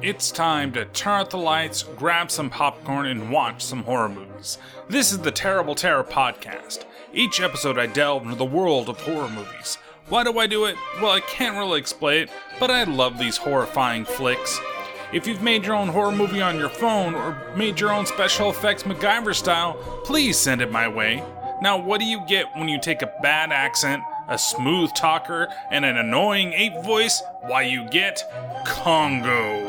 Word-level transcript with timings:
It's 0.00 0.30
time 0.30 0.70
to 0.72 0.84
turn 0.84 1.22
out 1.22 1.30
the 1.30 1.38
lights, 1.38 1.82
grab 1.82 2.30
some 2.30 2.50
popcorn, 2.50 3.06
and 3.06 3.32
watch 3.32 3.64
some 3.64 3.82
horror 3.82 4.08
movies. 4.08 4.56
This 4.88 5.10
is 5.10 5.18
the 5.18 5.32
Terrible 5.32 5.74
Terror 5.74 6.04
Podcast. 6.04 6.84
Each 7.12 7.40
episode, 7.40 7.78
I 7.78 7.86
delve 7.86 8.22
into 8.22 8.36
the 8.36 8.44
world 8.44 8.88
of 8.88 9.00
horror 9.00 9.28
movies. 9.28 9.76
Why 10.08 10.22
do 10.22 10.38
I 10.38 10.46
do 10.46 10.66
it? 10.66 10.76
Well, 11.02 11.10
I 11.10 11.18
can't 11.18 11.56
really 11.56 11.80
explain 11.80 12.22
it, 12.22 12.30
but 12.60 12.70
I 12.70 12.84
love 12.84 13.18
these 13.18 13.38
horrifying 13.38 14.04
flicks. 14.04 14.60
If 15.12 15.26
you've 15.26 15.42
made 15.42 15.64
your 15.64 15.74
own 15.74 15.88
horror 15.88 16.12
movie 16.12 16.40
on 16.40 16.58
your 16.58 16.68
phone 16.68 17.16
or 17.16 17.36
made 17.56 17.80
your 17.80 17.92
own 17.92 18.06
special 18.06 18.50
effects 18.50 18.84
MacGyver 18.84 19.34
style, 19.34 19.74
please 20.04 20.38
send 20.38 20.62
it 20.62 20.70
my 20.70 20.86
way. 20.86 21.24
Now, 21.60 21.76
what 21.76 21.98
do 21.98 22.06
you 22.06 22.24
get 22.28 22.46
when 22.54 22.68
you 22.68 22.80
take 22.80 23.02
a 23.02 23.12
bad 23.20 23.50
accent, 23.50 24.04
a 24.28 24.38
smooth 24.38 24.94
talker, 24.94 25.48
and 25.72 25.84
an 25.84 25.96
annoying 25.96 26.52
ape 26.52 26.84
voice? 26.84 27.20
Why, 27.40 27.62
you 27.62 27.88
get 27.88 28.22
Congo. 28.64 29.67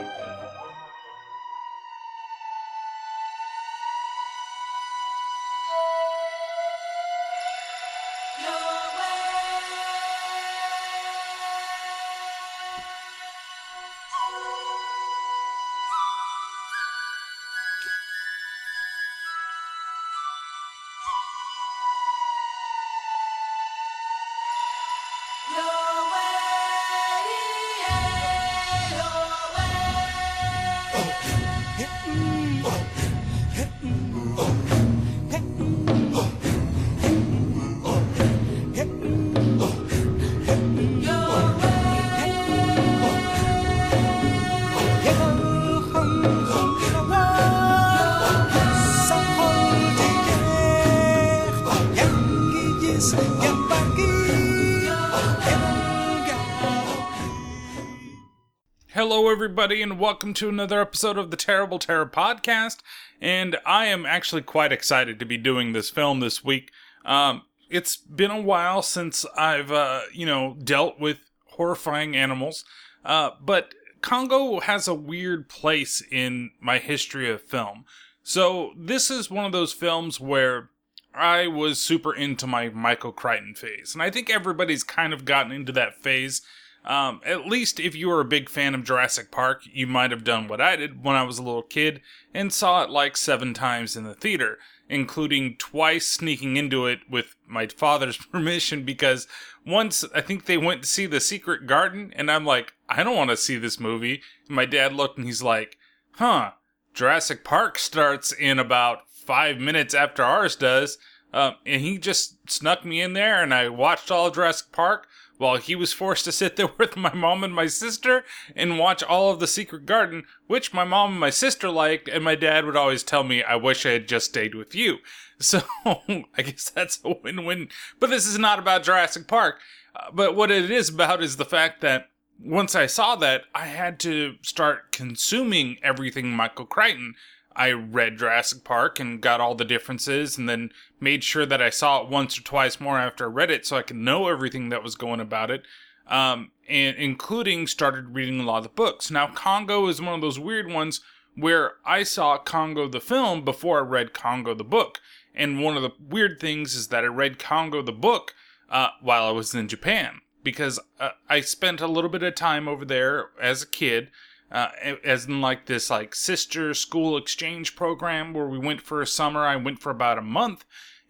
Everybody, 59.49 59.81
and 59.81 59.99
welcome 59.99 60.31
to 60.31 60.47
another 60.47 60.79
episode 60.79 61.17
of 61.17 61.31
the 61.31 61.35
Terrible 61.35 61.79
Terror 61.79 62.05
Podcast. 62.05 62.81
And 63.19 63.57
I 63.65 63.87
am 63.87 64.05
actually 64.05 64.43
quite 64.43 64.71
excited 64.71 65.17
to 65.17 65.25
be 65.25 65.37
doing 65.37 65.73
this 65.73 65.89
film 65.89 66.19
this 66.19 66.43
week. 66.43 66.69
Um, 67.03 67.41
it's 67.67 67.97
been 67.97 68.29
a 68.29 68.39
while 68.39 68.83
since 68.83 69.25
I've, 69.35 69.71
uh, 69.71 70.01
you 70.13 70.27
know, 70.27 70.55
dealt 70.63 70.99
with 70.99 71.17
horrifying 71.47 72.15
animals, 72.15 72.63
uh, 73.03 73.31
but 73.41 73.73
Congo 74.01 74.59
has 74.59 74.87
a 74.87 74.93
weird 74.93 75.49
place 75.49 76.03
in 76.11 76.51
my 76.61 76.77
history 76.77 77.27
of 77.27 77.41
film. 77.41 77.85
So 78.21 78.73
this 78.77 79.09
is 79.09 79.31
one 79.31 79.45
of 79.45 79.51
those 79.51 79.73
films 79.73 80.19
where 80.19 80.69
I 81.15 81.47
was 81.47 81.81
super 81.81 82.13
into 82.13 82.45
my 82.45 82.69
Michael 82.69 83.11
Crichton 83.11 83.55
phase, 83.55 83.95
and 83.95 84.03
I 84.03 84.11
think 84.11 84.29
everybody's 84.29 84.83
kind 84.83 85.11
of 85.11 85.25
gotten 85.25 85.51
into 85.51 85.71
that 85.71 86.03
phase 86.03 86.43
um, 86.85 87.21
at 87.25 87.45
least 87.45 87.79
if 87.79 87.95
you 87.95 88.07
were 88.07 88.21
a 88.21 88.25
big 88.25 88.49
fan 88.49 88.73
of 88.73 88.83
Jurassic 88.83 89.31
Park, 89.31 89.63
you 89.71 89.85
might 89.85 90.11
have 90.11 90.23
done 90.23 90.47
what 90.47 90.61
I 90.61 90.75
did 90.75 91.03
when 91.03 91.15
I 91.15 91.23
was 91.23 91.37
a 91.37 91.43
little 91.43 91.61
kid 91.61 92.01
and 92.33 92.53
saw 92.53 92.83
it 92.83 92.89
like 92.89 93.17
seven 93.17 93.53
times 93.53 93.95
in 93.95 94.05
the 94.05 94.13
theater, 94.13 94.57
including 94.87 95.55
twice 95.57 96.07
sneaking 96.07 96.57
into 96.57 96.85
it 96.87 96.99
with 97.09 97.35
my 97.47 97.67
father's 97.67 98.17
permission 98.31 98.83
because 98.83 99.27
once 99.65 100.05
I 100.15 100.21
think 100.21 100.45
they 100.45 100.57
went 100.57 100.83
to 100.83 100.89
see 100.89 101.05
The 101.05 101.19
Secret 101.19 101.67
Garden 101.67 102.13
and 102.15 102.31
I'm 102.31 102.45
like, 102.45 102.73
I 102.87 103.03
don't 103.03 103.17
want 103.17 103.29
to 103.29 103.37
see 103.37 103.57
this 103.57 103.79
movie. 103.79 104.21
And 104.47 104.55
my 104.55 104.65
dad 104.65 104.93
looked 104.93 105.17
and 105.17 105.27
he's 105.27 105.43
like, 105.43 105.77
huh, 106.13 106.51
Jurassic 106.93 107.43
Park 107.43 107.77
starts 107.77 108.31
in 108.31 108.57
about 108.57 108.99
five 109.11 109.59
minutes 109.59 109.93
after 109.93 110.23
ours 110.23 110.55
does. 110.55 110.97
Um, 111.31 111.55
and 111.65 111.81
he 111.81 111.97
just 111.97 112.49
snuck 112.49 112.83
me 112.83 113.01
in 113.01 113.13
there 113.13 113.43
and 113.43 113.53
I 113.53 113.69
watched 113.69 114.09
all 114.09 114.31
Jurassic 114.31 114.71
Park 114.71 115.07
while 115.39 115.55
he 115.55 115.73
was 115.73 115.93
forced 115.93 116.25
to 116.25 116.31
sit 116.31 116.57
there 116.57 116.69
with 116.77 116.95
my 116.95 117.13
mom 117.13 117.43
and 117.43 117.55
my 117.55 117.65
sister 117.65 118.23
and 118.55 118.77
watch 118.77 119.01
all 119.01 119.31
of 119.31 119.39
The 119.39 119.47
Secret 119.47 119.87
Garden, 119.87 120.25
which 120.45 120.73
my 120.73 120.83
mom 120.83 121.11
and 121.11 121.19
my 121.19 121.31
sister 121.31 121.69
liked, 121.69 122.07
and 122.07 122.23
my 122.23 122.35
dad 122.35 122.65
would 122.65 122.75
always 122.75 123.03
tell 123.03 123.23
me, 123.23 123.41
I 123.41 123.55
wish 123.55 123.85
I 123.85 123.91
had 123.91 124.07
just 124.07 124.27
stayed 124.27 124.53
with 124.53 124.75
you. 124.75 124.97
So 125.41 125.61
I 125.87 126.41
guess 126.41 126.69
that's 126.69 126.99
a 127.05 127.15
win 127.23 127.45
win. 127.45 127.69
But 127.97 128.09
this 128.09 128.27
is 128.27 128.37
not 128.37 128.59
about 128.59 128.83
Jurassic 128.83 129.25
Park. 129.25 129.61
Uh, 129.95 130.11
but 130.11 130.35
what 130.35 130.51
it 130.51 130.69
is 130.69 130.89
about 130.89 131.23
is 131.23 131.37
the 131.37 131.45
fact 131.45 131.79
that 131.79 132.09
once 132.43 132.75
I 132.75 132.87
saw 132.87 133.15
that, 133.15 133.43
I 133.55 133.67
had 133.67 134.01
to 134.01 134.35
start 134.41 134.91
consuming 134.91 135.77
everything 135.81 136.31
Michael 136.31 136.65
Crichton 136.65 137.15
I 137.59 137.73
read 137.73 138.17
Jurassic 138.17 138.63
Park 138.63 139.01
and 139.01 139.19
got 139.19 139.41
all 139.41 139.53
the 139.53 139.65
differences 139.65 140.37
and 140.37 140.47
then 140.47 140.71
made 141.01 141.25
sure 141.25 141.45
that 141.45 141.61
I 141.61 141.69
saw 141.69 142.01
it 142.01 142.09
once 142.09 142.39
or 142.39 142.41
twice 142.41 142.79
more 142.79 142.97
after 142.97 143.25
I 143.25 143.27
read 143.27 143.51
it 143.51 143.65
so 143.65 143.75
I 143.75 143.81
could 143.81 143.97
know 143.97 144.29
everything 144.29 144.69
that 144.69 144.81
was 144.81 144.95
going 144.95 145.19
about 145.19 145.51
it. 145.51 145.63
Um, 146.07 146.51
and 146.69 146.95
including 146.95 147.67
started 147.67 148.15
reading 148.15 148.39
a 148.39 148.43
lot 148.43 148.59
of 148.59 148.63
the 148.63 148.69
books. 148.69 149.11
Now, 149.11 149.27
Congo 149.27 149.87
is 149.87 150.01
one 150.01 150.15
of 150.15 150.21
those 150.21 150.39
weird 150.39 150.71
ones 150.71 151.01
where 151.35 151.73
I 151.85 152.03
saw 152.03 152.37
Congo 152.37 152.87
the 152.87 153.01
film 153.01 153.43
before 153.43 153.79
I 153.79 153.81
read 153.81 154.13
Congo 154.13 154.53
the 154.53 154.63
book. 154.63 155.01
And 155.35 155.61
one 155.61 155.75
of 155.75 155.83
the 155.83 155.91
weird 155.99 156.39
things 156.39 156.75
is 156.75 156.87
that 156.87 157.03
I 157.03 157.07
read 157.07 157.39
Congo 157.39 157.81
the 157.81 157.91
book 157.91 158.35
uh, 158.69 158.89
while 159.01 159.25
I 159.25 159.31
was 159.31 159.53
in 159.53 159.67
Japan 159.67 160.21
because 160.43 160.79
uh, 160.97 161.09
I 161.27 161.41
spent 161.41 161.81
a 161.81 161.87
little 161.87 162.09
bit 162.09 162.23
of 162.23 162.35
time 162.35 162.69
over 162.69 162.85
there 162.85 163.31
as 163.41 163.63
a 163.63 163.67
kid 163.67 164.11
uh, 164.51 164.69
as 165.03 165.25
in 165.25 165.41
like 165.41 165.65
this 165.65 165.89
like 165.89 166.15
sister 166.15 166.73
school 166.73 167.17
exchange 167.17 167.75
program 167.75 168.33
where 168.33 168.47
we 168.47 168.57
went 168.57 168.81
for 168.81 169.01
a 169.01 169.07
summer. 169.07 169.45
I 169.45 169.55
went 169.55 169.79
for 169.79 169.91
about 169.91 170.17
a 170.17 170.23
month, 170.23 170.65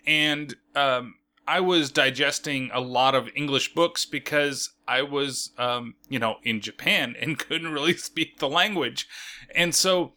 and 0.06 0.56
um, 0.76 1.16
I 1.48 1.62
was 1.62 1.92
digesting 1.92 2.70
a 2.74 2.82
lot 2.82 3.16
of 3.16 3.30
English 3.36 3.74
books 3.74 4.06
because 4.06 4.72
I 4.88 5.04
was, 5.04 5.52
um, 5.58 5.96
you 6.10 6.20
know, 6.20 6.38
in 6.44 6.62
Japan 6.62 7.16
and 7.20 7.40
couldn't 7.48 7.72
really 7.72 7.96
speak 7.96 8.40
the 8.40 8.50
language, 8.50 9.08
and 9.56 9.74
so 9.74 10.14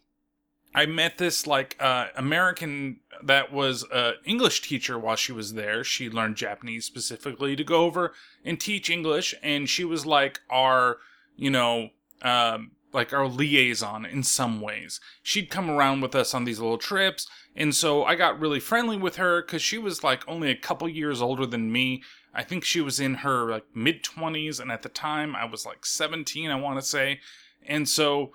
I 0.75 0.87
met 0.87 1.19
this 1.19 1.47
like 1.47 1.77
uh, 1.79 2.07
American 2.17 3.01
that 3.23 3.53
was 3.53 3.85
an 3.93 4.15
English 4.25 4.63
teacher 4.63 4.99
while 4.99 5.15
she 5.15 5.31
was 5.31 5.55
there. 5.55 5.85
She 5.85 6.11
learned 6.11 6.37
Japanese 6.37 6.87
specifically 6.87 7.55
to 7.55 7.63
go 7.63 7.85
over 7.85 8.15
and 8.45 8.59
teach 8.59 8.91
English, 8.91 9.33
and 9.45 9.69
she 9.69 9.85
was 9.85 10.05
like 10.05 10.41
our, 10.51 10.99
you 11.37 11.51
know. 11.51 11.91
Um, 12.23 12.73
like 12.93 13.13
our 13.13 13.27
liaison 13.27 14.05
in 14.05 14.23
some 14.23 14.61
ways. 14.61 15.01
She'd 15.23 15.51
come 15.51 15.71
around 15.71 16.01
with 16.01 16.15
us 16.15 16.35
on 16.35 16.45
these 16.45 16.61
little 16.61 16.79
trips, 16.79 17.27
and 17.55 17.75
so 17.75 18.05
I 18.05 18.15
got 18.15 18.41
really 18.41 18.61
friendly 18.61 18.97
with 18.97 19.17
her 19.17 19.43
because 19.43 19.63
she 19.63 19.79
was 19.79 20.05
like 20.05 20.27
only 20.29 20.51
a 20.51 20.57
couple 20.57 20.89
years 20.89 21.21
older 21.21 21.47
than 21.47 21.73
me. 21.73 22.03
I 22.35 22.43
think 22.43 22.65
she 22.65 22.81
was 22.81 22.99
in 22.99 23.17
her 23.17 23.51
like 23.51 23.65
mid 23.75 24.03
20s, 24.03 24.61
and 24.61 24.73
at 24.73 24.83
the 24.83 24.89
time 24.89 25.37
I 25.37 25.45
was 25.45 25.67
like 25.67 25.85
17, 25.85 26.51
I 26.51 26.55
want 26.55 26.79
to 26.79 26.87
say. 26.87 27.21
And 27.67 27.89
so 27.89 28.33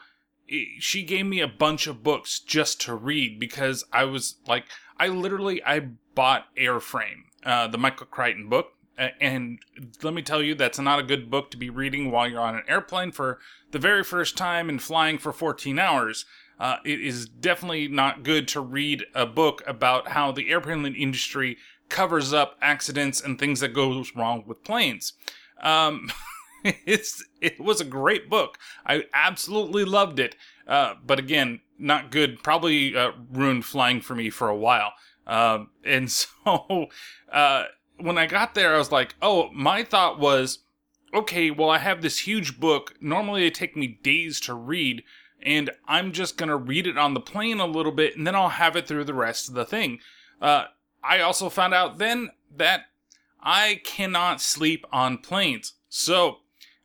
it, 0.47 0.81
she 0.81 1.03
gave 1.03 1.25
me 1.25 1.39
a 1.39 1.47
bunch 1.47 1.87
of 1.87 2.03
books 2.03 2.39
just 2.39 2.79
to 2.81 2.95
read 2.95 3.39
because 3.39 3.83
I 3.91 4.05
was 4.05 4.35
like, 4.47 4.65
I 4.99 5.07
literally 5.07 5.63
I 5.63 5.89
bought 6.15 6.55
Airframe, 6.55 7.25
uh, 7.43 7.67
the 7.67 7.77
Michael 7.77 8.07
Crichton 8.07 8.49
book, 8.49 8.73
and 8.97 9.59
let 10.01 10.13
me 10.13 10.21
tell 10.21 10.41
you, 10.41 10.55
that's 10.55 10.79
not 10.79 10.99
a 10.99 11.03
good 11.03 11.29
book 11.29 11.51
to 11.51 11.57
be 11.57 11.69
reading 11.69 12.11
while 12.11 12.27
you're 12.27 12.41
on 12.41 12.55
an 12.55 12.63
airplane 12.67 13.11
for 13.11 13.39
the 13.71 13.79
very 13.79 14.03
first 14.03 14.37
time 14.37 14.69
and 14.69 14.81
flying 14.81 15.17
for 15.17 15.31
14 15.31 15.77
hours. 15.77 16.25
Uh, 16.59 16.77
it 16.83 16.99
is 16.99 17.27
definitely 17.27 17.87
not 17.87 18.23
good 18.23 18.47
to 18.47 18.59
read 18.59 19.05
a 19.13 19.25
book 19.25 19.61
about 19.67 20.09
how 20.09 20.31
the 20.31 20.49
airplane 20.49 20.95
industry 20.95 21.57
covers 21.89 22.33
up 22.33 22.57
accidents 22.61 23.21
and 23.21 23.37
things 23.37 23.59
that 23.59 23.73
goes 23.73 24.15
wrong 24.15 24.43
with 24.47 24.63
planes. 24.63 25.13
Um, 25.61 26.11
it's 26.63 27.23
it 27.41 27.59
was 27.59 27.79
a 27.79 27.85
great 27.85 28.29
book. 28.29 28.57
I 28.85 29.05
absolutely 29.13 29.85
loved 29.85 30.19
it. 30.19 30.35
Uh, 30.67 30.95
but 31.05 31.19
again, 31.19 31.61
not 31.77 32.11
good. 32.11 32.43
Probably 32.43 32.95
uh, 32.95 33.11
ruined 33.31 33.65
flying 33.65 34.01
for 34.01 34.15
me 34.15 34.29
for 34.29 34.49
a 34.49 34.55
while. 34.55 34.93
Um, 35.25 35.69
and 35.85 36.11
so 36.11 36.87
uh, 37.31 37.65
when 37.99 38.17
I 38.17 38.25
got 38.25 38.55
there, 38.55 38.75
I 38.75 38.77
was 38.77 38.91
like, 38.91 39.15
oh, 39.21 39.49
my 39.51 39.83
thought 39.83 40.19
was, 40.19 40.59
okay, 41.13 41.51
well, 41.51 41.69
I 41.69 41.79
have 41.79 42.01
this 42.01 42.19
huge 42.19 42.59
book. 42.59 42.95
Normally, 43.01 43.45
it 43.45 43.55
take 43.55 43.75
me 43.75 43.87
days 43.87 44.39
to 44.41 44.53
read, 44.53 45.03
and 45.41 45.69
I'm 45.87 46.11
just 46.11 46.37
gonna 46.37 46.57
read 46.57 46.87
it 46.87 46.97
on 46.97 47.13
the 47.13 47.19
plane 47.19 47.59
a 47.59 47.65
little 47.65 47.91
bit, 47.91 48.17
and 48.17 48.25
then 48.25 48.35
I'll 48.35 48.49
have 48.49 48.75
it 48.75 48.87
through 48.87 49.05
the 49.05 49.13
rest 49.13 49.49
of 49.49 49.55
the 49.55 49.65
thing. 49.65 49.99
Uh, 50.41 50.65
I 51.03 51.19
also 51.21 51.49
found 51.49 51.73
out 51.73 51.97
then 51.97 52.31
that 52.55 52.87
I 53.41 53.81
cannot 53.83 54.41
sleep 54.41 54.85
on 54.91 55.19
planes. 55.19 55.73
So 55.89 56.39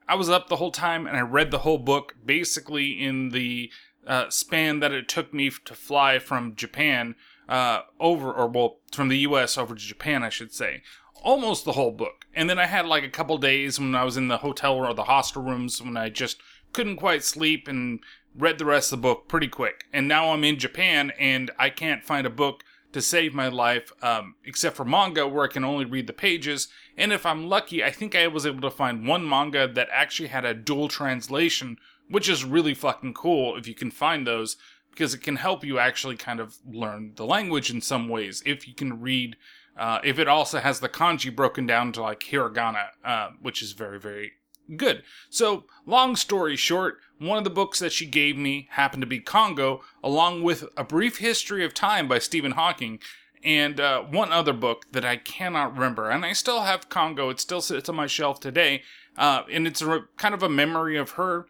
I 0.09 0.14
was 0.14 0.31
up 0.31 0.49
the 0.49 0.56
whole 0.56 0.70
time 0.70 1.06
and 1.06 1.17
I 1.17 1.20
read 1.20 1.50
the 1.50 1.61
whole 1.61 1.79
book 1.79 2.14
basically 2.25 3.03
in 3.03 3.31
the 3.31 3.70
uh, 4.06 4.31
span 4.31 4.81
that 4.81 4.93
it 4.93 5.09
took 5.09 5.32
me 5.32 5.50
to 5.64 5.75
fly 5.75 6.19
from 6.19 6.55
Japan 6.55 7.14
uh, 7.49 7.82
over, 8.00 8.32
or 8.32 8.47
well, 8.47 8.79
from 8.93 9.09
the 9.09 9.19
U.S. 9.19 9.59
over 9.59 9.75
to 9.75 9.81
Japan, 9.81 10.23
I 10.23 10.29
should 10.29 10.53
say. 10.53 10.82
Almost 11.23 11.65
the 11.65 11.73
whole 11.73 11.93
book, 11.93 12.27
and 12.35 12.51
then 12.51 12.59
I 12.59 12.67
had 12.67 12.85
like 12.85 13.05
a 13.05 13.09
couple 13.09 13.39
days 13.39 13.79
when 13.79 13.95
I 13.95 14.03
was 14.03 14.17
in 14.17 14.27
the 14.27 14.39
hotel 14.39 14.75
or 14.75 14.93
the 14.93 15.05
hostel 15.05 15.43
rooms 15.43 15.81
when 15.81 15.97
I 15.97 16.09
just 16.09 16.39
couldn't 16.73 16.97
quite 16.97 17.23
sleep 17.23 17.69
and 17.69 18.01
read 18.37 18.59
the 18.59 18.65
rest 18.65 18.93
of 18.93 18.99
the 18.99 19.03
book 19.03 19.29
pretty 19.29 19.47
quick. 19.47 19.85
And 19.93 20.09
now 20.09 20.33
I'm 20.33 20.43
in 20.43 20.59
Japan 20.59 21.13
and 21.21 21.53
I 21.61 21.71
can't 21.71 22.03
find 22.03 22.27
a 22.27 22.31
book 22.31 22.65
to 22.93 23.01
save 23.01 23.35
my 23.35 23.47
life, 23.47 23.93
um, 24.03 24.35
except 24.45 24.77
for 24.77 24.85
manga 24.85 25.29
where 25.29 25.45
I 25.45 25.53
can 25.53 25.65
only 25.65 25.85
read 25.85 26.09
the 26.09 26.13
pages. 26.13 26.67
And 26.97 27.13
if 27.13 27.25
I'm 27.25 27.49
lucky, 27.49 27.85
I 27.85 27.91
think 27.91 28.17
I 28.17 28.27
was 28.27 28.45
able 28.45 28.63
to 28.63 28.71
find 28.71 29.07
one 29.07 29.29
manga 29.29 29.69
that 29.69 29.89
actually 29.93 30.29
had 30.29 30.45
a 30.45 30.55
dual 30.55 30.89
translation, 30.89 31.79
which 32.11 32.29
is 32.29 32.45
really 32.45 32.75
fucking 32.75 33.15
cool 33.15 33.57
if 33.57 33.69
you 33.69 33.75
can 33.75 33.91
find 33.93 34.27
those, 34.27 34.57
because 34.91 35.15
it 35.15 35.23
can 35.23 35.37
help 35.37 35.65
you 35.65 35.79
actually 35.79 36.17
kind 36.17 36.41
of 36.41 36.59
learn 36.67 37.13
the 37.15 37.25
language 37.25 37.71
in 37.71 37.81
some 37.81 38.09
ways 38.09 38.43
if 38.45 38.67
you 38.67 38.75
can 38.75 39.01
read. 39.01 39.37
Uh, 39.77 39.99
if 40.05 40.19
it 40.19 40.29
also 40.29 40.59
has 40.59 40.81
the 40.81 40.89
kanji 40.89 41.35
broken 41.35 41.67
down 41.67 41.93
to 41.93 42.03
like 42.03 42.21
hiragana, 42.21 42.89
uh, 43.05 43.31
which 43.41 43.63
is 43.63 43.73
very, 43.73 43.99
very 43.99 44.33
good. 44.77 45.03
So, 45.31 45.65
long 45.87 46.17
story 46.17 46.57
short, 46.57 46.99
one 47.19 47.39
of 47.39 47.45
the 47.45 47.51
books 47.51 47.79
that 47.79 47.93
she 47.93 48.07
gave 48.07 48.37
me 48.37 48.69
happened 48.73 49.03
to 49.03 49.07
be 49.07 49.21
Congo, 49.21 49.83
along 50.03 50.43
with 50.43 50.65
A 50.77 50.85
Brief 50.85 51.19
History 51.19 51.65
of 51.65 51.75
Time 51.75 52.07
by 52.07 52.19
Stephen 52.19 52.53
Hawking, 52.53 53.01
and 53.43 53.81
uh, 53.81 54.03
one 54.03 54.33
other 54.33 54.53
book 54.53 54.87
that 54.93 55.05
I 55.05 55.17
cannot 55.17 55.75
remember. 55.75 56.11
And 56.11 56.25
I 56.25 56.33
still 56.33 56.63
have 56.63 56.89
Congo, 56.89 57.31
it 57.31 57.41
still 57.41 57.61
sits 57.61 57.89
on 57.89 57.97
my 57.97 58.07
shelf 58.07 58.41
today, 58.41 58.83
uh, 59.17 59.43
and 59.51 59.67
it's 59.67 59.83
a, 59.83 60.05
kind 60.17 60.35
of 60.35 60.43
a 60.43 60.49
memory 60.49 60.97
of 60.97 61.13
her 61.13 61.47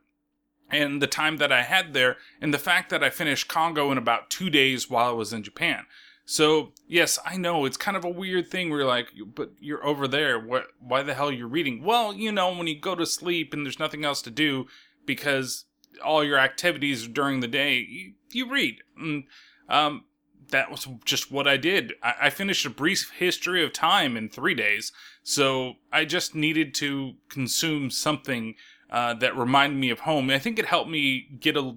and 0.71 1.03
the 1.03 1.07
time 1.07 1.37
that 1.37 1.53
I 1.53 1.63
had 1.63 1.93
there, 1.93 2.17
and 2.41 2.53
the 2.53 2.59
fact 2.59 2.89
that 2.91 3.05
I 3.05 3.11
finished 3.11 3.47
Congo 3.47 3.93
in 3.93 3.99
about 3.99 4.31
two 4.31 4.49
days 4.49 4.89
while 4.89 5.11
I 5.11 5.13
was 5.13 5.33
in 5.33 5.43
Japan. 5.43 5.85
So 6.25 6.73
yes, 6.87 7.19
I 7.25 7.37
know 7.37 7.65
it's 7.65 7.77
kind 7.77 7.97
of 7.97 8.05
a 8.05 8.11
weird 8.11 8.51
thing 8.51 8.71
where 8.71 8.81
you're 8.81 8.89
like, 8.89 9.09
but 9.35 9.53
you're 9.59 9.85
over 9.85 10.07
there. 10.07 10.39
What? 10.39 10.67
Why 10.79 11.03
the 11.03 11.15
hell 11.15 11.29
are 11.29 11.33
you 11.33 11.47
reading? 11.47 11.83
Well, 11.83 12.15
you 12.15 12.33
know, 12.33 12.55
when 12.55 12.67
you 12.67 12.79
go 12.79 12.95
to 12.95 13.07
sleep 13.07 13.53
and 13.53 13.67
there's 13.67 13.79
nothing 13.79 14.05
else 14.05 14.23
to 14.23 14.31
do 14.31 14.67
because 15.05 15.65
all 16.05 16.25
your 16.25 16.39
activities 16.39 17.07
during 17.07 17.41
the 17.41 17.49
day, 17.49 17.79
you, 17.79 18.13
you 18.31 18.51
read. 18.51 18.77
And 18.97 19.25
um, 19.69 20.05
that 20.51 20.71
was 20.71 20.87
just 21.05 21.31
what 21.31 21.49
I 21.49 21.57
did. 21.57 21.95
I, 22.03 22.15
I 22.23 22.31
finished 22.31 22.65
a 22.65 22.71
brief 22.71 23.11
history 23.17 23.65
of 23.65 23.73
time 23.73 24.17
in 24.17 24.29
three 24.29 24.55
days, 24.55 24.93
so 25.23 25.75
I 25.93 26.05
just 26.05 26.35
needed 26.35 26.75
to 26.77 27.15
consume 27.29 27.91
something 27.91 28.55
uh, 28.91 29.15
that 29.15 29.37
reminded 29.37 29.79
me 29.79 29.91
of 29.91 30.01
home. 30.01 30.31
I 30.31 30.39
think 30.39 30.59
it 30.59 30.67
helped 30.67 30.91
me 30.91 31.29
get 31.41 31.57
a, 31.57 31.77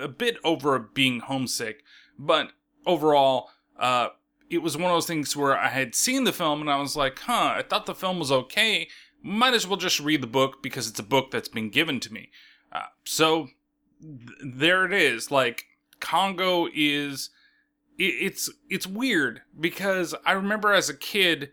a 0.00 0.08
bit 0.08 0.36
over 0.44 0.78
being 0.78 1.20
homesick, 1.20 1.82
but 2.18 2.52
overall 2.86 3.50
uh, 3.80 4.08
it 4.50 4.62
was 4.62 4.76
one 4.76 4.90
of 4.90 4.96
those 4.96 5.06
things 5.06 5.36
where 5.36 5.56
I 5.56 5.68
had 5.68 5.94
seen 5.94 6.24
the 6.24 6.32
film 6.32 6.60
and 6.60 6.70
I 6.70 6.80
was 6.80 6.96
like, 6.96 7.18
huh, 7.20 7.54
I 7.56 7.62
thought 7.62 7.86
the 7.86 7.94
film 7.94 8.18
was 8.18 8.30
okay. 8.30 8.88
Might 9.22 9.54
as 9.54 9.66
well 9.66 9.76
just 9.76 10.00
read 10.00 10.22
the 10.22 10.26
book 10.26 10.62
because 10.62 10.88
it's 10.88 10.98
a 10.98 11.04
book 11.04 11.30
that's 11.30 11.48
been 11.48 11.70
given 11.70 12.00
to 12.00 12.12
me. 12.12 12.30
Uh, 12.72 12.82
so 13.04 13.48
th- 14.00 14.38
there 14.44 14.84
it 14.84 14.92
is. 14.92 15.30
Like 15.30 15.64
Congo 16.00 16.68
is, 16.74 17.30
it, 17.98 18.14
it's 18.20 18.50
it's 18.68 18.86
weird 18.86 19.42
because 19.58 20.14
I 20.24 20.32
remember 20.32 20.72
as 20.72 20.88
a 20.88 20.96
kid, 20.96 21.50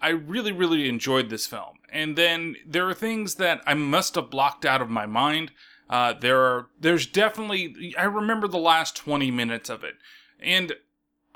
I 0.00 0.10
really 0.10 0.52
really 0.52 0.88
enjoyed 0.88 1.28
this 1.28 1.46
film, 1.46 1.78
and 1.92 2.16
then 2.16 2.54
there 2.64 2.88
are 2.88 2.94
things 2.94 3.34
that 3.36 3.60
I 3.66 3.74
must 3.74 4.14
have 4.14 4.30
blocked 4.30 4.64
out 4.64 4.80
of 4.80 4.88
my 4.88 5.06
mind. 5.06 5.50
Uh, 5.90 6.12
there 6.12 6.40
are 6.40 6.68
there's 6.78 7.06
definitely 7.06 7.94
I 7.98 8.04
remember 8.04 8.46
the 8.46 8.58
last 8.58 8.96
twenty 8.96 9.30
minutes 9.30 9.68
of 9.68 9.82
it, 9.82 9.94
and 10.38 10.74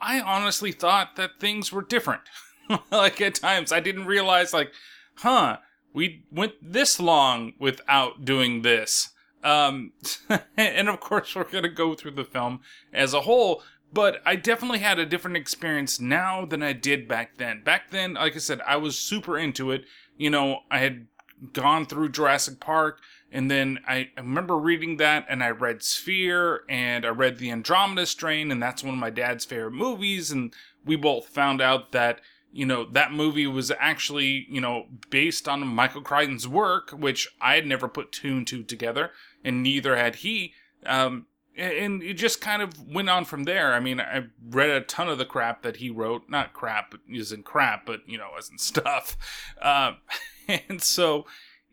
I 0.03 0.21
honestly 0.21 0.73
thought 0.73 1.17
that 1.17 1.39
things 1.39 1.73
were 1.73 1.83
different. 1.83 2.23
like 2.91 3.21
at 3.21 3.37
times, 3.37 3.73
I 3.73 3.81
didn't 3.81 4.07
realize, 4.07 4.53
like, 4.53 4.73
huh, 5.17 5.59
we 5.93 6.25
went 6.31 6.55
this 6.61 6.99
long 7.01 7.53
without 7.59 8.25
doing 8.25 8.63
this. 8.63 9.11
Um, 9.45 9.93
and 10.57 10.89
of 10.89 11.01
course, 11.01 11.35
we're 11.35 11.45
going 11.45 11.65
to 11.65 11.71
go 11.71 11.95
through 11.95 12.13
the 12.13 12.25
film 12.25 12.61
as 12.93 13.15
a 13.15 13.23
whole, 13.23 13.63
but 13.93 14.21
I 14.25 14.37
definitely 14.37 14.79
had 14.81 14.99
a 14.99 15.07
different 15.07 15.37
experience 15.37 16.01
now 16.01 16.45
than 16.45 16.63
I 16.63 16.73
did 16.73 17.09
back 17.09 17.39
then. 17.39 17.63
Back 17.63 17.91
then, 17.91 18.15
like 18.15 18.35
I 18.35 18.39
said, 18.39 18.61
I 18.67 18.77
was 18.77 18.99
super 18.99 19.39
into 19.39 19.71
it. 19.71 19.85
You 20.17 20.31
know, 20.31 20.61
I 20.71 20.79
had 20.79 21.07
gone 21.53 21.87
through 21.87 22.11
Jurassic 22.11 22.61
Park. 22.61 23.01
And 23.33 23.51
then 23.51 23.81
I, 23.89 24.11
remember 24.17 24.59
reading 24.59 24.99
that, 24.99 25.25
and 25.29 25.43
I 25.43 25.51
read 25.51 25.83
Sphere, 25.83 26.65
and 26.69 27.07
I 27.07 27.09
read 27.09 27.39
The 27.39 27.51
Andromeda 27.51 28.05
Strain, 28.05 28.51
and 28.53 28.63
that's 28.63 28.85
one 28.85 28.95
of 28.95 29.01
my 29.01 29.09
dad's 29.11 29.47
favorite 29.47 29.73
movies. 29.73 30.31
And 30.31 30.53
we 30.85 30.97
both 30.97 31.29
found 31.29 31.63
out 31.63 31.93
that, 31.93 32.21
you 32.53 32.67
know, 32.67 32.85
that 32.85 33.13
movie 33.13 33.47
was 33.47 33.73
actually, 33.81 34.47
you 34.51 34.61
know, 34.61 34.87
based 35.09 35.49
on 35.49 35.67
Michael 35.67 36.03
Crichton's 36.03 36.47
work, 36.47 36.91
which 36.91 37.27
I 37.41 37.55
had 37.55 37.67
never 37.67 37.89
put 37.89 38.13
two 38.13 38.37
and 38.37 38.47
two 38.47 38.63
together, 38.63 39.13
and 39.43 39.63
neither 39.63 39.97
had 39.97 40.17
he. 40.17 40.53
Um, 40.85 41.27
and 41.57 42.03
it 42.03 42.15
just 42.15 42.41
kind 42.41 42.61
of 42.61 42.87
went 42.87 43.09
on 43.09 43.25
from 43.25 43.45
there. 43.45 43.73
I 43.73 43.81
mean, 43.81 44.01
I 44.01 44.25
read 44.51 44.71
a 44.71 44.81
ton 44.83 45.09
of 45.09 45.19
the 45.19 45.25
crap 45.25 45.63
that 45.63 45.77
he 45.77 45.89
wrote. 45.89 46.29
Not 46.29 46.53
crap, 46.53 46.95
isn't 47.11 47.45
crap, 47.45 47.87
but, 47.87 48.01
you 48.07 48.19
know, 48.19 48.31
as 48.39 48.51
in 48.51 48.59
stuff. 48.59 49.17
Uh, 49.61 49.93
and 50.49 50.83
so 50.83 51.27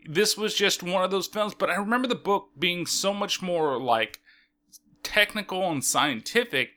this 0.07 0.37
was 0.37 0.53
just 0.53 0.83
one 0.83 1.03
of 1.03 1.11
those 1.11 1.27
films, 1.27 1.53
but 1.53 1.69
I 1.69 1.75
remember 1.75 2.07
the 2.07 2.15
book 2.15 2.49
being 2.57 2.85
so 2.85 3.13
much 3.13 3.41
more 3.41 3.79
like 3.79 4.19
technical 5.03 5.69
and 5.69 5.83
scientific, 5.83 6.71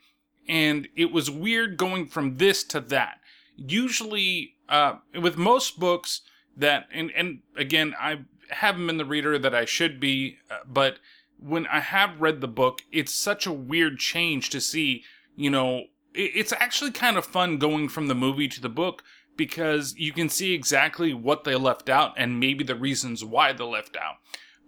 and 0.49 0.89
it 0.97 1.13
was 1.13 1.31
weird 1.31 1.77
going 1.77 2.07
from 2.07 2.37
this 2.39 2.65
to 2.65 2.81
that. 2.81 3.21
Usually, 3.57 4.57
uh, 4.69 4.97
with 5.21 5.37
most 5.37 5.79
books 5.79 6.23
that, 6.57 6.89
and, 6.93 7.11
and 7.13 7.41
again, 7.57 7.95
I 8.01 8.21
haven't 8.51 8.87
been 8.87 8.99
the 8.99 9.05
reader 9.05 9.39
that 9.39 9.55
I 9.55 9.65
should 9.65 10.01
be, 10.01 10.39
uh, 10.51 10.59
but 10.67 10.99
when 11.39 11.67
I 11.67 11.81
have 11.81 12.21
read 12.21 12.41
the 12.41 12.49
book, 12.49 12.83
it's 12.93 13.15
such 13.15 13.47
a 13.47 13.53
weird 13.53 13.99
change 13.99 14.51
to 14.51 14.61
see, 14.61 15.05
you 15.37 15.51
know, 15.51 15.85
it's 16.15 16.53
actually 16.53 16.91
kind 16.91 17.17
of 17.17 17.25
fun 17.25 17.57
going 17.57 17.89
from 17.89 18.07
the 18.07 18.15
movie 18.15 18.49
to 18.49 18.61
the 18.61 18.69
book 18.69 19.03
because 19.37 19.95
you 19.97 20.13
can 20.13 20.29
see 20.29 20.53
exactly 20.53 21.15
what 21.15 21.45
they 21.45 21.55
left 21.55 21.89
out 21.89 22.15
and 22.17 22.41
maybe 22.41 22.65
the 22.65 22.75
reasons 22.75 23.25
why 23.25 23.53
they 23.53 23.65
left 23.65 23.97
out. 23.97 24.17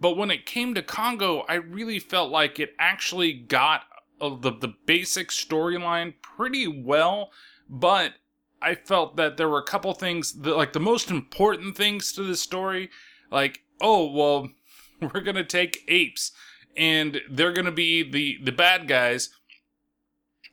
But 0.00 0.16
when 0.16 0.30
it 0.30 0.46
came 0.46 0.74
to 0.74 0.82
Congo, 0.82 1.44
I 1.48 1.54
really 1.54 1.98
felt 1.98 2.30
like 2.30 2.58
it 2.58 2.74
actually 2.78 3.32
got 3.32 3.82
uh, 4.20 4.30
the, 4.30 4.52
the 4.52 4.74
basic 4.86 5.28
storyline 5.28 6.14
pretty 6.22 6.66
well, 6.66 7.30
but 7.68 8.14
I 8.60 8.74
felt 8.74 9.16
that 9.16 9.36
there 9.36 9.48
were 9.48 9.58
a 9.58 9.64
couple 9.64 9.92
things, 9.92 10.32
that, 10.40 10.56
like 10.56 10.72
the 10.72 10.80
most 10.80 11.10
important 11.10 11.76
things 11.76 12.12
to 12.12 12.22
the 12.22 12.36
story, 12.36 12.90
like, 13.30 13.60
oh, 13.80 14.10
well, 14.10 14.48
we're 15.00 15.20
going 15.20 15.36
to 15.36 15.44
take 15.44 15.84
apes 15.88 16.32
and 16.76 17.20
they're 17.30 17.52
going 17.52 17.66
to 17.66 17.72
be 17.72 18.02
the, 18.02 18.38
the 18.42 18.52
bad 18.52 18.88
guys. 18.88 19.30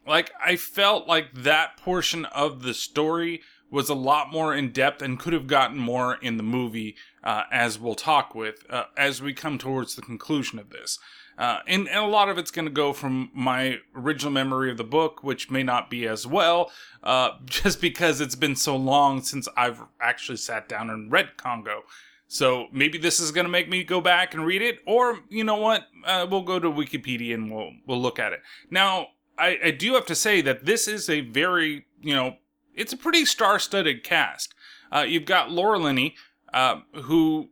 Like, 0.05 0.31
I 0.43 0.55
felt 0.55 1.07
like 1.07 1.33
that 1.33 1.77
portion 1.77 2.25
of 2.25 2.63
the 2.63 2.73
story 2.73 3.41
was 3.71 3.89
a 3.89 3.95
lot 3.95 4.31
more 4.31 4.53
in 4.53 4.71
depth 4.71 5.01
and 5.01 5.17
could 5.17 5.33
have 5.33 5.47
gotten 5.47 5.77
more 5.77 6.15
in 6.15 6.37
the 6.37 6.43
movie, 6.43 6.95
uh, 7.23 7.43
as 7.51 7.79
we'll 7.79 7.95
talk 7.95 8.35
with 8.35 8.65
uh, 8.69 8.83
as 8.97 9.21
we 9.21 9.33
come 9.33 9.57
towards 9.57 9.95
the 9.95 10.01
conclusion 10.01 10.59
of 10.59 10.69
this. 10.69 10.99
Uh, 11.37 11.59
and, 11.65 11.87
and, 11.87 11.99
a 11.99 12.07
lot 12.07 12.29
of 12.29 12.37
it's 12.37 12.51
going 12.51 12.65
to 12.65 12.71
go 12.71 12.93
from 12.93 13.31
my 13.33 13.79
original 13.95 14.31
memory 14.31 14.69
of 14.69 14.77
the 14.77 14.83
book, 14.83 15.23
which 15.23 15.49
may 15.49 15.63
not 15.63 15.89
be 15.89 16.05
as 16.05 16.27
well, 16.27 16.69
uh, 17.03 17.31
just 17.45 17.81
because 17.81 18.21
it's 18.21 18.35
been 18.35 18.55
so 18.55 18.75
long 18.75 19.23
since 19.23 19.47
I've 19.55 19.81
actually 19.99 20.37
sat 20.37 20.69
down 20.69 20.89
and 20.89 21.11
read 21.11 21.37
Congo. 21.37 21.83
So 22.27 22.67
maybe 22.71 22.97
this 22.97 23.19
is 23.19 23.31
going 23.31 23.45
to 23.45 23.51
make 23.51 23.69
me 23.69 23.83
go 23.83 24.01
back 24.01 24.33
and 24.33 24.45
read 24.45 24.61
it, 24.61 24.79
or 24.85 25.19
you 25.29 25.43
know 25.43 25.55
what? 25.55 25.87
Uh, 26.05 26.27
we'll 26.29 26.43
go 26.43 26.59
to 26.59 26.69
Wikipedia 26.69 27.33
and 27.33 27.51
we'll 27.51 27.71
we'll 27.85 28.01
look 28.01 28.19
at 28.19 28.33
it. 28.33 28.41
Now, 28.69 29.07
I, 29.37 29.59
I 29.65 29.71
do 29.71 29.95
have 29.95 30.05
to 30.05 30.15
say 30.15 30.41
that 30.41 30.65
this 30.65 30.87
is 30.87 31.09
a 31.09 31.21
very 31.21 31.85
you 32.01 32.15
know 32.15 32.37
it's 32.75 32.93
a 32.93 32.97
pretty 32.97 33.25
star-studded 33.25 34.03
cast. 34.03 34.53
Uh, 34.91 35.01
you've 35.01 35.25
got 35.25 35.51
Laura 35.51 35.79
Linney, 35.79 36.15
uh, 36.53 36.81
who, 37.03 37.49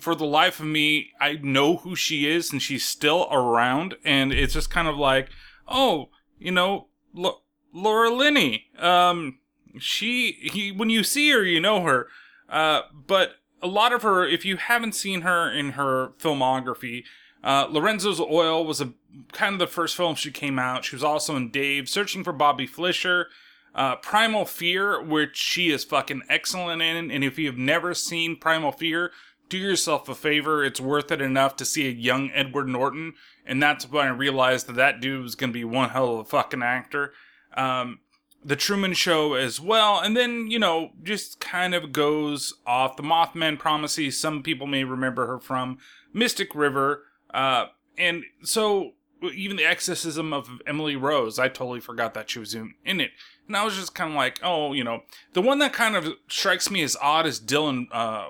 for 0.00 0.14
the 0.14 0.26
life 0.26 0.60
of 0.60 0.66
me, 0.66 1.10
I 1.20 1.34
know 1.34 1.78
who 1.78 1.96
she 1.96 2.28
is, 2.28 2.52
and 2.52 2.60
she's 2.60 2.86
still 2.86 3.28
around. 3.30 3.94
And 4.04 4.32
it's 4.32 4.54
just 4.54 4.70
kind 4.70 4.88
of 4.88 4.96
like, 4.96 5.30
oh, 5.68 6.10
you 6.38 6.50
know, 6.50 6.88
L- 7.16 7.42
Laura 7.72 8.10
Linney. 8.10 8.66
Um, 8.78 9.38
she, 9.78 10.32
he, 10.52 10.72
when 10.72 10.90
you 10.90 11.02
see 11.04 11.30
her, 11.30 11.42
you 11.42 11.60
know 11.60 11.82
her. 11.82 12.08
Uh, 12.48 12.82
but 13.06 13.36
a 13.62 13.66
lot 13.66 13.92
of 13.92 14.02
her, 14.02 14.26
if 14.26 14.44
you 14.44 14.56
haven't 14.56 14.94
seen 14.94 15.22
her 15.22 15.50
in 15.50 15.70
her 15.70 16.12
filmography, 16.18 17.04
uh, 17.42 17.66
Lorenzo's 17.70 18.20
Oil 18.20 18.64
was 18.64 18.80
a 18.80 18.92
kind 19.32 19.54
of 19.54 19.58
the 19.58 19.66
first 19.66 19.96
film 19.96 20.14
she 20.14 20.30
came 20.30 20.58
out. 20.58 20.84
She 20.84 20.96
was 20.96 21.04
also 21.04 21.36
in 21.36 21.50
Dave, 21.50 21.88
Searching 21.88 22.24
for 22.24 22.32
Bobby 22.32 22.66
Fischer, 22.66 23.28
uh, 23.74 23.96
Primal 23.96 24.44
Fear, 24.44 25.02
which 25.02 25.36
she 25.36 25.70
is 25.70 25.84
fucking 25.84 26.22
excellent 26.28 26.82
in. 26.82 27.10
And 27.10 27.24
if 27.24 27.38
you 27.38 27.46
have 27.46 27.58
never 27.58 27.94
seen 27.94 28.36
Primal 28.36 28.72
Fear, 28.72 29.10
do 29.48 29.58
yourself 29.58 30.08
a 30.08 30.14
favor. 30.14 30.64
It's 30.64 30.80
worth 30.80 31.10
it 31.10 31.20
enough 31.20 31.56
to 31.56 31.64
see 31.64 31.86
a 31.86 31.92
young 31.92 32.30
Edward 32.32 32.68
Norton, 32.68 33.14
and 33.44 33.62
that's 33.62 33.90
when 33.90 34.06
I 34.06 34.10
realized 34.10 34.66
that 34.68 34.76
that 34.76 35.00
dude 35.00 35.22
was 35.22 35.34
going 35.34 35.50
to 35.50 35.54
be 35.54 35.64
one 35.64 35.90
hell 35.90 36.14
of 36.14 36.20
a 36.20 36.24
fucking 36.24 36.62
actor. 36.62 37.12
Um, 37.56 38.00
the 38.44 38.56
Truman 38.56 38.92
Show 38.92 39.34
as 39.34 39.60
well, 39.60 40.00
and 40.00 40.16
then 40.16 40.50
you 40.50 40.58
know 40.58 40.90
just 41.02 41.40
kind 41.40 41.74
of 41.74 41.92
goes 41.92 42.54
off 42.66 42.96
the 42.96 43.02
Mothman 43.02 43.58
Prophecies. 43.58 44.18
Some 44.18 44.42
people 44.42 44.66
may 44.66 44.84
remember 44.84 45.26
her 45.26 45.38
from 45.38 45.78
Mystic 46.12 46.54
River, 46.54 47.04
uh, 47.32 47.66
and 47.96 48.24
so 48.42 48.92
even 49.32 49.56
the 49.56 49.64
exorcism 49.64 50.32
of 50.32 50.48
Emily 50.66 50.96
Rose, 50.96 51.38
I 51.38 51.48
totally 51.48 51.80
forgot 51.80 52.14
that 52.14 52.28
she 52.28 52.38
was 52.38 52.54
in, 52.54 52.74
in 52.84 53.00
it, 53.00 53.12
and 53.46 53.56
I 53.56 53.64
was 53.64 53.76
just 53.76 53.94
kind 53.94 54.10
of 54.10 54.16
like, 54.16 54.40
oh, 54.42 54.72
you 54.72 54.84
know, 54.84 55.02
the 55.32 55.42
one 55.42 55.58
that 55.58 55.72
kind 55.72 55.96
of 55.96 56.14
strikes 56.28 56.70
me 56.70 56.82
as 56.82 56.96
odd 57.00 57.26
is 57.26 57.40
Dylan 57.40 57.86
uh, 57.92 58.28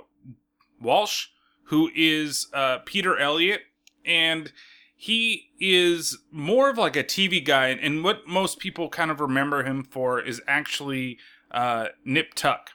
Walsh, 0.80 1.26
who 1.64 1.90
is 1.94 2.48
uh, 2.52 2.78
Peter 2.84 3.18
Elliott, 3.18 3.62
and 4.04 4.52
he 4.96 5.50
is 5.60 6.18
more 6.30 6.70
of 6.70 6.78
like 6.78 6.96
a 6.96 7.04
TV 7.04 7.44
guy, 7.44 7.68
and 7.68 8.02
what 8.02 8.26
most 8.26 8.58
people 8.58 8.88
kind 8.88 9.10
of 9.10 9.20
remember 9.20 9.62
him 9.62 9.84
for 9.84 10.20
is 10.20 10.40
actually 10.46 11.18
uh, 11.50 11.88
Nip 12.04 12.34
Tuck. 12.34 12.70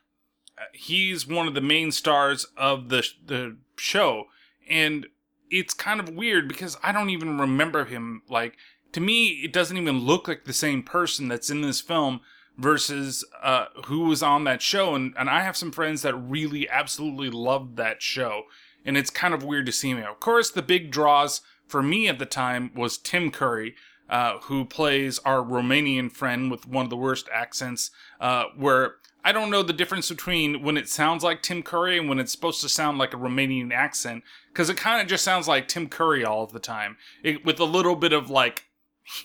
Uh, 0.57 0.63
he's 0.73 1.27
one 1.27 1.47
of 1.47 1.53
the 1.53 1.61
main 1.61 1.91
stars 1.91 2.45
of 2.55 2.89
the 2.89 3.07
the 3.25 3.57
show, 3.77 4.25
and 4.69 5.07
it's 5.49 5.73
kind 5.73 5.99
of 5.99 6.09
weird 6.09 6.47
because 6.47 6.77
I 6.83 6.91
don't 6.91 7.09
even 7.09 7.39
remember 7.39 7.85
him. 7.85 8.21
Like 8.29 8.55
to 8.91 9.01
me, 9.01 9.41
it 9.43 9.53
doesn't 9.53 9.77
even 9.77 9.99
look 9.99 10.27
like 10.27 10.45
the 10.45 10.53
same 10.53 10.83
person 10.83 11.27
that's 11.27 11.49
in 11.49 11.61
this 11.61 11.81
film 11.81 12.21
versus 12.57 13.23
uh, 13.41 13.65
who 13.85 14.05
was 14.05 14.21
on 14.21 14.43
that 14.43 14.61
show. 14.61 14.95
And 14.95 15.13
and 15.17 15.29
I 15.29 15.41
have 15.41 15.57
some 15.57 15.71
friends 15.71 16.01
that 16.01 16.15
really 16.15 16.69
absolutely 16.69 17.29
loved 17.29 17.77
that 17.77 18.01
show, 18.01 18.43
and 18.85 18.97
it's 18.97 19.09
kind 19.09 19.33
of 19.33 19.43
weird 19.43 19.65
to 19.67 19.71
see 19.71 19.93
me. 19.93 20.03
Of 20.03 20.19
course, 20.19 20.51
the 20.51 20.61
big 20.61 20.91
draws 20.91 21.41
for 21.67 21.83
me 21.83 22.07
at 22.07 22.19
the 22.19 22.25
time 22.25 22.71
was 22.75 22.97
Tim 22.97 23.31
Curry. 23.31 23.75
Uh, 24.09 24.39
who 24.45 24.65
plays 24.65 25.19
our 25.19 25.43
Romanian 25.43 26.11
friend 26.11 26.49
with 26.49 26.67
one 26.67 26.83
of 26.83 26.89
the 26.89 26.97
worst 26.97 27.29
accents, 27.31 27.91
uh, 28.19 28.45
where 28.57 28.95
I 29.23 29.31
don't 29.31 29.51
know 29.51 29.61
the 29.61 29.71
difference 29.71 30.09
between 30.09 30.63
when 30.63 30.77
it 30.77 30.89
sounds 30.89 31.23
like 31.23 31.43
Tim 31.43 31.61
Curry 31.61 31.99
and 31.99 32.09
when 32.09 32.17
it's 32.17 32.31
supposed 32.31 32.61
to 32.61 32.69
sound 32.69 32.97
like 32.97 33.13
a 33.13 33.17
Romanian 33.17 33.71
accent, 33.71 34.23
because 34.51 34.67
it 34.67 34.77
kind 34.77 34.99
of 34.99 35.07
just 35.07 35.23
sounds 35.23 35.47
like 35.47 35.67
Tim 35.67 35.87
Curry 35.87 36.25
all 36.25 36.43
of 36.43 36.53
the 36.53 36.59
time, 36.59 36.97
it, 37.21 37.45
with 37.45 37.59
a 37.59 37.65
little 37.65 37.95
bit 37.95 38.11
of 38.11 38.31
like 38.31 38.63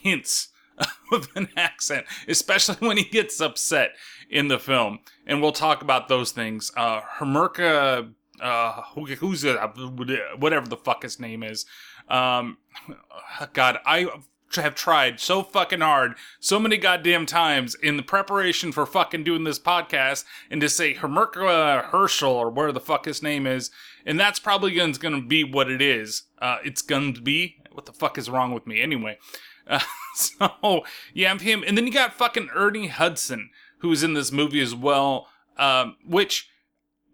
hints 0.02 0.48
of 1.12 1.28
an 1.34 1.48
accent, 1.56 2.06
especially 2.28 2.76
when 2.86 2.96
he 2.96 3.04
gets 3.04 3.40
upset 3.40 3.92
in 4.30 4.48
the 4.48 4.58
film. 4.58 5.00
And 5.26 5.40
we'll 5.40 5.52
talk 5.52 5.82
about 5.82 6.08
those 6.08 6.32
things. 6.32 6.72
Uh, 6.76 7.00
Hermerka, 7.18 8.12
uh, 8.40 8.82
who's 8.92 9.44
uh, 9.44 9.68
whatever 10.38 10.66
the 10.66 10.76
fuck 10.76 11.02
his 11.02 11.20
name 11.20 11.42
is, 11.42 11.66
um, 12.08 12.58
God, 13.52 13.78
I 13.86 14.08
have 14.56 14.74
tried 14.76 15.18
so 15.18 15.42
fucking 15.42 15.80
hard 15.80 16.14
so 16.38 16.60
many 16.60 16.76
goddamn 16.76 17.26
times 17.26 17.74
in 17.74 17.96
the 17.96 18.04
preparation 18.04 18.70
for 18.70 18.86
fucking 18.86 19.24
doing 19.24 19.42
this 19.42 19.58
podcast 19.58 20.24
and 20.48 20.60
to 20.60 20.68
say 20.68 20.94
Hermerka 20.94 21.86
Herschel 21.86 22.30
or 22.30 22.50
where 22.50 22.70
the 22.70 22.78
fuck 22.78 23.04
his 23.04 23.22
name 23.22 23.48
is. 23.48 23.70
And 24.06 24.20
that's 24.20 24.38
probably 24.38 24.72
going 24.74 24.94
to 24.94 25.22
be 25.22 25.42
what 25.42 25.70
it 25.70 25.82
is. 25.82 26.24
Uh, 26.40 26.58
it's 26.64 26.82
going 26.82 27.14
to 27.14 27.20
be. 27.20 27.56
What 27.72 27.86
the 27.86 27.92
fuck 27.92 28.16
is 28.18 28.30
wrong 28.30 28.52
with 28.52 28.66
me? 28.66 28.80
Anyway. 28.80 29.18
So, 30.14 30.84
you 31.12 31.26
have 31.26 31.40
him. 31.40 31.64
And 31.66 31.76
then 31.76 31.88
you 31.88 31.92
got 31.92 32.12
fucking 32.14 32.50
Ernie 32.54 32.86
Hudson, 32.86 33.50
who's 33.78 34.04
in 34.04 34.14
this 34.14 34.30
movie 34.30 34.60
as 34.60 34.72
well, 34.72 35.26
um, 35.56 35.96
which 36.06 36.48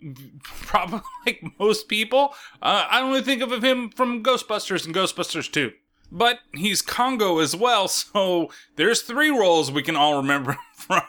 probably 0.42 1.00
like 1.26 1.42
most 1.58 1.88
people, 1.88 2.34
uh, 2.62 2.86
I 2.90 3.00
only 3.00 3.22
think 3.22 3.42
of 3.42 3.64
him 3.64 3.90
from 3.90 4.22
Ghostbusters 4.22 4.86
and 4.86 4.94
Ghostbusters 4.94 5.50
2. 5.50 5.72
But 6.12 6.40
he's 6.52 6.82
Congo 6.82 7.38
as 7.38 7.54
well, 7.54 7.86
so 7.88 8.50
there's 8.76 9.02
three 9.02 9.30
roles 9.30 9.70
we 9.70 9.82
can 9.82 9.96
all 9.96 10.16
remember 10.16 10.58
from. 10.74 11.02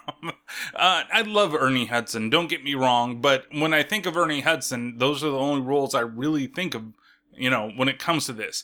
Uh, 0.76 1.04
I 1.12 1.24
love 1.26 1.56
Ernie 1.56 1.88
Hudson, 1.88 2.30
don't 2.30 2.50
get 2.50 2.64
me 2.64 2.76
wrong, 2.76 3.20
but 3.20 3.46
when 3.52 3.74
I 3.74 3.84
think 3.84 4.06
of 4.06 4.16
Ernie 4.16 4.42
Hudson, 4.42 4.98
those 4.98 5.24
are 5.24 5.32
the 5.32 5.38
only 5.38 5.62
roles 5.62 5.96
I 5.96 6.02
really 6.02 6.48
think 6.48 6.76
of, 6.76 6.84
you 7.34 7.50
know, 7.50 7.72
when 7.76 7.88
it 7.88 8.00
comes 8.00 8.28
to 8.28 8.34
this. 8.34 8.64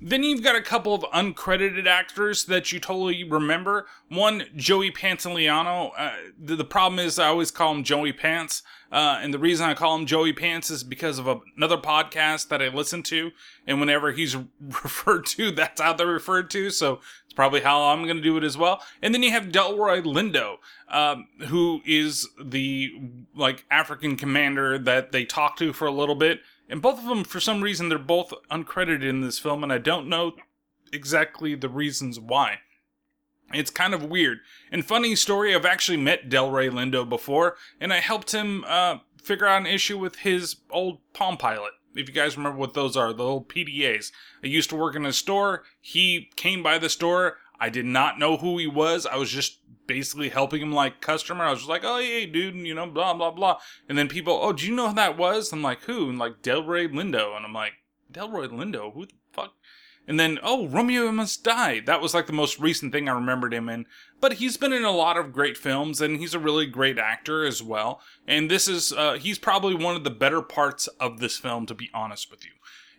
Then 0.00 0.22
you've 0.22 0.44
got 0.44 0.54
a 0.54 0.62
couple 0.62 0.94
of 0.94 1.02
uncredited 1.12 1.86
actors 1.86 2.44
that 2.44 2.70
you 2.70 2.78
totally 2.78 3.24
remember. 3.24 3.86
One, 4.08 4.44
Joey 4.54 4.92
Pantoliano. 4.92 5.90
Uh, 5.96 6.12
the, 6.40 6.54
the, 6.54 6.64
problem 6.64 7.00
is 7.00 7.18
I 7.18 7.26
always 7.26 7.50
call 7.50 7.74
him 7.74 7.82
Joey 7.82 8.12
Pants. 8.12 8.62
Uh, 8.92 9.18
and 9.20 9.34
the 9.34 9.38
reason 9.38 9.68
I 9.68 9.74
call 9.74 9.96
him 9.96 10.06
Joey 10.06 10.32
Pants 10.32 10.70
is 10.70 10.84
because 10.84 11.18
of 11.18 11.26
a, 11.26 11.40
another 11.56 11.76
podcast 11.76 12.48
that 12.48 12.62
I 12.62 12.68
listen 12.68 13.02
to. 13.04 13.32
And 13.66 13.80
whenever 13.80 14.12
he's 14.12 14.36
referred 14.60 15.26
to, 15.26 15.50
that's 15.50 15.80
how 15.80 15.94
they're 15.94 16.06
referred 16.06 16.48
to. 16.50 16.70
So 16.70 17.00
it's 17.24 17.34
probably 17.34 17.60
how 17.60 17.82
I'm 17.82 18.04
going 18.04 18.16
to 18.16 18.22
do 18.22 18.36
it 18.36 18.44
as 18.44 18.56
well. 18.56 18.80
And 19.02 19.12
then 19.12 19.24
you 19.24 19.32
have 19.32 19.46
Delroy 19.46 20.02
Lindo, 20.04 20.58
um, 20.88 21.26
who 21.48 21.82
is 21.84 22.28
the 22.40 22.92
like 23.34 23.64
African 23.68 24.16
commander 24.16 24.78
that 24.78 25.10
they 25.10 25.24
talk 25.24 25.56
to 25.56 25.72
for 25.72 25.86
a 25.88 25.92
little 25.92 26.14
bit 26.14 26.40
and 26.68 26.82
both 26.82 26.98
of 26.98 27.06
them, 27.06 27.24
for 27.24 27.40
some 27.40 27.62
reason, 27.62 27.88
they're 27.88 27.98
both 27.98 28.32
uncredited 28.50 29.02
in 29.02 29.20
this 29.20 29.38
film, 29.38 29.62
and 29.62 29.72
I 29.72 29.78
don't 29.78 30.08
know 30.08 30.34
exactly 30.92 31.54
the 31.54 31.68
reasons 31.68 32.20
why. 32.20 32.58
It's 33.52 33.70
kind 33.70 33.94
of 33.94 34.04
weird. 34.04 34.40
And 34.70 34.84
funny 34.84 35.16
story, 35.16 35.54
I've 35.54 35.64
actually 35.64 35.96
met 35.96 36.28
Delroy 36.28 36.70
Lindo 36.70 37.08
before, 37.08 37.56
and 37.80 37.92
I 37.92 38.00
helped 38.00 38.32
him 38.32 38.64
uh, 38.66 38.98
figure 39.22 39.46
out 39.46 39.62
an 39.62 39.66
issue 39.66 39.98
with 39.98 40.16
his 40.16 40.56
old 40.70 40.98
Palm 41.14 41.38
Pilot. 41.38 41.72
If 41.94 42.08
you 42.08 42.14
guys 42.14 42.36
remember 42.36 42.58
what 42.58 42.74
those 42.74 42.96
are, 42.96 43.12
the 43.12 43.24
old 43.24 43.48
PDAs. 43.48 44.12
I 44.44 44.48
used 44.48 44.68
to 44.70 44.76
work 44.76 44.94
in 44.94 45.06
a 45.06 45.12
store. 45.12 45.64
He 45.80 46.30
came 46.36 46.62
by 46.62 46.78
the 46.78 46.90
store. 46.90 47.38
I 47.58 47.70
did 47.70 47.86
not 47.86 48.18
know 48.18 48.36
who 48.36 48.58
he 48.58 48.66
was. 48.66 49.06
I 49.06 49.16
was 49.16 49.30
just 49.30 49.58
basically 49.88 50.28
helping 50.28 50.62
him 50.62 50.70
like 50.70 51.00
customer. 51.00 51.44
I 51.44 51.50
was 51.50 51.60
just 51.60 51.68
like, 51.68 51.82
oh, 51.82 51.98
hey, 51.98 52.26
dude, 52.26 52.54
you 52.54 52.74
know, 52.74 52.86
blah, 52.86 53.14
blah, 53.14 53.32
blah. 53.32 53.58
And 53.88 53.98
then 53.98 54.06
people, 54.06 54.38
oh, 54.40 54.52
do 54.52 54.64
you 54.64 54.74
know 54.74 54.90
who 54.90 54.94
that 54.94 55.18
was? 55.18 55.52
I'm 55.52 55.62
like, 55.62 55.82
who? 55.82 56.08
And 56.08 56.18
like, 56.18 56.42
Delroy 56.42 56.86
Lindo. 56.88 57.36
And 57.36 57.44
I'm 57.44 57.52
like, 57.52 57.72
Delroy 58.12 58.46
Lindo? 58.48 58.94
Who 58.94 59.06
the 59.06 59.14
fuck? 59.32 59.54
And 60.06 60.18
then, 60.18 60.38
oh, 60.42 60.68
Romeo 60.68 61.10
Must 61.10 61.42
Die. 61.42 61.80
That 61.80 62.00
was 62.00 62.14
like 62.14 62.26
the 62.26 62.32
most 62.32 62.58
recent 62.60 62.92
thing 62.92 63.08
I 63.08 63.12
remembered 63.12 63.52
him 63.52 63.68
in. 63.68 63.86
But 64.20 64.34
he's 64.34 64.56
been 64.56 64.72
in 64.72 64.84
a 64.84 64.90
lot 64.90 65.18
of 65.18 65.32
great 65.32 65.58
films, 65.58 66.00
and 66.00 66.18
he's 66.18 66.34
a 66.34 66.38
really 66.38 66.66
great 66.66 66.98
actor 66.98 67.44
as 67.44 67.62
well. 67.62 68.00
And 68.26 68.50
this 68.50 68.68
is, 68.68 68.92
uh, 68.92 69.14
he's 69.14 69.38
probably 69.38 69.74
one 69.74 69.96
of 69.96 70.04
the 70.04 70.10
better 70.10 70.40
parts 70.40 70.86
of 70.98 71.20
this 71.20 71.36
film, 71.36 71.66
to 71.66 71.74
be 71.74 71.90
honest 71.92 72.30
with 72.30 72.44
you. 72.44 72.52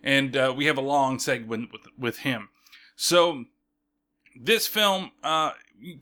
And 0.03 0.37
uh, 0.37 0.53
we 0.55 0.65
have 0.65 0.77
a 0.77 0.81
long 0.81 1.17
segment 1.17 1.71
with, 1.71 1.87
with 1.97 2.19
him. 2.19 2.49
So, 2.95 3.45
this 4.39 4.67
film, 4.67 5.11
uh, 5.23 5.51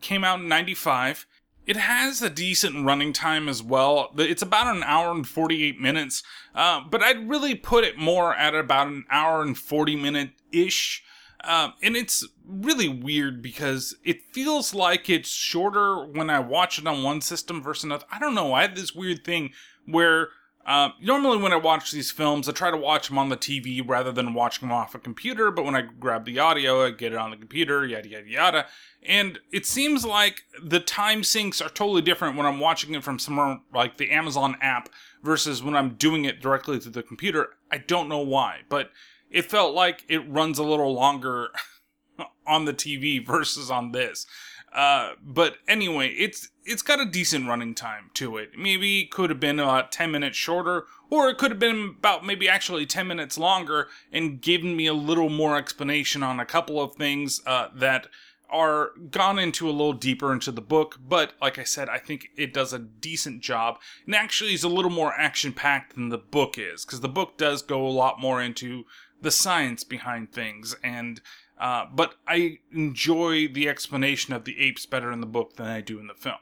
came 0.02 0.24
out 0.24 0.40
in 0.40 0.48
95. 0.48 1.26
It 1.66 1.76
has 1.76 2.22
a 2.22 2.30
decent 2.30 2.86
running 2.86 3.12
time 3.12 3.50
as 3.50 3.62
well. 3.62 4.12
It's 4.18 4.42
about 4.42 4.74
an 4.74 4.84
hour 4.84 5.12
and 5.12 5.28
48 5.28 5.80
minutes, 5.82 6.24
uh, 6.56 6.82
but 6.90 7.04
I'd 7.04 7.30
really 7.30 7.56
put 7.56 7.84
it 7.84 7.98
more 7.98 8.34
at 8.36 8.56
about 8.56 8.88
an 8.88 9.06
hour 9.10 9.42
and 9.42 9.58
40 9.58 9.98
minute 9.98 10.30
ish. 10.52 11.04
Uh, 11.44 11.72
and 11.84 11.96
it's 11.96 12.26
really 12.46 12.88
weird 12.88 13.42
because 13.42 13.96
it 14.04 14.22
feels 14.32 14.74
like 14.74 15.10
it's 15.10 15.30
shorter 15.30 16.06
when 16.06 16.30
I 16.30 16.40
watch 16.40 16.80
it 16.80 16.88
on 16.88 17.04
one 17.04 17.22
system 17.22 17.62
versus 17.62 17.84
another. 17.84 18.06
I 18.12 18.20
don't 18.20 18.34
know. 18.34 18.54
I 18.54 18.64
have 18.64 18.76
this 18.76 18.96
weird 18.96 19.24
thing 19.24 19.52
where 19.86 20.30
uh, 20.68 20.90
normally, 21.02 21.38
when 21.38 21.54
I 21.54 21.56
watch 21.56 21.92
these 21.92 22.12
films, 22.12 22.50
I 22.50 22.52
try 22.52 22.70
to 22.70 22.78
watch 22.78 23.08
them 23.08 23.18
on 23.18 23.30
the 23.30 23.38
TV 23.38 23.82
rather 23.88 24.12
than 24.12 24.34
watching 24.34 24.68
them 24.68 24.78
off 24.78 24.94
a 24.94 25.00
computer. 25.00 25.50
But 25.50 25.64
when 25.64 25.76
I 25.76 25.84
grab 25.84 26.26
the 26.26 26.40
audio, 26.40 26.86
I 26.86 26.92
get 26.92 27.14
it 27.14 27.18
on 27.18 27.32
the 27.32 27.38
computer, 27.38 27.86
yada 27.86 28.10
yada 28.10 28.28
yada. 28.28 28.66
And 29.02 29.40
it 29.54 29.66
seems 29.66 30.06
like 30.06 30.42
the 30.62 30.82
time 30.82 31.24
sinks 31.24 31.62
are 31.62 31.70
totally 31.70 32.02
different 32.02 32.36
when 32.36 32.46
I'm 32.46 32.60
watching 32.60 32.94
it 32.96 33.04
from 33.04 33.18
somewhere 33.18 33.62
like 33.74 33.96
the 33.96 34.12
Amazon 34.12 34.58
app 34.62 34.90
versus 35.24 35.64
when 35.64 35.74
I'm 35.74 35.96
doing 35.96 36.26
it 36.26 36.42
directly 36.42 36.80
through 36.80 36.92
the 36.92 37.04
computer. 37.04 37.52
I 37.72 37.78
don't 37.78 38.10
know 38.10 38.20
why, 38.20 38.60
but 38.68 38.92
it 39.32 39.50
felt 39.50 39.74
like 39.74 40.04
it 40.10 40.30
runs 40.30 40.60
a 40.60 40.64
little 40.64 40.94
longer 40.94 41.48
on 42.46 42.66
the 42.66 42.74
TV 42.74 43.26
versus 43.26 43.72
on 43.72 43.94
this. 43.94 44.28
Uh, 44.74 45.14
but 45.24 45.58
anyway, 45.68 46.10
it's 46.10 46.50
it's 46.66 46.82
got 46.82 47.00
a 47.00 47.06
decent 47.06 47.48
running 47.48 47.74
time 47.74 48.12
to 48.14 48.38
it. 48.38 48.52
Maybe 48.58 49.02
it 49.02 49.12
could 49.12 49.30
have 49.30 49.40
been 49.40 49.60
about 49.60 49.92
10 49.92 50.12
minutes 50.12 50.38
shorter, 50.38 50.86
or 51.10 51.30
it 51.30 51.38
could 51.38 51.52
have 51.52 51.60
been 51.60 51.96
about 51.98 52.26
maybe 52.26 52.50
actually 52.50 52.86
10 52.86 53.08
minutes 53.08 53.38
longer 53.38 53.88
and 54.12 54.42
given 54.42 54.76
me 54.76 54.86
a 54.86 54.94
little 54.94 55.30
more 55.30 55.58
explanation 55.58 56.24
on 56.24 56.40
a 56.40 56.46
couple 56.46 56.82
of 56.82 56.96
things 56.96 57.42
uh, 57.46 57.70
that 57.74 58.08
are 58.50 58.92
gone 59.10 59.40
into 59.40 59.70
a 59.70 59.72
little 59.72 59.94
deeper 59.94 60.34
into 60.34 60.52
the 60.52 60.62
book. 60.62 61.00
But 61.06 61.34
like 61.42 61.58
I 61.58 61.64
said, 61.64 61.90
I 61.90 61.98
think 61.98 62.30
it 62.36 62.54
does 62.54 62.74
a 62.74 62.80
decent 62.80 63.42
job 63.42 63.80
and 64.06 64.16
actually 64.16 64.54
is 64.54 64.64
a 64.64 64.70
little 64.70 64.92
more 64.92 65.14
action 65.18 65.54
packed 65.54 65.96
than 65.96 66.10
the 66.10 66.18
book 66.18 66.58
is, 66.58 66.86
because 66.86 67.02
the 67.02 67.10
book 67.10 67.38
does 67.38 67.62
go 67.62 67.86
a 67.86 67.90
lot 67.90 68.20
more 68.20 68.42
into 68.42 68.84
the 69.22 69.32
science 69.32 69.84
behind 69.84 70.32
things 70.32 70.76
and 70.84 71.22
uh, 71.60 71.86
but 71.94 72.16
I 72.28 72.60
enjoy 72.72 73.48
the 73.48 73.68
explanation 73.68 74.34
of 74.34 74.46
the 74.46 74.60
apes 74.60 74.86
better 74.86 75.12
in 75.12 75.22
the 75.22 75.28
book 75.28 75.56
than 75.56 75.68
I 75.68 75.82
do 75.82 76.00
in 76.00 76.08
the 76.08 76.14
film. 76.14 76.38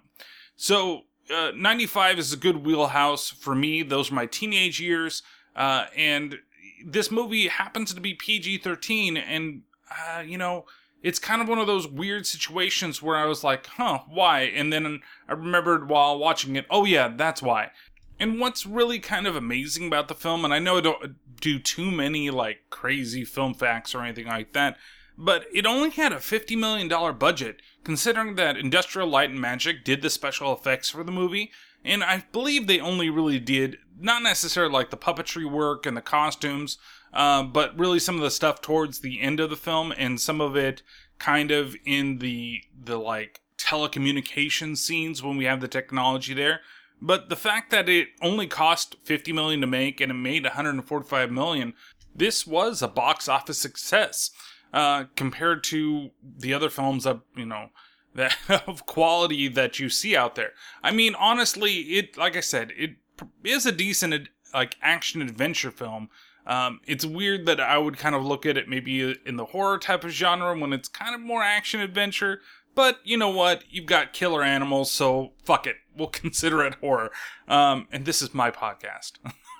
So, 0.55 1.03
uh, 1.33 1.51
95 1.55 2.19
is 2.19 2.33
a 2.33 2.37
good 2.37 2.65
wheelhouse 2.65 3.29
for 3.29 3.55
me. 3.55 3.81
Those 3.81 4.11
are 4.11 4.15
my 4.15 4.25
teenage 4.25 4.79
years. 4.79 5.23
Uh, 5.55 5.85
and 5.95 6.39
this 6.85 7.09
movie 7.09 7.47
happens 7.47 7.93
to 7.93 8.01
be 8.01 8.13
PG 8.13 8.59
13, 8.59 9.17
and, 9.17 9.61
uh, 9.89 10.19
you 10.19 10.37
know, 10.37 10.65
it's 11.01 11.19
kind 11.19 11.41
of 11.41 11.47
one 11.47 11.59
of 11.59 11.67
those 11.67 11.87
weird 11.87 12.25
situations 12.25 13.01
where 13.01 13.15
I 13.15 13.25
was 13.25 13.43
like, 13.43 13.67
huh, 13.67 13.99
why? 14.09 14.41
And 14.41 14.73
then 14.73 15.01
I 15.27 15.33
remembered 15.33 15.87
while 15.87 16.17
watching 16.17 16.55
it, 16.55 16.65
oh 16.69 16.83
yeah, 16.83 17.13
that's 17.15 17.41
why. 17.41 17.71
And 18.19 18.39
what's 18.39 18.65
really 18.65 18.99
kind 18.99 19.27
of 19.27 19.35
amazing 19.35 19.87
about 19.87 20.07
the 20.07 20.15
film, 20.15 20.43
and 20.43 20.53
I 20.53 20.59
know 20.59 20.77
I 20.77 20.81
don't 20.81 21.15
do 21.39 21.59
too 21.59 21.91
many 21.91 22.29
like 22.29 22.61
crazy 22.69 23.23
film 23.23 23.53
facts 23.53 23.93
or 23.93 24.01
anything 24.01 24.27
like 24.27 24.53
that, 24.53 24.77
but 25.17 25.45
it 25.53 25.65
only 25.65 25.89
had 25.89 26.11
a 26.11 26.17
$50 26.17 26.57
million 26.57 27.17
budget, 27.17 27.61
considering 27.83 28.35
that 28.35 28.57
Industrial 28.57 29.07
Light 29.07 29.29
and 29.29 29.39
Magic 29.39 29.83
did 29.83 30.01
the 30.01 30.09
special 30.09 30.53
effects 30.53 30.89
for 30.89 31.03
the 31.03 31.11
movie, 31.11 31.51
and 31.83 32.03
I 32.03 32.25
believe 32.31 32.67
they 32.67 32.79
only 32.79 33.09
really 33.09 33.39
did, 33.39 33.77
not 33.99 34.23
necessarily 34.23 34.73
like 34.73 34.89
the 34.89 34.97
puppetry 34.97 35.49
work 35.49 35.85
and 35.85 35.95
the 35.95 36.01
costumes, 36.01 36.77
uh, 37.13 37.43
but 37.43 37.77
really 37.77 37.99
some 37.99 38.15
of 38.15 38.21
the 38.21 38.31
stuff 38.31 38.61
towards 38.61 38.99
the 38.99 39.21
end 39.21 39.39
of 39.39 39.49
the 39.49 39.55
film, 39.55 39.93
and 39.97 40.19
some 40.19 40.41
of 40.41 40.55
it 40.55 40.81
kind 41.19 41.51
of 41.51 41.75
in 41.85 42.17
the, 42.17 42.61
the 42.77 42.97
like 42.97 43.41
telecommunication 43.57 44.77
scenes 44.77 45.23
when 45.23 45.37
we 45.37 45.45
have 45.45 45.61
the 45.61 45.67
technology 45.67 46.33
there. 46.33 46.61
But 47.01 47.29
the 47.29 47.35
fact 47.35 47.71
that 47.71 47.87
it 47.87 48.09
only 48.21 48.47
cost 48.47 48.95
50 49.03 49.31
million 49.33 49.61
to 49.61 49.67
make 49.67 50.01
and 50.01 50.11
it 50.11 50.15
made 50.15 50.43
145 50.43 51.31
million, 51.31 51.73
this 52.15 52.47
was 52.47 52.81
a 52.81 52.87
box 52.87 53.27
office 53.27 53.57
success 53.57 54.31
uh, 54.75 55.05
compared 55.15 55.63
to 55.63 56.11
the 56.37 56.53
other 56.53 56.69
films 56.69 57.05
that 57.05 57.21
you 57.35 57.45
know 57.45 57.69
that 58.13 58.35
of 58.67 58.85
quality 58.85 59.47
that 59.47 59.79
you 59.79 59.89
see 59.89 60.15
out 60.15 60.35
there. 60.35 60.51
I 60.83 60.91
mean, 60.91 61.15
honestly, 61.15 61.71
it 61.97 62.17
like 62.17 62.35
I 62.35 62.41
said, 62.41 62.73
it 62.77 62.97
is 63.43 63.65
a 63.65 63.71
decent 63.71 64.29
like 64.53 64.75
action 64.81 65.21
adventure 65.21 65.71
film. 65.71 66.09
Um, 66.45 66.81
it's 66.85 67.05
weird 67.05 67.45
that 67.47 67.59
I 67.59 67.77
would 67.77 67.97
kind 67.97 68.13
of 68.13 68.23
look 68.23 68.45
at 68.45 68.57
it 68.57 68.67
maybe 68.67 69.17
in 69.25 69.37
the 69.37 69.45
horror 69.45 69.79
type 69.79 70.03
of 70.03 70.11
genre 70.11 70.55
when 70.55 70.73
it's 70.73 70.89
kind 70.89 71.15
of 71.15 71.21
more 71.21 71.41
action 71.41 71.79
adventure. 71.79 72.41
But 72.75 72.99
you 73.05 73.17
know 73.17 73.29
what? 73.29 73.63
You've 73.69 73.85
got 73.85 74.11
killer 74.11 74.43
animals, 74.43 74.91
so 74.91 75.31
fuck 75.45 75.65
it. 75.65 75.77
We'll 75.97 76.07
consider 76.09 76.63
it 76.65 76.75
horror. 76.75 77.11
Um, 77.47 77.87
and 77.93 78.03
this 78.03 78.21
is 78.21 78.33
my 78.33 78.51
podcast. 78.51 79.13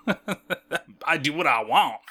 I 1.06 1.18
do 1.18 1.34
what 1.34 1.48
I 1.48 1.64
want. 1.64 2.02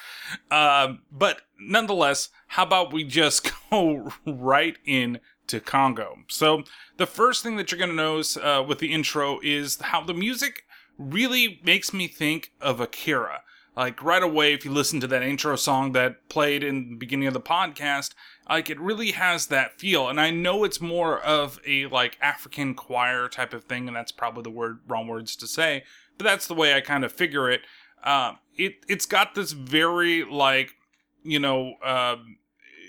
Um, 0.50 1.00
but 1.10 1.42
nonetheless, 1.58 2.30
how 2.48 2.64
about 2.64 2.92
we 2.92 3.04
just 3.04 3.50
go 3.70 4.10
right 4.26 4.76
in 4.84 5.20
to 5.48 5.60
Congo? 5.60 6.18
So 6.28 6.64
the 6.96 7.06
first 7.06 7.42
thing 7.42 7.56
that 7.56 7.70
you're 7.70 7.78
going 7.78 7.90
to 7.90 7.96
notice 7.96 8.36
uh, 8.36 8.64
with 8.66 8.78
the 8.78 8.92
intro 8.92 9.40
is 9.42 9.80
how 9.80 10.02
the 10.02 10.14
music 10.14 10.64
really 10.98 11.60
makes 11.64 11.92
me 11.92 12.06
think 12.08 12.52
of 12.60 12.80
Akira. 12.80 13.42
Like 13.76 14.02
right 14.02 14.22
away, 14.22 14.54
if 14.54 14.64
you 14.64 14.70
listen 14.70 15.00
to 15.00 15.06
that 15.08 15.22
intro 15.22 15.56
song 15.56 15.92
that 15.92 16.28
played 16.28 16.62
in 16.62 16.90
the 16.90 16.96
beginning 16.96 17.26
of 17.26 17.34
the 17.34 17.40
podcast, 17.40 18.14
like 18.48 18.70
it 18.70 18.78
really 18.78 19.12
has 19.12 19.46
that 19.46 19.80
feel. 19.80 20.08
And 20.08 20.20
I 20.20 20.30
know 20.30 20.62
it's 20.62 20.80
more 20.80 21.18
of 21.20 21.58
a 21.66 21.86
like 21.86 22.16
African 22.20 22.74
choir 22.74 23.28
type 23.28 23.52
of 23.52 23.64
thing, 23.64 23.88
and 23.88 23.96
that's 23.96 24.12
probably 24.12 24.44
the 24.44 24.50
word 24.50 24.78
wrong 24.86 25.08
words 25.08 25.34
to 25.36 25.48
say, 25.48 25.82
but 26.18 26.24
that's 26.24 26.46
the 26.46 26.54
way 26.54 26.74
I 26.74 26.80
kind 26.80 27.04
of 27.04 27.12
figure 27.12 27.50
it. 27.50 27.62
Uh, 28.04 28.34
it 28.56 28.84
it's 28.88 29.06
got 29.06 29.34
this 29.34 29.52
very 29.52 30.24
like 30.24 30.70
you 31.24 31.40
know 31.40 31.74
uh, 31.82 32.16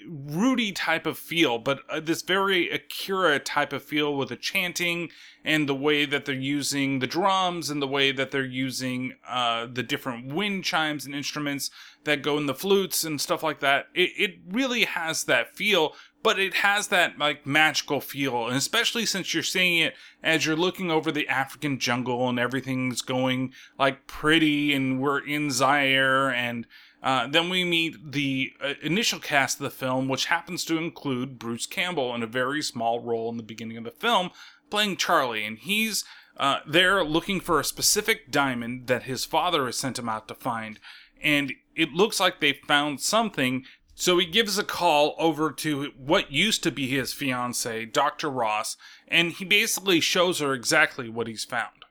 Rudy 0.07 0.71
type 0.71 1.05
of 1.05 1.17
feel, 1.17 1.57
but 1.57 1.79
uh, 1.89 1.99
this 1.99 2.21
very 2.21 2.69
Akira 2.69 3.39
type 3.39 3.73
of 3.73 3.83
feel 3.83 4.15
with 4.15 4.29
the 4.29 4.35
chanting 4.35 5.09
and 5.43 5.67
the 5.67 5.75
way 5.75 6.05
that 6.05 6.25
they're 6.25 6.35
using 6.35 6.99
the 6.99 7.07
drums 7.07 7.69
and 7.69 7.81
the 7.81 7.87
way 7.87 8.11
that 8.11 8.31
they're 8.31 8.45
using 8.45 9.13
uh, 9.27 9.67
the 9.71 9.83
different 9.83 10.33
wind 10.33 10.63
chimes 10.63 11.05
and 11.05 11.15
instruments 11.15 11.71
that 12.03 12.21
go 12.21 12.37
in 12.37 12.45
the 12.45 12.53
flutes 12.53 13.03
and 13.03 13.19
stuff 13.19 13.41
like 13.41 13.61
that. 13.61 13.87
It, 13.95 14.11
it 14.17 14.35
really 14.47 14.85
has 14.85 15.23
that 15.23 15.55
feel, 15.55 15.93
but 16.25 16.39
it 16.39 16.55
has 16.55 16.87
that 16.87 17.19
like 17.19 17.45
magical 17.45 18.01
feel, 18.01 18.47
and 18.47 18.57
especially 18.57 19.05
since 19.05 19.31
you're 19.31 19.43
seeing 19.43 19.77
it 19.77 19.93
as 20.23 20.43
you're 20.43 20.55
looking 20.55 20.89
over 20.89 21.11
the 21.11 21.29
African 21.29 21.77
jungle 21.77 22.27
and 22.27 22.39
everything's 22.39 23.03
going 23.03 23.53
like 23.77 24.07
pretty, 24.07 24.73
and 24.73 24.99
we're 24.99 25.19
in 25.19 25.51
Zaire 25.51 26.31
and 26.31 26.65
uh, 27.03 27.27
then 27.27 27.47
we 27.47 27.63
meet 27.63 28.13
the 28.13 28.53
uh, 28.59 28.73
initial 28.81 29.19
cast 29.19 29.59
of 29.59 29.65
the 29.65 29.69
film, 29.69 30.07
which 30.07 30.25
happens 30.25 30.65
to 30.65 30.79
include 30.79 31.37
Bruce 31.37 31.67
Campbell 31.67 32.15
in 32.15 32.23
a 32.23 32.27
very 32.27 32.63
small 32.63 32.99
role 32.99 33.29
in 33.29 33.37
the 33.37 33.43
beginning 33.43 33.77
of 33.77 33.83
the 33.83 33.91
film, 33.91 34.31
playing 34.71 34.97
Charlie. 34.97 35.45
And 35.45 35.59
he's 35.59 36.03
uh, 36.37 36.61
there 36.65 37.03
looking 37.03 37.39
for 37.39 37.59
a 37.59 37.63
specific 37.63 38.31
diamond 38.31 38.87
that 38.87 39.03
his 39.03 39.25
father 39.25 39.67
has 39.67 39.77
sent 39.77 39.99
him 39.99 40.09
out 40.09 40.27
to 40.29 40.33
find. 40.33 40.79
And 41.21 41.53
it 41.75 41.93
looks 41.93 42.19
like 42.19 42.39
they 42.39 42.53
found 42.53 43.01
something. 43.01 43.65
So 43.97 44.17
he 44.17 44.25
gives 44.25 44.57
a 44.57 44.63
call 44.63 45.15
over 45.17 45.51
to 45.53 45.93
what 45.97 46.29
used 46.29 46.63
to 46.63 46.71
be 46.71 46.87
his 46.87 47.13
fiancee, 47.13 47.85
Dr. 47.85 48.29
Ross, 48.29 48.75
and 49.07 49.31
he 49.31 49.45
basically 49.45 50.01
shows 50.01 50.39
her 50.39 50.53
exactly 50.53 51.07
what 51.07 51.27
he's 51.27 51.45
found. 51.45 51.85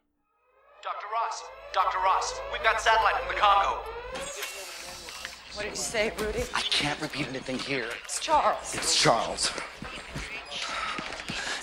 Dr. 0.82 1.06
Ross, 1.10 1.42
Dr. 1.72 1.98
Ross, 2.04 2.34
we've 2.52 2.62
got 2.62 2.78
satellite 2.78 3.16
from 3.16 3.34
the 3.34 3.40
Congo. 3.40 3.78
What 5.54 5.62
did 5.62 5.70
you 5.70 5.76
say, 5.76 6.12
Rudy? 6.18 6.42
I 6.54 6.60
can't 6.60 7.00
repeat 7.00 7.28
anything 7.28 7.58
here. 7.58 7.88
It's 8.04 8.20
Charles. 8.20 8.74
It's 8.74 9.00
Charles. 9.00 9.50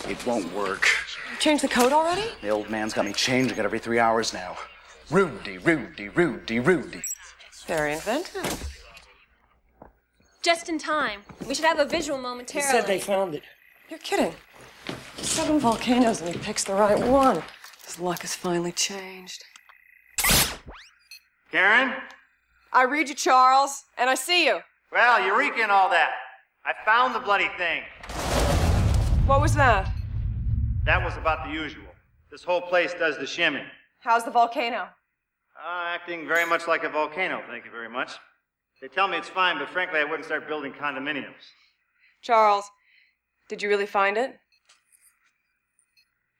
It 0.09 0.25
won't 0.25 0.51
work. 0.53 0.87
You 1.31 1.37
changed 1.37 1.63
the 1.63 1.67
code 1.67 1.91
already? 1.91 2.23
The 2.41 2.49
old 2.49 2.67
man's 2.67 2.93
got 2.93 3.05
me 3.05 3.13
changing 3.13 3.59
it 3.59 3.63
every 3.63 3.79
three 3.79 3.99
hours 3.99 4.33
now. 4.33 4.57
Rudy, 5.11 5.59
Rudy, 5.59 6.09
Rudy, 6.09 6.59
Rudy. 6.59 7.03
Very 7.67 7.93
inventive. 7.93 8.80
Just 10.43 10.69
in 10.69 10.79
time. 10.79 11.21
We 11.47 11.53
should 11.53 11.65
have 11.65 11.79
a 11.79 11.85
visual 11.85 12.17
He 12.17 12.23
momentarily. 12.23 12.69
said 12.71 12.87
they 12.87 12.99
found 12.99 13.35
it. 13.35 13.43
You're 13.89 13.99
kidding. 13.99 14.33
Seven 15.17 15.59
volcanoes 15.59 16.21
and 16.21 16.33
he 16.33 16.37
picks 16.39 16.63
the 16.63 16.73
right 16.73 16.99
one. 16.99 17.43
His 17.85 17.99
luck 17.99 18.21
has 18.21 18.33
finally 18.33 18.71
changed. 18.71 19.43
Karen? 21.51 21.93
I 22.73 22.83
read 22.83 23.09
you, 23.09 23.15
Charles, 23.15 23.83
and 23.97 24.09
I 24.09 24.15
see 24.15 24.45
you. 24.45 24.59
Well, 24.91 25.23
Eureka 25.25 25.61
and 25.61 25.71
all 25.71 25.89
that. 25.89 26.11
I 26.65 26.73
found 26.85 27.13
the 27.13 27.19
bloody 27.19 27.49
thing. 27.57 27.83
What 29.25 29.41
was 29.41 29.53
that? 29.55 29.91
That 30.85 31.03
was 31.03 31.15
about 31.17 31.45
the 31.45 31.53
usual. 31.53 31.83
This 32.31 32.43
whole 32.43 32.61
place 32.61 32.93
does 32.93 33.17
the 33.17 33.27
shimmy. 33.27 33.61
How's 33.99 34.23
the 34.23 34.31
volcano? 34.31 34.87
Uh, 35.63 35.83
acting 35.87 36.27
very 36.27 36.45
much 36.49 36.67
like 36.67 36.83
a 36.83 36.89
volcano, 36.89 37.43
thank 37.47 37.65
you 37.65 37.71
very 37.71 37.89
much. 37.89 38.13
They 38.81 38.87
tell 38.87 39.07
me 39.07 39.17
it's 39.17 39.29
fine, 39.29 39.59
but 39.59 39.69
frankly, 39.69 39.99
I 39.99 40.03
wouldn't 40.03 40.25
start 40.25 40.47
building 40.47 40.73
condominiums. 40.73 41.53
Charles, 42.23 42.65
did 43.47 43.61
you 43.61 43.69
really 43.69 43.85
find 43.85 44.17
it? 44.17 44.39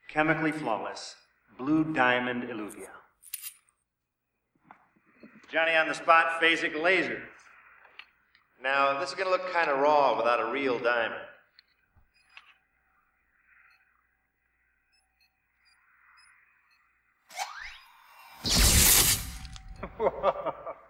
Chemically 0.10 0.52
flawless. 0.52 1.16
Blue 1.60 1.94
diamond 1.94 2.50
alluvial. 2.50 2.88
Johnny 5.52 5.76
on 5.76 5.88
the 5.88 5.94
spot, 5.94 6.42
phasic 6.42 6.82
laser. 6.82 7.22
Now, 8.64 9.00
this 9.00 9.10
is 9.10 9.16
going 9.16 9.26
to 9.26 9.32
look 9.32 9.54
kind 9.54 9.70
of 9.70 9.78
raw 9.80 10.18
without 10.18 10.40
a 10.40 10.52
real 10.52 10.80
diamond. 10.80 11.22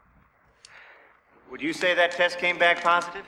Would 1.52 1.62
you 1.62 1.74
say 1.74 1.94
that 1.94 2.14
test 2.14 2.38
came 2.40 2.58
back 2.58 2.82
positive? 2.82 3.26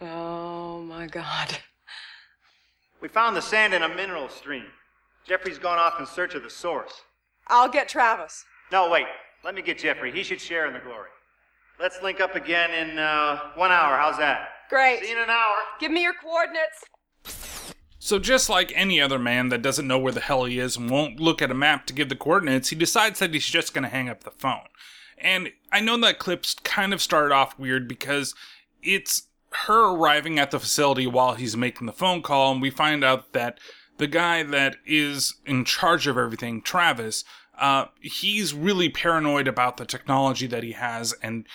Oh 0.00 0.80
my 0.80 1.06
god. 1.06 1.58
We 3.02 3.08
found 3.08 3.36
the 3.36 3.42
sand 3.42 3.74
in 3.74 3.82
a 3.82 3.94
mineral 3.94 4.30
stream. 4.30 4.64
Jeffrey's 5.28 5.58
gone 5.58 5.78
off 5.78 6.00
in 6.00 6.06
search 6.06 6.34
of 6.34 6.42
the 6.42 6.48
source. 6.48 7.02
I'll 7.48 7.68
get 7.68 7.90
Travis. 7.90 8.42
No, 8.72 8.90
wait. 8.90 9.04
Let 9.44 9.54
me 9.54 9.60
get 9.60 9.78
Jeffrey. 9.78 10.10
He 10.10 10.22
should 10.22 10.40
share 10.40 10.66
in 10.66 10.72
the 10.72 10.78
glory. 10.78 11.10
Let's 11.78 12.02
link 12.02 12.22
up 12.22 12.36
again 12.36 12.70
in 12.70 12.98
uh, 12.98 13.38
one 13.54 13.70
hour. 13.70 13.98
How's 13.98 14.16
that? 14.16 14.48
Great. 14.70 15.00
See 15.00 15.10
you 15.10 15.16
in 15.18 15.22
an 15.22 15.30
hour. 15.30 15.56
Give 15.78 15.92
me 15.92 16.02
your 16.02 16.14
coordinates. 16.14 16.84
So, 17.98 18.18
just 18.18 18.48
like 18.48 18.72
any 18.74 18.98
other 18.98 19.18
man 19.18 19.50
that 19.50 19.60
doesn't 19.60 19.86
know 19.86 19.98
where 19.98 20.12
the 20.12 20.20
hell 20.20 20.46
he 20.46 20.58
is 20.58 20.78
and 20.78 20.88
won't 20.88 21.20
look 21.20 21.42
at 21.42 21.50
a 21.50 21.54
map 21.54 21.86
to 21.86 21.92
give 21.92 22.08
the 22.08 22.16
coordinates, 22.16 22.70
he 22.70 22.76
decides 22.76 23.18
that 23.18 23.34
he's 23.34 23.46
just 23.46 23.74
going 23.74 23.82
to 23.82 23.90
hang 23.90 24.08
up 24.08 24.24
the 24.24 24.30
phone. 24.30 24.68
And 25.18 25.52
I 25.72 25.80
know 25.80 25.98
that 25.98 26.18
clip's 26.18 26.54
kind 26.62 26.92
of 26.92 27.02
started 27.02 27.34
off 27.34 27.58
weird 27.58 27.88
because 27.88 28.34
it's 28.82 29.28
her 29.50 29.92
arriving 29.94 30.38
at 30.38 30.50
the 30.50 30.60
facility 30.60 31.06
while 31.06 31.34
he's 31.34 31.56
making 31.56 31.86
the 31.86 31.92
phone 31.92 32.22
call, 32.22 32.52
and 32.52 32.60
we 32.60 32.70
find 32.70 33.02
out 33.02 33.32
that 33.32 33.58
the 33.98 34.06
guy 34.06 34.42
that 34.42 34.76
is 34.84 35.36
in 35.46 35.64
charge 35.64 36.06
of 36.06 36.18
everything, 36.18 36.60
Travis, 36.60 37.24
uh, 37.58 37.86
he's 38.00 38.52
really 38.52 38.88
paranoid 38.88 39.48
about 39.48 39.78
the 39.78 39.86
technology 39.86 40.46
that 40.46 40.62
he 40.62 40.72
has 40.72 41.14
and 41.22 41.46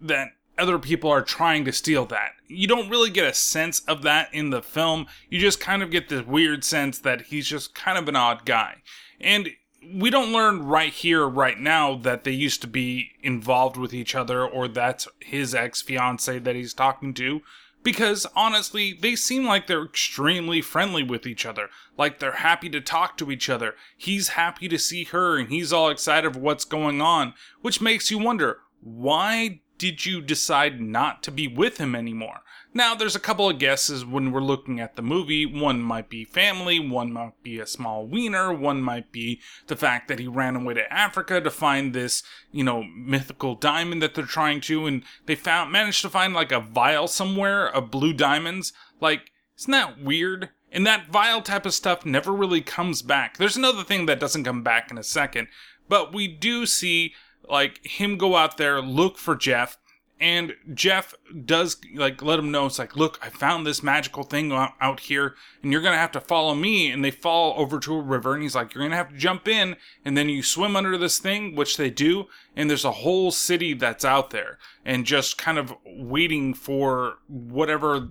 that 0.00 0.28
other 0.58 0.78
people 0.78 1.10
are 1.10 1.22
trying 1.22 1.64
to 1.64 1.72
steal 1.72 2.04
that. 2.06 2.32
You 2.46 2.66
don't 2.66 2.88
really 2.88 3.10
get 3.10 3.26
a 3.26 3.34
sense 3.34 3.80
of 3.80 4.02
that 4.02 4.32
in 4.32 4.50
the 4.50 4.62
film. 4.62 5.06
You 5.28 5.38
just 5.38 5.60
kind 5.60 5.82
of 5.82 5.90
get 5.90 6.08
this 6.08 6.24
weird 6.24 6.64
sense 6.64 6.98
that 7.00 7.22
he's 7.22 7.46
just 7.46 7.74
kind 7.74 7.98
of 7.98 8.08
an 8.08 8.16
odd 8.16 8.44
guy. 8.44 8.82
And 9.20 9.50
we 9.90 10.10
don't 10.10 10.32
learn 10.32 10.62
right 10.64 10.92
here, 10.92 11.26
right 11.26 11.58
now, 11.58 11.96
that 11.96 12.24
they 12.24 12.30
used 12.30 12.60
to 12.62 12.66
be 12.66 13.12
involved 13.22 13.76
with 13.76 13.92
each 13.92 14.14
other 14.14 14.46
or 14.46 14.68
that's 14.68 15.08
his 15.20 15.54
ex 15.54 15.82
fiance 15.82 16.38
that 16.38 16.54
he's 16.56 16.74
talking 16.74 17.14
to. 17.14 17.40
Because 17.82 18.26
honestly, 18.36 18.92
they 18.92 19.16
seem 19.16 19.44
like 19.44 19.66
they're 19.66 19.84
extremely 19.84 20.60
friendly 20.60 21.02
with 21.02 21.26
each 21.26 21.44
other. 21.44 21.68
Like 21.98 22.20
they're 22.20 22.32
happy 22.32 22.70
to 22.70 22.80
talk 22.80 23.16
to 23.18 23.30
each 23.32 23.50
other. 23.50 23.74
He's 23.96 24.28
happy 24.28 24.68
to 24.68 24.78
see 24.78 25.04
her 25.04 25.36
and 25.36 25.48
he's 25.48 25.72
all 25.72 25.88
excited 25.88 26.34
for 26.34 26.38
what's 26.38 26.64
going 26.64 27.00
on. 27.00 27.34
Which 27.60 27.80
makes 27.80 28.10
you 28.10 28.18
wonder, 28.18 28.58
why 28.80 29.62
did 29.78 30.06
you 30.06 30.22
decide 30.22 30.80
not 30.80 31.24
to 31.24 31.32
be 31.32 31.48
with 31.48 31.78
him 31.78 31.96
anymore? 31.96 32.42
Now, 32.74 32.94
there's 32.94 33.16
a 33.16 33.20
couple 33.20 33.50
of 33.50 33.58
guesses 33.58 34.02
when 34.02 34.32
we're 34.32 34.40
looking 34.40 34.80
at 34.80 34.96
the 34.96 35.02
movie. 35.02 35.44
One 35.44 35.82
might 35.82 36.08
be 36.08 36.24
family, 36.24 36.80
one 36.80 37.12
might 37.12 37.42
be 37.42 37.60
a 37.60 37.66
small 37.66 38.06
wiener, 38.06 38.52
one 38.52 38.80
might 38.80 39.12
be 39.12 39.40
the 39.66 39.76
fact 39.76 40.08
that 40.08 40.18
he 40.18 40.26
ran 40.26 40.56
away 40.56 40.74
to 40.74 40.92
Africa 40.92 41.38
to 41.40 41.50
find 41.50 41.92
this, 41.92 42.22
you 42.50 42.64
know, 42.64 42.82
mythical 42.82 43.56
diamond 43.56 44.02
that 44.02 44.14
they're 44.14 44.24
trying 44.24 44.62
to, 44.62 44.86
and 44.86 45.02
they 45.26 45.34
found 45.34 45.70
managed 45.70 46.00
to 46.02 46.08
find 46.08 46.32
like 46.32 46.50
a 46.50 46.60
vial 46.60 47.08
somewhere 47.08 47.68
of 47.68 47.90
blue 47.90 48.14
diamonds. 48.14 48.72
Like, 49.00 49.32
isn't 49.58 49.70
that 49.70 50.02
weird? 50.02 50.48
And 50.70 50.86
that 50.86 51.10
vial 51.10 51.42
type 51.42 51.66
of 51.66 51.74
stuff 51.74 52.06
never 52.06 52.32
really 52.32 52.62
comes 52.62 53.02
back. 53.02 53.36
There's 53.36 53.58
another 53.58 53.84
thing 53.84 54.06
that 54.06 54.18
doesn't 54.18 54.44
come 54.44 54.62
back 54.62 54.90
in 54.90 54.96
a 54.96 55.02
second, 55.02 55.48
but 55.90 56.14
we 56.14 56.26
do 56.26 56.64
see 56.64 57.12
like 57.46 57.84
him 57.84 58.16
go 58.16 58.36
out 58.36 58.56
there, 58.56 58.80
look 58.80 59.18
for 59.18 59.36
Jeff, 59.36 59.76
and 60.22 60.54
Jeff 60.72 61.14
does 61.44 61.78
like 61.96 62.22
let 62.22 62.38
him 62.38 62.52
know 62.52 62.66
it's 62.66 62.78
like, 62.78 62.94
look, 62.96 63.18
I 63.20 63.28
found 63.28 63.66
this 63.66 63.82
magical 63.82 64.22
thing 64.22 64.52
out, 64.52 64.74
out 64.80 65.00
here, 65.00 65.34
and 65.62 65.72
you're 65.72 65.82
gonna 65.82 65.96
have 65.96 66.12
to 66.12 66.20
follow 66.20 66.54
me. 66.54 66.92
And 66.92 67.04
they 67.04 67.10
fall 67.10 67.54
over 67.56 67.80
to 67.80 67.94
a 67.96 68.00
river, 68.00 68.32
and 68.32 68.42
he's 68.44 68.54
like, 68.54 68.72
you're 68.72 68.84
gonna 68.84 68.94
have 68.94 69.08
to 69.08 69.16
jump 69.16 69.48
in, 69.48 69.74
and 70.04 70.16
then 70.16 70.28
you 70.28 70.44
swim 70.44 70.76
under 70.76 70.96
this 70.96 71.18
thing, 71.18 71.56
which 71.56 71.76
they 71.76 71.90
do, 71.90 72.28
and 72.54 72.70
there's 72.70 72.84
a 72.84 72.92
whole 72.92 73.32
city 73.32 73.74
that's 73.74 74.04
out 74.04 74.30
there, 74.30 74.58
and 74.84 75.06
just 75.06 75.38
kind 75.38 75.58
of 75.58 75.74
waiting 75.84 76.54
for 76.54 77.18
whatever 77.26 78.08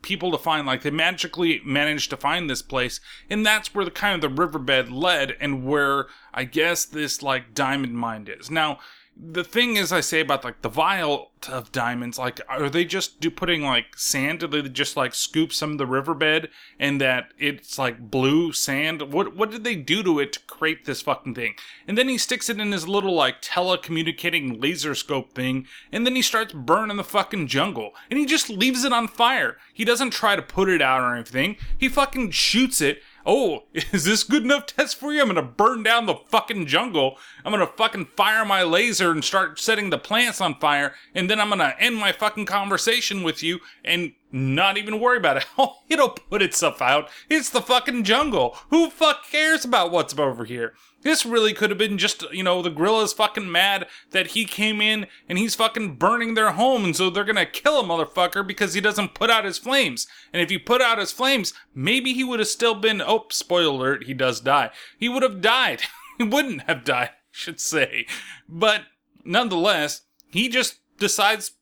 people 0.00 0.30
to 0.30 0.38
find 0.38 0.66
like 0.66 0.82
they 0.82 0.90
magically 0.90 1.60
managed 1.64 2.10
to 2.10 2.16
find 2.16 2.48
this 2.48 2.62
place 2.62 3.00
and 3.28 3.44
that's 3.44 3.74
where 3.74 3.84
the 3.84 3.90
kind 3.90 4.14
of 4.14 4.20
the 4.20 4.40
riverbed 4.40 4.88
led 4.88 5.36
and 5.40 5.66
where 5.66 6.06
i 6.32 6.44
guess 6.44 6.84
this 6.84 7.24
like 7.24 7.52
diamond 7.54 7.92
mine 7.92 8.24
is 8.38 8.48
now 8.48 8.78
the 9.18 9.44
thing 9.44 9.76
is 9.76 9.92
i 9.92 10.00
say 10.00 10.20
about 10.20 10.44
like 10.44 10.60
the 10.62 10.68
vial 10.68 11.30
of 11.48 11.72
diamonds 11.72 12.18
like 12.18 12.40
are 12.48 12.68
they 12.68 12.84
just 12.84 13.20
do 13.20 13.30
putting 13.30 13.62
like 13.62 13.96
sand 13.96 14.40
do 14.40 14.46
they 14.46 14.68
just 14.68 14.96
like 14.96 15.14
scoop 15.14 15.52
some 15.52 15.72
of 15.72 15.78
the 15.78 15.86
riverbed 15.86 16.48
and 16.78 17.00
that 17.00 17.32
it's 17.38 17.78
like 17.78 18.10
blue 18.10 18.52
sand? 18.52 19.12
What 19.12 19.36
what 19.36 19.50
did 19.50 19.64
they 19.64 19.76
do 19.76 20.02
to 20.02 20.18
it 20.20 20.32
to 20.34 20.40
create 20.40 20.84
this 20.84 21.02
fucking 21.02 21.34
thing? 21.34 21.54
And 21.86 21.96
then 21.96 22.08
he 22.08 22.18
sticks 22.18 22.48
it 22.48 22.60
in 22.60 22.72
his 22.72 22.88
little 22.88 23.14
like 23.14 23.42
telecommunicating 23.42 24.60
laser 24.62 24.94
scope 24.94 25.32
thing 25.32 25.66
and 25.92 26.06
then 26.06 26.16
he 26.16 26.22
starts 26.22 26.52
burning 26.52 26.96
the 26.96 27.04
fucking 27.04 27.46
jungle 27.46 27.92
and 28.10 28.18
he 28.18 28.26
just 28.26 28.48
leaves 28.48 28.84
it 28.84 28.92
on 28.92 29.08
fire. 29.08 29.56
He 29.72 29.84
doesn't 29.84 30.10
try 30.10 30.36
to 30.36 30.42
put 30.42 30.68
it 30.68 30.82
out 30.82 31.02
or 31.02 31.14
anything. 31.14 31.56
He 31.76 31.88
fucking 31.88 32.30
shoots 32.30 32.80
it 32.80 33.02
oh, 33.26 33.64
is 33.74 34.04
this 34.04 34.22
good 34.22 34.44
enough 34.44 34.66
test 34.66 34.96
for 34.96 35.12
you? 35.12 35.20
I'm 35.20 35.28
gonna 35.28 35.42
burn 35.42 35.82
down 35.82 36.06
the 36.06 36.14
fucking 36.14 36.66
jungle. 36.66 37.18
I'm 37.44 37.52
gonna 37.52 37.66
fucking 37.66 38.06
fire 38.16 38.44
my 38.44 38.62
laser 38.62 39.10
and 39.10 39.24
start 39.24 39.58
setting 39.58 39.90
the 39.90 39.98
plants 39.98 40.40
on 40.40 40.54
fire, 40.54 40.94
and 41.14 41.28
then 41.28 41.40
I'm 41.40 41.50
gonna 41.50 41.74
end 41.78 41.96
my 41.96 42.12
fucking 42.12 42.46
conversation 42.46 43.22
with 43.22 43.42
you 43.42 43.58
and 43.84 44.12
not 44.32 44.76
even 44.76 45.00
worry 45.00 45.18
about 45.18 45.38
it. 45.38 45.46
It'll 45.88 46.10
put 46.10 46.42
itself 46.42 46.82
out. 46.82 47.08
It's 47.28 47.50
the 47.50 47.60
fucking 47.60 48.04
jungle. 48.04 48.56
Who 48.70 48.90
fuck 48.90 49.26
cares 49.30 49.64
about 49.64 49.90
what's 49.90 50.18
over 50.18 50.44
here? 50.44 50.74
This 51.02 51.24
really 51.24 51.52
could 51.52 51.70
have 51.70 51.78
been 51.78 51.98
just, 51.98 52.24
you 52.32 52.42
know, 52.42 52.62
the 52.62 52.70
gorilla's 52.70 53.12
fucking 53.12 53.50
mad 53.50 53.86
that 54.10 54.28
he 54.28 54.44
came 54.44 54.80
in 54.80 55.06
and 55.28 55.38
he's 55.38 55.54
fucking 55.54 55.94
burning 55.96 56.34
their 56.34 56.52
home, 56.52 56.84
and 56.84 56.96
so 56.96 57.10
they're 57.10 57.22
gonna 57.22 57.46
kill 57.46 57.78
a 57.78 57.84
motherfucker 57.84 58.44
because 58.44 58.74
he 58.74 58.80
doesn't 58.80 59.14
put 59.14 59.30
out 59.30 59.44
his 59.44 59.58
flames. 59.58 60.08
And 60.32 60.42
if 60.42 60.50
he 60.50 60.58
put 60.58 60.82
out 60.82 60.98
his 60.98 61.12
flames, 61.12 61.54
maybe 61.74 62.12
he 62.12 62.24
would 62.24 62.40
have 62.40 62.48
still 62.48 62.74
been. 62.74 63.00
Oh, 63.00 63.26
spoiler 63.30 63.70
alert, 63.70 64.04
he 64.04 64.14
does 64.14 64.40
die. 64.40 64.70
He 64.98 65.08
would 65.08 65.22
have 65.22 65.40
died. 65.40 65.82
he 66.18 66.24
wouldn't 66.24 66.62
have 66.62 66.82
died, 66.82 67.10
I 67.12 67.18
should 67.30 67.60
say. 67.60 68.06
But 68.48 68.82
nonetheless, 69.24 70.02
he 70.32 70.48
just 70.48 70.80
decides 70.98 71.52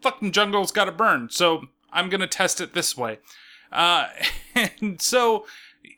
fucking 0.00 0.30
jungle's 0.30 0.70
gotta 0.70 0.92
burn. 0.92 1.28
So 1.30 1.64
I'm 1.92 2.08
gonna 2.08 2.26
test 2.26 2.60
it 2.60 2.74
this 2.74 2.96
way. 2.96 3.18
Uh, 3.70 4.08
and 4.54 5.00
so 5.00 5.46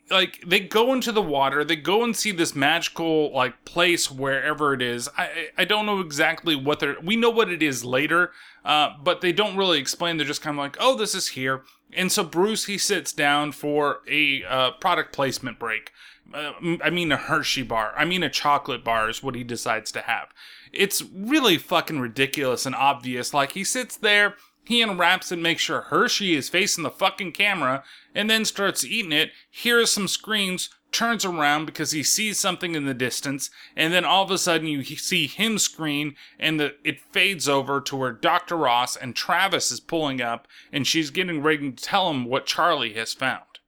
like 0.09 0.43
they 0.45 0.59
go 0.59 0.93
into 0.93 1.11
the 1.11 1.21
water 1.21 1.63
they 1.63 1.75
go 1.75 2.03
and 2.03 2.15
see 2.15 2.31
this 2.31 2.55
magical 2.55 3.31
like 3.33 3.65
place 3.65 4.11
wherever 4.11 4.73
it 4.73 4.81
is. 4.81 5.09
I 5.17 5.49
i 5.57 5.65
don't 5.65 5.85
know 5.85 5.99
exactly 5.99 6.55
what 6.55 6.79
they're 6.79 6.97
we 7.01 7.15
know 7.15 7.29
what 7.29 7.49
it 7.49 7.63
is 7.63 7.83
later 7.83 8.31
uh, 8.63 8.89
but 9.03 9.21
they 9.21 9.31
don't 9.31 9.55
really 9.55 9.77
explain. 9.79 10.17
They're 10.17 10.25
just 10.25 10.41
kind 10.41 10.57
of 10.57 10.59
like 10.59 10.77
oh 10.79 10.95
this 10.95 11.15
is 11.15 11.29
here. 11.29 11.63
And 11.93 12.11
so 12.11 12.23
bruce 12.23 12.65
he 12.65 12.77
sits 12.77 13.13
down 13.13 13.51
for 13.51 14.01
a 14.07 14.43
uh, 14.43 14.71
product 14.71 15.13
placement 15.13 15.59
break. 15.59 15.91
Uh, 16.33 16.53
i 16.83 16.89
mean 16.89 17.11
a 17.11 17.17
hershey 17.17 17.61
bar 17.61 17.93
i 17.95 18.03
mean 18.03 18.23
a 18.23 18.29
chocolate 18.31 18.83
bar 18.83 19.07
is 19.09 19.21
what 19.21 19.35
he 19.35 19.43
decides 19.43 19.91
to 19.91 20.01
have. 20.01 20.29
It's 20.71 21.01
really 21.01 21.57
fucking 21.57 21.99
ridiculous 21.99 22.65
and 22.65 22.75
obvious. 22.75 23.33
Like 23.33 23.53
he 23.53 23.63
sits 23.63 23.95
there 23.95 24.35
he 24.65 24.81
unwraps 24.81 25.31
it, 25.31 25.39
makes 25.39 25.61
sure 25.61 25.81
Hershey 25.81 26.35
is 26.35 26.49
facing 26.49 26.83
the 26.83 26.89
fucking 26.89 27.31
camera, 27.33 27.83
and 28.13 28.29
then 28.29 28.45
starts 28.45 28.83
eating 28.83 29.11
it, 29.11 29.31
hears 29.49 29.91
some 29.91 30.07
screams, 30.07 30.69
turns 30.91 31.25
around 31.25 31.65
because 31.65 31.91
he 31.91 32.01
sees 32.03 32.39
something 32.39 32.73
in 32.73 32.85
the 32.85 32.93
distance, 32.93 33.49
and 33.75 33.93
then 33.93 34.03
all 34.05 34.23
of 34.23 34.31
a 34.31 34.37
sudden 34.37 34.67
you 34.67 34.83
see 34.83 35.27
him 35.27 35.59
scream, 35.59 36.15
and 36.39 36.59
the, 36.59 36.75
it 36.83 36.99
fades 37.11 37.47
over 37.47 37.79
to 37.81 37.95
where 37.95 38.11
Dr. 38.11 38.57
Ross 38.57 38.95
and 38.95 39.15
Travis 39.15 39.71
is 39.71 39.79
pulling 39.79 40.21
up, 40.21 40.47
and 40.71 40.87
she's 40.87 41.11
getting 41.11 41.43
ready 41.43 41.71
to 41.71 41.83
tell 41.83 42.09
him 42.09 42.25
what 42.25 42.45
Charlie 42.45 42.93
has 42.93 43.13
found. 43.13 43.59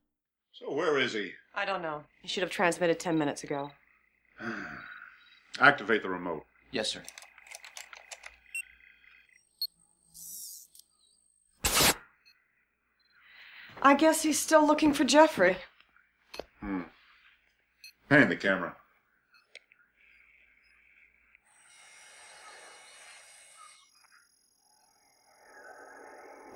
So 0.53 0.73
where 0.73 0.97
is 0.97 1.13
he? 1.13 1.33
I 1.53 1.65
don't 1.65 1.81
know. 1.81 2.03
He 2.21 2.27
should 2.27 2.43
have 2.43 2.51
transmitted 2.51 2.99
10 2.99 3.17
minutes 3.17 3.43
ago. 3.43 3.71
Activate 5.59 6.03
the 6.03 6.09
remote. 6.09 6.43
Yes, 6.71 6.89
sir. 6.89 7.03
I 13.81 13.95
guess 13.95 14.23
he's 14.23 14.39
still 14.39 14.65
looking 14.65 14.93
for 14.93 15.03
Jeffrey. 15.03 15.57
Hmm. 16.59 16.83
Hand 18.09 18.31
the 18.31 18.35
camera. 18.35 18.75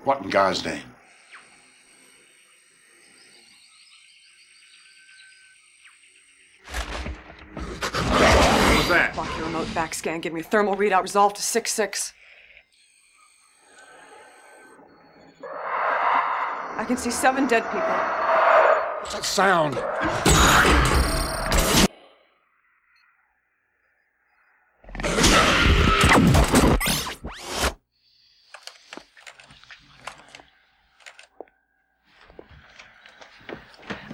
What 0.03 0.23
in 0.23 0.29
God's 0.29 0.65
name? 0.65 0.81
What 6.65 8.77
was 8.77 8.89
that? 8.89 9.13
Lock 9.15 9.29
your 9.37 9.45
remote 9.45 9.71
back 9.75 9.93
scan. 9.93 10.21
Give 10.21 10.33
me 10.33 10.41
a 10.41 10.43
thermal 10.43 10.75
readout 10.75 11.03
resolved 11.03 11.35
to 11.35 11.43
6 11.43 11.71
I 16.81 16.83
can 16.83 16.97
see 16.97 17.11
seven 17.11 17.45
dead 17.45 17.61
people. 17.65 17.81
What's 19.01 19.13
that 19.13 19.23
sound? 19.23 19.75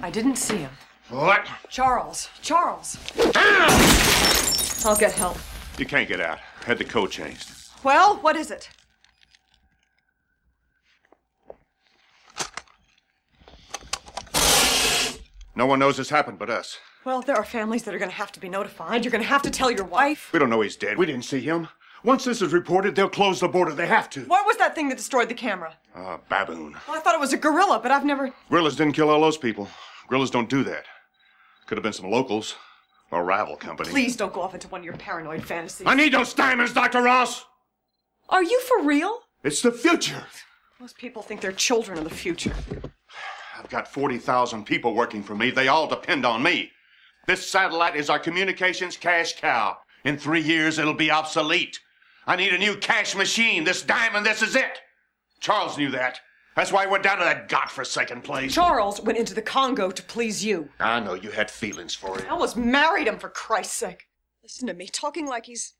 I 0.02 0.10
didn't 0.10 0.36
see 0.36 0.58
him. 0.58 0.70
What? 1.08 1.48
Charles. 1.70 2.28
Charles. 2.42 2.98
Ah! 3.34 4.84
I'll 4.86 4.94
get 4.94 5.12
help. 5.12 5.38
You 5.78 5.86
can't 5.86 6.06
get 6.06 6.20
out. 6.20 6.38
Had 6.66 6.76
the 6.76 6.84
code 6.84 7.10
changed. 7.10 7.50
Well, 7.82 8.16
what 8.16 8.36
is 8.36 8.50
it? 8.50 8.68
No 15.58 15.66
one 15.66 15.80
knows 15.80 15.96
this 15.96 16.08
happened 16.08 16.38
but 16.38 16.50
us. 16.50 16.78
Well, 17.04 17.20
there 17.20 17.34
are 17.34 17.44
families 17.44 17.82
that 17.82 17.92
are 17.92 17.98
going 17.98 18.12
to 18.12 18.16
have 18.16 18.30
to 18.30 18.38
be 18.38 18.48
notified. 18.48 19.04
You're 19.04 19.10
going 19.10 19.24
to 19.24 19.28
have 19.28 19.42
to 19.42 19.50
tell 19.50 19.72
your 19.72 19.86
wife. 19.86 20.32
We 20.32 20.38
don't 20.38 20.50
know 20.50 20.60
he's 20.60 20.76
dead. 20.76 20.96
We 20.96 21.04
didn't 21.04 21.24
see 21.24 21.40
him. 21.40 21.66
Once 22.04 22.24
this 22.24 22.40
is 22.40 22.52
reported, 22.52 22.94
they'll 22.94 23.08
close 23.08 23.40
the 23.40 23.48
border. 23.48 23.72
They 23.74 23.88
have 23.88 24.08
to. 24.10 24.20
What 24.26 24.46
was 24.46 24.56
that 24.58 24.76
thing 24.76 24.88
that 24.88 24.98
destroyed 24.98 25.28
the 25.28 25.34
camera? 25.34 25.76
Ah, 25.96 26.20
baboon. 26.28 26.76
Well, 26.86 26.96
I 26.96 27.00
thought 27.00 27.16
it 27.16 27.20
was 27.20 27.32
a 27.32 27.36
gorilla, 27.36 27.80
but 27.82 27.90
I've 27.90 28.04
never. 28.04 28.32
Gorillas 28.48 28.76
didn't 28.76 28.92
kill 28.92 29.10
all 29.10 29.20
those 29.20 29.36
people. 29.36 29.68
Gorillas 30.06 30.30
don't 30.30 30.48
do 30.48 30.62
that. 30.62 30.84
Could 31.66 31.76
have 31.76 31.82
been 31.82 31.92
some 31.92 32.08
locals. 32.08 32.54
Or 33.10 33.22
a 33.22 33.24
rival 33.24 33.56
company. 33.56 33.90
Please 33.90 34.14
don't 34.14 34.32
go 34.32 34.42
off 34.42 34.54
into 34.54 34.68
one 34.68 34.82
of 34.82 34.84
your 34.84 34.96
paranoid 34.96 35.44
fantasies. 35.44 35.88
I 35.88 35.94
need 35.94 36.12
those 36.14 36.34
diamonds, 36.34 36.72
Dr. 36.72 37.02
Ross! 37.02 37.44
Are 38.28 38.44
you 38.44 38.60
for 38.60 38.84
real? 38.84 39.22
It's 39.42 39.62
the 39.62 39.72
future. 39.72 40.24
Most 40.78 40.96
people 40.96 41.22
think 41.22 41.40
they're 41.40 41.50
children 41.50 41.98
of 41.98 42.04
the 42.04 42.14
future. 42.14 42.54
I've 43.68 43.72
got 43.72 43.92
40,000 43.92 44.64
people 44.64 44.94
working 44.94 45.22
for 45.22 45.34
me. 45.34 45.50
They 45.50 45.68
all 45.68 45.86
depend 45.86 46.24
on 46.24 46.42
me. 46.42 46.70
This 47.26 47.46
satellite 47.46 47.96
is 47.96 48.08
our 48.08 48.18
communications 48.18 48.96
cash 48.96 49.38
cow. 49.38 49.76
In 50.06 50.16
three 50.16 50.40
years, 50.40 50.78
it'll 50.78 50.94
be 50.94 51.10
obsolete. 51.10 51.78
I 52.26 52.36
need 52.36 52.54
a 52.54 52.58
new 52.58 52.78
cash 52.78 53.14
machine. 53.14 53.64
This 53.64 53.82
diamond, 53.82 54.24
this 54.24 54.40
is 54.40 54.56
it. 54.56 54.80
Charles 55.40 55.76
knew 55.76 55.90
that. 55.90 56.18
That's 56.56 56.72
why 56.72 56.84
I 56.84 56.86
went 56.86 57.04
down 57.04 57.18
to 57.18 57.24
that 57.24 57.50
godforsaken 57.50 58.22
place. 58.22 58.54
Charles 58.54 59.02
went 59.02 59.18
into 59.18 59.34
the 59.34 59.42
Congo 59.42 59.90
to 59.90 60.02
please 60.02 60.42
you. 60.42 60.70
I 60.80 61.00
know 61.00 61.12
you 61.12 61.30
had 61.30 61.50
feelings 61.50 61.94
for 61.94 62.18
him. 62.18 62.24
I 62.26 62.30
almost 62.30 62.56
married 62.56 63.06
him 63.06 63.18
for 63.18 63.28
Christ's 63.28 63.76
sake. 63.76 64.04
Listen 64.42 64.66
to 64.68 64.72
me, 64.72 64.86
talking 64.86 65.26
like 65.26 65.44
he's. 65.44 65.74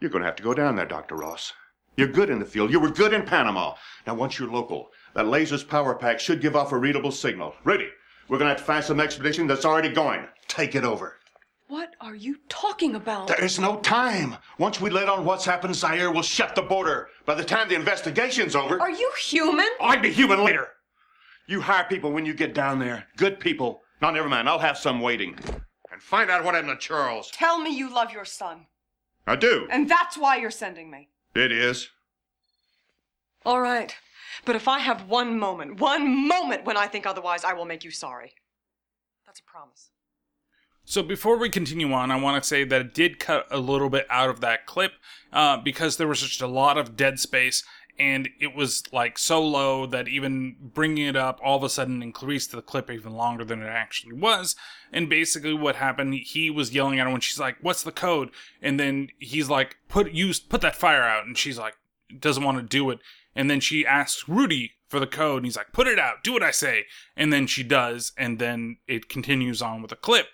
You're 0.00 0.10
going 0.10 0.22
to 0.22 0.26
have 0.26 0.34
to 0.34 0.42
go 0.42 0.52
down 0.52 0.74
there, 0.74 0.84
Dr. 0.84 1.14
Ross. 1.14 1.52
You're 1.96 2.08
good 2.08 2.30
in 2.30 2.38
the 2.38 2.44
field. 2.44 2.72
You 2.72 2.80
were 2.80 2.90
good 2.90 3.12
in 3.12 3.22
Panama. 3.22 3.74
Now, 4.06 4.14
once 4.14 4.38
you're 4.38 4.50
local, 4.50 4.88
that 5.14 5.26
laser's 5.26 5.64
power 5.64 5.94
pack 5.94 6.20
should 6.20 6.40
give 6.40 6.56
off 6.56 6.72
a 6.72 6.78
readable 6.78 7.10
signal. 7.10 7.54
Ready? 7.64 7.88
We're 8.28 8.38
to 8.38 8.46
have 8.46 8.58
to 8.58 8.64
find 8.64 8.84
some 8.84 9.00
expedition 9.00 9.46
that's 9.46 9.64
already 9.64 9.90
going. 9.90 10.26
Take 10.48 10.74
it 10.74 10.84
over. 10.84 11.16
What 11.68 11.94
are 12.00 12.14
you 12.14 12.36
talking 12.48 12.94
about? 12.94 13.28
There 13.28 13.42
is 13.42 13.58
no 13.58 13.78
time. 13.80 14.36
Once 14.58 14.80
we 14.80 14.90
let 14.90 15.08
on 15.08 15.24
what's 15.24 15.44
happened, 15.44 15.74
Zaire 15.74 16.10
will 16.10 16.22
shut 16.22 16.54
the 16.54 16.62
border. 16.62 17.08
By 17.24 17.34
the 17.34 17.44
time 17.44 17.68
the 17.68 17.74
investigation's 17.74 18.54
over, 18.54 18.80
Are 18.80 18.90
you 18.90 19.10
human? 19.18 19.68
I'd 19.80 20.02
be 20.02 20.12
human 20.12 20.44
later. 20.44 20.68
You 21.46 21.60
hire 21.60 21.84
people 21.84 22.12
when 22.12 22.26
you 22.26 22.34
get 22.34 22.54
down 22.54 22.78
there. 22.78 23.06
Good 23.16 23.40
people. 23.40 23.80
No, 24.00 24.10
never 24.10 24.28
mind. 24.28 24.48
I'll 24.48 24.58
have 24.58 24.76
some 24.78 25.00
waiting. 25.00 25.36
And 25.90 26.02
find 26.02 26.30
out 26.30 26.44
what 26.44 26.54
happened 26.54 26.78
to 26.78 26.86
Charles. 26.86 27.30
Tell 27.32 27.58
me 27.58 27.74
you 27.76 27.92
love 27.92 28.12
your 28.12 28.24
son. 28.24 28.66
I 29.26 29.36
do. 29.36 29.66
And 29.70 29.88
that's 29.88 30.18
why 30.18 30.36
you're 30.36 30.50
sending 30.50 30.90
me. 30.90 31.08
It 31.34 31.52
is. 31.52 31.88
All 33.44 33.60
right. 33.60 33.94
But 34.44 34.56
if 34.56 34.68
I 34.68 34.78
have 34.78 35.08
one 35.08 35.38
moment, 35.38 35.80
one 35.80 36.28
moment 36.28 36.64
when 36.64 36.76
I 36.76 36.86
think 36.86 37.06
otherwise, 37.06 37.44
I 37.44 37.52
will 37.52 37.64
make 37.64 37.84
you 37.84 37.90
sorry. 37.90 38.34
That's 39.26 39.40
a 39.40 39.44
promise. 39.44 39.90
So 40.84 41.02
before 41.02 41.36
we 41.38 41.48
continue 41.48 41.92
on, 41.92 42.10
I 42.10 42.20
want 42.20 42.42
to 42.42 42.46
say 42.46 42.64
that 42.64 42.80
it 42.80 42.94
did 42.94 43.18
cut 43.18 43.46
a 43.50 43.58
little 43.58 43.88
bit 43.88 44.06
out 44.10 44.30
of 44.30 44.40
that 44.40 44.66
clip 44.66 44.92
uh, 45.32 45.56
because 45.58 45.96
there 45.96 46.08
was 46.08 46.20
just 46.20 46.42
a 46.42 46.46
lot 46.46 46.76
of 46.76 46.96
dead 46.96 47.20
space, 47.20 47.62
and 47.98 48.28
it 48.40 48.54
was 48.54 48.82
like 48.92 49.16
so 49.16 49.40
low 49.40 49.86
that 49.86 50.08
even 50.08 50.56
bringing 50.60 51.06
it 51.06 51.16
up 51.16 51.38
all 51.42 51.56
of 51.56 51.62
a 51.62 51.68
sudden 51.68 52.02
increased 52.02 52.50
the 52.50 52.62
clip 52.62 52.90
even 52.90 53.12
longer 53.12 53.44
than 53.44 53.62
it 53.62 53.68
actually 53.68 54.12
was. 54.12 54.56
And 54.92 55.08
basically, 55.08 55.54
what 55.54 55.76
happened, 55.76 56.14
he 56.14 56.50
was 56.50 56.74
yelling 56.74 56.98
at 56.98 57.06
her 57.06 57.12
when 57.12 57.20
she's 57.20 57.38
like, 57.38 57.58
"What's 57.60 57.84
the 57.84 57.92
code?" 57.92 58.30
And 58.60 58.80
then 58.80 59.08
he's 59.18 59.48
like, 59.48 59.76
"Put 59.88 60.12
use 60.12 60.40
put 60.40 60.62
that 60.62 60.76
fire 60.76 61.02
out," 61.02 61.26
and 61.26 61.38
she's 61.38 61.58
like, 61.58 61.74
doesn't 62.20 62.44
want 62.44 62.58
to 62.58 62.62
do 62.62 62.90
it. 62.90 63.00
And 63.34 63.50
then 63.50 63.60
she 63.60 63.86
asks 63.86 64.28
Rudy 64.28 64.72
for 64.88 65.00
the 65.00 65.06
code, 65.06 65.38
and 65.38 65.46
he's 65.46 65.56
like, 65.56 65.72
"Put 65.72 65.88
it 65.88 65.98
out, 65.98 66.22
do 66.22 66.32
what 66.32 66.42
I 66.42 66.50
say." 66.50 66.86
And 67.16 67.32
then 67.32 67.46
she 67.46 67.62
does, 67.62 68.12
and 68.16 68.38
then 68.38 68.78
it 68.86 69.08
continues 69.08 69.62
on 69.62 69.82
with 69.82 69.92
a 69.92 69.96
clip. 69.96 70.28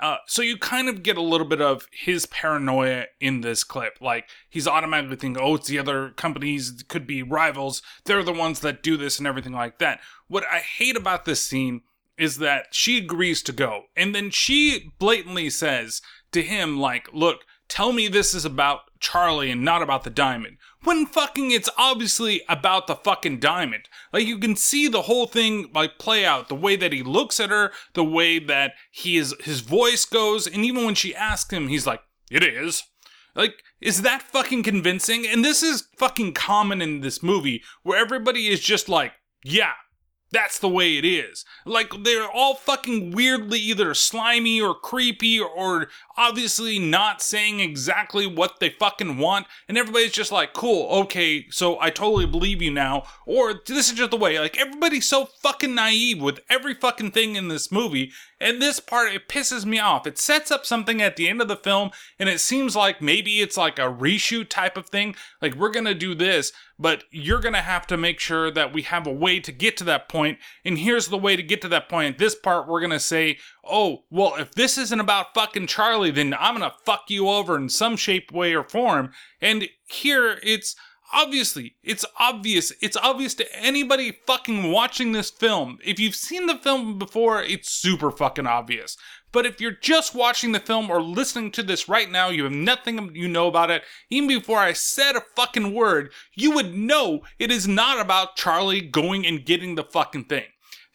Uh, 0.00 0.16
so 0.26 0.42
you 0.42 0.56
kind 0.56 0.88
of 0.88 1.02
get 1.02 1.16
a 1.16 1.22
little 1.22 1.46
bit 1.46 1.60
of 1.60 1.86
his 1.92 2.26
paranoia 2.26 3.04
in 3.20 3.42
this 3.42 3.62
clip. 3.62 3.98
Like 4.00 4.28
he's 4.48 4.66
automatically 4.66 5.16
thinking, 5.16 5.42
"Oh, 5.42 5.54
it's 5.54 5.68
the 5.68 5.78
other 5.78 6.10
companies, 6.10 6.84
could 6.88 7.06
be 7.06 7.22
rivals. 7.22 7.80
They're 8.04 8.24
the 8.24 8.32
ones 8.32 8.60
that 8.60 8.82
do 8.82 8.96
this 8.96 9.18
and 9.18 9.26
everything 9.26 9.52
like 9.52 9.78
that." 9.78 10.00
What 10.26 10.44
I 10.50 10.58
hate 10.58 10.96
about 10.96 11.24
this 11.24 11.46
scene 11.46 11.82
is 12.16 12.38
that 12.38 12.68
she 12.72 12.98
agrees 12.98 13.42
to 13.42 13.52
go, 13.52 13.84
and 13.96 14.14
then 14.14 14.30
she 14.30 14.92
blatantly 14.98 15.50
says 15.50 16.00
to 16.32 16.42
him, 16.42 16.78
"Like, 16.78 17.08
look, 17.12 17.44
tell 17.68 17.92
me 17.92 18.08
this 18.08 18.34
is 18.34 18.44
about 18.44 18.82
Charlie 19.00 19.50
and 19.50 19.64
not 19.64 19.82
about 19.82 20.04
the 20.04 20.10
diamond." 20.10 20.58
When 20.84 21.06
fucking 21.06 21.50
it's 21.50 21.70
obviously 21.76 22.42
about 22.48 22.86
the 22.86 22.94
fucking 22.94 23.40
diamond. 23.40 23.88
Like 24.12 24.26
you 24.26 24.38
can 24.38 24.54
see 24.54 24.86
the 24.86 25.02
whole 25.02 25.26
thing 25.26 25.70
like 25.74 25.98
play 25.98 26.24
out, 26.24 26.48
the 26.48 26.54
way 26.54 26.76
that 26.76 26.92
he 26.92 27.02
looks 27.02 27.40
at 27.40 27.50
her, 27.50 27.72
the 27.94 28.04
way 28.04 28.38
that 28.38 28.72
he 28.90 29.16
is 29.16 29.34
his 29.40 29.60
voice 29.60 30.04
goes, 30.04 30.46
and 30.46 30.64
even 30.64 30.84
when 30.84 30.94
she 30.94 31.14
asks 31.14 31.52
him, 31.52 31.68
he's 31.68 31.86
like, 31.86 32.00
"It 32.30 32.42
is." 32.42 32.82
Like, 33.34 33.62
is 33.80 34.02
that 34.02 34.22
fucking 34.22 34.62
convincing? 34.62 35.26
And 35.26 35.44
this 35.44 35.62
is 35.62 35.88
fucking 35.96 36.34
common 36.34 36.80
in 36.80 37.00
this 37.00 37.22
movie 37.22 37.62
where 37.82 37.98
everybody 37.98 38.46
is 38.46 38.60
just 38.60 38.88
like, 38.88 39.12
yeah, 39.42 39.72
that's 40.34 40.58
the 40.58 40.68
way 40.68 40.96
it 40.98 41.04
is. 41.04 41.44
Like, 41.64 41.92
they're 42.02 42.28
all 42.28 42.56
fucking 42.56 43.12
weirdly 43.12 43.60
either 43.60 43.94
slimy 43.94 44.60
or 44.60 44.74
creepy 44.74 45.38
or 45.40 45.88
obviously 46.16 46.78
not 46.78 47.22
saying 47.22 47.60
exactly 47.60 48.26
what 48.26 48.58
they 48.58 48.70
fucking 48.70 49.18
want. 49.18 49.46
And 49.68 49.78
everybody's 49.78 50.12
just 50.12 50.32
like, 50.32 50.52
cool, 50.52 50.88
okay, 51.02 51.46
so 51.50 51.80
I 51.80 51.90
totally 51.90 52.26
believe 52.26 52.60
you 52.60 52.72
now. 52.72 53.04
Or 53.24 53.54
this 53.54 53.88
is 53.90 53.96
just 53.96 54.10
the 54.10 54.16
way. 54.16 54.38
Like, 54.38 54.58
everybody's 54.58 55.06
so 55.06 55.26
fucking 55.40 55.74
naive 55.74 56.20
with 56.20 56.40
every 56.50 56.74
fucking 56.74 57.12
thing 57.12 57.36
in 57.36 57.48
this 57.48 57.70
movie. 57.70 58.10
And 58.40 58.60
this 58.60 58.80
part, 58.80 59.14
it 59.14 59.28
pisses 59.28 59.64
me 59.64 59.78
off. 59.78 60.06
It 60.06 60.18
sets 60.18 60.50
up 60.50 60.66
something 60.66 61.00
at 61.00 61.16
the 61.16 61.28
end 61.28 61.40
of 61.40 61.48
the 61.48 61.56
film, 61.56 61.90
and 62.18 62.28
it 62.28 62.40
seems 62.40 62.74
like 62.74 63.00
maybe 63.00 63.40
it's 63.40 63.56
like 63.56 63.78
a 63.78 63.82
reshoot 63.82 64.48
type 64.48 64.76
of 64.76 64.88
thing. 64.88 65.14
Like, 65.40 65.54
we're 65.54 65.70
gonna 65.70 65.94
do 65.94 66.14
this, 66.14 66.52
but 66.78 67.04
you're 67.10 67.40
gonna 67.40 67.62
have 67.62 67.86
to 67.86 67.96
make 67.96 68.20
sure 68.20 68.50
that 68.50 68.72
we 68.72 68.82
have 68.82 69.06
a 69.06 69.12
way 69.12 69.40
to 69.40 69.52
get 69.52 69.76
to 69.78 69.84
that 69.84 70.08
point. 70.08 70.38
And 70.64 70.78
here's 70.78 71.08
the 71.08 71.18
way 71.18 71.36
to 71.36 71.42
get 71.42 71.62
to 71.62 71.68
that 71.68 71.88
point. 71.88 72.18
This 72.18 72.34
part, 72.34 72.66
we're 72.66 72.80
gonna 72.80 73.00
say, 73.00 73.38
oh, 73.62 74.04
well, 74.10 74.34
if 74.36 74.52
this 74.52 74.76
isn't 74.78 75.00
about 75.00 75.34
fucking 75.34 75.66
Charlie, 75.66 76.10
then 76.10 76.34
I'm 76.38 76.54
gonna 76.54 76.74
fuck 76.84 77.04
you 77.08 77.28
over 77.28 77.56
in 77.56 77.68
some 77.68 77.96
shape, 77.96 78.32
way, 78.32 78.54
or 78.54 78.64
form. 78.64 79.12
And 79.40 79.68
here, 79.86 80.38
it's 80.42 80.76
obviously 81.14 81.76
it's 81.82 82.04
obvious 82.18 82.72
it's 82.82 82.96
obvious 82.96 83.34
to 83.34 83.56
anybody 83.56 84.12
fucking 84.26 84.70
watching 84.70 85.12
this 85.12 85.30
film. 85.30 85.78
If 85.84 85.98
you've 85.98 86.14
seen 86.14 86.46
the 86.46 86.58
film 86.58 86.98
before 86.98 87.42
it's 87.42 87.70
super 87.70 88.10
fucking 88.10 88.46
obvious. 88.46 88.96
But 89.32 89.46
if 89.46 89.60
you're 89.60 89.72
just 89.72 90.14
watching 90.14 90.52
the 90.52 90.60
film 90.60 90.90
or 90.90 91.02
listening 91.02 91.50
to 91.52 91.62
this 91.62 91.88
right 91.88 92.10
now 92.10 92.28
you 92.28 92.44
have 92.44 92.52
nothing 92.52 93.14
you 93.14 93.28
know 93.28 93.48
about 93.48 93.70
it 93.70 93.82
even 94.10 94.28
before 94.28 94.58
i 94.58 94.72
said 94.72 95.16
a 95.16 95.22
fucking 95.34 95.74
word 95.74 96.12
you 96.34 96.52
would 96.52 96.72
know 96.74 97.22
it 97.38 97.50
is 97.50 97.66
not 97.66 98.00
about 98.00 98.36
charlie 98.36 98.80
going 98.80 99.26
and 99.26 99.44
getting 99.44 99.74
the 99.74 99.84
fucking 99.84 100.24
thing. 100.24 100.44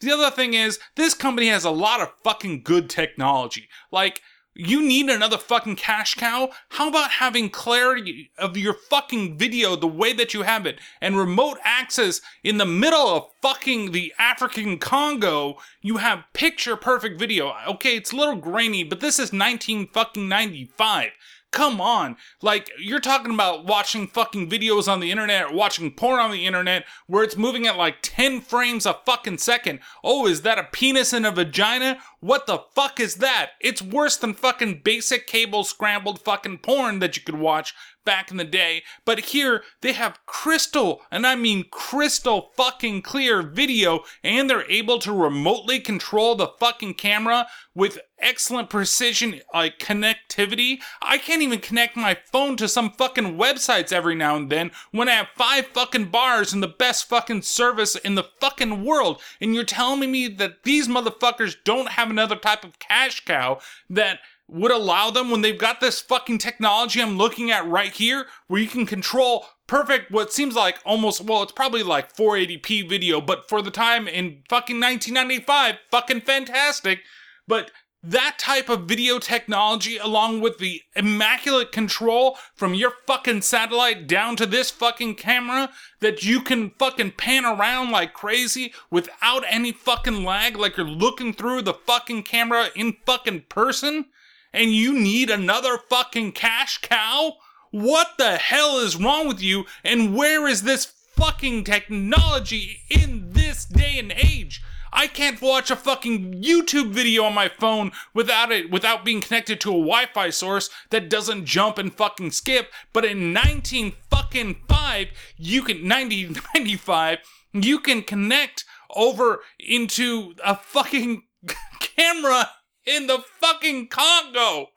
The 0.00 0.12
other 0.12 0.30
thing 0.30 0.54
is 0.54 0.78
this 0.96 1.12
company 1.12 1.48
has 1.48 1.64
a 1.64 1.70
lot 1.70 2.00
of 2.00 2.12
fucking 2.24 2.62
good 2.62 2.88
technology. 2.88 3.68
Like 3.92 4.22
you 4.68 4.82
need 4.82 5.08
another 5.08 5.38
fucking 5.38 5.76
cash 5.76 6.14
cow? 6.14 6.50
How 6.70 6.88
about 6.88 7.12
having 7.12 7.50
clarity 7.50 8.30
of 8.38 8.56
your 8.56 8.74
fucking 8.74 9.38
video 9.38 9.76
the 9.76 9.86
way 9.86 10.12
that 10.12 10.34
you 10.34 10.42
have 10.42 10.66
it 10.66 10.78
and 11.00 11.16
remote 11.16 11.58
access 11.64 12.20
in 12.44 12.58
the 12.58 12.66
middle 12.66 13.08
of 13.08 13.30
fucking 13.40 13.92
the 13.92 14.12
African 14.18 14.78
Congo? 14.78 15.56
You 15.80 15.96
have 15.96 16.24
picture 16.32 16.76
perfect 16.76 17.18
video. 17.18 17.54
Okay, 17.68 17.96
it's 17.96 18.12
a 18.12 18.16
little 18.16 18.36
grainy, 18.36 18.84
but 18.84 19.00
this 19.00 19.18
is 19.18 19.32
19 19.32 19.88
fucking 19.88 20.28
95. 20.28 21.10
Come 21.52 21.80
on. 21.80 22.16
Like, 22.42 22.70
you're 22.78 23.00
talking 23.00 23.34
about 23.34 23.64
watching 23.66 24.06
fucking 24.06 24.48
videos 24.48 24.86
on 24.86 25.00
the 25.00 25.10
internet 25.10 25.50
or 25.50 25.54
watching 25.54 25.90
porn 25.90 26.20
on 26.20 26.30
the 26.30 26.46
internet 26.46 26.84
where 27.08 27.24
it's 27.24 27.36
moving 27.36 27.66
at 27.66 27.76
like 27.76 27.96
10 28.02 28.40
frames 28.40 28.86
a 28.86 28.98
fucking 29.04 29.38
second. 29.38 29.80
Oh, 30.04 30.26
is 30.26 30.42
that 30.42 30.58
a 30.58 30.68
penis 30.70 31.12
in 31.12 31.24
a 31.24 31.32
vagina? 31.32 31.98
What 32.20 32.46
the 32.46 32.62
fuck 32.74 33.00
is 33.00 33.16
that? 33.16 33.52
It's 33.60 33.82
worse 33.82 34.16
than 34.16 34.34
fucking 34.34 34.82
basic 34.84 35.26
cable 35.26 35.64
scrambled 35.64 36.20
fucking 36.20 36.58
porn 36.58 37.00
that 37.00 37.16
you 37.16 37.22
could 37.24 37.38
watch 37.38 37.74
back 38.04 38.30
in 38.30 38.36
the 38.36 38.44
day. 38.44 38.82
But 39.04 39.20
here, 39.20 39.62
they 39.80 39.92
have 39.92 40.24
crystal, 40.26 41.02
and 41.10 41.26
I 41.26 41.34
mean 41.34 41.64
crystal 41.70 42.50
fucking 42.56 43.02
clear 43.02 43.42
video, 43.42 44.04
and 44.22 44.48
they're 44.48 44.70
able 44.70 44.98
to 45.00 45.12
remotely 45.12 45.80
control 45.80 46.34
the 46.34 46.48
fucking 46.58 46.94
camera 46.94 47.46
with 47.74 47.98
excellent 48.20 48.70
precision, 48.70 49.40
like 49.52 49.78
connectivity. 49.78 50.80
I 51.02 51.18
can't 51.18 51.42
even 51.42 51.60
connect 51.60 51.96
my 51.96 52.16
phone 52.32 52.56
to 52.56 52.68
some 52.68 52.90
fucking 52.92 53.36
websites 53.36 53.92
every 53.92 54.14
now 54.14 54.36
and 54.36 54.50
then 54.50 54.70
when 54.90 55.08
I 55.08 55.12
have 55.12 55.28
five 55.36 55.66
fucking 55.66 56.06
bars 56.06 56.52
and 56.52 56.62
the 56.62 56.68
best 56.68 57.08
fucking 57.08 57.42
service 57.42 57.96
in 57.96 58.14
the 58.14 58.28
fucking 58.40 58.84
world. 58.84 59.20
And 59.40 59.54
you're 59.54 59.64
telling 59.64 60.10
me 60.10 60.28
that 60.28 60.62
these 60.64 60.88
motherfuckers 60.88 61.56
don't 61.64 61.90
have 61.90 62.10
another 62.10 62.36
type 62.36 62.64
of 62.64 62.78
cash 62.78 63.24
cow 63.24 63.60
that 63.88 64.20
would 64.50 64.72
allow 64.72 65.10
them 65.10 65.30
when 65.30 65.42
they've 65.42 65.58
got 65.58 65.80
this 65.80 66.00
fucking 66.00 66.38
technology 66.38 67.00
I'm 67.00 67.16
looking 67.16 67.50
at 67.50 67.68
right 67.68 67.92
here 67.92 68.26
where 68.48 68.60
you 68.60 68.66
can 68.66 68.84
control 68.84 69.46
perfect 69.68 70.10
what 70.10 70.32
seems 70.32 70.56
like 70.56 70.78
almost 70.84 71.20
well 71.20 71.44
it's 71.44 71.52
probably 71.52 71.84
like 71.84 72.14
480p 72.14 72.88
video 72.88 73.20
but 73.20 73.48
for 73.48 73.62
the 73.62 73.70
time 73.70 74.08
in 74.08 74.42
fucking 74.48 74.80
1995 74.80 75.76
fucking 75.92 76.22
fantastic 76.22 77.00
but 77.46 77.70
that 78.02 78.38
type 78.38 78.68
of 78.68 78.84
video 78.88 79.18
technology 79.18 79.98
along 79.98 80.40
with 80.40 80.58
the 80.58 80.82
immaculate 80.96 81.70
control 81.70 82.38
from 82.54 82.72
your 82.72 82.92
fucking 83.06 83.42
satellite 83.42 84.06
down 84.06 84.36
to 84.36 84.46
this 84.46 84.70
fucking 84.70 85.14
camera 85.14 85.70
that 86.00 86.24
you 86.24 86.40
can 86.40 86.70
fucking 86.78 87.12
pan 87.12 87.44
around 87.44 87.90
like 87.90 88.14
crazy 88.14 88.72
without 88.90 89.44
any 89.46 89.70
fucking 89.70 90.24
lag 90.24 90.56
like 90.56 90.76
you're 90.76 90.86
looking 90.86 91.32
through 91.32 91.60
the 91.60 91.74
fucking 91.74 92.22
camera 92.22 92.68
in 92.74 92.96
fucking 93.04 93.42
person 93.48 94.06
and 94.52 94.72
you 94.72 94.92
need 94.92 95.30
another 95.30 95.78
fucking 95.88 96.32
cash 96.32 96.78
cow? 96.78 97.34
What 97.70 98.18
the 98.18 98.36
hell 98.36 98.78
is 98.78 98.96
wrong 98.96 99.28
with 99.28 99.42
you? 99.42 99.64
And 99.84 100.16
where 100.16 100.48
is 100.48 100.62
this 100.62 100.86
fucking 100.86 101.64
technology 101.64 102.80
in 102.88 103.32
this 103.32 103.64
day 103.64 103.98
and 103.98 104.12
age? 104.12 104.62
I 104.92 105.06
can't 105.06 105.40
watch 105.40 105.70
a 105.70 105.76
fucking 105.76 106.42
YouTube 106.42 106.90
video 106.90 107.24
on 107.24 107.34
my 107.34 107.48
phone 107.48 107.92
without 108.14 108.50
it 108.50 108.70
without 108.70 109.04
being 109.04 109.20
connected 109.20 109.60
to 109.60 109.70
a 109.70 109.72
Wi-Fi 109.72 110.30
source 110.30 110.70
that 110.90 111.08
doesn't 111.08 111.44
jump 111.44 111.78
and 111.78 111.92
fucking 111.92 112.32
skip. 112.32 112.70
But 112.92 113.04
in 113.04 113.32
19 113.32 113.92
fucking 114.10 114.56
5, 114.68 115.08
you 115.36 115.62
can 115.62 115.86
90 115.86 116.36
95, 116.54 117.18
you 117.52 117.78
can 117.78 118.02
connect 118.02 118.64
over 118.94 119.40
into 119.58 120.34
a 120.44 120.56
fucking 120.56 121.24
camera 121.80 122.50
in 122.84 123.06
the 123.06 123.22
fucking 123.40 123.88
Congo. 123.88 124.68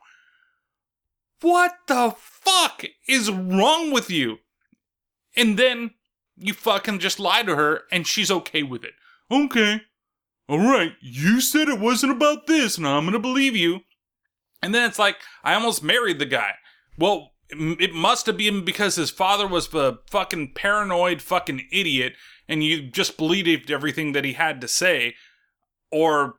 What 1.41 1.73
the 1.88 2.15
fuck 2.17 2.86
is 3.08 3.30
wrong 3.30 3.91
with 3.91 4.10
you? 4.10 4.38
And 5.36 5.58
then 5.58 5.91
you 6.38 6.54
fucking 6.54 6.99
just 6.99 7.19
lie 7.19 7.43
to 7.43 7.56
her 7.56 7.84
and 7.91 8.08
she's 8.08 8.32
okay 8.32 8.63
with 8.63 8.84
it. 8.84 8.93
Okay. 9.30 9.82
All 10.49 10.60
right. 10.60 10.93
You 11.01 11.41
said 11.41 11.67
it 11.67 11.79
wasn't 11.79 12.12
about 12.12 12.47
this 12.47 12.77
and 12.77 12.88
I'm 12.88 13.03
going 13.03 13.13
to 13.13 13.19
believe 13.19 13.56
you. 13.56 13.82
And 14.62 14.73
then 14.73 14.88
it's 14.88 14.99
like, 14.99 15.17
I 15.43 15.53
almost 15.53 15.84
married 15.84 16.19
the 16.19 16.25
guy. 16.25 16.53
Well, 16.97 17.32
it 17.49 17.93
must 17.93 18.25
have 18.25 18.38
been 18.38 18.65
because 18.65 18.95
his 18.95 19.12
father 19.12 19.47
was 19.47 19.73
a 19.73 19.99
fucking 20.10 20.53
paranoid 20.53 21.21
fucking 21.21 21.67
idiot 21.71 22.13
and 22.47 22.63
you 22.63 22.82
just 22.82 23.17
believed 23.17 23.71
everything 23.71 24.13
that 24.13 24.25
he 24.25 24.34
had 24.34 24.62
to 24.62 24.67
say. 24.67 25.15
Or 25.91 26.36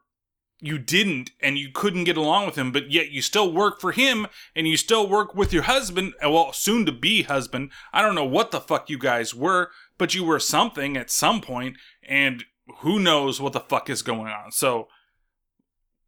you 0.61 0.79
didn't 0.79 1.31
and 1.41 1.59
you 1.59 1.69
couldn't 1.73 2.05
get 2.05 2.17
along 2.17 2.47
with 2.47 2.57
him, 2.57 2.73
but 2.73 2.91
yet 2.91 3.11
you 3.11 3.21
still 3.21 3.53
work 3.53 3.81
for 3.81 3.93
him 3.93 4.27
and 4.57 4.67
you 4.67 4.77
still 4.77 5.07
work 5.07 5.35
with 5.35 5.53
your 5.53 5.65
husband, 5.65 6.15
uh, 6.25 6.31
well, 6.31 6.53
soon 6.53 6.87
to 6.87 6.93
be 6.93 7.23
husband. 7.23 7.71
I 7.93 8.01
don't 8.01 8.15
know 8.15 8.25
what 8.25 8.51
the 8.51 8.61
fuck 8.61 8.89
you 8.89 8.99
guys 8.99 9.35
were, 9.35 9.71
but 9.99 10.15
you 10.15 10.25
were 10.25 10.41
something 10.41 10.97
at 10.97 11.11
some 11.11 11.41
point, 11.41 11.77
and 12.03 12.45
who 12.79 12.99
knows 12.99 13.41
what 13.41 13.53
the 13.53 13.61
fuck 13.61 13.91
is 13.91 14.03
going 14.03 14.33
on. 14.33 14.53
So 14.53 14.89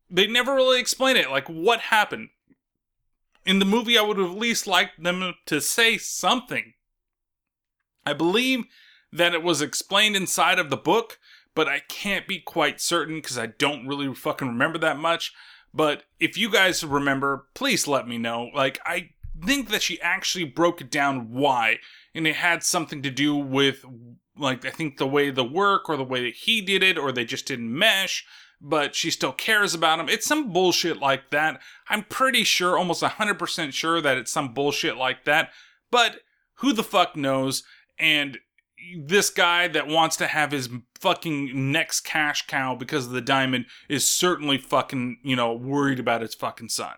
they 0.08 0.26
never 0.26 0.54
really 0.54 0.80
explain 0.80 1.16
it. 1.16 1.30
Like, 1.30 1.48
what 1.48 1.80
happened? 1.80 2.28
In 3.44 3.58
the 3.58 3.64
movie, 3.64 3.98
I 3.98 4.02
would 4.02 4.18
at 4.18 4.30
least 4.30 4.66
liked 4.66 5.02
them 5.02 5.34
to 5.46 5.60
say 5.60 5.98
something. 5.98 6.74
I 8.04 8.12
believe 8.12 8.64
that 9.12 9.34
it 9.34 9.42
was 9.42 9.62
explained 9.62 10.16
inside 10.16 10.58
of 10.58 10.70
the 10.70 10.76
book, 10.76 11.18
but 11.54 11.68
I 11.68 11.80
can't 11.88 12.26
be 12.26 12.40
quite 12.40 12.80
certain 12.80 13.16
because 13.16 13.38
I 13.38 13.46
don't 13.46 13.86
really 13.86 14.12
fucking 14.14 14.48
remember 14.48 14.78
that 14.78 14.98
much. 14.98 15.32
But 15.72 16.04
if 16.18 16.36
you 16.36 16.50
guys 16.50 16.82
remember, 16.82 17.46
please 17.54 17.86
let 17.86 18.08
me 18.08 18.18
know. 18.18 18.50
Like, 18.54 18.80
I 18.84 19.10
think 19.44 19.70
that 19.70 19.82
she 19.82 20.00
actually 20.00 20.44
broke 20.44 20.80
it 20.80 20.90
down 20.90 21.32
why, 21.32 21.78
and 22.14 22.26
it 22.26 22.36
had 22.36 22.62
something 22.62 23.02
to 23.02 23.10
do 23.10 23.36
with, 23.36 23.84
like, 24.38 24.64
I 24.64 24.70
think 24.70 24.98
the 24.98 25.06
way 25.06 25.30
the 25.30 25.44
work 25.44 25.88
or 25.88 25.96
the 25.96 26.04
way 26.04 26.22
that 26.24 26.34
he 26.34 26.60
did 26.60 26.82
it, 26.82 26.98
or 26.98 27.12
they 27.12 27.24
just 27.24 27.46
didn't 27.46 27.76
mesh. 27.76 28.24
But 28.58 28.94
she 28.94 29.10
still 29.10 29.32
cares 29.32 29.74
about 29.74 30.00
him. 30.00 30.08
It's 30.08 30.26
some 30.26 30.50
bullshit 30.50 30.96
like 30.96 31.28
that. 31.30 31.60
I'm 31.90 32.04
pretty 32.04 32.42
sure, 32.42 32.78
almost 32.78 33.02
100% 33.02 33.72
sure 33.74 34.00
that 34.00 34.16
it's 34.16 34.32
some 34.32 34.54
bullshit 34.54 34.96
like 34.96 35.24
that. 35.26 35.50
But 35.90 36.20
who 36.60 36.72
the 36.72 36.82
fuck 36.82 37.16
knows? 37.16 37.64
And 37.98 38.38
this 39.04 39.28
guy 39.28 39.68
that 39.68 39.88
wants 39.88 40.16
to 40.16 40.26
have 40.26 40.52
his 40.52 40.70
fucking 41.00 41.70
next 41.70 42.00
cash 42.00 42.46
cow 42.46 42.74
because 42.74 43.06
of 43.06 43.12
the 43.12 43.20
diamond 43.20 43.66
is 43.88 44.10
certainly 44.10 44.56
fucking, 44.56 45.18
you 45.22 45.36
know, 45.36 45.52
worried 45.52 45.98
about 45.98 46.22
his 46.22 46.34
fucking 46.34 46.70
son. 46.70 46.94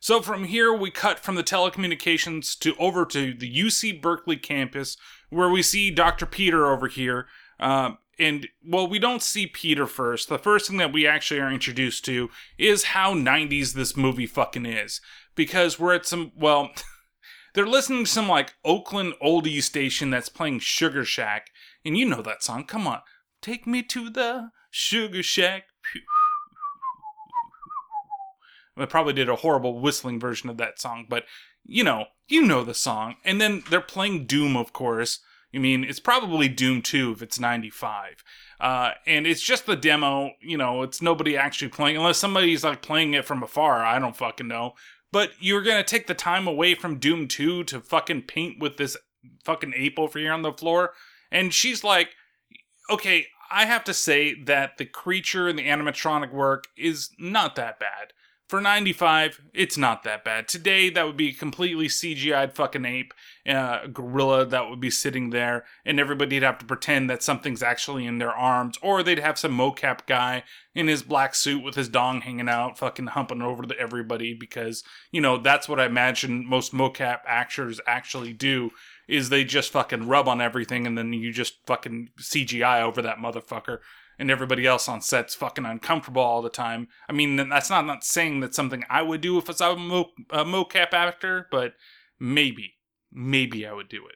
So 0.00 0.20
from 0.20 0.44
here, 0.44 0.72
we 0.72 0.90
cut 0.90 1.20
from 1.20 1.34
the 1.34 1.44
telecommunications 1.44 2.58
to 2.60 2.74
over 2.76 3.04
to 3.06 3.34
the 3.34 3.52
UC 3.54 4.00
Berkeley 4.00 4.36
campus, 4.36 4.96
where 5.32 5.48
we 5.48 5.62
see 5.62 5.90
Dr. 5.90 6.26
Peter 6.26 6.66
over 6.66 6.88
here. 6.88 7.26
Um, 7.58 7.98
and 8.18 8.46
well, 8.64 8.86
we 8.86 8.98
don't 8.98 9.22
see 9.22 9.46
Peter 9.46 9.86
first. 9.86 10.28
The 10.28 10.38
first 10.38 10.68
thing 10.68 10.76
that 10.76 10.92
we 10.92 11.06
actually 11.06 11.40
are 11.40 11.50
introduced 11.50 12.04
to 12.04 12.28
is 12.58 12.84
how 12.84 13.14
90s 13.14 13.72
this 13.72 13.96
movie 13.96 14.26
fucking 14.26 14.66
is. 14.66 15.00
Because 15.34 15.78
we're 15.78 15.94
at 15.94 16.04
some, 16.04 16.32
well, 16.36 16.70
they're 17.54 17.66
listening 17.66 18.04
to 18.04 18.10
some 18.10 18.28
like 18.28 18.54
Oakland 18.64 19.14
oldie 19.24 19.62
station 19.62 20.10
that's 20.10 20.28
playing 20.28 20.58
Sugar 20.58 21.04
Shack. 21.04 21.48
And 21.84 21.96
you 21.96 22.04
know 22.04 22.22
that 22.22 22.42
song. 22.42 22.64
Come 22.64 22.86
on. 22.86 23.00
Take 23.40 23.66
me 23.66 23.82
to 23.84 24.10
the 24.10 24.50
Sugar 24.70 25.22
Shack. 25.22 25.64
I 28.76 28.86
probably 28.86 29.12
did 29.12 29.28
a 29.28 29.36
horrible 29.36 29.80
whistling 29.80 30.18
version 30.18 30.48
of 30.48 30.56
that 30.56 30.80
song, 30.80 31.06
but 31.08 31.24
you 31.64 31.84
know, 31.84 32.06
you 32.28 32.42
know 32.42 32.64
the 32.64 32.74
song. 32.74 33.16
And 33.24 33.40
then 33.40 33.62
they're 33.70 33.80
playing 33.80 34.26
Doom, 34.26 34.56
of 34.56 34.72
course. 34.72 35.20
I 35.54 35.58
mean, 35.58 35.84
it's 35.84 36.00
probably 36.00 36.48
Doom 36.48 36.82
2 36.82 37.12
if 37.12 37.22
it's 37.22 37.38
95. 37.38 38.24
Uh, 38.60 38.92
and 39.06 39.26
it's 39.26 39.42
just 39.42 39.66
the 39.66 39.76
demo, 39.76 40.30
you 40.40 40.56
know, 40.56 40.82
it's 40.82 41.02
nobody 41.02 41.36
actually 41.36 41.68
playing, 41.68 41.96
unless 41.96 42.18
somebody's 42.18 42.64
like 42.64 42.80
playing 42.80 43.12
it 43.12 43.24
from 43.24 43.42
afar. 43.42 43.84
I 43.84 43.98
don't 43.98 44.16
fucking 44.16 44.48
know. 44.48 44.74
But 45.10 45.32
you're 45.40 45.62
gonna 45.62 45.84
take 45.84 46.06
the 46.06 46.14
time 46.14 46.46
away 46.46 46.74
from 46.74 46.98
Doom 46.98 47.28
2 47.28 47.64
to 47.64 47.80
fucking 47.80 48.22
paint 48.22 48.60
with 48.60 48.78
this 48.78 48.96
fucking 49.44 49.74
ape 49.76 49.98
over 49.98 50.18
here 50.18 50.32
on 50.32 50.42
the 50.42 50.52
floor. 50.52 50.92
And 51.30 51.52
she's 51.52 51.84
like, 51.84 52.10
okay, 52.88 53.26
I 53.50 53.66
have 53.66 53.84
to 53.84 53.94
say 53.94 54.34
that 54.44 54.78
the 54.78 54.86
creature 54.86 55.48
and 55.48 55.58
the 55.58 55.66
animatronic 55.66 56.32
work 56.32 56.64
is 56.76 57.10
not 57.18 57.56
that 57.56 57.78
bad. 57.78 58.12
For 58.52 58.60
95, 58.60 59.40
it's 59.54 59.78
not 59.78 60.02
that 60.02 60.24
bad. 60.24 60.46
Today, 60.46 60.90
that 60.90 61.06
would 61.06 61.16
be 61.16 61.30
a 61.30 61.32
completely 61.32 61.86
CGI'd 61.86 62.52
fucking 62.52 62.84
ape, 62.84 63.14
uh, 63.48 63.86
gorilla 63.86 64.44
that 64.44 64.68
would 64.68 64.78
be 64.78 64.90
sitting 64.90 65.30
there, 65.30 65.64
and 65.86 65.98
everybody'd 65.98 66.42
have 66.42 66.58
to 66.58 66.66
pretend 66.66 67.08
that 67.08 67.22
something's 67.22 67.62
actually 67.62 68.04
in 68.04 68.18
their 68.18 68.30
arms, 68.30 68.76
or 68.82 69.02
they'd 69.02 69.20
have 69.20 69.38
some 69.38 69.56
mocap 69.56 70.04
guy 70.04 70.44
in 70.74 70.86
his 70.86 71.02
black 71.02 71.34
suit 71.34 71.64
with 71.64 71.76
his 71.76 71.88
dong 71.88 72.20
hanging 72.20 72.50
out, 72.50 72.76
fucking 72.76 73.06
humping 73.06 73.40
over 73.40 73.62
to 73.62 73.78
everybody, 73.78 74.34
because, 74.34 74.84
you 75.10 75.22
know, 75.22 75.38
that's 75.38 75.66
what 75.66 75.80
I 75.80 75.86
imagine 75.86 76.46
most 76.46 76.74
mocap 76.74 77.20
actors 77.26 77.80
actually 77.86 78.34
do, 78.34 78.72
is 79.08 79.30
they 79.30 79.44
just 79.44 79.72
fucking 79.72 80.08
rub 80.08 80.28
on 80.28 80.42
everything, 80.42 80.86
and 80.86 80.98
then 80.98 81.14
you 81.14 81.32
just 81.32 81.54
fucking 81.66 82.10
CGI 82.20 82.82
over 82.82 83.00
that 83.00 83.16
motherfucker 83.16 83.78
and 84.22 84.30
everybody 84.30 84.64
else 84.64 84.88
on 84.88 85.00
set's 85.00 85.34
fucking 85.34 85.66
uncomfortable 85.66 86.22
all 86.22 86.42
the 86.42 86.48
time. 86.48 86.86
I 87.08 87.12
mean, 87.12 87.36
that's 87.48 87.68
not 87.68 87.84
not 87.84 88.04
saying 88.04 88.38
that's 88.38 88.54
something 88.54 88.84
I 88.88 89.02
would 89.02 89.20
do 89.20 89.36
if 89.36 89.48
I 89.48 89.52
was 89.52 89.60
a, 89.60 89.76
mo- 89.76 90.12
a 90.30 90.44
mocap 90.44 90.92
actor, 90.92 91.48
but 91.50 91.74
maybe, 92.20 92.74
maybe 93.12 93.66
I 93.66 93.72
would 93.72 93.88
do 93.88 94.06
it. 94.06 94.14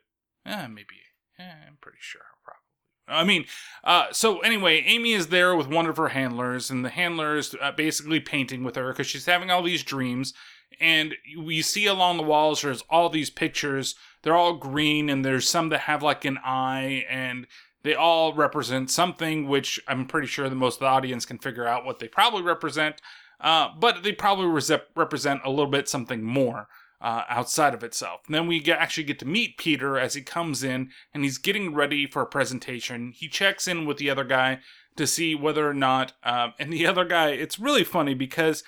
Eh, 0.48 0.68
maybe. 0.68 1.02
Eh, 1.40 1.52
I'm 1.66 1.78
pretty 1.80 1.98
sure, 2.00 2.22
probably. 2.44 2.60
I 3.08 3.24
mean, 3.24 3.46
uh, 3.82 4.12
so 4.12 4.38
anyway, 4.40 4.80
Amy 4.82 5.12
is 5.12 5.26
there 5.26 5.56
with 5.56 5.66
one 5.66 5.86
of 5.86 5.96
her 5.96 6.10
handlers, 6.10 6.70
and 6.70 6.84
the 6.84 6.90
handler 6.90 7.36
is 7.36 7.56
uh, 7.60 7.72
basically 7.72 8.20
painting 8.20 8.62
with 8.62 8.76
her 8.76 8.92
because 8.92 9.08
she's 9.08 9.26
having 9.26 9.50
all 9.50 9.64
these 9.64 9.82
dreams. 9.82 10.34
And 10.80 11.16
we 11.36 11.62
see 11.62 11.86
along 11.86 12.18
the 12.18 12.22
walls 12.22 12.62
there's 12.62 12.82
all 12.88 13.08
these 13.08 13.30
pictures. 13.30 13.96
They're 14.22 14.36
all 14.36 14.54
green, 14.54 15.10
and 15.10 15.24
there's 15.24 15.48
some 15.48 15.68
that 15.70 15.80
have 15.80 16.04
like 16.04 16.24
an 16.24 16.38
eye, 16.44 17.04
and 17.10 17.48
they 17.86 17.94
all 17.94 18.34
represent 18.34 18.90
something 18.90 19.46
which 19.46 19.80
I'm 19.86 20.06
pretty 20.06 20.26
sure 20.26 20.48
the 20.48 20.56
most 20.56 20.76
of 20.76 20.80
the 20.80 20.86
audience 20.86 21.24
can 21.24 21.38
figure 21.38 21.66
out 21.66 21.84
what 21.84 22.00
they 22.00 22.08
probably 22.08 22.42
represent, 22.42 23.00
uh, 23.40 23.68
but 23.78 24.02
they 24.02 24.12
probably 24.12 24.46
re- 24.46 24.80
represent 24.96 25.42
a 25.44 25.50
little 25.50 25.70
bit 25.70 25.88
something 25.88 26.24
more 26.24 26.66
uh, 27.00 27.22
outside 27.28 27.74
of 27.74 27.84
itself. 27.84 28.22
And 28.26 28.34
then 28.34 28.48
we 28.48 28.58
get, 28.58 28.80
actually 28.80 29.04
get 29.04 29.20
to 29.20 29.24
meet 29.24 29.56
Peter 29.56 29.98
as 29.98 30.14
he 30.14 30.22
comes 30.22 30.64
in 30.64 30.90
and 31.14 31.22
he's 31.22 31.38
getting 31.38 31.74
ready 31.74 32.08
for 32.08 32.22
a 32.22 32.26
presentation. 32.26 33.12
He 33.12 33.28
checks 33.28 33.68
in 33.68 33.86
with 33.86 33.98
the 33.98 34.10
other 34.10 34.24
guy 34.24 34.58
to 34.96 35.06
see 35.06 35.36
whether 35.36 35.68
or 35.68 35.74
not, 35.74 36.14
um, 36.24 36.54
and 36.58 36.72
the 36.72 36.86
other 36.86 37.04
guy, 37.04 37.30
it's 37.30 37.58
really 37.58 37.84
funny 37.84 38.14
because. 38.14 38.64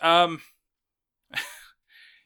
Um, 0.00 0.40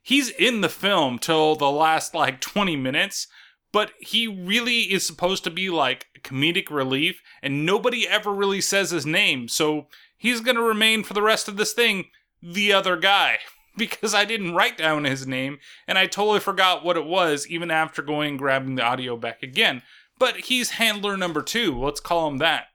he's 0.02 0.28
in 0.28 0.60
the 0.60 0.68
film 0.68 1.18
till 1.18 1.56
the 1.56 1.70
last 1.70 2.14
like 2.14 2.40
20 2.40 2.76
minutes, 2.76 3.26
but 3.74 3.90
he 3.98 4.28
really 4.28 4.82
is 4.82 5.04
supposed 5.04 5.42
to 5.42 5.50
be 5.50 5.68
like 5.68 6.06
comedic 6.22 6.70
relief, 6.70 7.20
and 7.42 7.66
nobody 7.66 8.06
ever 8.06 8.32
really 8.32 8.60
says 8.60 8.92
his 8.92 9.04
name, 9.04 9.48
so 9.48 9.88
he's 10.16 10.40
gonna 10.40 10.62
remain 10.62 11.02
for 11.02 11.12
the 11.12 11.20
rest 11.20 11.48
of 11.48 11.56
this 11.56 11.72
thing 11.72 12.04
the 12.40 12.72
other 12.72 12.96
guy. 12.96 13.38
Because 13.76 14.14
I 14.14 14.24
didn't 14.24 14.54
write 14.54 14.78
down 14.78 15.02
his 15.02 15.26
name, 15.26 15.58
and 15.88 15.98
I 15.98 16.06
totally 16.06 16.38
forgot 16.38 16.84
what 16.84 16.96
it 16.96 17.06
was 17.06 17.48
even 17.48 17.72
after 17.72 18.02
going 18.02 18.28
and 18.28 18.38
grabbing 18.38 18.76
the 18.76 18.84
audio 18.84 19.16
back 19.16 19.42
again. 19.42 19.82
But 20.16 20.36
he's 20.42 20.78
handler 20.78 21.16
number 21.16 21.42
two, 21.42 21.76
let's 21.76 21.98
call 21.98 22.28
him 22.28 22.38
that. 22.38 22.66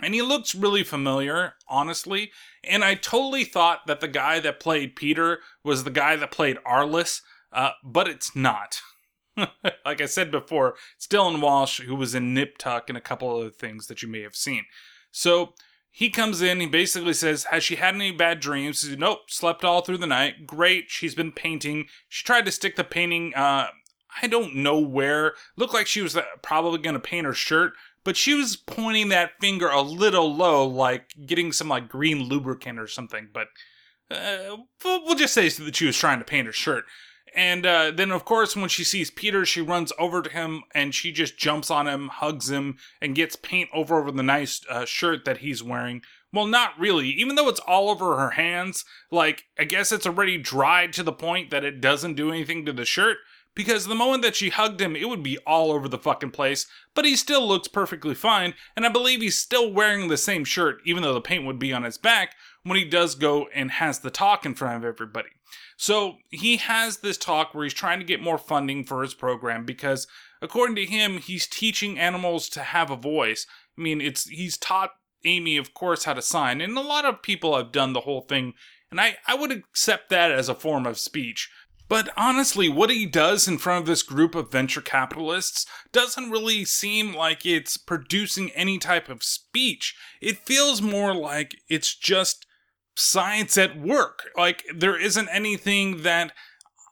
And 0.00 0.14
he 0.14 0.22
looks 0.22 0.54
really 0.54 0.84
familiar, 0.84 1.54
honestly. 1.66 2.30
And 2.62 2.84
I 2.84 2.94
totally 2.94 3.42
thought 3.42 3.88
that 3.88 3.98
the 3.98 4.06
guy 4.06 4.38
that 4.38 4.60
played 4.60 4.94
Peter 4.94 5.40
was 5.64 5.82
the 5.82 5.90
guy 5.90 6.14
that 6.14 6.30
played 6.30 6.58
Arliss, 6.64 7.22
uh, 7.52 7.70
but 7.82 8.06
it's 8.06 8.36
not. 8.36 8.80
like 9.84 10.00
I 10.00 10.06
said 10.06 10.30
before, 10.30 10.76
it's 10.96 11.06
Dylan 11.06 11.40
Walsh, 11.40 11.80
who 11.80 11.94
was 11.94 12.14
in 12.14 12.34
Nip 12.34 12.58
Tuck 12.58 12.88
and 12.88 12.96
a 12.96 13.02
couple 13.02 13.30
other 13.30 13.50
things 13.50 13.86
that 13.86 14.02
you 14.02 14.08
may 14.08 14.22
have 14.22 14.36
seen. 14.36 14.64
So 15.10 15.54
he 15.90 16.10
comes 16.10 16.42
in, 16.42 16.60
he 16.60 16.66
basically 16.66 17.14
says, 17.14 17.44
Has 17.44 17.64
she 17.64 17.76
had 17.76 17.94
any 17.94 18.12
bad 18.12 18.40
dreams? 18.40 18.80
Says, 18.80 18.96
Nope, 18.96 19.30
slept 19.30 19.64
all 19.64 19.80
through 19.80 19.98
the 19.98 20.06
night. 20.06 20.46
Great, 20.46 20.86
she's 20.88 21.14
been 21.14 21.32
painting. 21.32 21.86
She 22.08 22.24
tried 22.24 22.44
to 22.46 22.52
stick 22.52 22.76
the 22.76 22.84
painting, 22.84 23.34
uh, 23.34 23.68
I 24.22 24.26
don't 24.26 24.56
know 24.56 24.78
where. 24.78 25.34
Looked 25.56 25.74
like 25.74 25.86
she 25.86 26.02
was 26.02 26.16
uh, 26.16 26.22
probably 26.42 26.78
going 26.78 26.94
to 26.94 27.00
paint 27.00 27.26
her 27.26 27.34
shirt, 27.34 27.74
but 28.04 28.16
she 28.16 28.34
was 28.34 28.56
pointing 28.56 29.08
that 29.10 29.32
finger 29.40 29.68
a 29.68 29.82
little 29.82 30.34
low, 30.34 30.66
like 30.66 31.12
getting 31.26 31.52
some 31.52 31.68
like 31.68 31.88
green 31.88 32.22
lubricant 32.22 32.78
or 32.78 32.86
something. 32.86 33.28
But 33.32 33.48
uh, 34.10 34.56
we'll 34.84 35.16
just 35.16 35.34
say 35.34 35.48
that 35.48 35.76
she 35.76 35.86
was 35.86 35.96
trying 35.96 36.18
to 36.18 36.24
paint 36.24 36.46
her 36.46 36.52
shirt. 36.52 36.84
And 37.36 37.66
uh, 37.66 37.90
then, 37.90 38.10
of 38.10 38.24
course, 38.24 38.56
when 38.56 38.70
she 38.70 38.82
sees 38.82 39.10
Peter, 39.10 39.44
she 39.44 39.60
runs 39.60 39.92
over 39.98 40.22
to 40.22 40.30
him 40.30 40.62
and 40.74 40.94
she 40.94 41.12
just 41.12 41.36
jumps 41.36 41.70
on 41.70 41.86
him, 41.86 42.08
hugs 42.08 42.50
him, 42.50 42.78
and 43.02 43.14
gets 43.14 43.36
paint 43.36 43.68
over 43.74 43.98
over 43.98 44.10
the 44.10 44.22
nice 44.22 44.62
uh, 44.70 44.86
shirt 44.86 45.26
that 45.26 45.38
he's 45.38 45.62
wearing. 45.62 46.00
Well, 46.32 46.46
not 46.46 46.78
really. 46.78 47.10
Even 47.10 47.34
though 47.34 47.50
it's 47.50 47.60
all 47.60 47.90
over 47.90 48.16
her 48.16 48.30
hands, 48.30 48.86
like, 49.10 49.44
I 49.58 49.64
guess 49.64 49.92
it's 49.92 50.06
already 50.06 50.38
dried 50.38 50.94
to 50.94 51.02
the 51.02 51.12
point 51.12 51.50
that 51.50 51.62
it 51.62 51.82
doesn't 51.82 52.14
do 52.14 52.30
anything 52.30 52.64
to 52.64 52.72
the 52.72 52.86
shirt. 52.86 53.18
Because 53.54 53.86
the 53.86 53.94
moment 53.94 54.22
that 54.22 54.36
she 54.36 54.50
hugged 54.50 54.80
him, 54.80 54.96
it 54.96 55.08
would 55.08 55.22
be 55.22 55.38
all 55.46 55.72
over 55.72 55.88
the 55.88 55.98
fucking 55.98 56.30
place, 56.30 56.66
but 56.94 57.06
he 57.06 57.16
still 57.16 57.46
looks 57.46 57.68
perfectly 57.68 58.14
fine, 58.14 58.52
and 58.76 58.84
I 58.84 58.90
believe 58.90 59.22
he's 59.22 59.38
still 59.38 59.72
wearing 59.72 60.08
the 60.08 60.18
same 60.18 60.44
shirt, 60.44 60.82
even 60.84 61.02
though 61.02 61.14
the 61.14 61.22
paint 61.22 61.46
would 61.46 61.58
be 61.58 61.72
on 61.72 61.82
his 61.82 61.96
back, 61.96 62.34
when 62.64 62.76
he 62.76 62.84
does 62.84 63.14
go 63.14 63.48
and 63.54 63.70
has 63.70 64.00
the 64.00 64.10
talk 64.10 64.44
in 64.44 64.54
front 64.54 64.76
of 64.76 64.84
everybody. 64.84 65.30
So 65.76 66.16
he 66.30 66.56
has 66.56 66.98
this 66.98 67.18
talk 67.18 67.54
where 67.54 67.64
he's 67.64 67.74
trying 67.74 67.98
to 67.98 68.04
get 68.04 68.22
more 68.22 68.38
funding 68.38 68.84
for 68.84 69.02
his 69.02 69.14
program 69.14 69.64
because 69.64 70.06
according 70.40 70.76
to 70.76 70.86
him, 70.86 71.18
he's 71.18 71.46
teaching 71.46 71.98
animals 71.98 72.48
to 72.50 72.60
have 72.60 72.90
a 72.90 72.96
voice. 72.96 73.46
I 73.76 73.82
mean, 73.82 74.00
it's 74.00 74.28
he's 74.28 74.56
taught 74.56 74.92
Amy, 75.24 75.56
of 75.56 75.74
course, 75.74 76.04
how 76.04 76.14
to 76.14 76.22
sign, 76.22 76.60
and 76.60 76.76
a 76.76 76.82
lot 76.82 77.04
of 77.04 77.22
people 77.22 77.56
have 77.56 77.72
done 77.72 77.92
the 77.92 78.00
whole 78.00 78.22
thing, 78.22 78.54
and 78.90 79.00
I, 79.00 79.16
I 79.26 79.34
would 79.34 79.50
accept 79.50 80.08
that 80.10 80.30
as 80.30 80.48
a 80.48 80.54
form 80.54 80.86
of 80.86 80.98
speech. 80.98 81.50
But 81.88 82.10
honestly, 82.16 82.68
what 82.68 82.90
he 82.90 83.06
does 83.06 83.46
in 83.46 83.58
front 83.58 83.82
of 83.82 83.86
this 83.86 84.02
group 84.02 84.34
of 84.34 84.50
venture 84.50 84.80
capitalists 84.80 85.66
doesn't 85.92 86.30
really 86.30 86.64
seem 86.64 87.14
like 87.14 87.46
it's 87.46 87.76
producing 87.76 88.50
any 88.52 88.78
type 88.78 89.08
of 89.08 89.22
speech. 89.22 89.94
It 90.20 90.38
feels 90.38 90.82
more 90.82 91.14
like 91.14 91.56
it's 91.68 91.94
just 91.94 92.45
science 92.96 93.56
at 93.56 93.78
work. 93.78 94.30
Like, 94.36 94.64
there 94.74 94.98
isn't 94.98 95.28
anything 95.28 96.02
that 96.02 96.32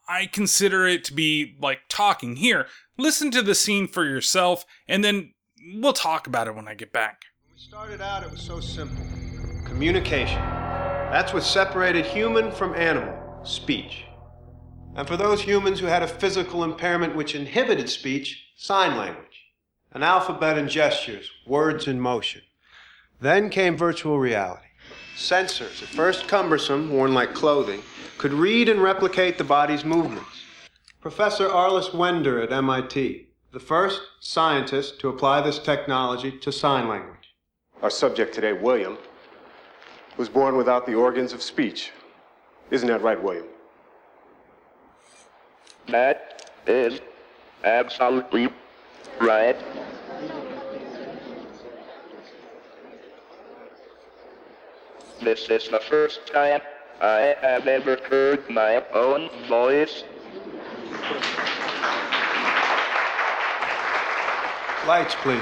I 0.08 0.26
consider 0.26 0.86
it 0.86 1.02
to 1.04 1.14
be 1.14 1.56
like 1.60 1.80
talking. 1.88 2.36
Here, 2.36 2.66
listen 2.96 3.30
to 3.32 3.42
the 3.42 3.54
scene 3.54 3.88
for 3.88 4.04
yourself, 4.04 4.64
and 4.86 5.02
then 5.02 5.32
we'll 5.74 5.92
talk 5.92 6.26
about 6.26 6.46
it 6.46 6.54
when 6.54 6.68
I 6.68 6.74
get 6.74 6.92
back. 6.92 7.22
When 7.46 7.54
we 7.54 7.60
started 7.60 8.00
out, 8.00 8.22
it 8.22 8.30
was 8.30 8.40
so 8.40 8.60
simple 8.60 9.04
communication. 9.64 10.40
That's 11.10 11.32
what 11.32 11.42
separated 11.42 12.04
human 12.04 12.52
from 12.52 12.74
animal 12.74 13.18
speech. 13.44 14.04
And 14.94 15.08
for 15.08 15.16
those 15.16 15.42
humans 15.42 15.80
who 15.80 15.86
had 15.86 16.02
a 16.02 16.08
physical 16.08 16.62
impairment 16.62 17.16
which 17.16 17.34
inhibited 17.34 17.88
speech, 17.88 18.44
sign 18.56 18.96
language. 18.96 19.24
An 19.92 20.02
alphabet 20.02 20.58
and 20.58 20.68
gestures, 20.68 21.30
words 21.46 21.88
in 21.88 22.00
motion. 22.00 22.42
Then 23.20 23.48
came 23.48 23.76
virtual 23.76 24.18
reality. 24.18 24.66
Sensors, 25.16 25.82
at 25.82 25.88
first 25.88 26.26
cumbersome, 26.26 26.90
worn 26.90 27.14
like 27.14 27.34
clothing, 27.34 27.82
could 28.18 28.32
read 28.32 28.68
and 28.68 28.82
replicate 28.82 29.38
the 29.38 29.44
body's 29.44 29.84
movements. 29.84 30.42
Professor 31.00 31.48
Arliss 31.48 31.94
Wender 31.94 32.42
at 32.42 32.52
MIT, 32.52 33.28
the 33.52 33.60
first 33.60 34.00
scientist 34.20 34.98
to 35.00 35.08
apply 35.08 35.40
this 35.40 35.60
technology 35.60 36.32
to 36.38 36.50
sign 36.50 36.88
language. 36.88 37.34
Our 37.82 37.90
subject 37.90 38.34
today, 38.34 38.52
William, 38.52 38.98
was 40.16 40.28
born 40.28 40.56
without 40.56 40.84
the 40.86 40.94
organs 40.94 41.32
of 41.32 41.42
speech. 41.42 41.92
Isn't 42.70 42.88
that 42.88 43.02
right, 43.02 43.22
William? 43.22 43.46
That 45.88 46.50
is 46.66 47.00
absolutely 47.62 48.48
right. 49.20 49.56
This 55.24 55.48
is 55.48 55.70
the 55.70 55.80
first 55.80 56.26
time 56.26 56.60
I 57.00 57.34
have 57.40 57.66
ever 57.66 57.98
heard 58.10 58.50
my 58.50 58.84
own 58.92 59.30
voice. 59.48 60.04
Lights, 64.86 65.14
please. 65.22 65.40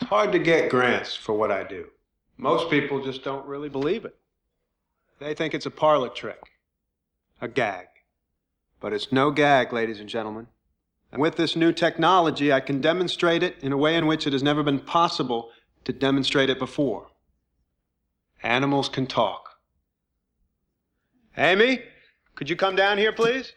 It's 0.00 0.08
hard 0.08 0.30
to 0.30 0.38
get 0.38 0.70
grants 0.70 1.16
for 1.16 1.32
what 1.32 1.50
I 1.50 1.64
do. 1.64 1.86
Most 2.38 2.70
people 2.70 3.04
just 3.04 3.24
don't 3.24 3.44
really 3.44 3.68
believe 3.68 4.04
it. 4.04 4.14
They 5.18 5.34
think 5.34 5.52
it's 5.52 5.66
a 5.66 5.70
parlor 5.70 6.10
trick, 6.10 6.40
a 7.40 7.48
gag. 7.48 7.86
But 8.78 8.92
it's 8.92 9.10
no 9.10 9.32
gag, 9.32 9.72
ladies 9.72 9.98
and 9.98 10.08
gentlemen. 10.08 10.46
And 11.10 11.20
with 11.20 11.34
this 11.34 11.56
new 11.56 11.72
technology, 11.72 12.52
I 12.52 12.60
can 12.60 12.80
demonstrate 12.80 13.42
it 13.42 13.56
in 13.60 13.72
a 13.72 13.76
way 13.76 13.96
in 13.96 14.06
which 14.06 14.28
it 14.28 14.32
has 14.32 14.44
never 14.44 14.62
been 14.62 14.78
possible 14.78 15.50
to 15.82 15.92
demonstrate 15.92 16.50
it 16.50 16.60
before. 16.60 17.09
Animals 18.42 18.88
can 18.88 19.06
talk. 19.06 19.50
Amy, 21.36 21.82
could 22.34 22.48
you 22.48 22.56
come 22.56 22.74
down 22.74 22.96
here, 22.96 23.12
please? 23.12 23.52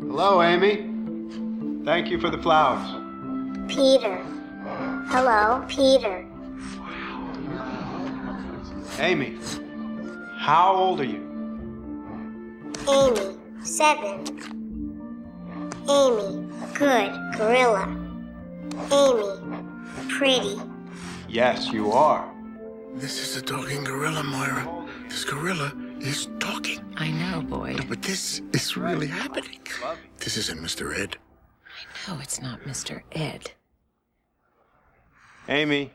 Hello, 0.00 0.42
Amy. 0.42 1.84
Thank 1.84 2.08
you 2.08 2.18
for 2.18 2.30
the 2.30 2.38
flowers. 2.38 2.88
Peter. 3.68 4.16
Hello, 5.08 5.64
Peter. 5.68 6.26
Amy, 8.98 9.38
how 10.46 10.72
old 10.76 11.00
are 11.00 11.04
you? 11.04 11.26
Amy, 12.88 13.36
seven. 13.64 14.22
Amy, 15.90 16.46
good 16.72 17.10
gorilla. 17.36 17.84
Amy, 18.92 20.08
pretty. 20.08 20.60
Yes, 21.28 21.72
you 21.72 21.90
are. 21.90 22.32
This 22.94 23.18
is 23.18 23.36
a 23.36 23.42
talking 23.42 23.82
gorilla, 23.82 24.22
Moira. 24.22 24.86
This 25.08 25.24
gorilla 25.24 25.72
is 25.98 26.28
talking. 26.38 26.78
I 26.96 27.10
know, 27.10 27.42
Boyd. 27.42 27.78
No, 27.78 27.84
but 27.88 28.02
this 28.02 28.40
is 28.52 28.76
really 28.76 29.08
happening. 29.08 29.66
This 30.20 30.36
isn't 30.36 30.60
Mr. 30.60 30.96
Ed. 30.96 31.16
I 31.66 32.12
know 32.12 32.20
it's 32.20 32.40
not 32.40 32.60
Mr. 32.60 33.02
Ed. 33.10 33.50
Amy, 35.48 35.90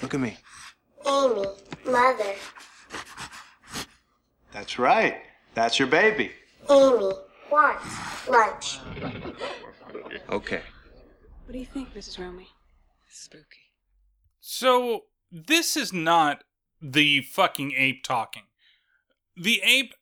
look 0.00 0.14
at 0.14 0.20
me. 0.20 0.38
Amy, 1.06 1.44
mother. 1.84 2.34
That's 4.52 4.78
right. 4.78 5.16
That's 5.54 5.78
your 5.78 5.88
baby. 5.88 6.32
Amy 6.70 7.12
wants 7.50 8.28
lunch. 8.28 8.78
Okay. 10.30 10.62
What 11.44 11.52
do 11.52 11.58
you 11.58 11.66
think, 11.66 11.94
Mrs. 11.94 12.18
Romy? 12.18 12.48
Spooky. 13.08 13.72
So, 14.40 15.04
this 15.30 15.76
is 15.76 15.92
not 15.92 16.44
the 16.80 17.22
fucking 17.22 17.72
ape 17.76 18.04
talking. 18.04 18.44
The 19.36 19.60
ape, 19.64 19.94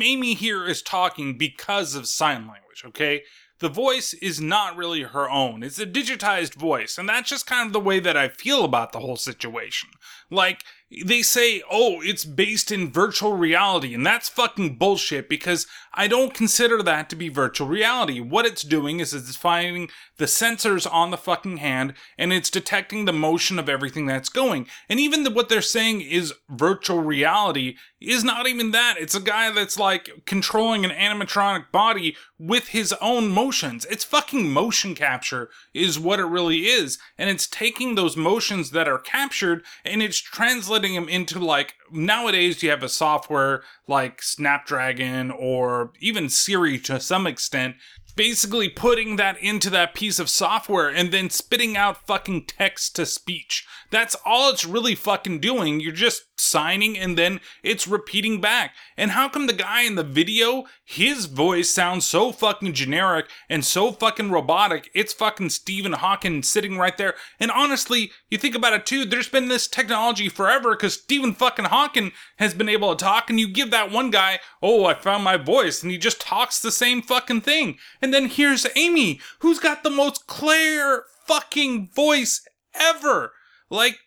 Amy 0.00 0.34
here 0.34 0.66
is 0.66 0.82
talking 0.82 1.36
because 1.36 1.94
of 1.94 2.06
sign 2.06 2.46
language, 2.46 2.84
okay? 2.86 3.22
The 3.58 3.68
voice 3.68 4.12
is 4.14 4.40
not 4.40 4.76
really 4.76 5.02
her 5.02 5.30
own. 5.30 5.62
It's 5.62 5.78
a 5.78 5.86
digitized 5.86 6.54
voice, 6.54 6.98
and 6.98 7.08
that's 7.08 7.30
just 7.30 7.46
kind 7.46 7.66
of 7.66 7.72
the 7.72 7.80
way 7.80 8.00
that 8.00 8.16
I 8.16 8.28
feel 8.28 8.64
about 8.64 8.92
the 8.92 9.00
whole 9.00 9.16
situation. 9.16 9.90
Like, 10.30 10.64
they 11.04 11.22
say, 11.22 11.62
oh, 11.70 12.00
it's 12.02 12.24
based 12.24 12.70
in 12.70 12.92
virtual 12.92 13.34
reality, 13.34 13.94
and 13.94 14.04
that's 14.04 14.28
fucking 14.28 14.76
bullshit 14.76 15.28
because 15.28 15.66
I 15.94 16.08
don't 16.08 16.32
consider 16.32 16.82
that 16.82 17.10
to 17.10 17.16
be 17.16 17.28
virtual 17.28 17.68
reality. 17.68 18.18
What 18.18 18.46
it's 18.46 18.62
doing 18.62 19.00
is 19.00 19.12
it's 19.12 19.36
finding 19.36 19.90
the 20.16 20.24
sensors 20.24 20.90
on 20.90 21.10
the 21.10 21.16
fucking 21.16 21.58
hand 21.58 21.94
and 22.16 22.32
it's 22.32 22.48
detecting 22.48 23.04
the 23.04 23.12
motion 23.12 23.58
of 23.58 23.68
everything 23.68 24.06
that's 24.06 24.28
going. 24.28 24.66
And 24.88 24.98
even 24.98 25.24
the, 25.24 25.30
what 25.30 25.48
they're 25.48 25.60
saying 25.60 26.00
is 26.00 26.32
virtual 26.48 27.00
reality 27.00 27.76
is 28.00 28.24
not 28.24 28.46
even 28.46 28.70
that. 28.70 28.96
It's 28.98 29.14
a 29.14 29.20
guy 29.20 29.50
that's 29.50 29.78
like 29.78 30.10
controlling 30.24 30.84
an 30.84 30.90
animatronic 30.90 31.70
body 31.72 32.16
with 32.38 32.68
his 32.68 32.94
own 33.00 33.28
motions. 33.28 33.84
It's 33.90 34.04
fucking 34.04 34.50
motion 34.50 34.94
capture 34.94 35.50
is 35.74 35.98
what 35.98 36.20
it 36.20 36.24
really 36.24 36.66
is. 36.66 36.98
And 37.18 37.28
it's 37.28 37.46
taking 37.46 37.94
those 37.94 38.16
motions 38.16 38.70
that 38.70 38.88
are 38.88 38.98
captured 38.98 39.62
and 39.84 40.02
it's 40.02 40.18
translating 40.18 40.81
them 40.82 41.08
into 41.08 41.38
like 41.38 41.74
nowadays 41.90 42.62
you 42.62 42.70
have 42.70 42.82
a 42.82 42.88
software 42.88 43.62
like 43.86 44.22
Snapdragon 44.22 45.30
or 45.30 45.92
even 46.00 46.28
Siri 46.28 46.78
to 46.80 47.00
some 47.00 47.26
extent 47.26 47.76
basically 48.16 48.68
putting 48.68 49.16
that 49.16 49.38
into 49.42 49.70
that 49.70 49.94
piece 49.94 50.18
of 50.18 50.28
software 50.28 50.88
and 50.88 51.12
then 51.12 51.30
spitting 51.30 51.76
out 51.76 52.06
fucking 52.06 52.44
text 52.44 52.96
to 52.96 53.06
speech. 53.06 53.66
That's 53.90 54.16
all 54.24 54.50
it's 54.50 54.64
really 54.64 54.94
fucking 54.94 55.40
doing. 55.40 55.80
You're 55.80 55.92
just 55.92 56.24
signing 56.38 56.98
and 56.98 57.16
then 57.16 57.40
it's 57.62 57.88
repeating 57.88 58.40
back. 58.40 58.74
And 58.96 59.12
how 59.12 59.28
come 59.28 59.46
the 59.46 59.52
guy 59.52 59.82
in 59.82 59.94
the 59.94 60.02
video, 60.02 60.64
his 60.92 61.24
voice 61.24 61.70
sounds 61.70 62.06
so 62.06 62.32
fucking 62.32 62.74
generic 62.74 63.26
and 63.48 63.64
so 63.64 63.92
fucking 63.92 64.30
robotic. 64.30 64.90
It's 64.94 65.14
fucking 65.14 65.48
Stephen 65.48 65.94
Hawking 65.94 66.42
sitting 66.42 66.76
right 66.76 66.96
there. 66.98 67.14
And 67.40 67.50
honestly, 67.50 68.10
you 68.28 68.36
think 68.36 68.54
about 68.54 68.74
it 68.74 68.84
too, 68.84 69.06
there's 69.06 69.28
been 69.28 69.48
this 69.48 69.66
technology 69.66 70.28
forever 70.28 70.76
because 70.76 70.94
Stephen 70.94 71.32
fucking 71.32 71.64
Hawking 71.64 72.12
has 72.36 72.52
been 72.52 72.68
able 72.68 72.94
to 72.94 73.02
talk, 73.02 73.30
and 73.30 73.40
you 73.40 73.48
give 73.48 73.70
that 73.70 73.90
one 73.90 74.10
guy, 74.10 74.40
oh, 74.62 74.84
I 74.84 74.92
found 74.92 75.24
my 75.24 75.38
voice, 75.38 75.82
and 75.82 75.90
he 75.90 75.96
just 75.96 76.20
talks 76.20 76.60
the 76.60 76.70
same 76.70 77.00
fucking 77.00 77.40
thing. 77.40 77.78
And 78.02 78.12
then 78.12 78.28
here's 78.28 78.66
Amy, 78.76 79.18
who's 79.38 79.58
got 79.58 79.84
the 79.84 79.90
most 79.90 80.26
clear 80.26 81.04
fucking 81.26 81.88
voice 81.94 82.46
ever. 82.74 83.32
Like, 83.70 83.98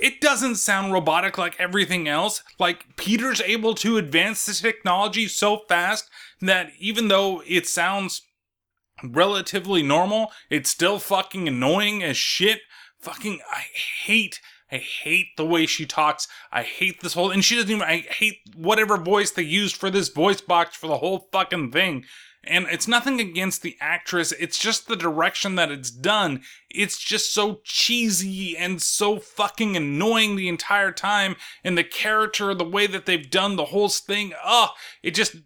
it 0.00 0.20
doesn't 0.20 0.56
sound 0.56 0.92
robotic 0.92 1.38
like 1.38 1.60
everything 1.60 2.08
else. 2.08 2.42
Like, 2.58 2.96
Peter's 2.96 3.40
able 3.42 3.74
to 3.76 3.98
advance 3.98 4.44
this 4.44 4.60
technology 4.60 5.28
so 5.28 5.60
fast 5.68 6.10
that 6.48 6.70
even 6.78 7.08
though 7.08 7.42
it 7.46 7.66
sounds 7.66 8.22
relatively 9.02 9.82
normal, 9.82 10.32
it's 10.50 10.70
still 10.70 10.98
fucking 10.98 11.48
annoying 11.48 12.02
as 12.02 12.16
shit. 12.16 12.60
Fucking, 13.00 13.40
I 13.50 13.64
hate, 14.04 14.40
I 14.70 14.76
hate 14.76 15.28
the 15.36 15.44
way 15.44 15.66
she 15.66 15.86
talks. 15.86 16.28
I 16.52 16.62
hate 16.62 17.00
this 17.00 17.14
whole, 17.14 17.30
and 17.30 17.44
she 17.44 17.56
doesn't 17.56 17.70
even, 17.70 17.82
I 17.82 17.98
hate 17.98 18.38
whatever 18.54 18.96
voice 18.96 19.30
they 19.30 19.42
used 19.42 19.76
for 19.76 19.90
this 19.90 20.08
voice 20.08 20.40
box 20.40 20.76
for 20.76 20.86
the 20.86 20.98
whole 20.98 21.28
fucking 21.32 21.72
thing. 21.72 22.04
And 22.44 22.66
it's 22.70 22.88
nothing 22.88 23.20
against 23.20 23.62
the 23.62 23.76
actress, 23.80 24.32
it's 24.32 24.58
just 24.58 24.88
the 24.88 24.96
direction 24.96 25.54
that 25.54 25.70
it's 25.70 25.90
done. 25.90 26.42
It's 26.68 26.98
just 26.98 27.32
so 27.32 27.60
cheesy 27.62 28.56
and 28.56 28.82
so 28.82 29.18
fucking 29.18 29.76
annoying 29.76 30.34
the 30.34 30.48
entire 30.48 30.90
time. 30.90 31.36
And 31.62 31.78
the 31.78 31.84
character, 31.84 32.52
the 32.52 32.64
way 32.64 32.88
that 32.88 33.06
they've 33.06 33.30
done 33.30 33.56
the 33.56 33.66
whole 33.66 33.88
thing, 33.88 34.32
oh, 34.44 34.70
it 35.02 35.14
just, 35.14 35.36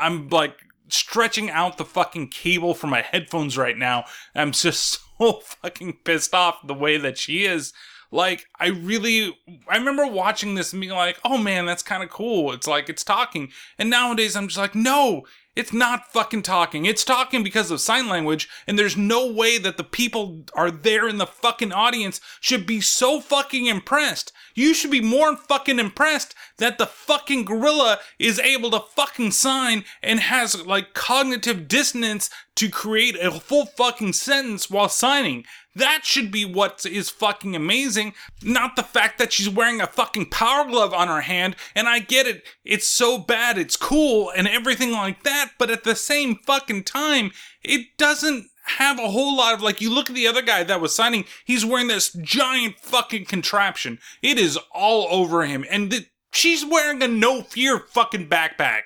I'm 0.00 0.28
like 0.30 0.56
stretching 0.88 1.48
out 1.48 1.78
the 1.78 1.84
fucking 1.84 2.28
cable 2.28 2.74
for 2.74 2.86
my 2.86 3.02
headphones 3.02 3.56
right 3.56 3.78
now. 3.78 4.04
I'm 4.34 4.52
just 4.52 4.98
so 5.18 5.40
fucking 5.40 5.98
pissed 6.04 6.34
off 6.34 6.66
the 6.66 6.74
way 6.74 6.96
that 6.98 7.18
she 7.18 7.44
is. 7.44 7.72
Like, 8.10 8.44
I 8.60 8.66
really, 8.66 9.34
I 9.66 9.78
remember 9.78 10.06
watching 10.06 10.54
this 10.54 10.72
and 10.72 10.80
being 10.80 10.92
like, 10.92 11.18
oh 11.24 11.38
man, 11.38 11.64
that's 11.64 11.82
kind 11.82 12.02
of 12.02 12.10
cool. 12.10 12.52
It's 12.52 12.66
like, 12.66 12.90
it's 12.90 13.04
talking. 13.04 13.50
And 13.78 13.88
nowadays 13.88 14.36
I'm 14.36 14.48
just 14.48 14.58
like, 14.58 14.74
no, 14.74 15.24
it's 15.54 15.72
not 15.72 16.10
fucking 16.10 16.42
talking. 16.42 16.86
It's 16.86 17.04
talking 17.04 17.42
because 17.42 17.70
of 17.70 17.80
sign 17.80 18.08
language, 18.08 18.48
and 18.66 18.78
there's 18.78 18.96
no 18.96 19.30
way 19.30 19.58
that 19.58 19.76
the 19.76 19.84
people 19.84 20.44
are 20.54 20.70
there 20.70 21.06
in 21.06 21.18
the 21.18 21.26
fucking 21.26 21.72
audience 21.72 22.20
should 22.40 22.66
be 22.66 22.80
so 22.80 23.20
fucking 23.20 23.66
impressed. 23.66 24.32
You 24.54 24.72
should 24.72 24.90
be 24.90 25.02
more 25.02 25.36
fucking 25.36 25.78
impressed 25.78 26.34
that 26.56 26.78
the 26.78 26.86
fucking 26.86 27.44
gorilla 27.44 27.98
is 28.18 28.38
able 28.38 28.70
to 28.70 28.80
fucking 28.80 29.32
sign 29.32 29.84
and 30.02 30.20
has 30.20 30.64
like 30.66 30.94
cognitive 30.94 31.68
dissonance 31.68 32.30
to 32.56 32.70
create 32.70 33.16
a 33.16 33.30
full 33.30 33.66
fucking 33.66 34.12
sentence 34.14 34.70
while 34.70 34.88
signing. 34.88 35.44
That 35.74 36.04
should 36.04 36.30
be 36.30 36.44
what 36.44 36.84
is 36.84 37.08
fucking 37.08 37.56
amazing, 37.56 38.14
not 38.42 38.76
the 38.76 38.82
fact 38.82 39.18
that 39.18 39.32
she's 39.32 39.48
wearing 39.48 39.80
a 39.80 39.86
fucking 39.86 40.26
power 40.26 40.66
glove 40.66 40.92
on 40.92 41.08
her 41.08 41.22
hand. 41.22 41.56
And 41.74 41.88
I 41.88 41.98
get 41.98 42.26
it, 42.26 42.44
it's 42.64 42.86
so 42.86 43.18
bad, 43.18 43.56
it's 43.56 43.76
cool, 43.76 44.30
and 44.36 44.46
everything 44.46 44.92
like 44.92 45.22
that, 45.22 45.52
but 45.58 45.70
at 45.70 45.84
the 45.84 45.96
same 45.96 46.36
fucking 46.46 46.84
time, 46.84 47.30
it 47.62 47.96
doesn't 47.96 48.48
have 48.64 48.98
a 48.98 49.10
whole 49.10 49.36
lot 49.36 49.54
of 49.54 49.62
like 49.62 49.80
you 49.80 49.92
look 49.92 50.08
at 50.08 50.14
the 50.14 50.26
other 50.26 50.42
guy 50.42 50.62
that 50.62 50.80
was 50.80 50.94
signing 50.94 51.24
he's 51.44 51.66
wearing 51.66 51.88
this 51.88 52.12
giant 52.22 52.78
fucking 52.78 53.24
contraption 53.24 53.98
it 54.22 54.38
is 54.38 54.56
all 54.72 55.08
over 55.10 55.44
him 55.44 55.64
and 55.68 56.06
she's 56.32 56.64
wearing 56.64 57.02
a 57.02 57.08
no 57.08 57.42
fear 57.42 57.80
fucking 57.80 58.28
backpack 58.28 58.82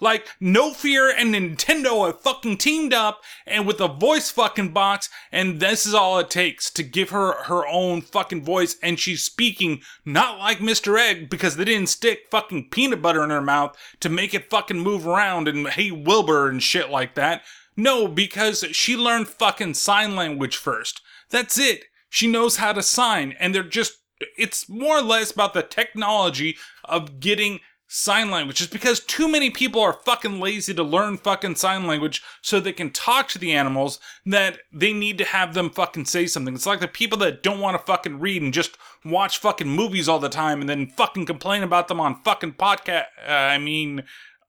like, 0.00 0.28
No 0.40 0.72
Fear 0.72 1.10
and 1.10 1.34
Nintendo 1.34 2.06
have 2.06 2.20
fucking 2.20 2.58
teamed 2.58 2.94
up 2.94 3.20
and 3.46 3.66
with 3.66 3.80
a 3.80 3.88
voice 3.88 4.30
fucking 4.30 4.72
box, 4.72 5.08
and 5.32 5.60
this 5.60 5.86
is 5.86 5.94
all 5.94 6.18
it 6.18 6.30
takes 6.30 6.70
to 6.70 6.82
give 6.82 7.10
her 7.10 7.44
her 7.44 7.66
own 7.66 8.00
fucking 8.00 8.44
voice, 8.44 8.76
and 8.82 8.98
she's 8.98 9.22
speaking 9.22 9.80
not 10.04 10.38
like 10.38 10.58
Mr. 10.58 10.98
Ed 10.98 11.28
because 11.28 11.56
they 11.56 11.64
didn't 11.64 11.88
stick 11.88 12.26
fucking 12.30 12.70
peanut 12.70 13.02
butter 13.02 13.24
in 13.24 13.30
her 13.30 13.40
mouth 13.40 13.76
to 14.00 14.08
make 14.08 14.34
it 14.34 14.50
fucking 14.50 14.78
move 14.78 15.06
around 15.06 15.48
and 15.48 15.68
hey 15.68 15.90
Wilbur 15.90 16.48
and 16.48 16.62
shit 16.62 16.90
like 16.90 17.14
that. 17.14 17.42
No, 17.76 18.08
because 18.08 18.64
she 18.72 18.96
learned 18.96 19.28
fucking 19.28 19.74
sign 19.74 20.16
language 20.16 20.56
first. 20.56 21.00
That's 21.30 21.58
it. 21.58 21.84
She 22.08 22.26
knows 22.26 22.56
how 22.56 22.72
to 22.72 22.82
sign, 22.82 23.34
and 23.38 23.54
they're 23.54 23.62
just 23.62 23.98
it's 24.36 24.68
more 24.68 24.98
or 24.98 25.02
less 25.02 25.30
about 25.30 25.54
the 25.54 25.62
technology 25.62 26.56
of 26.84 27.20
getting 27.20 27.60
sign 27.90 28.30
language 28.30 28.58
just 28.58 28.70
because 28.70 29.00
too 29.00 29.26
many 29.26 29.48
people 29.48 29.80
are 29.80 29.94
fucking 29.94 30.38
lazy 30.38 30.74
to 30.74 30.82
learn 30.82 31.16
fucking 31.16 31.56
sign 31.56 31.86
language 31.86 32.22
so 32.42 32.60
they 32.60 32.72
can 32.72 32.90
talk 32.90 33.28
to 33.28 33.38
the 33.38 33.52
animals 33.52 33.98
that 34.26 34.58
they 34.70 34.92
need 34.92 35.16
to 35.16 35.24
have 35.24 35.54
them 35.54 35.70
fucking 35.70 36.04
say 36.04 36.26
something. 36.26 36.54
It's 36.54 36.66
like 36.66 36.80
the 36.80 36.88
people 36.88 37.18
that 37.18 37.42
don't 37.42 37.60
want 37.60 37.78
to 37.78 37.86
fucking 37.86 38.20
read 38.20 38.42
and 38.42 38.52
just 38.52 38.76
watch 39.04 39.38
fucking 39.38 39.68
movies 39.68 40.08
all 40.08 40.18
the 40.18 40.28
time 40.28 40.60
and 40.60 40.68
then 40.68 40.88
fucking 40.88 41.24
complain 41.24 41.62
about 41.62 41.88
them 41.88 41.98
on 41.98 42.22
fucking 42.22 42.52
podcast. 42.52 43.06
Uh, 43.26 43.32
I 43.32 43.58
mean, 43.58 44.04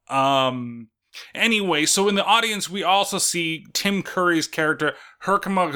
um, 0.09 0.89
Anyway, 1.33 1.85
so 1.85 2.07
in 2.07 2.15
the 2.15 2.23
audience, 2.23 2.69
we 2.69 2.83
also 2.83 3.17
see 3.17 3.65
Tim 3.73 4.03
Curry's 4.03 4.47
character, 4.47 4.93
Herkimer 5.21 5.71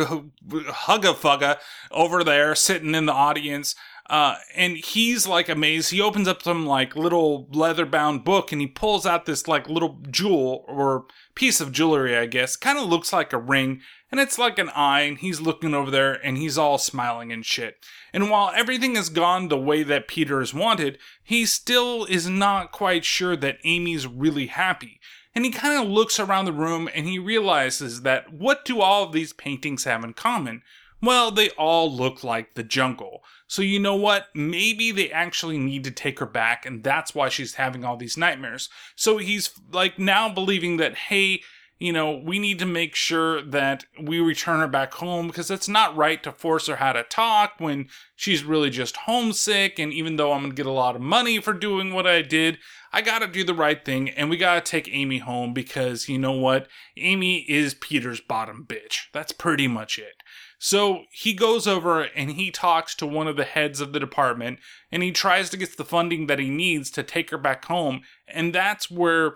Hugga 0.47 1.57
over 1.91 2.23
there 2.23 2.53
sitting 2.55 2.93
in 2.93 3.07
the 3.07 3.13
audience. 3.13 3.75
Uh, 4.09 4.35
and 4.55 4.77
he's 4.77 5.25
like 5.25 5.47
amazed. 5.47 5.91
He 5.91 6.01
opens 6.01 6.27
up 6.27 6.43
some 6.43 6.65
like 6.65 6.95
little 6.95 7.47
leather 7.51 7.85
bound 7.85 8.25
book 8.25 8.51
and 8.51 8.59
he 8.59 8.67
pulls 8.67 9.05
out 9.05 9.25
this 9.25 9.47
like 9.47 9.69
little 9.69 9.99
jewel 10.11 10.65
or 10.67 11.05
piece 11.35 11.61
of 11.61 11.71
jewelry, 11.71 12.17
I 12.17 12.25
guess. 12.25 12.57
Kind 12.57 12.77
of 12.77 12.89
looks 12.89 13.13
like 13.13 13.31
a 13.31 13.37
ring 13.37 13.81
and 14.11 14.19
it's 14.19 14.37
like 14.37 14.59
an 14.59 14.69
eye 14.75 15.01
and 15.01 15.17
he's 15.17 15.41
looking 15.41 15.73
over 15.73 15.89
there 15.89 16.13
and 16.13 16.37
he's 16.37 16.57
all 16.57 16.77
smiling 16.77 17.31
and 17.31 17.45
shit. 17.45 17.77
And 18.11 18.29
while 18.29 18.51
everything 18.53 18.95
has 18.95 19.09
gone 19.09 19.47
the 19.47 19.57
way 19.57 19.83
that 19.83 20.07
Peter 20.07 20.39
has 20.39 20.53
wanted, 20.53 20.99
he 21.23 21.45
still 21.45 22.05
is 22.05 22.27
not 22.27 22.71
quite 22.71 23.05
sure 23.05 23.35
that 23.37 23.57
Amy's 23.63 24.05
really 24.05 24.47
happy. 24.47 24.99
And 25.33 25.45
he 25.45 25.51
kind 25.51 25.81
of 25.81 25.89
looks 25.89 26.19
around 26.19 26.45
the 26.45 26.53
room 26.53 26.89
and 26.93 27.07
he 27.07 27.17
realizes 27.17 28.01
that 28.01 28.31
what 28.31 28.65
do 28.65 28.81
all 28.81 29.03
of 29.03 29.13
these 29.13 29.33
paintings 29.33 29.85
have 29.85 30.03
in 30.03 30.13
common? 30.13 30.61
Well, 31.03 31.31
they 31.31 31.49
all 31.49 31.93
look 31.93 32.23
like 32.23 32.53
the 32.53 32.63
jungle. 32.63 33.25
So, 33.45 33.61
you 33.61 33.77
know 33.77 33.95
what? 33.95 34.27
Maybe 34.33 34.89
they 34.89 35.11
actually 35.11 35.57
need 35.57 35.83
to 35.83 35.91
take 35.91 36.19
her 36.19 36.25
back, 36.25 36.65
and 36.65 36.81
that's 36.81 37.13
why 37.13 37.27
she's 37.27 37.55
having 37.55 37.83
all 37.83 37.97
these 37.97 38.15
nightmares. 38.15 38.69
So, 38.95 39.17
he's 39.17 39.51
like 39.73 39.99
now 39.99 40.29
believing 40.29 40.77
that, 40.77 40.95
hey, 40.95 41.41
you 41.77 41.91
know, 41.91 42.21
we 42.23 42.39
need 42.39 42.57
to 42.59 42.65
make 42.65 42.95
sure 42.95 43.41
that 43.41 43.83
we 44.01 44.21
return 44.21 44.61
her 44.61 44.67
back 44.69 44.93
home 44.93 45.27
because 45.27 45.51
it's 45.51 45.67
not 45.67 45.93
right 45.97 46.23
to 46.23 46.31
force 46.31 46.67
her 46.67 46.77
how 46.77 46.93
to 46.93 47.03
talk 47.03 47.55
when 47.57 47.89
she's 48.15 48.45
really 48.45 48.69
just 48.69 48.95
homesick. 48.95 49.79
And 49.79 49.91
even 49.91 50.15
though 50.15 50.31
I'm 50.31 50.43
going 50.43 50.51
to 50.51 50.55
get 50.55 50.65
a 50.65 50.71
lot 50.71 50.95
of 50.95 51.01
money 51.01 51.41
for 51.41 51.51
doing 51.51 51.93
what 51.93 52.07
I 52.07 52.21
did, 52.21 52.59
I 52.93 53.01
got 53.01 53.19
to 53.19 53.27
do 53.27 53.43
the 53.43 53.53
right 53.53 53.83
thing 53.83 54.09
and 54.09 54.29
we 54.29 54.37
got 54.37 54.63
to 54.63 54.71
take 54.71 54.87
Amy 54.93 55.17
home 55.17 55.53
because 55.53 56.07
you 56.07 56.17
know 56.17 56.31
what? 56.31 56.69
Amy 56.95 57.39
is 57.49 57.73
Peter's 57.73 58.21
bottom 58.21 58.65
bitch. 58.65 59.07
That's 59.11 59.33
pretty 59.33 59.67
much 59.67 59.99
it. 59.99 60.22
So 60.65 61.03
he 61.11 61.33
goes 61.33 61.67
over 61.67 62.03
and 62.03 62.31
he 62.31 62.49
talks 62.49 62.95
to 62.95 63.05
one 63.05 63.27
of 63.27 63.35
the 63.35 63.43
heads 63.43 63.81
of 63.81 63.91
the 63.91 63.99
department 63.99 64.59
and 64.93 65.03
he 65.03 65.11
tries 65.11 65.49
to 65.49 65.57
get 65.57 65.75
the 65.75 65.83
funding 65.83 66.27
that 66.27 66.39
he 66.39 66.49
needs 66.49 66.89
to 66.91 67.03
take 67.03 67.31
her 67.31 67.37
back 67.37 67.65
home. 67.65 68.03
And 68.29 68.55
that's 68.55 68.89
where 68.89 69.35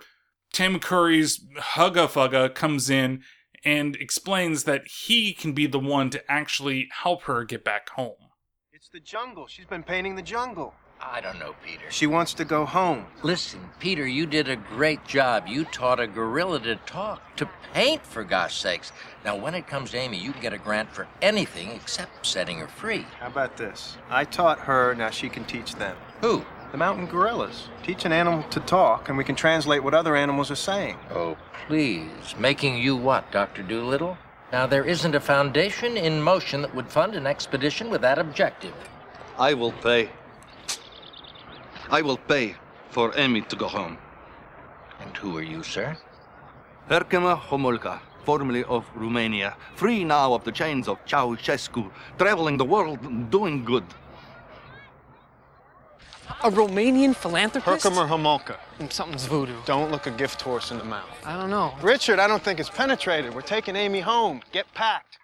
Tim 0.54 0.80
Curry's 0.80 1.46
Hugga 1.58 2.08
Fugga 2.08 2.56
comes 2.56 2.90
in 2.90 3.24
and 3.66 3.98
explains 3.98 4.64
that 4.64 4.88
he 4.88 5.34
can 5.34 5.52
be 5.52 5.68
the 5.68 5.80
one 5.80 6.10
to 6.12 6.32
actually 6.32 6.88
help 6.94 7.24
her 7.24 7.44
get 7.44 7.66
back 7.66 7.90
home. 7.90 8.32
It's 8.72 8.88
the 8.88 9.02
jungle. 9.02 9.48
She's 9.48 9.66
been 9.66 9.84
painting 9.84 10.16
the 10.16 10.22
jungle. 10.22 10.76
I 11.02 11.22
don't 11.22 11.40
know, 11.40 11.56
Peter. 11.64 11.90
She 11.90 12.08
wants 12.08 12.34
to 12.36 12.46
go 12.46 12.66
home. 12.66 13.06
Listen, 13.24 13.60
Peter, 13.80 14.06
you 14.06 14.26
did 14.26 14.50
a 14.50 14.56
great 14.56 15.06
job. 15.06 15.48
You 15.48 15.66
taught 15.66 16.00
a 16.00 16.08
gorilla 16.08 16.60
to 16.62 16.76
talk, 16.76 17.36
to 17.38 17.50
paint, 17.74 18.06
for 18.06 18.24
gosh 18.24 18.58
sakes. 18.58 18.92
Now, 19.24 19.36
when 19.36 19.56
it 19.56 19.68
comes 19.68 19.92
to 19.92 19.98
Amy, 19.98 20.18
you 20.18 20.32
can 20.32 20.42
get 20.42 20.54
a 20.54 20.58
grant 20.58 20.92
for 20.92 21.08
anything 21.22 21.72
except 21.72 22.26
setting 22.26 22.60
her 22.60 22.68
free. 22.68 23.06
How 23.20 23.28
about 23.28 23.58
this? 23.58 23.98
I 24.10 24.26
taught 24.26 24.60
her, 24.60 24.96
now 24.96 25.10
she 25.10 25.30
can 25.30 25.46
teach 25.46 25.76
them. 25.76 25.96
Who? 26.22 26.46
The 26.72 26.78
mountain 26.78 27.06
gorillas. 27.06 27.70
Teach 27.84 28.04
an 28.06 28.12
animal 28.12 28.44
to 28.50 28.60
talk, 28.60 29.08
and 29.08 29.18
we 29.18 29.24
can 29.24 29.36
translate 29.36 29.84
what 29.84 29.94
other 29.94 30.16
animals 30.16 30.52
are 30.52 30.56
saying. 30.56 30.98
Oh, 31.12 31.38
please. 31.68 32.36
Making 32.38 32.78
you 32.78 32.96
what, 32.96 33.32
Dr. 33.32 33.64
Dolittle? 33.64 34.18
Now, 34.52 34.66
there 34.66 34.84
isn't 34.84 35.16
a 35.16 35.20
foundation 35.20 35.96
in 35.96 36.22
motion 36.22 36.62
that 36.62 36.76
would 36.76 36.90
fund 36.90 37.16
an 37.16 37.28
expedition 37.28 37.90
with 37.90 38.02
that 38.02 38.18
objective. 38.18 38.74
I 39.38 39.54
will 39.54 39.72
pay. 39.72 40.10
I 41.90 42.02
will 42.02 42.18
pay 42.18 42.56
for 42.90 43.18
Amy 43.18 43.42
to 43.42 43.56
go 43.56 43.68
home. 43.68 43.98
And 45.00 45.16
who 45.18 45.38
are 45.38 45.44
you, 45.44 45.64
sir? 45.64 45.98
Herkermer 46.90 47.40
Homolka, 47.40 48.00
formerly 48.24 48.64
of 48.64 48.86
Romania, 48.96 49.56
free 49.76 50.04
now 50.04 50.34
of 50.34 50.44
the 50.44 50.52
chains 50.52 50.88
of 50.88 51.04
Ceausescu, 51.06 51.90
traveling 52.18 52.58
the 52.58 52.66
world, 52.66 53.30
doing 53.30 53.64
good. 53.64 53.84
A 56.44 56.52
Romanian 56.52 57.16
philanthropist? 57.16 57.84
Herkimer 57.84 58.08
Homolka. 58.08 58.58
Something's 58.90 59.26
voodoo. 59.26 59.56
Don't 59.66 59.92
look 59.92 60.08
a 60.08 60.12
gift 60.12 60.42
horse 60.42 60.72
in 60.72 60.78
the 60.78 60.84
mouth. 60.84 61.10
I 61.26 61.38
don't 61.38 61.50
know. 61.50 61.74
Richard, 61.82 62.20
I 62.20 62.28
don't 62.28 62.44
think 62.44 62.60
it's 62.60 62.70
penetrated. 62.70 63.34
We're 63.34 63.42
taking 63.42 63.76
Amy 63.76 64.02
home. 64.02 64.42
Get 64.52 64.72
packed. 64.74 65.18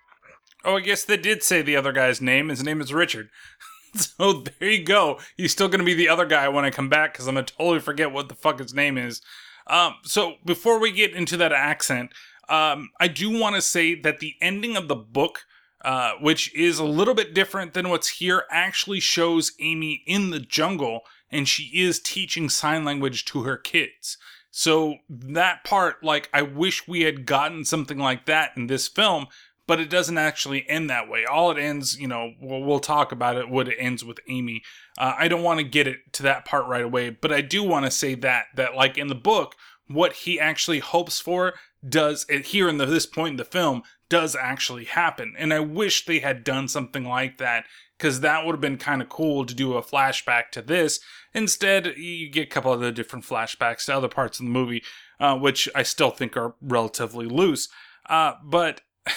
Oh, 0.66 0.78
I 0.78 0.80
guess 0.80 1.04
they 1.04 1.18
did 1.18 1.44
say 1.44 1.62
the 1.62 1.76
other 1.76 1.92
guy's 1.92 2.22
name. 2.22 2.48
His 2.50 2.64
name 2.64 2.80
is 2.80 2.94
Richard. 2.94 3.30
so 3.96 4.44
there 4.60 4.72
you 4.72 4.84
go. 4.84 5.20
He's 5.38 5.52
still 5.52 5.68
going 5.68 5.80
to 5.80 5.86
be 5.86 5.94
the 5.94 6.10
other 6.10 6.26
guy 6.26 6.48
when 6.50 6.66
I 6.66 6.72
come 6.72 6.90
back 6.90 7.14
because 7.14 7.28
I'm 7.28 7.36
going 7.36 7.46
to 7.46 7.56
totally 7.56 7.80
forget 7.80 8.12
what 8.12 8.30
the 8.30 8.36
fuck 8.36 8.60
his 8.60 8.74
name 8.74 8.98
is. 8.98 9.22
Um, 9.68 9.96
so 10.04 10.36
before 10.46 10.80
we 10.80 10.92
get 10.92 11.14
into 11.14 11.38
that 11.38 11.54
accent, 11.54 12.12
um, 12.50 12.90
I 13.00 13.08
do 13.08 13.40
want 13.40 13.56
to 13.56 13.62
say 13.62 13.96
that 13.96 14.20
the 14.20 14.36
ending 14.42 14.76
of 14.76 14.88
the 14.88 14.96
book, 14.96 15.46
uh, 15.86 16.14
which 16.22 16.54
is 16.56 16.80
a 16.80 16.86
little 16.86 17.14
bit 17.14 17.34
different 17.34 17.74
than 17.74 17.90
what's 17.90 18.10
here, 18.10 18.44
actually 18.50 19.00
shows 19.00 19.54
Amy 19.60 20.04
in 20.06 20.32
the 20.32 20.40
jungle 20.40 21.02
and 21.32 21.48
she 21.48 21.64
is 21.82 22.00
teaching 22.00 22.50
sign 22.50 22.86
language 22.86 23.26
to 23.26 23.44
her 23.44 23.58
kids. 23.58 24.18
So 24.52 24.98
that 25.10 25.64
part, 25.64 26.04
like, 26.04 26.30
I 26.32 26.44
wish 26.44 26.88
we 26.88 27.02
had 27.02 27.26
gotten 27.26 27.66
something 27.66 27.98
like 27.98 28.28
that 28.28 28.52
in 28.56 28.68
this 28.68 28.88
film, 28.88 29.26
but 29.68 29.80
it 29.80 29.90
doesn't 29.90 30.18
actually 30.18 30.68
end 30.70 30.90
that 30.90 31.10
way. 31.10 31.26
All 31.26 31.52
it 31.52 31.58
ends, 31.58 31.98
you 31.98 32.08
know, 32.08 32.34
we'll, 32.42 32.62
we'll 32.62 32.80
talk 32.80 33.12
about 33.12 33.38
it, 33.38 33.50
what 33.50 33.68
it 33.68 33.78
ends 33.80 34.04
with 34.04 34.20
Amy. 34.28 34.62
Uh, 34.98 35.14
I 35.18 35.28
don't 35.28 35.44
want 35.44 35.60
to 35.60 35.64
get 35.64 35.88
it 35.88 36.14
to 36.14 36.24
that 36.24 36.46
part 36.46 36.68
right 36.68 36.84
away, 36.84 37.10
but 37.10 37.32
I 37.32 37.42
do 37.42 37.64
want 37.64 37.86
to 37.86 37.92
say 37.92 38.16
that, 38.16 38.46
that, 38.56 38.76
like, 38.76 38.98
in 38.98 39.08
the 39.08 39.16
book, 39.16 39.56
what 39.88 40.14
he 40.14 40.40
actually 40.40 40.80
hopes 40.80 41.20
for 41.20 41.54
does, 41.88 42.26
here 42.46 42.70
in 42.70 42.78
the, 42.78 42.86
this 42.86 43.06
point 43.06 43.32
in 43.32 43.38
the 43.38 43.46
film, 43.46 43.84
does 44.10 44.36
actually 44.36 44.86
happen. 44.86 45.34
And 45.38 45.54
I 45.54 45.60
wish 45.60 46.06
they 46.06 46.20
had 46.20 46.44
done 46.44 46.68
something 46.68 47.04
like 47.04 47.38
that 47.40 47.66
because 47.98 48.20
that 48.20 48.46
would 48.46 48.54
have 48.54 48.62
been 48.62 48.78
kind 48.78 49.02
of 49.02 49.10
cool 49.10 49.46
to 49.46 49.54
do 49.54 49.74
a 49.74 49.82
flashback 49.82 50.50
to 50.52 50.62
this. 50.62 51.00
Instead, 51.34 51.98
you 51.98 52.30
get 52.30 52.48
a 52.48 52.50
couple 52.50 52.74
of 52.74 52.80
the 52.80 52.92
different 52.92 53.26
flashbacks 53.26 53.86
to 53.86 53.96
other 53.96 54.08
parts 54.08 54.40
of 54.40 54.46
the 54.46 54.52
movie, 54.52 54.84
uh, 55.20 55.38
which 55.38 55.70
I 55.74 55.84
still 55.84 56.10
think 56.12 56.36
are 56.36 56.56
relatively 56.62 57.26
loose. 57.26 57.70
Uh, 58.08 58.34
but, 58.44 58.82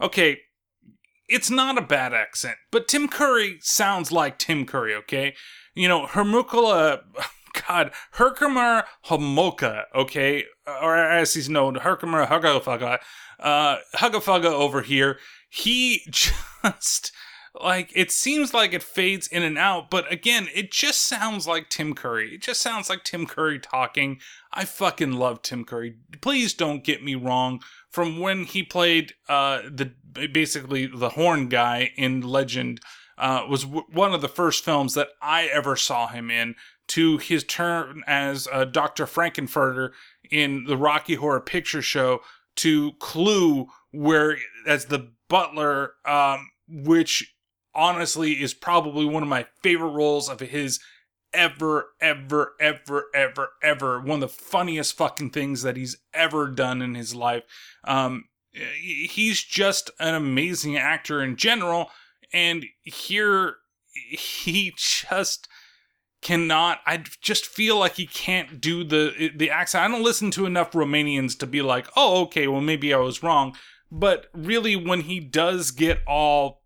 okay, 0.00 0.40
it's 1.28 1.50
not 1.50 1.78
a 1.78 1.82
bad 1.82 2.12
accent, 2.12 2.56
but 2.70 2.88
Tim 2.88 3.08
Curry 3.08 3.58
sounds 3.60 4.12
like 4.12 4.38
Tim 4.38 4.66
Curry, 4.66 4.94
okay? 4.94 5.34
You 5.74 5.88
know, 5.88 6.06
Hermukula, 6.06 7.02
God, 7.68 7.92
Herkimer 8.12 8.84
Homolka, 9.06 9.84
okay? 9.94 10.44
Or 10.66 10.96
as 10.96 11.34
he's 11.34 11.48
known, 11.48 11.76
Herkimer 11.76 12.26
Huggafaga, 12.26 12.98
uh, 13.40 13.76
over 14.46 14.82
here, 14.82 15.18
he 15.48 16.02
just 16.10 17.12
like 17.60 17.92
it 17.94 18.10
seems 18.10 18.52
like 18.52 18.72
it 18.72 18.82
fades 18.82 19.28
in 19.28 19.42
and 19.42 19.56
out 19.56 19.88
but 19.88 20.10
again 20.12 20.48
it 20.54 20.72
just 20.72 21.00
sounds 21.02 21.46
like 21.46 21.68
tim 21.68 21.94
curry 21.94 22.34
it 22.34 22.42
just 22.42 22.60
sounds 22.60 22.90
like 22.90 23.04
tim 23.04 23.26
curry 23.26 23.60
talking 23.60 24.18
i 24.52 24.64
fucking 24.64 25.12
love 25.12 25.40
tim 25.40 25.64
curry 25.64 25.94
please 26.20 26.52
don't 26.52 26.82
get 26.82 27.04
me 27.04 27.14
wrong 27.14 27.60
from 27.94 28.18
when 28.18 28.42
he 28.42 28.60
played 28.60 29.14
uh 29.28 29.62
the 29.70 29.92
basically 30.32 30.84
the 30.84 31.10
horn 31.10 31.48
guy 31.48 31.92
in 31.96 32.20
legend 32.20 32.80
uh 33.18 33.46
was 33.48 33.62
w- 33.62 33.86
one 33.92 34.12
of 34.12 34.20
the 34.20 34.28
first 34.28 34.64
films 34.64 34.94
that 34.94 35.10
i 35.22 35.44
ever 35.46 35.76
saw 35.76 36.08
him 36.08 36.28
in 36.28 36.56
to 36.88 37.18
his 37.18 37.44
turn 37.44 38.02
as 38.08 38.48
uh, 38.52 38.64
dr 38.64 39.06
Frank-N-Furter 39.06 39.90
in 40.28 40.64
the 40.64 40.76
rocky 40.76 41.14
horror 41.14 41.40
picture 41.40 41.80
show 41.80 42.18
to 42.56 42.92
clue 42.94 43.68
where 43.92 44.38
as 44.66 44.86
the 44.86 45.12
butler 45.28 45.92
um 46.04 46.50
which 46.68 47.32
honestly 47.76 48.42
is 48.42 48.54
probably 48.54 49.04
one 49.04 49.22
of 49.22 49.28
my 49.28 49.46
favorite 49.62 49.90
roles 49.90 50.28
of 50.28 50.40
his 50.40 50.80
ever, 51.34 51.88
ever, 52.00 52.54
ever, 52.60 53.06
ever, 53.14 53.48
ever. 53.62 54.00
One 54.00 54.16
of 54.16 54.20
the 54.20 54.28
funniest 54.28 54.96
fucking 54.96 55.30
things 55.30 55.62
that 55.62 55.76
he's 55.76 55.96
ever 56.14 56.48
done 56.48 56.80
in 56.80 56.94
his 56.94 57.14
life. 57.14 57.42
Um, 57.84 58.24
he's 58.52 59.42
just 59.42 59.90
an 59.98 60.14
amazing 60.14 60.76
actor 60.76 61.22
in 61.22 61.36
general, 61.36 61.90
and 62.32 62.64
here 62.82 63.56
he 63.94 64.72
just 64.76 65.48
cannot 66.20 66.80
i 66.86 66.96
just 67.20 67.44
feel 67.44 67.78
like 67.78 67.96
he 67.96 68.06
can't 68.06 68.58
do 68.58 68.82
the 68.82 69.30
the 69.36 69.50
accent 69.50 69.84
i 69.84 69.88
don't 69.88 70.02
listen 70.02 70.30
to 70.30 70.46
enough 70.46 70.72
romanians 70.72 71.38
to 71.38 71.46
be 71.46 71.60
like 71.60 71.86
oh 71.96 72.22
okay 72.22 72.48
well 72.48 72.62
maybe 72.62 72.94
i 72.94 72.96
was 72.96 73.22
wrong 73.22 73.54
but 73.92 74.28
really 74.32 74.74
when 74.74 75.02
he 75.02 75.20
does 75.20 75.70
get 75.70 76.00
all 76.06 76.62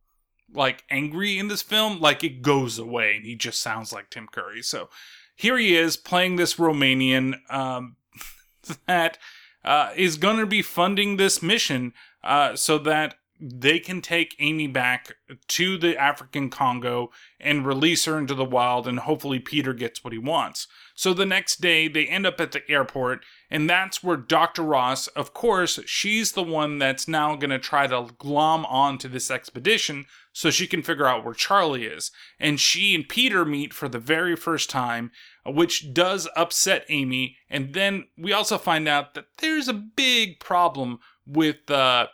like 0.52 0.84
angry 0.90 1.38
in 1.38 1.48
this 1.48 1.62
film, 1.62 2.00
like 2.00 2.24
it 2.24 2.42
goes 2.42 2.78
away 2.78 3.16
and 3.16 3.24
he 3.24 3.34
just 3.34 3.60
sounds 3.60 3.92
like 3.92 4.10
Tim 4.10 4.26
Curry. 4.26 4.62
So 4.62 4.88
here 5.36 5.56
he 5.56 5.76
is 5.76 5.96
playing 5.96 6.36
this 6.36 6.54
Romanian 6.54 7.38
um, 7.52 7.96
that 8.86 9.18
uh, 9.64 9.90
is 9.96 10.16
going 10.16 10.38
to 10.38 10.46
be 10.46 10.62
funding 10.62 11.16
this 11.16 11.42
mission 11.42 11.92
uh, 12.24 12.56
so 12.56 12.78
that 12.78 13.14
they 13.40 13.78
can 13.78 14.00
take 14.00 14.34
Amy 14.38 14.66
back 14.66 15.16
to 15.46 15.78
the 15.78 15.96
African 15.96 16.50
Congo 16.50 17.10
and 17.38 17.66
release 17.66 18.04
her 18.04 18.18
into 18.18 18.34
the 18.34 18.44
wild, 18.44 18.88
and 18.88 19.00
hopefully 19.00 19.38
Peter 19.38 19.72
gets 19.72 20.02
what 20.02 20.12
he 20.12 20.18
wants. 20.18 20.66
So 20.94 21.14
the 21.14 21.26
next 21.26 21.60
day, 21.60 21.86
they 21.86 22.06
end 22.06 22.26
up 22.26 22.40
at 22.40 22.52
the 22.52 22.68
airport, 22.68 23.24
and 23.50 23.70
that's 23.70 24.02
where 24.02 24.16
Dr. 24.16 24.62
Ross, 24.62 25.06
of 25.08 25.32
course, 25.32 25.78
she's 25.86 26.32
the 26.32 26.42
one 26.42 26.78
that's 26.78 27.06
now 27.06 27.36
going 27.36 27.50
to 27.50 27.58
try 27.58 27.86
to 27.86 28.08
glom 28.18 28.66
onto 28.66 29.08
this 29.08 29.30
expedition 29.30 30.06
so 30.32 30.50
she 30.50 30.66
can 30.66 30.82
figure 30.82 31.06
out 31.06 31.24
where 31.24 31.34
Charlie 31.34 31.84
is. 31.84 32.10
And 32.40 32.58
she 32.58 32.94
and 32.94 33.08
Peter 33.08 33.44
meet 33.44 33.72
for 33.72 33.88
the 33.88 33.98
very 34.00 34.34
first 34.34 34.70
time, 34.70 35.12
which 35.46 35.92
does 35.92 36.28
upset 36.34 36.84
Amy. 36.88 37.36
And 37.48 37.74
then 37.74 38.08
we 38.16 38.32
also 38.32 38.58
find 38.58 38.88
out 38.88 39.14
that 39.14 39.26
there's 39.38 39.68
a 39.68 39.72
big 39.72 40.40
problem 40.40 40.98
with 41.26 41.70
uh, 41.70 42.08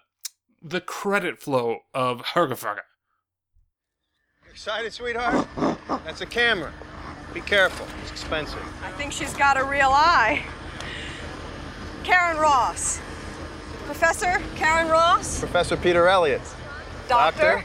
the 0.66 0.80
credit 0.80 1.38
flow 1.40 1.80
of 1.92 2.22
Hergefaga. 2.22 2.80
Excited, 4.50 4.92
sweetheart? 4.92 5.46
That's 6.04 6.22
a 6.22 6.26
camera. 6.26 6.72
Be 7.34 7.40
careful. 7.42 7.86
It's 8.02 8.10
expensive. 8.10 8.62
I 8.82 8.90
think 8.92 9.12
she's 9.12 9.34
got 9.34 9.58
a 9.58 9.64
real 9.64 9.90
eye. 9.90 10.44
Karen 12.02 12.38
Ross. 12.38 13.00
Professor 13.84 14.40
Karen 14.56 14.88
Ross? 14.88 15.40
Professor 15.40 15.76
Peter 15.76 16.08
Elliott. 16.08 16.40
Doctor? 17.08 17.58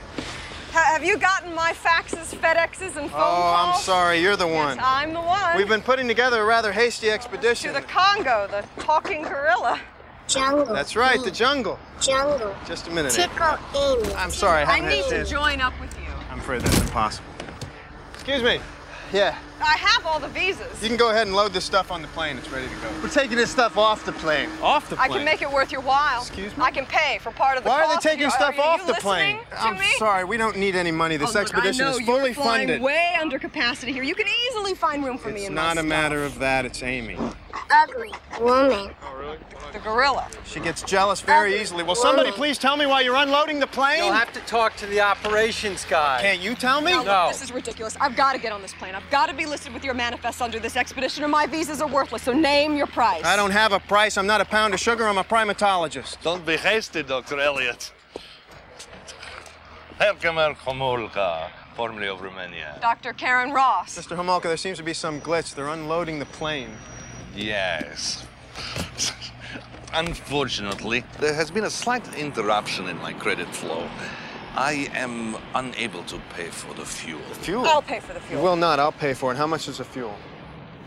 Ha- 0.74 0.92
have 0.94 1.04
you 1.04 1.18
gotten 1.18 1.54
my 1.56 1.72
faxes, 1.74 2.36
FedExes, 2.36 2.98
and 2.98 3.10
phone 3.10 3.22
Oh, 3.22 3.52
calls? 3.54 3.76
I'm 3.78 3.82
sorry. 3.82 4.20
You're 4.20 4.36
the 4.36 4.48
one. 4.48 4.78
Yes, 4.78 4.86
I'm 4.88 5.14
the 5.14 5.22
one. 5.22 5.56
We've 5.56 5.70
been 5.70 5.82
putting 5.82 6.08
together 6.08 6.42
a 6.42 6.46
rather 6.46 6.72
hasty 6.74 7.10
expedition. 7.10 7.74
to 7.74 7.80
the 7.80 7.86
Congo, 7.88 8.48
the 8.52 8.66
talking 8.84 9.22
gorilla. 9.24 9.80
Jungle. 10.30 10.66
That's 10.74 10.96
right, 10.96 11.22
the 11.24 11.32
jungle. 11.32 11.80
Jungle. 12.00 12.56
Just 12.68 12.88
a 12.88 12.92
minute. 12.92 13.12
Tickle 13.12 13.58
Amy. 13.76 14.14
I'm 14.14 14.30
sorry, 14.32 14.64
I 14.64 14.72
I 14.72 14.76
haven't 14.76 14.90
need 14.90 14.98
had 15.04 15.10
to 15.10 15.16
chance. 15.18 15.30
join 15.30 15.62
up 15.62 15.74
with 15.82 15.94
you. 16.00 16.06
I'm 16.32 16.40
afraid 16.40 16.62
that's 16.62 16.80
impossible. 16.80 17.28
Excuse 18.14 18.44
me. 18.44 18.60
Yeah. 19.12 19.36
I 19.60 19.76
have 19.76 20.06
all 20.06 20.20
the 20.20 20.28
visas. 20.28 20.82
You 20.84 20.88
can 20.88 20.96
go 20.96 21.10
ahead 21.10 21.26
and 21.26 21.36
load 21.36 21.52
this 21.52 21.66
stuff 21.66 21.92
on 21.92 22.04
the 22.04 22.08
plane. 22.10 22.38
It's 22.38 22.50
ready 22.52 22.68
to 22.68 22.76
go. 22.76 22.88
We're 23.02 23.10
taking 23.10 23.38
this 23.38 23.50
stuff 23.50 23.76
off 23.76 24.06
the 24.06 24.12
plane. 24.14 24.50
Off 24.62 24.88
the 24.90 24.96
plane? 24.98 25.12
I 25.12 25.14
can 25.16 25.26
make 25.26 25.42
it 25.42 25.52
worth 25.52 25.72
your 25.72 25.82
while. 25.82 26.22
Excuse 26.22 26.56
me? 26.56 26.64
I 26.64 26.70
can 26.72 26.86
pay 26.86 27.18
for 27.20 27.32
part 27.32 27.58
of 27.58 27.64
the 27.64 27.70
Why 27.70 27.84
are 27.84 27.90
they 27.96 28.00
taking 28.08 28.28
Are 28.28 28.32
stuff 28.32 28.56
you- 28.56 28.62
off 28.62 28.82
you 28.82 28.94
the 28.94 29.02
plane? 29.02 29.40
To 29.50 29.62
I'm 29.64 29.74
me? 29.80 29.86
sorry, 29.98 30.24
we 30.26 30.38
don't 30.38 30.58
need 30.58 30.76
any 30.76 30.92
money. 30.92 31.18
This 31.18 31.32
Oh, 31.32 31.40
look, 31.40 31.42
expedition 31.50 31.86
I 31.88 31.92
know, 31.92 31.98
is 31.98 32.06
fully 32.06 32.26
you're 32.26 32.34
flying 32.36 32.68
funded. 32.68 32.82
way 32.84 33.18
under 33.20 33.40
capacity 33.40 33.92
here. 33.92 34.04
You 34.04 34.14
can 34.16 34.28
easily 34.48 34.76
find 34.76 35.04
room 35.04 35.18
for 35.18 35.30
me 35.30 35.42
in 35.46 35.54
It's 35.54 35.56
not 35.56 35.76
my 35.76 35.82
a 35.82 35.84
matter 35.84 36.24
of 36.24 36.38
that, 36.40 36.66
it's 36.66 36.84
Amy. 36.84 37.18
Ugly 37.72 38.12
woman. 38.40 38.92
Oh, 39.04 39.38
the 39.72 39.80
gorilla. 39.80 40.28
She 40.46 40.60
gets 40.60 40.82
jealous 40.82 41.22
very 41.22 41.60
easily. 41.60 41.84
Will 41.84 41.96
somebody 41.96 42.32
please 42.32 42.58
tell 42.58 42.78
me 42.78 42.86
why 42.86 43.02
you're 43.02 43.16
unloading 43.16 43.60
the 43.60 43.68
plane? 43.68 44.04
You'll 44.04 44.14
have 44.14 44.34
to 44.34 44.40
talk 44.42 44.76
to 44.78 44.86
the 44.88 45.02
operations 45.02 45.86
guy. 45.86 46.22
Can't 46.22 46.42
you 46.42 46.56
tell 46.56 46.82
me? 46.82 46.92
No. 46.92 47.04
look, 47.04 47.32
this 47.32 47.44
is 47.44 47.52
ridiculous. 47.52 47.96
I've 48.00 48.16
got 48.16 48.34
to 48.34 48.40
get 48.40 48.52
on 48.52 48.62
this 48.62 48.74
plane. 48.74 48.96
I've 48.96 49.10
got 49.12 49.28
to 49.28 49.36
be 49.36 49.46
listed 49.46 49.74
with 49.74 49.84
your 49.84 49.94
manifest 49.94 50.42
under 50.42 50.60
this 50.60 50.76
expedition, 50.76 51.24
or 51.24 51.28
my 51.28 51.46
visas 51.46 51.82
are 51.82 51.88
worthless. 51.88 52.24
So 52.24 52.34
name 52.34 52.76
your 52.76 52.88
price. 52.88 53.24
I 53.24 53.36
don't 53.36 53.52
have 53.52 53.74
a 53.74 53.80
price. 53.80 54.18
I'm 54.18 54.28
not 54.28 54.42
a 54.42 54.46
pound 54.46 54.74
of 54.74 54.80
sugar. 54.80 55.08
I'm 55.08 55.18
a 55.18 55.24
primatologist. 55.24 56.22
Don't 56.24 56.46
be 56.46 56.58
hasty, 56.58 57.04
Dr. 57.04 57.40
Elliot. 57.40 57.92
Herkimer 60.00 60.54
Homolka, 60.54 61.50
formerly 61.76 62.08
of 62.08 62.22
Romania. 62.22 62.78
Dr. 62.82 63.12
Karen 63.12 63.52
Ross. 63.52 64.00
Mr. 64.00 64.16
Homolka, 64.16 64.44
there 64.44 64.56
seems 64.56 64.78
to 64.78 64.84
be 64.84 64.94
some 64.94 65.20
glitch. 65.20 65.54
They're 65.54 65.68
unloading 65.68 66.20
the 66.20 66.26
plane. 66.26 66.70
Yes. 67.40 68.26
Unfortunately, 69.94 71.04
there 71.20 71.34
has 71.34 71.50
been 71.50 71.64
a 71.64 71.70
slight 71.70 72.06
interruption 72.16 72.88
in 72.90 72.98
my 72.98 73.14
credit 73.14 73.48
flow. 73.56 73.88
I 74.56 74.90
am 74.94 75.38
unable 75.56 76.04
to 76.04 76.20
pay 76.36 76.48
for 76.50 76.74
the 76.74 76.86
fuel. 76.86 77.22
Fuel? 77.42 77.66
I'll 77.66 77.82
pay 77.82 78.00
for 78.02 78.14
the 78.14 78.20
You 78.20 78.26
fuel. 78.28 78.44
will 78.44 78.56
not. 78.58 78.80
I'll 78.80 78.92
pay 78.92 79.14
for 79.14 79.32
it. 79.32 79.38
How 79.38 79.48
much 79.48 79.68
is 79.70 79.78
the 79.78 79.86
fuel? 79.86 80.16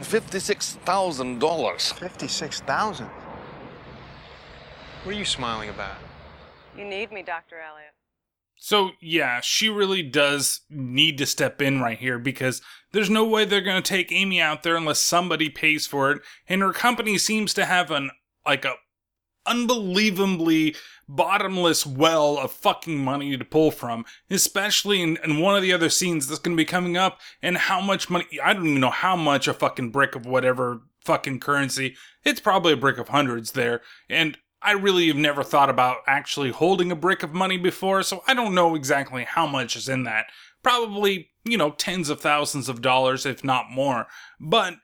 $56,000. 0.02 1.92
56,000? 1.98 3.06
What 5.04 5.14
are 5.14 5.18
you 5.18 5.24
smiling 5.24 5.70
about? 5.70 5.96
You 6.76 6.84
need 6.84 7.12
me, 7.12 7.22
Dr. 7.22 7.56
Elliot. 7.60 7.91
So, 8.64 8.92
yeah, 9.00 9.40
she 9.42 9.68
really 9.68 10.04
does 10.04 10.60
need 10.70 11.18
to 11.18 11.26
step 11.26 11.60
in 11.60 11.80
right 11.80 11.98
here 11.98 12.20
because 12.20 12.62
there's 12.92 13.10
no 13.10 13.24
way 13.24 13.44
they're 13.44 13.60
going 13.60 13.82
to 13.82 13.88
take 13.88 14.12
Amy 14.12 14.40
out 14.40 14.62
there 14.62 14.76
unless 14.76 15.00
somebody 15.00 15.48
pays 15.48 15.84
for 15.84 16.12
it. 16.12 16.22
And 16.48 16.62
her 16.62 16.72
company 16.72 17.18
seems 17.18 17.52
to 17.54 17.64
have 17.64 17.90
an, 17.90 18.12
like 18.46 18.64
a 18.64 18.74
unbelievably 19.46 20.76
bottomless 21.08 21.84
well 21.84 22.38
of 22.38 22.52
fucking 22.52 22.98
money 22.98 23.36
to 23.36 23.44
pull 23.44 23.72
from, 23.72 24.04
especially 24.30 25.02
in, 25.02 25.18
in 25.24 25.40
one 25.40 25.56
of 25.56 25.62
the 25.62 25.72
other 25.72 25.88
scenes 25.88 26.28
that's 26.28 26.38
going 26.38 26.56
to 26.56 26.60
be 26.60 26.64
coming 26.64 26.96
up 26.96 27.18
and 27.42 27.58
how 27.58 27.80
much 27.80 28.08
money, 28.08 28.26
I 28.40 28.52
don't 28.52 28.68
even 28.68 28.80
know 28.80 28.90
how 28.90 29.16
much 29.16 29.48
a 29.48 29.54
fucking 29.54 29.90
brick 29.90 30.14
of 30.14 30.24
whatever 30.24 30.82
fucking 31.04 31.40
currency, 31.40 31.96
it's 32.22 32.38
probably 32.38 32.74
a 32.74 32.76
brick 32.76 32.98
of 32.98 33.08
hundreds 33.08 33.52
there. 33.52 33.80
And 34.08 34.38
I 34.64 34.72
really 34.72 35.08
have 35.08 35.16
never 35.16 35.42
thought 35.42 35.70
about 35.70 35.98
actually 36.06 36.50
holding 36.50 36.90
a 36.92 36.96
brick 36.96 37.22
of 37.22 37.32
money 37.32 37.56
before, 37.56 38.02
so 38.02 38.22
I 38.26 38.34
don't 38.34 38.54
know 38.54 38.74
exactly 38.74 39.24
how 39.24 39.46
much 39.46 39.76
is 39.76 39.88
in 39.88 40.04
that. 40.04 40.26
Probably, 40.62 41.30
you 41.44 41.56
know, 41.56 41.72
tens 41.72 42.08
of 42.08 42.20
thousands 42.20 42.68
of 42.68 42.82
dollars, 42.82 43.26
if 43.26 43.42
not 43.42 43.70
more. 43.70 44.06
But 44.40 44.74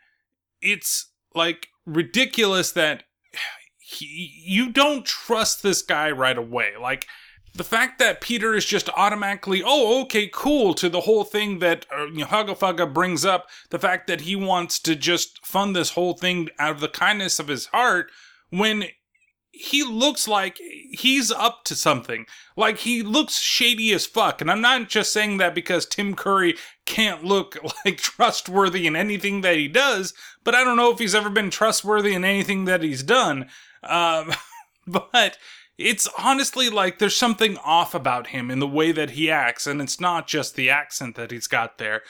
it's 0.60 1.10
like 1.34 1.68
ridiculous 1.86 2.72
that 2.72 3.04
he, 3.78 4.32
you 4.44 4.70
don't 4.70 5.06
trust 5.06 5.62
this 5.62 5.82
guy 5.82 6.10
right 6.10 6.38
away. 6.38 6.72
Like, 6.80 7.06
the 7.54 7.64
fact 7.64 7.98
that 7.98 8.20
Peter 8.20 8.54
is 8.54 8.64
just 8.64 8.88
automatically, 8.96 9.62
oh, 9.64 10.02
okay, 10.02 10.30
cool, 10.32 10.74
to 10.74 10.88
the 10.88 11.02
whole 11.02 11.24
thing 11.24 11.58
that 11.58 11.86
uh, 11.94 12.06
you 12.06 12.24
know, 12.24 12.86
brings 12.86 13.24
up, 13.24 13.48
the 13.70 13.78
fact 13.78 14.06
that 14.06 14.22
he 14.22 14.36
wants 14.36 14.78
to 14.80 14.94
just 14.94 15.44
fund 15.44 15.74
this 15.74 15.90
whole 15.90 16.14
thing 16.14 16.48
out 16.58 16.70
of 16.70 16.80
the 16.80 16.88
kindness 16.88 17.38
of 17.38 17.48
his 17.48 17.66
heart, 17.66 18.10
when 18.50 18.84
he 19.58 19.82
looks 19.82 20.28
like 20.28 20.60
he's 20.92 21.32
up 21.32 21.64
to 21.64 21.74
something. 21.74 22.26
Like 22.56 22.78
he 22.78 23.02
looks 23.02 23.40
shady 23.40 23.92
as 23.92 24.06
fuck. 24.06 24.40
And 24.40 24.48
I'm 24.48 24.60
not 24.60 24.88
just 24.88 25.12
saying 25.12 25.38
that 25.38 25.52
because 25.52 25.84
Tim 25.84 26.14
Curry 26.14 26.54
can't 26.86 27.24
look 27.24 27.56
like 27.84 27.98
trustworthy 27.98 28.86
in 28.86 28.94
anything 28.94 29.40
that 29.40 29.56
he 29.56 29.66
does, 29.66 30.14
but 30.44 30.54
I 30.54 30.62
don't 30.62 30.76
know 30.76 30.92
if 30.92 31.00
he's 31.00 31.14
ever 31.14 31.28
been 31.28 31.50
trustworthy 31.50 32.14
in 32.14 32.24
anything 32.24 32.66
that 32.66 32.84
he's 32.84 33.02
done. 33.02 33.48
Um, 33.82 34.32
but 34.86 35.38
it's 35.76 36.08
honestly 36.16 36.70
like 36.70 36.98
there's 36.98 37.16
something 37.16 37.56
off 37.58 37.96
about 37.96 38.28
him 38.28 38.52
in 38.52 38.60
the 38.60 38.66
way 38.66 38.92
that 38.92 39.10
he 39.10 39.28
acts, 39.28 39.66
and 39.66 39.82
it's 39.82 40.00
not 40.00 40.28
just 40.28 40.54
the 40.54 40.70
accent 40.70 41.16
that 41.16 41.32
he's 41.32 41.48
got 41.48 41.78
there. 41.78 42.02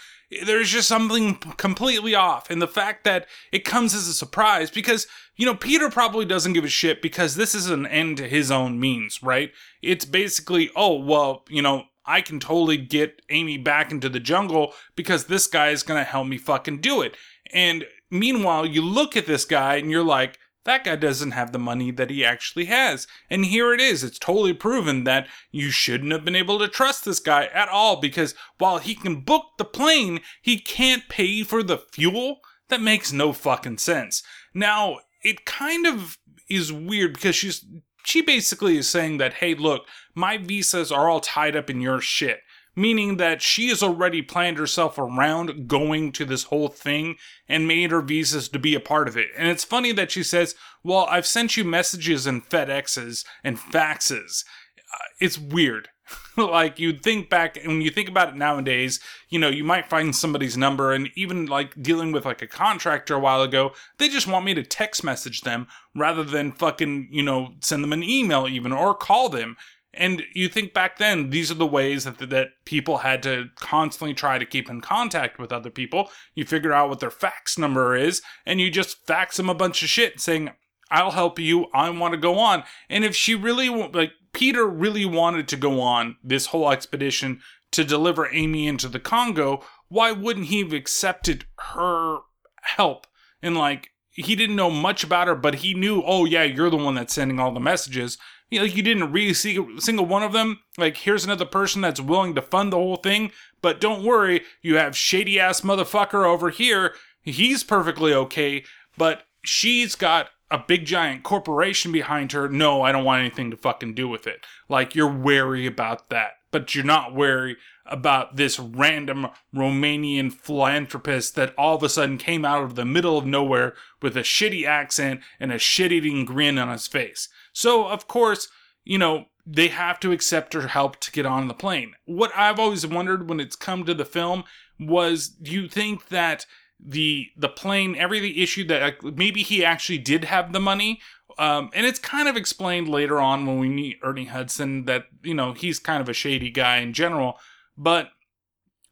There's 0.44 0.70
just 0.70 0.88
something 0.88 1.36
completely 1.36 2.14
off, 2.14 2.50
and 2.50 2.60
the 2.60 2.68
fact 2.68 3.04
that 3.04 3.26
it 3.50 3.64
comes 3.64 3.94
as 3.94 4.08
a 4.08 4.12
surprise 4.12 4.70
because, 4.70 5.06
you 5.36 5.46
know, 5.46 5.54
Peter 5.54 5.88
probably 5.88 6.26
doesn't 6.26 6.52
give 6.52 6.64
a 6.64 6.68
shit 6.68 7.00
because 7.00 7.34
this 7.34 7.54
is 7.54 7.70
an 7.70 7.86
end 7.86 8.18
to 8.18 8.28
his 8.28 8.50
own 8.50 8.78
means, 8.78 9.22
right? 9.22 9.52
It's 9.80 10.04
basically, 10.04 10.70
oh, 10.76 11.00
well, 11.00 11.44
you 11.48 11.62
know, 11.62 11.84
I 12.04 12.20
can 12.20 12.40
totally 12.40 12.76
get 12.76 13.22
Amy 13.30 13.56
back 13.58 13.90
into 13.90 14.08
the 14.08 14.20
jungle 14.20 14.74
because 14.96 15.24
this 15.24 15.46
guy 15.46 15.70
is 15.70 15.82
gonna 15.82 16.04
help 16.04 16.26
me 16.26 16.36
fucking 16.38 16.80
do 16.80 17.00
it. 17.00 17.16
And 17.52 17.86
meanwhile, 18.10 18.66
you 18.66 18.82
look 18.82 19.16
at 19.16 19.26
this 19.26 19.44
guy 19.44 19.76
and 19.76 19.90
you're 19.90 20.04
like, 20.04 20.38
that 20.68 20.84
guy 20.84 20.96
doesn't 20.96 21.30
have 21.30 21.52
the 21.52 21.58
money 21.58 21.90
that 21.90 22.10
he 22.10 22.24
actually 22.24 22.66
has. 22.66 23.06
And 23.30 23.46
here 23.46 23.72
it 23.72 23.80
is. 23.80 24.04
It's 24.04 24.18
totally 24.18 24.52
proven 24.52 25.04
that 25.04 25.26
you 25.50 25.70
shouldn't 25.70 26.12
have 26.12 26.24
been 26.24 26.36
able 26.36 26.58
to 26.58 26.68
trust 26.68 27.04
this 27.04 27.20
guy 27.20 27.46
at 27.46 27.68
all 27.68 27.96
because 27.96 28.34
while 28.58 28.78
he 28.78 28.94
can 28.94 29.22
book 29.22 29.44
the 29.56 29.64
plane, 29.64 30.20
he 30.42 30.58
can't 30.58 31.08
pay 31.08 31.42
for 31.42 31.62
the 31.62 31.78
fuel. 31.78 32.40
That 32.68 32.82
makes 32.82 33.12
no 33.12 33.32
fucking 33.32 33.78
sense. 33.78 34.22
Now, 34.52 34.98
it 35.22 35.46
kind 35.46 35.86
of 35.86 36.18
is 36.50 36.72
weird 36.72 37.14
because 37.14 37.34
she's 37.34 37.64
she 38.04 38.22
basically 38.22 38.78
is 38.78 38.88
saying 38.88 39.18
that, 39.18 39.34
hey, 39.34 39.54
look, 39.54 39.82
my 40.14 40.38
visas 40.38 40.90
are 40.90 41.08
all 41.08 41.20
tied 41.20 41.56
up 41.56 41.68
in 41.68 41.80
your 41.80 42.00
shit 42.00 42.40
meaning 42.78 43.16
that 43.16 43.42
she 43.42 43.68
has 43.68 43.82
already 43.82 44.22
planned 44.22 44.56
herself 44.56 44.98
around 44.98 45.66
going 45.66 46.12
to 46.12 46.24
this 46.24 46.44
whole 46.44 46.68
thing 46.68 47.16
and 47.48 47.66
made 47.66 47.90
her 47.90 48.00
visas 48.00 48.48
to 48.48 48.58
be 48.58 48.74
a 48.74 48.80
part 48.80 49.08
of 49.08 49.16
it. 49.16 49.28
And 49.36 49.48
it's 49.48 49.64
funny 49.64 49.90
that 49.92 50.12
she 50.12 50.22
says, 50.22 50.54
Well, 50.84 51.06
I've 51.10 51.26
sent 51.26 51.56
you 51.56 51.64
messages 51.64 52.26
and 52.26 52.48
FedExes 52.48 53.24
and 53.42 53.58
faxes. 53.58 54.44
Uh, 54.78 55.08
it's 55.20 55.38
weird. 55.38 55.88
like 56.36 56.78
you'd 56.78 57.02
think 57.02 57.28
back 57.28 57.56
and 57.56 57.66
when 57.66 57.80
you 57.80 57.90
think 57.90 58.08
about 58.08 58.28
it 58.28 58.36
nowadays, 58.36 59.00
you 59.28 59.38
know, 59.38 59.48
you 59.48 59.64
might 59.64 59.90
find 59.90 60.14
somebody's 60.14 60.56
number 60.56 60.92
and 60.92 61.10
even 61.16 61.46
like 61.46 61.82
dealing 61.82 62.12
with 62.12 62.24
like 62.24 62.40
a 62.42 62.46
contractor 62.46 63.14
a 63.14 63.18
while 63.18 63.42
ago, 63.42 63.72
they 63.98 64.08
just 64.08 64.26
want 64.26 64.44
me 64.44 64.54
to 64.54 64.62
text 64.62 65.04
message 65.04 65.42
them 65.42 65.66
rather 65.94 66.24
than 66.24 66.52
fucking, 66.52 67.08
you 67.10 67.22
know, 67.22 67.54
send 67.60 67.82
them 67.82 67.92
an 67.92 68.02
email 68.02 68.46
even 68.48 68.72
or 68.72 68.94
call 68.94 69.28
them. 69.28 69.56
And 69.98 70.22
you 70.32 70.48
think 70.48 70.72
back 70.72 70.98
then, 70.98 71.30
these 71.30 71.50
are 71.50 71.54
the 71.54 71.66
ways 71.66 72.04
that, 72.04 72.18
that 72.30 72.50
people 72.64 72.98
had 72.98 73.20
to 73.24 73.46
constantly 73.56 74.14
try 74.14 74.38
to 74.38 74.46
keep 74.46 74.70
in 74.70 74.80
contact 74.80 75.40
with 75.40 75.52
other 75.52 75.70
people. 75.70 76.08
You 76.36 76.44
figure 76.44 76.72
out 76.72 76.88
what 76.88 77.00
their 77.00 77.10
fax 77.10 77.58
number 77.58 77.96
is, 77.96 78.22
and 78.46 78.60
you 78.60 78.70
just 78.70 79.04
fax 79.08 79.36
them 79.36 79.50
a 79.50 79.54
bunch 79.54 79.82
of 79.82 79.88
shit 79.88 80.20
saying, 80.20 80.50
I'll 80.88 81.10
help 81.10 81.40
you. 81.40 81.66
I 81.74 81.90
want 81.90 82.12
to 82.14 82.18
go 82.18 82.38
on. 82.38 82.62
And 82.88 83.04
if 83.04 83.16
she 83.16 83.34
really, 83.34 83.68
like, 83.68 84.12
Peter 84.32 84.68
really 84.68 85.04
wanted 85.04 85.48
to 85.48 85.56
go 85.56 85.80
on 85.80 86.16
this 86.22 86.46
whole 86.46 86.70
expedition 86.70 87.40
to 87.72 87.82
deliver 87.82 88.32
Amy 88.32 88.68
into 88.68 88.88
the 88.88 89.00
Congo, 89.00 89.64
why 89.88 90.12
wouldn't 90.12 90.46
he 90.46 90.60
have 90.60 90.72
accepted 90.72 91.44
her 91.74 92.18
help? 92.62 93.08
And, 93.42 93.56
like, 93.56 93.90
he 94.10 94.36
didn't 94.36 94.56
know 94.56 94.70
much 94.70 95.02
about 95.02 95.26
her, 95.26 95.34
but 95.34 95.56
he 95.56 95.74
knew, 95.74 96.04
oh, 96.06 96.24
yeah, 96.24 96.44
you're 96.44 96.70
the 96.70 96.76
one 96.76 96.94
that's 96.94 97.14
sending 97.14 97.40
all 97.40 97.52
the 97.52 97.58
messages 97.58 98.16
you 98.50 98.58
know, 98.58 98.64
like 98.64 98.76
you 98.76 98.82
didn't 98.82 99.12
read 99.12 99.30
a 99.30 99.34
single 99.34 100.06
one 100.06 100.22
of 100.22 100.32
them. 100.32 100.60
Like 100.76 100.98
here's 100.98 101.24
another 101.24 101.44
person 101.44 101.82
that's 101.82 102.00
willing 102.00 102.34
to 102.34 102.42
fund 102.42 102.72
the 102.72 102.76
whole 102.76 102.96
thing, 102.96 103.32
but 103.60 103.80
don't 103.80 104.04
worry, 104.04 104.42
you 104.62 104.76
have 104.76 104.96
shady 104.96 105.38
ass 105.38 105.60
motherfucker 105.60 106.24
over 106.24 106.50
here. 106.50 106.94
He's 107.22 107.62
perfectly 107.62 108.14
okay, 108.14 108.64
but 108.96 109.24
she's 109.44 109.94
got 109.94 110.30
a 110.50 110.58
big 110.58 110.86
giant 110.86 111.24
corporation 111.24 111.92
behind 111.92 112.32
her. 112.32 112.48
No, 112.48 112.80
I 112.80 112.90
don't 112.90 113.04
want 113.04 113.20
anything 113.20 113.50
to 113.50 113.56
fucking 113.56 113.94
do 113.94 114.08
with 114.08 114.26
it. 114.26 114.46
Like 114.68 114.94
you're 114.94 115.12
wary 115.12 115.66
about 115.66 116.08
that, 116.08 116.32
but 116.50 116.74
you're 116.74 116.84
not 116.84 117.14
wary 117.14 117.56
about 117.86 118.36
this 118.36 118.58
random 118.58 119.28
Romanian 119.54 120.32
philanthropist 120.32 121.34
that 121.34 121.54
all 121.56 121.76
of 121.76 121.82
a 121.82 121.88
sudden 121.88 122.18
came 122.18 122.44
out 122.44 122.62
of 122.62 122.74
the 122.74 122.84
middle 122.84 123.16
of 123.16 123.26
nowhere 123.26 123.74
with 124.02 124.16
a 124.16 124.20
shitty 124.20 124.66
accent 124.66 125.20
and 125.40 125.52
a 125.52 125.58
shit 125.58 125.92
eating 125.92 126.24
grin 126.24 126.58
on 126.58 126.68
his 126.68 126.86
face. 126.86 127.28
So, 127.52 127.88
of 127.88 128.06
course, 128.06 128.48
you 128.84 128.98
know, 128.98 129.26
they 129.46 129.68
have 129.68 129.98
to 130.00 130.12
accept 130.12 130.52
her 130.52 130.68
help 130.68 131.00
to 131.00 131.10
get 131.10 131.24
on 131.24 131.48
the 131.48 131.54
plane. 131.54 131.94
What 132.04 132.30
I've 132.36 132.58
always 132.58 132.86
wondered 132.86 133.28
when 133.28 133.40
it's 133.40 133.56
come 133.56 133.84
to 133.84 133.94
the 133.94 134.04
film 134.04 134.44
was 134.78 135.28
do 135.28 135.50
you 135.50 135.68
think 135.68 136.08
that 136.08 136.46
the 136.78 137.28
the 137.36 137.48
plane 137.48 137.96
every 137.96 138.38
issue 138.38 138.64
that 138.68 139.02
maybe 139.02 139.42
he 139.42 139.64
actually 139.64 139.98
did 139.98 140.24
have 140.24 140.52
the 140.52 140.60
money 140.60 141.00
um, 141.38 141.70
and 141.72 141.86
it's 141.86 141.98
kind 141.98 142.28
of 142.28 142.36
explained 142.36 142.88
later 142.88 143.20
on 143.20 143.46
when 143.46 143.58
we 143.58 143.68
meet 143.68 143.98
Ernie 144.02 144.26
Hudson 144.26 144.84
that 144.84 145.06
you 145.22 145.34
know 145.34 145.52
he's 145.52 145.78
kind 145.78 146.00
of 146.00 146.08
a 146.08 146.14
shady 146.14 146.50
guy 146.50 146.78
in 146.78 146.92
general 146.92 147.38
but 147.76 148.10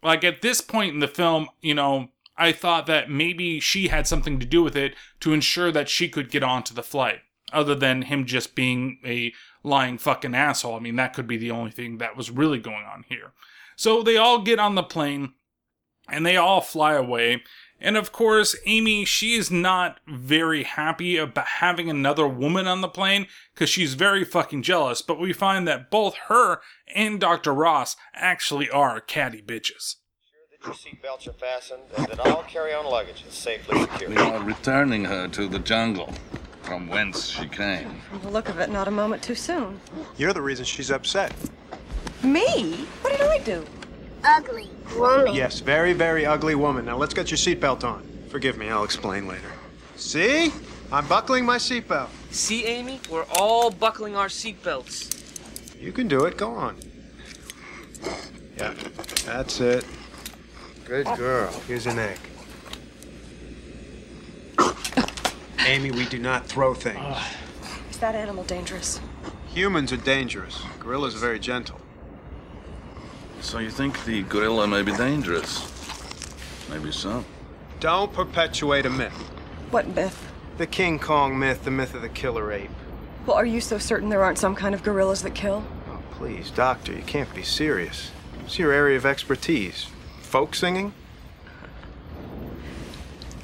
like 0.03 0.25
at 0.25 0.43
this 0.43 0.61
point 0.61 0.95
in 0.95 1.01
the 1.01 1.09
film 1.09 1.49
you 1.61 1.75
know 1.75 2.09
I 2.37 2.53
thought 2.53 2.87
that 2.87 3.11
maybe 3.11 3.61
she 3.61 3.89
had 3.89 4.07
something 4.07 4.39
to 4.39 4.47
do 4.47 4.63
with 4.63 4.77
it 4.77 4.95
to 5.21 5.33
ensure 5.33 5.73
that 5.73 5.89
she 5.89 6.09
could 6.09 6.31
get 6.31 6.43
onto 6.43 6.75
the 6.75 6.83
flight 6.83 7.21
other 7.53 7.75
than 7.75 8.03
him 8.03 8.27
just 8.27 8.55
being 8.55 8.99
a 9.05 9.33
lying 9.63 9.99
fucking 9.99 10.35
asshole. 10.35 10.75
I 10.75 10.81
mean, 10.81 10.97
that 10.97 11.15
could 11.15 11.27
be 11.27 11.37
the 11.37 11.51
only 11.51 11.71
thing 11.71 11.99
that 11.99 12.17
was 12.17 12.31
really 12.31 12.59
going 12.59 12.85
on 12.85 13.05
here. 13.09 13.33
So 13.77 14.03
they 14.03 14.17
all 14.17 14.43
get 14.43 14.59
on 14.59 14.75
the 14.75 14.83
plane 14.83 15.33
and 16.09 16.25
they 16.25 16.37
all 16.37 16.61
fly 16.61 16.95
away. 16.95 17.43
And 17.81 17.97
of 17.97 18.11
course, 18.11 18.57
Amy, 18.65 19.05
she 19.05 19.35
is 19.35 19.51
not 19.51 20.01
very 20.07 20.63
happy 20.63 21.19
about 21.19 21.47
having 21.47 21.91
another 21.91 22.27
woman 22.27 22.67
on 22.67 22.81
the 22.81 22.89
plane 22.89 23.27
because 23.55 23.69
she's 23.69 23.95
very 23.95 24.25
fucking 24.25 24.63
jealous. 24.63 25.03
But 25.03 25.21
we 25.21 25.33
find 25.33 25.69
that 25.69 25.91
both 25.91 26.17
her 26.29 26.61
and 26.95 27.21
Dr. 27.21 27.53
Ross 27.53 27.97
actually 28.15 28.71
are 28.71 29.01
catty 29.01 29.43
bitches. 29.43 29.97
Your 30.65 30.75
seatbelts 30.75 31.29
are 31.29 31.35
fastened 31.35 31.83
and 31.97 32.07
that 32.07 32.19
all 32.19 32.43
carry-on 32.45 32.87
luggage 32.87 33.25
is 33.29 33.35
safely 33.35 33.79
secured. 33.83 34.11
We 34.11 34.17
are 34.17 34.43
returning 34.43 35.05
her 35.05 35.29
to 35.29 35.47
the 35.47 35.59
jungle 35.59 36.13
from 36.63 36.89
whence 36.89 37.29
she 37.29 37.47
came. 37.47 38.01
From 38.11 38.23
the 38.23 38.31
look 38.31 38.49
of 38.49 38.59
it, 38.59 38.71
not 38.71 38.89
a 38.89 38.91
moment 38.91 39.23
too 39.23 39.37
soon. 39.37 39.79
You're 40.17 40.33
the 40.33 40.43
reason 40.43 40.65
she's 40.65 40.91
upset. 40.91 41.33
Me? 42.25 42.73
What 43.03 43.13
did 43.13 43.21
I 43.21 43.39
do? 43.39 43.65
Ugly 44.27 44.69
woman. 44.97 45.35
Yes, 45.35 45.61
very, 45.61 45.93
very 45.93 46.27
ugly 46.27 46.57
woman. 46.57 46.85
Now 46.85 46.97
let's 46.97 47.15
get 47.15 47.31
your 47.31 47.39
seatbelt 47.39 47.85
on. 47.85 48.03
Forgive 48.29 48.59
me, 48.59 48.69
I'll 48.69 48.85
explain 48.85 49.29
later. 49.29 49.53
See? 49.95 50.53
I'm 50.91 51.07
buckling 51.07 51.45
my 51.45 51.59
seatbelt. 51.59 52.09
See, 52.31 52.65
Amy? 52.65 53.01
We're 53.11 53.27
all 53.31 53.71
buckling 53.71 54.17
our 54.17 54.29
seatbelts. 54.29 55.23
You 55.81 55.93
can 55.93 56.09
do 56.09 56.25
it. 56.25 56.37
Go 56.37 56.51
on. 56.51 56.77
Yeah, 58.57 58.75
that's 59.25 59.61
it. 59.61 59.85
Good 60.85 61.07
girl. 61.17 61.53
Here's 61.67 61.87
an 61.87 61.99
egg. 61.99 62.19
Amy, 65.67 65.91
we 65.91 66.07
do 66.07 66.19
not 66.19 66.47
throw 66.47 66.75
things. 66.75 67.17
Is 67.91 67.99
that 67.99 68.15
animal 68.15 68.45
dangerous? 68.45 69.01
Humans 69.49 69.93
are 69.93 69.97
dangerous. 69.97 70.61
Gorillas 70.79 71.15
are 71.15 71.19
very 71.19 71.39
gentle. 71.41 71.81
So 73.47 73.61
you 73.61 73.71
think 73.71 74.05
the 74.05 74.25
gorilla 74.25 74.67
may 74.67 74.83
be 74.83 74.91
dangerous? 74.91 75.63
Maybe 76.69 76.91
so. 76.91 77.25
Don't 77.79 78.13
perpetuate 78.13 78.85
a 78.87 78.91
myth. 78.91 79.13
What 79.71 79.87
myth? 79.95 80.33
The 80.59 80.67
King 80.67 80.99
Kong 80.99 81.39
myth, 81.39 81.63
the 81.63 81.71
myth 81.71 81.95
of 81.95 82.03
the 82.03 82.09
killer 82.09 82.51
ape. 82.51 82.73
Well, 83.25 83.37
are 83.37 83.47
you 83.47 83.61
so 83.61 83.79
certain 83.79 84.09
there 84.09 84.25
aren't 84.25 84.39
some 84.39 84.57
kind 84.57 84.75
of 84.75 84.83
gorillas 84.83 85.23
that 85.23 85.37
kill? 85.37 85.65
Oh, 85.89 86.03
please, 86.11 86.51
Doctor, 86.51 86.93
you 86.93 87.03
can't 87.03 87.33
be 87.37 87.45
serious. 87.45 88.11
It's 88.45 88.59
your 88.59 88.73
area 88.73 88.97
of 88.97 89.07
expertise. 89.07 89.87
Folk 90.23 90.57
singing? 90.57 90.93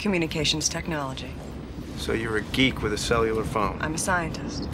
Communications 0.00 0.68
technology. 0.68 1.32
So 1.96 2.12
you're 2.12 2.38
a 2.38 2.42
geek 2.42 2.82
with 2.82 2.92
a 2.92 2.98
cellular 2.98 3.44
phone. 3.44 3.78
I'm 3.80 3.94
a 3.94 3.98
scientist. 3.98 4.68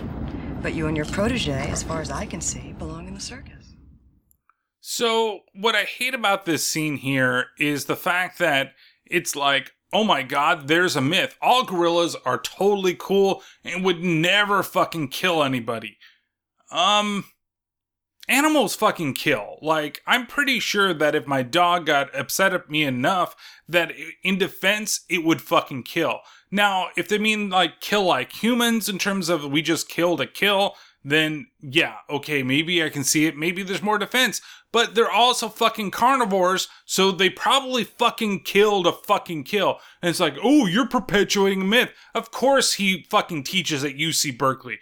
But 0.63 0.73
you 0.73 0.87
and 0.87 0.97
your 0.97 1.07
protege, 1.07 1.69
as 1.69 1.83
far 1.83 2.01
as 2.01 2.11
I 2.11 2.25
can 2.25 2.41
see, 2.41 2.73
belong 2.79 3.09
in 3.09 3.15
the 3.15 3.21
circus. 3.21 3.58
So, 4.91 5.41
what 5.53 5.75
I 5.75 5.83
hate 5.83 6.15
about 6.15 6.47
this 6.47 6.67
scene 6.67 6.97
here 6.97 7.49
is 7.59 7.85
the 7.85 7.95
fact 7.95 8.39
that 8.39 8.73
it's 9.05 9.37
like, 9.37 9.73
oh 9.93 10.03
my 10.03 10.23
god, 10.23 10.67
there's 10.67 10.97
a 10.97 11.03
myth. 11.03 11.37
All 11.43 11.63
gorillas 11.63 12.17
are 12.25 12.39
totally 12.39 12.97
cool 12.99 13.43
and 13.63 13.85
would 13.85 14.03
never 14.03 14.63
fucking 14.63 15.09
kill 15.09 15.45
anybody. 15.45 15.99
Um, 16.71 17.27
animals 18.31 18.75
fucking 18.77 19.13
kill. 19.13 19.59
Like, 19.61 20.01
I'm 20.07 20.27
pretty 20.27 20.59
sure 20.59 20.95
that 20.95 21.15
if 21.15 21.27
my 21.27 21.43
dog 21.43 21.85
got 21.85 22.19
upset 22.19 22.55
at 22.55 22.71
me 22.71 22.83
enough, 22.83 23.37
that 23.69 23.93
in 24.23 24.39
defense, 24.39 25.05
it 25.11 25.23
would 25.23 25.43
fucking 25.43 25.83
kill. 25.83 26.21
Now, 26.51 26.89
if 26.97 27.09
they 27.09 27.19
mean 27.19 27.51
like 27.51 27.81
kill 27.81 28.05
like 28.05 28.43
humans 28.43 28.89
in 28.89 28.97
terms 28.97 29.29
of 29.29 29.45
we 29.45 29.61
just 29.61 29.91
kill 29.91 30.17
to 30.17 30.27
kill, 30.27 30.77
then 31.05 31.47
yeah, 31.61 31.97
okay, 32.11 32.43
maybe 32.43 32.83
I 32.83 32.89
can 32.89 33.05
see 33.05 33.27
it. 33.27 33.37
Maybe 33.37 33.63
there's 33.63 33.83
more 33.83 33.99
defense. 33.99 34.41
But 34.71 34.95
they're 34.95 35.11
also 35.11 35.49
fucking 35.49 35.93
carnivores, 35.93 36.69
so 36.85 37.11
they 37.11 37.31
probably 37.31 37.85
fucking 37.85 38.41
killed 38.41 38.87
a 38.87 38.93
fucking 38.93 39.45
kill. 39.45 39.79
And 40.03 40.11
it's 40.11 40.21
like, 40.21 40.37
oh, 40.43 40.67
you're 40.67 40.87
perpetuating 40.87 41.63
a 41.63 41.65
myth. 41.65 41.91
Of 42.15 42.31
course 42.31 42.75
he 42.75 43.07
fucking 43.09 43.45
teaches 43.45 43.83
at 43.83 43.95
UC 43.97 44.37
Berkeley. 44.37 44.79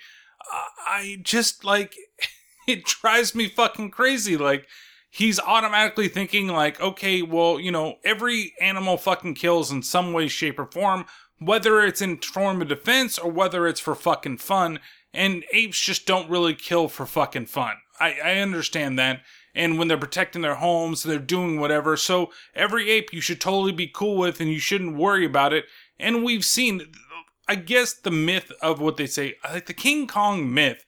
I 0.86 1.18
just 1.22 1.64
like 1.64 1.94
it 2.68 2.84
drives 2.84 3.34
me 3.34 3.48
fucking 3.48 3.90
crazy. 3.90 4.36
Like 4.36 4.66
he's 5.10 5.40
automatically 5.40 6.08
thinking 6.08 6.48
like, 6.48 6.80
okay, 6.80 7.22
well, 7.22 7.60
you 7.60 7.70
know, 7.70 7.96
every 8.04 8.54
animal 8.60 8.96
fucking 8.96 9.34
kills 9.34 9.70
in 9.70 9.82
some 9.82 10.12
way, 10.12 10.28
shape, 10.28 10.58
or 10.58 10.66
form, 10.66 11.06
whether 11.38 11.82
it's 11.82 12.02
in 12.02 12.18
form 12.18 12.62
of 12.62 12.68
defense 12.68 13.18
or 13.18 13.30
whether 13.30 13.66
it's 13.66 13.80
for 13.80 13.94
fucking 13.94 14.38
fun. 14.38 14.78
And 15.16 15.44
apes 15.50 15.80
just 15.80 16.06
don't 16.06 16.28
really 16.28 16.54
kill 16.54 16.88
for 16.88 17.06
fucking 17.06 17.46
fun. 17.46 17.76
I, 17.98 18.18
I 18.22 18.32
understand 18.34 18.98
that. 18.98 19.22
And 19.54 19.78
when 19.78 19.88
they're 19.88 19.96
protecting 19.96 20.42
their 20.42 20.56
homes, 20.56 21.02
they're 21.02 21.18
doing 21.18 21.58
whatever. 21.58 21.96
So 21.96 22.30
every 22.54 22.90
ape 22.90 23.14
you 23.14 23.22
should 23.22 23.40
totally 23.40 23.72
be 23.72 23.86
cool 23.86 24.18
with 24.18 24.40
and 24.40 24.50
you 24.50 24.58
shouldn't 24.58 24.96
worry 24.96 25.24
about 25.24 25.54
it. 25.54 25.64
And 25.98 26.22
we've 26.22 26.44
seen, 26.44 26.92
I 27.48 27.54
guess, 27.54 27.94
the 27.94 28.10
myth 28.10 28.52
of 28.60 28.82
what 28.82 28.98
they 28.98 29.06
say, 29.06 29.36
like 29.42 29.64
the 29.64 29.72
King 29.72 30.06
Kong 30.06 30.52
myth. 30.52 30.84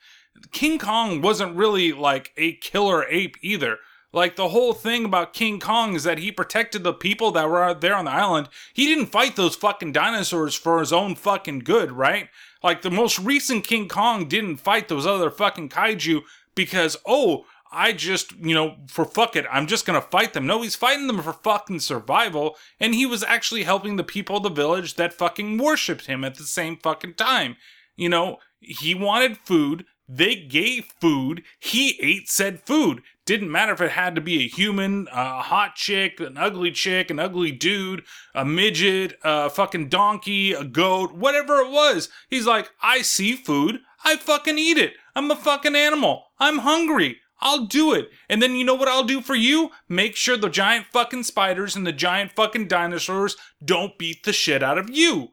King 0.53 0.79
Kong 0.79 1.23
wasn't 1.23 1.57
really 1.57 1.93
like 1.93 2.33
a 2.37 2.53
killer 2.53 3.07
ape 3.09 3.37
either. 3.41 3.79
Like 4.13 4.37
the 4.37 4.49
whole 4.49 4.73
thing 4.75 5.05
about 5.05 5.35
King 5.35 5.61
Kong 5.61 5.95
is 5.95 6.05
that 6.05 6.19
he 6.19 6.31
protected 6.31 6.83
the 6.83 6.93
people 6.93 7.31
that 7.33 7.49
were 7.49 7.63
out 7.63 7.81
there 7.81 7.95
on 7.95 8.05
the 8.05 8.11
island. 8.11 8.49
He 8.73 8.87
didn't 8.87 9.07
fight 9.07 9.37
those 9.37 9.57
fucking 9.57 9.93
dinosaurs 9.93 10.55
for 10.55 10.81
his 10.81 10.93
own 10.93 11.15
fucking 11.15 11.61
good, 11.61 11.93
right? 11.93 12.29
Like 12.63 12.83
the 12.83 12.91
most 12.91 13.19
recent 13.19 13.67
King 13.67 13.89
Kong 13.89 14.27
didn't 14.29 14.57
fight 14.57 14.89
those 14.89 15.07
other 15.07 15.31
fucking 15.31 15.69
kaiju 15.69 16.23
because, 16.55 16.97
oh, 17.07 17.45
I 17.71 17.93
just, 17.93 18.33
you 18.39 18.55
know, 18.55 18.77
for 18.87 19.05
fuck 19.05 19.37
it, 19.37 19.47
I'm 19.51 19.67
just 19.67 19.85
gonna 19.87 20.01
fight 20.01 20.33
them. 20.33 20.47
No, 20.47 20.63
he's 20.63 20.77
fighting 20.77 21.07
them 21.07 21.23
for 21.23 21.33
fucking 21.33 21.81
survival, 21.81 22.57
and 22.81 22.95
he 22.95 23.07
was 23.07 23.23
actually 23.23 23.65
helping 23.65 23.97
the 23.97 24.05
people 24.05 24.39
of 24.39 24.43
the 24.43 24.49
village 24.49 24.95
that 24.95 25.13
fucking 25.13 25.59
worshipped 25.59 26.07
him 26.07 26.25
at 26.25 26.37
the 26.37 26.45
same 26.45 26.77
fucking 26.77 27.15
time. 27.15 27.57
You 27.97 28.09
know, 28.09 28.39
he 28.61 28.95
wanted 28.95 29.37
food, 29.39 29.85
they 30.09 30.37
gave 30.37 30.87
food, 31.01 31.43
he 31.59 31.99
ate 32.01 32.29
said 32.29 32.63
food. 32.63 33.03
Didn't 33.27 33.53
matter 33.53 33.75
if 33.75 33.81
it 33.83 33.91
had 33.91 34.15
to 34.15 34.23
be 34.23 34.43
a 34.43 34.49
human, 34.49 35.07
a 35.13 35.43
hot 35.43 35.75
chick, 35.75 36.19
an 36.19 36.39
ugly 36.39 36.71
chick, 36.71 37.11
an 37.11 37.19
ugly 37.19 37.53
dude, 37.53 38.05
a 38.35 38.43
midget, 38.45 39.19
a 39.23 39.51
fucking 39.51 39.91
donkey, 39.91 40.53
a 40.53 40.65
goat, 40.65 41.13
whatever 41.13 41.59
it 41.59 41.71
was. 41.71 42.09
He's 42.31 42.47
like, 42.47 42.71
I 42.83 43.03
see 43.03 43.35
food, 43.35 43.81
I 44.03 44.17
fucking 44.17 44.57
eat 44.57 44.79
it. 44.79 44.95
I'm 45.15 45.31
a 45.31 45.37
fucking 45.37 45.77
animal. 45.77 46.25
I'm 46.39 46.59
hungry. 46.59 47.19
I'll 47.41 47.67
do 47.67 47.93
it. 47.93 48.09
And 48.29 48.43
then 48.43 48.55
you 48.55 48.65
know 48.65 48.75
what 48.75 48.89
I'll 48.89 49.05
do 49.05 49.21
for 49.21 49.35
you? 49.35 49.71
Make 49.89 50.17
sure 50.17 50.37
the 50.37 50.49
giant 50.49 50.87
fucking 50.87 51.25
spiders 51.25 51.77
and 51.77 51.87
the 51.87 51.93
giant 51.93 52.33
fucking 52.33 52.69
dinosaurs 52.69 53.37
don't 53.65 53.99
beat 53.99 54.25
the 54.25 54.33
shit 54.33 54.63
out 54.63 54.79
of 54.79 54.91
you. 54.91 55.33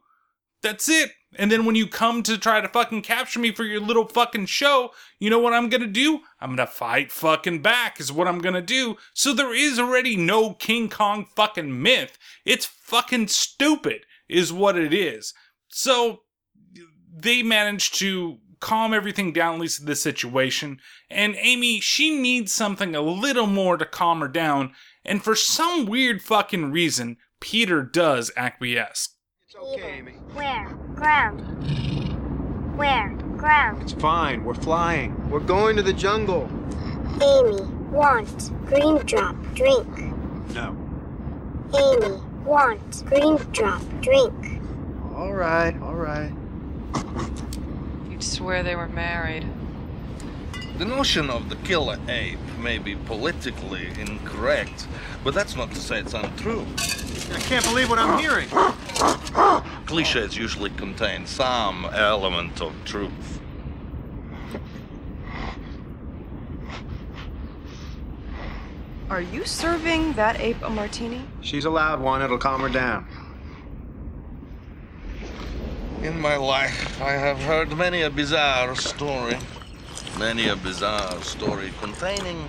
That's 0.62 0.90
it. 0.90 1.12
And 1.38 1.52
then 1.52 1.66
when 1.66 1.76
you 1.76 1.88
come 1.88 2.24
to 2.24 2.38
try 2.38 2.62
to 2.62 2.68
fucking 2.68 3.02
capture 3.02 3.40
me 3.40 3.52
for 3.52 3.64
your 3.64 3.82
little 3.82 4.08
fucking 4.08 4.46
show, 4.46 4.92
you 5.20 5.30
know 5.30 5.40
what 5.40 5.54
I'm 5.54 5.70
gonna 5.70 5.88
do? 5.88 6.22
I'm 6.40 6.56
gonna 6.56 6.68
fight 6.68 7.12
fucking 7.12 7.62
back, 7.62 8.00
is 8.00 8.12
what 8.12 8.28
I'm 8.28 8.40
gonna 8.40 8.62
do. 8.62 8.98
So 9.14 9.34
there 9.34 9.54
is 9.54 9.80
already 9.80 10.16
no 10.16 10.54
King 10.54 10.90
Kong 10.90 11.28
fucking 11.36 11.82
myth. 11.82 12.18
It's 12.46 12.66
fucking 12.66 13.28
stupid, 13.28 14.06
is 14.30 14.54
what 14.54 14.78
it 14.78 14.94
is. 14.94 15.34
So 15.68 16.22
they 17.14 17.44
managed 17.44 17.96
to 17.96 18.40
calm 18.60 18.94
everything 18.94 19.32
down, 19.32 19.56
at 19.56 19.62
least 19.62 19.82
in 19.82 19.86
this 19.86 20.02
situation. 20.02 20.80
And 21.10 21.36
Amy, 21.38 21.80
she 21.80 22.18
needs 22.18 22.52
something 22.52 22.96
a 22.96 23.02
little 23.02 23.48
more 23.48 23.78
to 23.78 23.86
calm 23.86 24.22
her 24.22 24.28
down. 24.28 24.74
And 25.04 25.24
for 25.24 25.36
some 25.36 25.86
weird 25.86 26.22
fucking 26.22 26.72
reason, 26.72 27.18
Peter 27.40 27.84
does 27.84 28.32
acquiesce. 28.36 29.15
It's 29.58 29.74
okay, 29.74 30.00
Amy. 30.00 30.12
Where? 30.34 30.68
Ground. 30.96 31.40
Where? 32.78 33.10
Ground. 33.38 33.84
It's 33.84 33.94
fine. 33.94 34.44
We're 34.44 34.54
flying. 34.54 35.30
We're 35.30 35.40
going 35.40 35.78
to 35.78 35.82
the 35.82 35.94
jungle. 35.94 36.50
Amy, 37.22 37.62
want. 37.90 38.52
Green 38.66 38.98
drop, 39.06 39.38
drink. 39.54 39.88
No. 40.54 40.76
Amy, 41.74 42.18
want. 42.44 43.06
Green 43.06 43.38
drop, 43.54 43.82
drink. 44.02 44.62
All 45.16 45.34
right, 45.34 45.82
all 45.82 45.96
right. 45.96 46.34
You'd 48.10 48.24
swear 48.24 48.62
they 48.62 48.76
were 48.76 48.90
married. 48.90 49.46
The 50.78 50.86
notion 50.86 51.30
of 51.30 51.48
the 51.48 51.56
killer 51.58 51.98
ape 52.10 52.40
may 52.60 52.78
be 52.78 52.96
politically 52.96 53.88
incorrect, 53.98 54.86
but 55.26 55.34
that's 55.34 55.56
not 55.56 55.72
to 55.72 55.78
say 55.78 56.00
it's 56.00 56.14
untrue. 56.14 56.64
I 57.34 57.40
can't 57.40 57.66
believe 57.66 57.90
what 57.90 57.98
I'm 57.98 58.20
hearing. 58.20 58.48
Cliches 59.88 60.38
usually 60.38 60.70
contain 60.70 61.26
some 61.26 61.86
element 61.86 62.62
of 62.62 62.72
truth. 62.86 63.42
Are 69.10 69.22
you 69.22 69.46
serving 69.46 70.14
that 70.14 70.40
ape 70.40 70.62
a 70.62 70.70
martini? 70.70 71.24
She's 71.42 71.66
allowed 71.66 72.02
one. 72.02 72.22
It'll 72.22 72.38
calm 72.38 72.62
her 72.62 72.70
down. 72.70 73.08
In 76.04 76.22
my 76.22 76.36
life, 76.36 77.02
I 77.02 77.14
have 77.14 77.40
heard 77.40 77.76
many 77.76 78.04
a 78.04 78.12
bizarre 78.12 78.76
story. 78.76 79.38
Many 80.20 80.50
a 80.50 80.56
bizarre 80.56 81.20
story 81.24 81.72
containing 81.82 82.48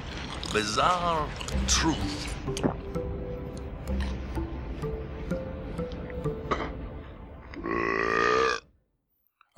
bizarre 0.52 1.26
truth. 1.68 2.25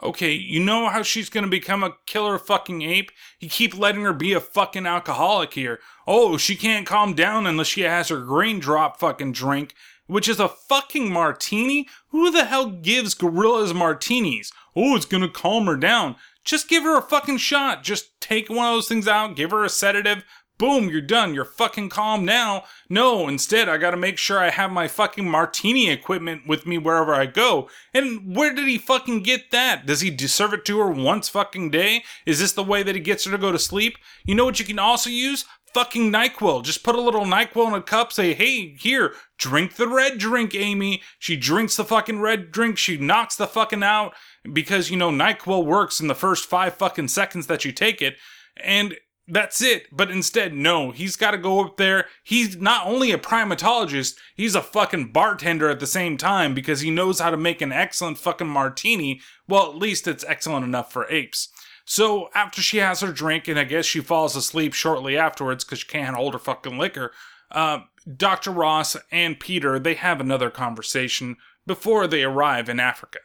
Okay, 0.08 0.32
you 0.32 0.58
know 0.58 0.88
how 0.88 1.02
she's 1.02 1.28
gonna 1.28 1.48
become 1.48 1.84
a 1.84 1.94
killer 2.06 2.38
fucking 2.38 2.80
ape? 2.82 3.10
You 3.40 3.50
keep 3.50 3.76
letting 3.76 4.02
her 4.02 4.14
be 4.14 4.32
a 4.32 4.40
fucking 4.40 4.86
alcoholic 4.86 5.52
here. 5.52 5.80
Oh, 6.06 6.38
she 6.38 6.56
can't 6.56 6.86
calm 6.86 7.12
down 7.12 7.46
unless 7.46 7.66
she 7.66 7.82
has 7.82 8.08
her 8.08 8.20
grain 8.20 8.58
drop 8.58 8.98
fucking 8.98 9.32
drink, 9.32 9.74
which 10.06 10.26
is 10.26 10.40
a 10.40 10.48
fucking 10.48 11.12
martini? 11.12 11.88
Who 12.08 12.30
the 12.30 12.46
hell 12.46 12.70
gives 12.70 13.12
gorillas 13.12 13.74
martinis? 13.74 14.50
Oh, 14.74 14.96
it's 14.96 15.04
gonna 15.04 15.28
calm 15.28 15.66
her 15.66 15.76
down. 15.76 16.16
Just 16.42 16.68
give 16.68 16.84
her 16.84 16.96
a 16.96 17.02
fucking 17.02 17.36
shot. 17.36 17.82
Just 17.82 18.18
take 18.20 18.48
one 18.48 18.66
of 18.66 18.74
those 18.74 18.88
things 18.88 19.06
out, 19.06 19.36
give 19.36 19.50
her 19.50 19.62
a 19.62 19.68
sedative. 19.68 20.24
Boom, 20.58 20.88
you're 20.88 21.00
done. 21.00 21.34
You're 21.34 21.44
fucking 21.44 21.88
calm 21.88 22.24
now. 22.24 22.64
No, 22.90 23.28
instead, 23.28 23.68
I 23.68 23.78
gotta 23.78 23.96
make 23.96 24.18
sure 24.18 24.40
I 24.40 24.50
have 24.50 24.72
my 24.72 24.88
fucking 24.88 25.28
martini 25.28 25.88
equipment 25.88 26.48
with 26.48 26.66
me 26.66 26.78
wherever 26.78 27.14
I 27.14 27.26
go. 27.26 27.70
And 27.94 28.36
where 28.36 28.52
did 28.52 28.66
he 28.66 28.76
fucking 28.76 29.22
get 29.22 29.52
that? 29.52 29.86
Does 29.86 30.00
he 30.00 30.16
serve 30.18 30.52
it 30.52 30.64
to 30.64 30.80
her 30.80 30.90
once 30.90 31.28
fucking 31.28 31.70
day? 31.70 32.02
Is 32.26 32.40
this 32.40 32.52
the 32.52 32.64
way 32.64 32.82
that 32.82 32.96
he 32.96 33.00
gets 33.00 33.24
her 33.24 33.30
to 33.30 33.38
go 33.38 33.52
to 33.52 33.58
sleep? 33.58 33.98
You 34.24 34.34
know 34.34 34.44
what 34.44 34.58
you 34.58 34.66
can 34.66 34.80
also 34.80 35.10
use? 35.10 35.44
Fucking 35.74 36.10
NyQuil. 36.10 36.64
Just 36.64 36.82
put 36.82 36.96
a 36.96 37.00
little 37.00 37.24
NyQuil 37.24 37.68
in 37.68 37.74
a 37.74 37.82
cup, 37.82 38.12
say, 38.12 38.34
hey, 38.34 38.74
here, 38.74 39.14
drink 39.36 39.76
the 39.76 39.86
red 39.86 40.18
drink, 40.18 40.56
Amy. 40.56 41.02
She 41.20 41.36
drinks 41.36 41.76
the 41.76 41.84
fucking 41.84 42.20
red 42.20 42.50
drink, 42.50 42.78
she 42.78 42.96
knocks 42.96 43.36
the 43.36 43.46
fucking 43.46 43.84
out 43.84 44.12
because, 44.52 44.90
you 44.90 44.96
know, 44.96 45.10
NyQuil 45.10 45.64
works 45.64 46.00
in 46.00 46.08
the 46.08 46.16
first 46.16 46.46
five 46.46 46.74
fucking 46.74 47.08
seconds 47.08 47.46
that 47.46 47.64
you 47.64 47.70
take 47.70 48.02
it. 48.02 48.16
And 48.56 48.96
that's 49.28 49.60
it. 49.60 49.86
But 49.92 50.10
instead, 50.10 50.54
no, 50.54 50.90
he's 50.90 51.16
got 51.16 51.32
to 51.32 51.38
go 51.38 51.64
up 51.64 51.76
there. 51.76 52.06
He's 52.24 52.56
not 52.56 52.86
only 52.86 53.12
a 53.12 53.18
primatologist, 53.18 54.16
he's 54.34 54.54
a 54.54 54.62
fucking 54.62 55.12
bartender 55.12 55.68
at 55.68 55.80
the 55.80 55.86
same 55.86 56.16
time 56.16 56.54
because 56.54 56.80
he 56.80 56.90
knows 56.90 57.20
how 57.20 57.30
to 57.30 57.36
make 57.36 57.60
an 57.60 57.72
excellent 57.72 58.18
fucking 58.18 58.48
martini. 58.48 59.20
Well, 59.46 59.70
at 59.70 59.76
least 59.76 60.08
it's 60.08 60.24
excellent 60.26 60.64
enough 60.64 60.92
for 60.92 61.08
apes. 61.10 61.48
So 61.84 62.28
after 62.34 62.60
she 62.60 62.78
has 62.78 63.00
her 63.00 63.12
drink, 63.12 63.48
and 63.48 63.58
I 63.58 63.64
guess 63.64 63.86
she 63.86 64.00
falls 64.00 64.36
asleep 64.36 64.74
shortly 64.74 65.16
afterwards 65.16 65.64
because 65.64 65.80
she 65.80 65.86
can't 65.86 66.16
hold 66.16 66.34
her 66.34 66.38
fucking 66.38 66.76
liquor, 66.76 67.12
uh, 67.50 67.80
Dr. 68.16 68.50
Ross 68.50 68.96
and 69.10 69.38
Peter, 69.38 69.78
they 69.78 69.94
have 69.94 70.20
another 70.20 70.50
conversation 70.50 71.36
before 71.66 72.06
they 72.06 72.24
arrive 72.24 72.68
in 72.68 72.80
Africa. 72.80 73.20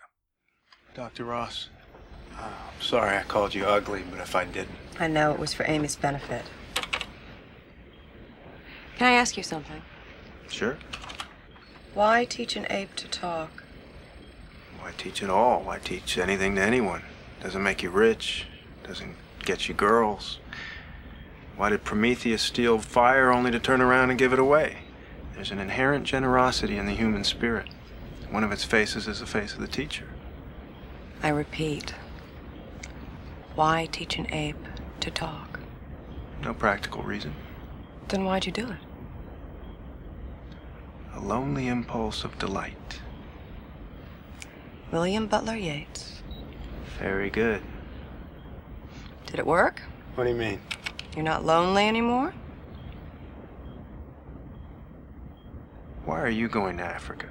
Dr. 0.94 1.26
Ross, 1.26 1.70
sorry 2.84 3.18
I 3.18 3.24
called 3.24 3.56
you 3.56 3.66
ugly, 3.66 4.04
but 4.10 4.20
if 4.20 4.36
I 4.36 4.46
didn't, 4.46 4.76
I 5.00 5.08
know 5.08 5.32
it 5.32 5.40
was 5.40 5.54
for 5.54 5.66
Amy's 5.68 5.96
benefit. 5.96 6.44
Can 8.98 9.08
I 9.08 9.14
ask 9.14 9.38
you 9.38 9.44
something? 9.44 9.82
sure. 10.50 10.78
Why 11.96 12.26
teach 12.26 12.56
an 12.56 12.68
ape 12.70 12.96
to 12.96 13.08
talk? 13.08 13.64
Why 14.80 14.92
teach 14.98 15.24
it 15.24 15.30
all? 15.30 15.62
Why 15.62 15.80
teach 15.80 16.18
anything 16.18 16.56
to 16.56 16.62
anyone? 16.62 17.02
Doesn't 17.42 17.64
make 17.64 17.82
you 17.84 17.90
rich, 17.90 18.46
doesn't 18.84 19.16
get 19.44 19.68
you 19.68 19.74
girls. 19.74 20.40
Why 21.56 21.70
did 21.70 21.84
Prometheus 21.84 22.42
steal 22.42 22.80
fire 22.80 23.32
only 23.32 23.52
to 23.52 23.60
turn 23.60 23.82
around 23.82 24.10
and 24.10 24.18
give 24.18 24.34
it 24.34 24.40
away? 24.40 24.78
There's 25.36 25.52
an 25.52 25.60
inherent 25.60 26.06
generosity 26.06 26.78
in 26.78 26.86
the 26.86 26.94
human 26.94 27.24
spirit. 27.24 27.70
One 28.30 28.44
of 28.44 28.52
its 28.52 28.64
faces 28.64 29.08
is 29.08 29.20
the 29.20 29.26
face 29.26 29.54
of 29.54 29.60
the 29.60 29.68
teacher. 29.68 30.08
I 31.22 31.30
repeat. 31.30 31.94
Why 33.56 33.88
teach 33.92 34.18
an 34.18 34.34
ape 34.34 34.58
to 35.02 35.12
talk? 35.12 35.60
No 36.42 36.56
practical 36.56 37.04
reason. 37.04 37.36
Then 38.08 38.26
why'd 38.26 38.48
you 38.48 38.52
do 38.52 38.68
it? 38.68 38.80
A 41.16 41.20
lonely 41.20 41.68
impulse 41.68 42.24
of 42.24 42.38
delight. 42.40 43.00
William 44.92 45.28
Butler 45.28 45.56
Yeats. 45.56 46.24
Very 46.98 47.30
good. 47.30 47.62
Did 49.28 49.40
it 49.40 49.46
work? 49.46 49.82
What 50.16 50.24
do 50.24 50.32
you 50.32 50.36
mean? 50.36 50.60
You're 51.16 51.24
not 51.24 51.46
lonely 51.46 51.88
anymore? 51.88 52.34
Why 56.06 56.20
are 56.20 56.30
you 56.30 56.48
going 56.48 56.78
to 56.78 56.84
Africa? 56.84 57.30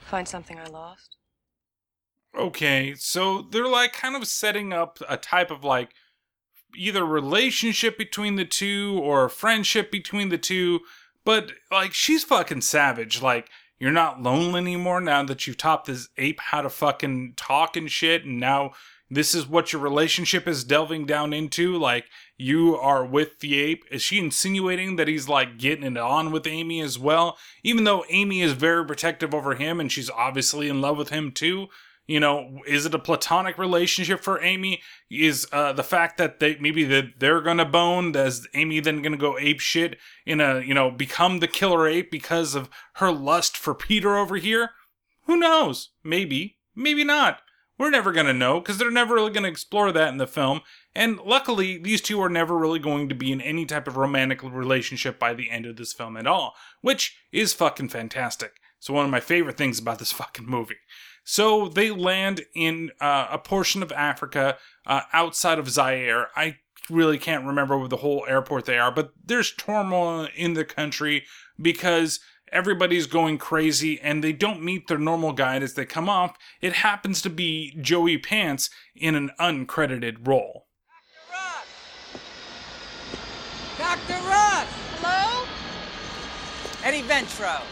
Find 0.00 0.26
something 0.26 0.58
I 0.58 0.66
lost? 0.66 1.16
Okay, 2.36 2.94
so 2.96 3.42
they're 3.42 3.68
like 3.68 3.92
kind 3.92 4.16
of 4.16 4.26
setting 4.26 4.72
up 4.72 4.98
a 5.08 5.16
type 5.16 5.50
of 5.50 5.62
like 5.62 5.90
either 6.76 7.04
relationship 7.04 7.96
between 7.96 8.34
the 8.36 8.44
two 8.44 8.98
or 9.02 9.28
friendship 9.28 9.90
between 9.90 10.30
the 10.30 10.38
two, 10.38 10.80
but 11.24 11.52
like 11.70 11.92
she's 11.92 12.24
fucking 12.24 12.62
savage. 12.62 13.22
Like, 13.22 13.48
you're 13.78 13.92
not 13.92 14.22
lonely 14.22 14.60
anymore 14.60 15.00
now 15.00 15.22
that 15.24 15.46
you've 15.46 15.58
taught 15.58 15.84
this 15.84 16.08
ape 16.16 16.40
how 16.40 16.62
to 16.62 16.70
fucking 16.70 17.34
talk 17.36 17.76
and 17.76 17.90
shit, 17.90 18.24
and 18.24 18.40
now 18.40 18.72
this 19.10 19.34
is 19.34 19.46
what 19.46 19.72
your 19.72 19.82
relationship 19.82 20.48
is 20.48 20.64
delving 20.64 21.06
down 21.06 21.32
into. 21.32 21.76
Like, 21.76 22.06
you 22.36 22.76
are 22.76 23.04
with 23.04 23.40
the 23.40 23.60
ape. 23.60 23.84
Is 23.90 24.02
she 24.02 24.18
insinuating 24.18 24.96
that 24.96 25.08
he's 25.08 25.28
like 25.28 25.58
getting 25.58 25.84
it 25.84 25.96
on 25.96 26.32
with 26.32 26.46
Amy 26.46 26.80
as 26.80 26.98
well? 26.98 27.36
Even 27.62 27.84
though 27.84 28.04
Amy 28.08 28.40
is 28.40 28.52
very 28.52 28.84
protective 28.84 29.34
over 29.34 29.54
him 29.54 29.78
and 29.78 29.92
she's 29.92 30.10
obviously 30.10 30.68
in 30.68 30.80
love 30.80 30.96
with 30.96 31.10
him 31.10 31.30
too. 31.30 31.68
You 32.06 32.20
know, 32.20 32.60
is 32.66 32.84
it 32.84 32.94
a 32.94 32.98
platonic 32.98 33.56
relationship 33.56 34.20
for 34.20 34.42
Amy? 34.42 34.82
Is 35.10 35.46
uh, 35.52 35.72
the 35.72 35.82
fact 35.82 36.18
that 36.18 36.38
they 36.38 36.56
maybe 36.56 36.84
that 36.84 37.18
they're 37.18 37.40
gonna 37.40 37.64
bone? 37.64 38.14
Is 38.14 38.46
Amy 38.54 38.80
then 38.80 39.00
gonna 39.00 39.16
go 39.16 39.38
ape 39.38 39.60
shit 39.60 39.96
in 40.26 40.40
a 40.40 40.60
you 40.60 40.74
know 40.74 40.90
become 40.90 41.38
the 41.38 41.48
killer 41.48 41.88
ape 41.88 42.10
because 42.10 42.54
of 42.54 42.68
her 42.94 43.10
lust 43.10 43.56
for 43.56 43.74
Peter 43.74 44.16
over 44.16 44.36
here? 44.36 44.70
Who 45.26 45.36
knows? 45.36 45.90
Maybe, 46.02 46.58
maybe 46.74 47.04
not. 47.04 47.40
We're 47.78 47.90
never 47.90 48.12
gonna 48.12 48.34
know 48.34 48.60
because 48.60 48.76
they're 48.76 48.90
never 48.90 49.14
really 49.14 49.32
gonna 49.32 49.48
explore 49.48 49.90
that 49.90 50.10
in 50.10 50.18
the 50.18 50.26
film. 50.26 50.60
And 50.94 51.18
luckily, 51.18 51.78
these 51.78 52.00
two 52.00 52.20
are 52.20 52.28
never 52.28 52.56
really 52.56 52.78
going 52.78 53.08
to 53.08 53.14
be 53.14 53.32
in 53.32 53.40
any 53.40 53.64
type 53.64 53.88
of 53.88 53.96
romantic 53.96 54.42
relationship 54.42 55.18
by 55.18 55.34
the 55.34 55.50
end 55.50 55.66
of 55.66 55.76
this 55.76 55.92
film 55.92 56.16
at 56.16 56.26
all, 56.26 56.54
which 56.82 57.16
is 57.32 57.52
fucking 57.54 57.88
fantastic. 57.88 58.60
So 58.78 58.92
one 58.92 59.06
of 59.06 59.10
my 59.10 59.20
favorite 59.20 59.56
things 59.56 59.78
about 59.78 59.98
this 59.98 60.12
fucking 60.12 60.44
movie. 60.46 60.76
So 61.24 61.68
they 61.68 61.90
land 61.90 62.42
in 62.54 62.90
uh, 63.00 63.28
a 63.30 63.38
portion 63.38 63.82
of 63.82 63.90
Africa 63.92 64.58
uh, 64.86 65.00
outside 65.12 65.58
of 65.58 65.70
Zaire. 65.70 66.28
I 66.36 66.58
really 66.90 67.18
can't 67.18 67.46
remember 67.46 67.78
what 67.78 67.90
the 67.90 67.96
whole 67.96 68.24
airport 68.28 68.66
they 68.66 68.78
are, 68.78 68.92
but 68.92 69.12
there's 69.24 69.50
turmoil 69.50 70.28
in 70.36 70.52
the 70.52 70.66
country 70.66 71.24
because 71.60 72.20
everybody's 72.52 73.06
going 73.06 73.38
crazy 73.38 73.98
and 74.00 74.22
they 74.22 74.32
don't 74.32 74.62
meet 74.62 74.86
their 74.86 74.98
normal 74.98 75.32
guide 75.32 75.62
as 75.62 75.74
they 75.74 75.86
come 75.86 76.10
off. 76.10 76.36
It 76.60 76.74
happens 76.74 77.22
to 77.22 77.30
be 77.30 77.76
Joey 77.80 78.18
Pants 78.18 78.68
in 78.94 79.14
an 79.14 79.30
uncredited 79.40 80.26
role. 80.26 80.66
Dr. 83.78 84.12
Ross! 84.28 84.66
Hello? 85.00 85.46
Eddie 86.84 87.02
Ventro. 87.02 87.62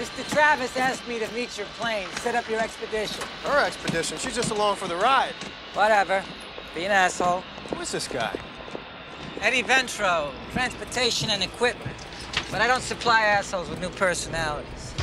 Mr. 0.00 0.26
Travis 0.32 0.74
asked 0.78 1.06
me 1.06 1.18
to 1.18 1.30
meet 1.34 1.58
your 1.58 1.66
plane, 1.78 2.08
set 2.22 2.34
up 2.34 2.48
your 2.48 2.58
expedition. 2.58 3.22
Her 3.44 3.66
expedition? 3.66 4.16
She's 4.16 4.34
just 4.34 4.50
along 4.50 4.76
for 4.76 4.88
the 4.88 4.96
ride. 4.96 5.34
Whatever. 5.74 6.24
Be 6.74 6.86
an 6.86 6.90
asshole. 6.90 7.42
Who's 7.74 7.92
this 7.92 8.08
guy? 8.08 8.34
Eddie 9.42 9.62
Ventro, 9.62 10.30
transportation 10.52 11.28
and 11.28 11.42
equipment. 11.42 11.94
But 12.50 12.62
I 12.62 12.66
don't 12.66 12.80
supply 12.80 13.20
assholes 13.20 13.68
with 13.68 13.78
new 13.78 13.90
personalities. 13.90 14.94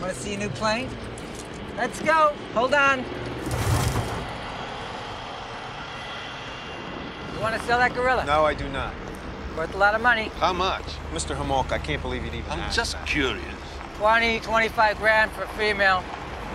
Want 0.00 0.14
to 0.14 0.18
see 0.20 0.34
a 0.34 0.38
new 0.38 0.50
plane? 0.50 0.90
Let's 1.76 2.00
go. 2.00 2.32
Hold 2.54 2.72
on. 2.74 3.00
You 7.34 7.40
want 7.40 7.60
to 7.60 7.66
sell 7.66 7.80
that 7.80 7.94
gorilla? 7.96 8.24
No, 8.24 8.44
I 8.44 8.54
do 8.54 8.68
not. 8.68 8.94
Worth 9.56 9.74
a 9.74 9.78
lot 9.78 9.96
of 9.96 10.02
money. 10.02 10.30
How 10.36 10.52
much? 10.52 10.84
Mr. 11.12 11.36
Hamok, 11.36 11.72
I 11.72 11.78
can't 11.78 12.00
believe 12.00 12.24
you'd 12.24 12.34
even 12.34 12.52
I'm 12.52 12.60
ask 12.60 12.76
just 12.76 12.92
that. 12.92 13.06
curious. 13.06 13.42
20, 13.98 14.40
25 14.40 14.98
grand 14.98 15.30
for 15.32 15.46
female. 15.58 16.04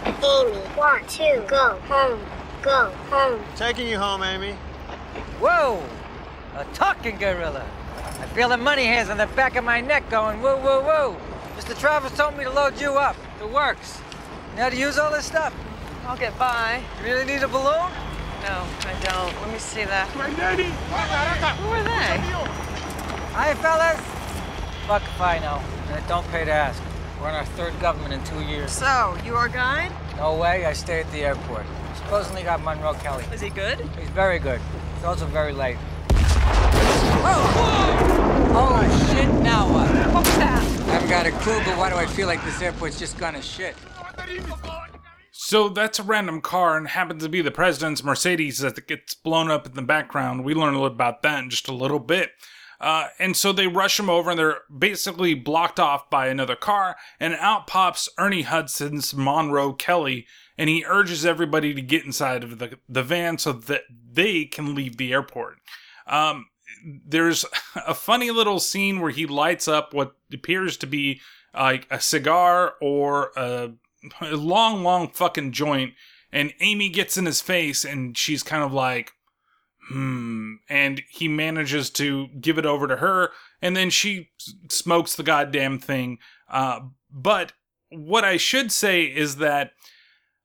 Amy, 0.05 0.61
want 0.77 1.07
to 1.09 1.43
go 1.47 1.79
home. 1.87 2.19
Go 2.61 2.91
home. 3.09 3.43
Taking 3.55 3.87
you 3.87 3.97
home, 3.97 4.21
Amy. 4.21 4.53
Whoa! 5.39 5.83
A 6.55 6.65
talking 6.73 7.17
gorilla. 7.17 7.65
I 8.19 8.25
feel 8.27 8.49
the 8.49 8.57
money 8.57 8.85
hands 8.85 9.09
on 9.09 9.17
the 9.17 9.25
back 9.27 9.55
of 9.55 9.63
my 9.63 9.81
neck 9.81 10.07
going 10.11 10.39
woo, 10.41 10.55
woo, 10.57 10.81
woo. 10.81 11.17
Mr. 11.57 11.77
Travis 11.79 12.15
told 12.15 12.37
me 12.37 12.43
to 12.43 12.51
load 12.51 12.79
you 12.79 12.91
up. 12.93 13.15
It 13.41 13.49
works. 13.49 13.99
You 14.51 14.57
know 14.57 14.63
how 14.63 14.69
to 14.69 14.77
use 14.77 14.99
all 14.99 15.11
this 15.11 15.25
stuff? 15.25 15.51
I'll 16.05 16.17
get 16.17 16.37
by. 16.37 16.83
You 16.99 17.05
really 17.05 17.25
need 17.25 17.41
a 17.41 17.47
balloon? 17.47 17.89
No, 18.43 18.67
I 18.85 18.95
don't. 19.01 19.41
Let 19.41 19.51
me 19.51 19.57
see 19.57 19.85
that. 19.85 20.11
Granddaddy! 20.13 20.65
Who 20.65 21.69
are 21.69 21.83
they? 21.83 22.17
Hi, 23.33 23.53
fellas. 23.55 23.99
Fuck 24.87 25.01
if 25.01 25.21
I 25.21 25.39
know. 25.39 25.61
And 25.87 25.97
it 25.97 26.07
don't 26.07 26.27
pay 26.27 26.45
to 26.45 26.51
ask. 26.51 26.81
We're 27.21 27.29
in 27.29 27.35
our 27.35 27.45
third 27.45 27.79
government 27.79 28.13
in 28.13 28.23
two 28.23 28.41
years. 28.41 28.71
So, 28.71 29.15
you 29.23 29.35
our 29.35 29.47
guide? 29.47 29.91
No 30.17 30.33
way, 30.33 30.65
I 30.65 30.73
stay 30.73 31.01
at 31.01 31.11
the 31.11 31.19
airport. 31.19 31.67
Supposedly 31.95 32.41
got 32.41 32.63
Monroe 32.63 32.95
Kelly. 32.95 33.23
Is 33.31 33.39
he 33.39 33.49
good? 33.49 33.79
He's 33.99 34.09
very 34.09 34.39
good. 34.39 34.59
He's 34.95 35.03
also 35.03 35.27
very 35.27 35.53
late. 35.53 35.75
Whoa! 37.21 37.43
Oh, 38.57 39.13
shit, 39.13 39.31
now 39.43 39.71
what? 39.71 39.87
What 40.11 40.25
was 40.25 40.35
that? 40.37 40.63
I 40.63 40.93
haven't 40.93 41.09
got 41.09 41.27
a 41.27 41.31
clue, 41.43 41.59
but 41.63 41.77
why 41.77 41.91
do 41.91 41.95
I 41.95 42.07
feel 42.07 42.25
like 42.25 42.43
this 42.43 42.59
airport's 42.59 42.97
just 42.97 43.19
gone 43.19 43.35
to 43.35 43.41
shit? 43.43 43.75
So 45.31 45.69
that's 45.69 45.99
a 45.99 46.03
random 46.03 46.41
car 46.41 46.75
and 46.75 46.87
happens 46.87 47.21
to 47.21 47.29
be 47.29 47.43
the 47.43 47.51
president's 47.51 48.03
Mercedes 48.03 48.57
that 48.59 48.87
gets 48.87 49.13
blown 49.13 49.51
up 49.51 49.67
in 49.67 49.73
the 49.73 49.83
background. 49.83 50.43
We 50.43 50.55
learn 50.55 50.73
a 50.73 50.81
little 50.81 50.95
about 50.95 51.21
that 51.21 51.43
in 51.43 51.51
just 51.51 51.67
a 51.67 51.73
little 51.73 51.99
bit. 51.99 52.31
Uh, 52.81 53.09
and 53.19 53.37
so 53.37 53.53
they 53.53 53.67
rush 53.67 53.99
him 53.99 54.09
over 54.09 54.31
and 54.31 54.39
they're 54.39 54.61
basically 54.75 55.35
blocked 55.35 55.79
off 55.79 56.09
by 56.09 56.27
another 56.27 56.55
car. 56.55 56.95
And 57.19 57.35
out 57.35 57.67
pops 57.67 58.09
Ernie 58.17 58.41
Hudson's 58.41 59.13
Monroe 59.13 59.73
Kelly 59.73 60.25
and 60.57 60.67
he 60.67 60.83
urges 60.85 61.23
everybody 61.23 61.75
to 61.75 61.81
get 61.81 62.05
inside 62.05 62.43
of 62.43 62.57
the, 62.57 62.79
the 62.89 63.03
van 63.03 63.37
so 63.37 63.53
that 63.53 63.83
they 64.11 64.45
can 64.45 64.73
leave 64.73 64.97
the 64.97 65.13
airport. 65.13 65.59
Um, 66.07 66.47
there's 67.05 67.45
a 67.87 67.93
funny 67.93 68.31
little 68.31 68.59
scene 68.59 68.99
where 68.99 69.11
he 69.11 69.27
lights 69.27 69.67
up 69.67 69.93
what 69.93 70.15
appears 70.33 70.75
to 70.77 70.87
be 70.87 71.21
like 71.53 71.85
a 71.91 71.99
cigar 71.99 72.73
or 72.81 73.31
a, 73.35 73.73
a 74.21 74.35
long, 74.35 74.81
long 74.83 75.09
fucking 75.09 75.51
joint. 75.51 75.93
And 76.31 76.53
Amy 76.61 76.89
gets 76.89 77.15
in 77.15 77.27
his 77.27 77.41
face 77.41 77.85
and 77.85 78.17
she's 78.17 78.41
kind 78.41 78.63
of 78.63 78.73
like, 78.73 79.13
hmm. 79.91 80.53
And 80.69 81.01
he 81.09 81.27
manages 81.27 81.89
to 81.91 82.27
give 82.39 82.57
it 82.57 82.65
over 82.65 82.87
to 82.87 82.97
her, 82.97 83.31
and 83.61 83.75
then 83.75 83.89
she 83.89 84.29
smokes 84.69 85.15
the 85.15 85.23
goddamn 85.23 85.79
thing. 85.79 86.19
Uh, 86.49 86.81
but 87.11 87.53
what 87.89 88.23
I 88.23 88.37
should 88.37 88.71
say 88.71 89.03
is 89.03 89.37
that 89.37 89.71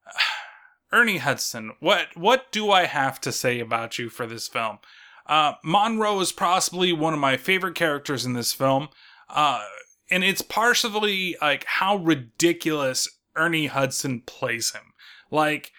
Ernie 0.92 1.18
Hudson, 1.18 1.72
what 1.80 2.08
what 2.14 2.50
do 2.52 2.70
I 2.70 2.86
have 2.86 3.20
to 3.22 3.32
say 3.32 3.60
about 3.60 3.98
you 3.98 4.08
for 4.08 4.26
this 4.26 4.48
film? 4.48 4.78
Uh, 5.26 5.54
Monroe 5.64 6.20
is 6.20 6.32
possibly 6.32 6.92
one 6.92 7.12
of 7.12 7.18
my 7.18 7.36
favorite 7.36 7.74
characters 7.74 8.24
in 8.24 8.34
this 8.34 8.52
film, 8.52 8.88
uh, 9.28 9.64
and 10.10 10.22
it's 10.22 10.42
partially 10.42 11.36
like 11.40 11.64
how 11.66 11.96
ridiculous 11.96 13.08
Ernie 13.34 13.66
Hudson 13.66 14.22
plays 14.24 14.72
him. 14.72 14.92
Like, 15.30 15.72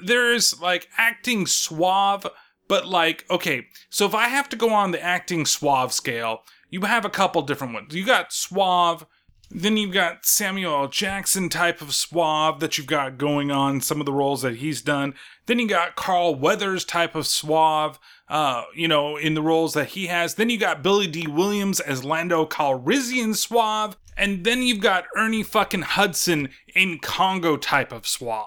there's 0.00 0.60
like 0.60 0.88
acting 0.98 1.46
suave, 1.46 2.26
but 2.72 2.88
like, 2.88 3.26
okay, 3.28 3.66
so 3.90 4.06
if 4.06 4.14
I 4.14 4.28
have 4.28 4.48
to 4.48 4.56
go 4.56 4.70
on 4.70 4.92
the 4.92 5.02
acting 5.02 5.44
suave 5.44 5.92
scale, 5.92 6.38
you 6.70 6.80
have 6.80 7.04
a 7.04 7.10
couple 7.10 7.42
different 7.42 7.74
ones. 7.74 7.94
You 7.94 8.06
got 8.06 8.32
suave, 8.32 9.04
then 9.50 9.76
you've 9.76 9.92
got 9.92 10.24
Samuel. 10.24 10.88
Jackson 10.88 11.50
type 11.50 11.82
of 11.82 11.92
suave 11.92 12.60
that 12.60 12.78
you've 12.78 12.86
got 12.86 13.18
going 13.18 13.50
on, 13.50 13.82
some 13.82 14.00
of 14.00 14.06
the 14.06 14.12
roles 14.14 14.40
that 14.40 14.56
he's 14.56 14.80
done. 14.80 15.12
Then 15.44 15.58
you 15.58 15.68
got 15.68 15.96
Carl 15.96 16.34
Weathers 16.34 16.86
type 16.86 17.14
of 17.14 17.26
suave, 17.26 17.98
uh, 18.30 18.62
you 18.74 18.88
know, 18.88 19.18
in 19.18 19.34
the 19.34 19.42
roles 19.42 19.74
that 19.74 19.88
he 19.88 20.06
has. 20.06 20.36
Then 20.36 20.48
you 20.48 20.56
got 20.56 20.82
Billy 20.82 21.06
Dee 21.06 21.26
Williams 21.26 21.78
as 21.78 22.06
Lando 22.06 22.46
Calrissian 22.46 23.36
suave. 23.36 23.98
And 24.16 24.44
then 24.44 24.62
you've 24.62 24.80
got 24.80 25.04
Ernie 25.14 25.42
fucking 25.42 25.82
Hudson 25.82 26.48
in 26.74 27.00
Congo 27.00 27.58
type 27.58 27.92
of 27.92 28.06
suave. 28.06 28.46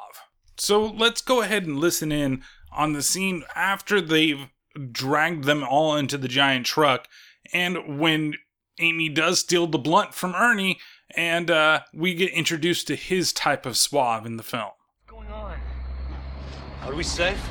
So 0.57 0.83
let's 0.83 1.21
go 1.21 1.41
ahead 1.41 1.67
and 1.67 1.77
listen 1.77 2.11
in 2.11 2.41
on 2.75 2.93
the 2.93 3.01
scene 3.01 3.43
after 3.55 4.01
they've 4.01 4.49
dragged 4.91 5.45
them 5.45 5.63
all 5.63 5.95
into 5.95 6.17
the 6.17 6.27
giant 6.27 6.65
truck. 6.65 7.07
And 7.53 7.99
when 7.99 8.35
Amy 8.79 9.09
does 9.09 9.39
steal 9.39 9.67
the 9.67 9.77
blunt 9.77 10.13
from 10.13 10.35
Ernie, 10.35 10.79
and 11.15 11.49
uh, 11.49 11.81
we 11.93 12.13
get 12.13 12.31
introduced 12.31 12.87
to 12.87 12.95
his 12.95 13.31
type 13.31 13.65
of 13.65 13.77
suave 13.77 14.25
in 14.25 14.37
the 14.37 14.43
film. 14.43 14.71
Going 15.07 15.29
on, 15.29 15.57
Are 16.83 16.93
we 16.93 17.03
safe? 17.03 17.41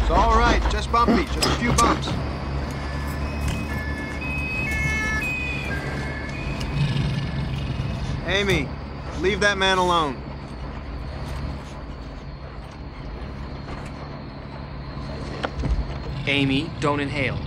It's 0.00 0.10
all 0.10 0.38
right. 0.38 0.62
Just 0.70 0.90
bumpy. 0.90 1.24
Just 1.24 1.46
a 1.46 1.50
few 1.56 1.72
bumps. 1.72 2.08
Amy, 8.26 8.68
leave 9.20 9.40
that 9.40 9.56
man 9.56 9.78
alone. 9.78 10.22
Amy, 16.28 16.70
don't 16.78 17.00
inhale. 17.00 17.38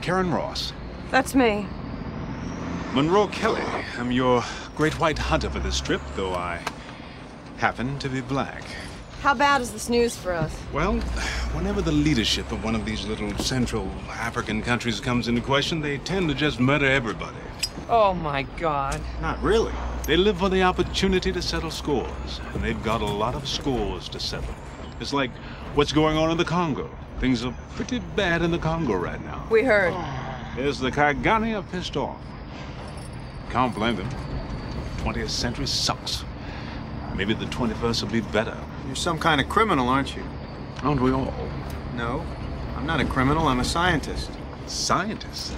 Karen 0.00 0.32
Ross. 0.32 0.72
That's 1.12 1.36
me. 1.36 1.68
Monroe 2.92 3.28
Kelly. 3.28 3.62
I'm 3.96 4.10
your 4.10 4.42
great 4.74 4.98
white 4.98 5.18
hunter 5.18 5.48
for 5.48 5.60
this 5.60 5.80
trip, 5.80 6.00
though 6.16 6.34
I 6.34 6.60
happen 7.58 7.96
to 8.00 8.08
be 8.08 8.20
black. 8.20 8.64
How 9.20 9.34
bad 9.34 9.60
is 9.60 9.70
this 9.70 9.88
news 9.88 10.16
for 10.16 10.32
us? 10.32 10.52
Well, 10.72 10.94
whenever 11.54 11.80
the 11.80 11.92
leadership 11.92 12.50
of 12.50 12.64
one 12.64 12.74
of 12.74 12.84
these 12.84 13.06
little 13.06 13.32
Central 13.38 13.88
African 14.10 14.62
countries 14.62 15.00
comes 15.00 15.28
into 15.28 15.40
question, 15.40 15.80
they 15.80 15.98
tend 15.98 16.28
to 16.28 16.34
just 16.34 16.58
murder 16.58 16.86
everybody. 16.86 17.36
Oh 17.88 18.14
my 18.14 18.42
god. 18.58 19.00
Not 19.20 19.40
really. 19.40 19.72
They 20.06 20.16
live 20.16 20.38
for 20.38 20.48
the 20.48 20.64
opportunity 20.64 21.30
to 21.30 21.40
settle 21.40 21.70
scores, 21.70 22.40
and 22.52 22.62
they've 22.62 22.82
got 22.82 23.00
a 23.00 23.06
lot 23.06 23.36
of 23.36 23.48
scores 23.48 24.08
to 24.08 24.18
settle. 24.18 24.54
It's 25.00 25.12
like 25.12 25.30
what's 25.74 25.92
going 25.92 26.16
on 26.16 26.30
in 26.30 26.36
the 26.36 26.44
Congo. 26.44 26.88
Things 27.18 27.44
are 27.44 27.54
pretty 27.74 27.98
bad 27.98 28.42
in 28.42 28.50
the 28.50 28.58
Congo 28.58 28.94
right 28.94 29.22
now. 29.24 29.46
We 29.50 29.62
heard. 29.62 29.92
Yes, 30.56 30.78
the 30.78 30.90
Kigani 30.90 31.58
are 31.58 31.62
pissed 31.62 31.96
off. 31.96 32.20
Can't 33.50 33.74
blame 33.74 33.96
them. 33.96 34.08
20th 34.98 35.30
century 35.30 35.66
sucks. 35.66 36.24
Maybe 37.16 37.34
the 37.34 37.46
21st 37.46 38.02
will 38.02 38.10
be 38.10 38.20
better. 38.20 38.56
You're 38.86 38.96
some 38.96 39.18
kind 39.18 39.40
of 39.40 39.48
criminal, 39.48 39.88
aren't 39.88 40.16
you? 40.16 40.22
Aren't 40.82 41.00
we 41.00 41.12
all? 41.12 41.32
No. 41.94 42.24
I'm 42.76 42.86
not 42.86 43.00
a 43.00 43.04
criminal. 43.04 43.48
I'm 43.48 43.60
a 43.60 43.64
scientist. 43.64 44.30
Scientist? 44.66 45.54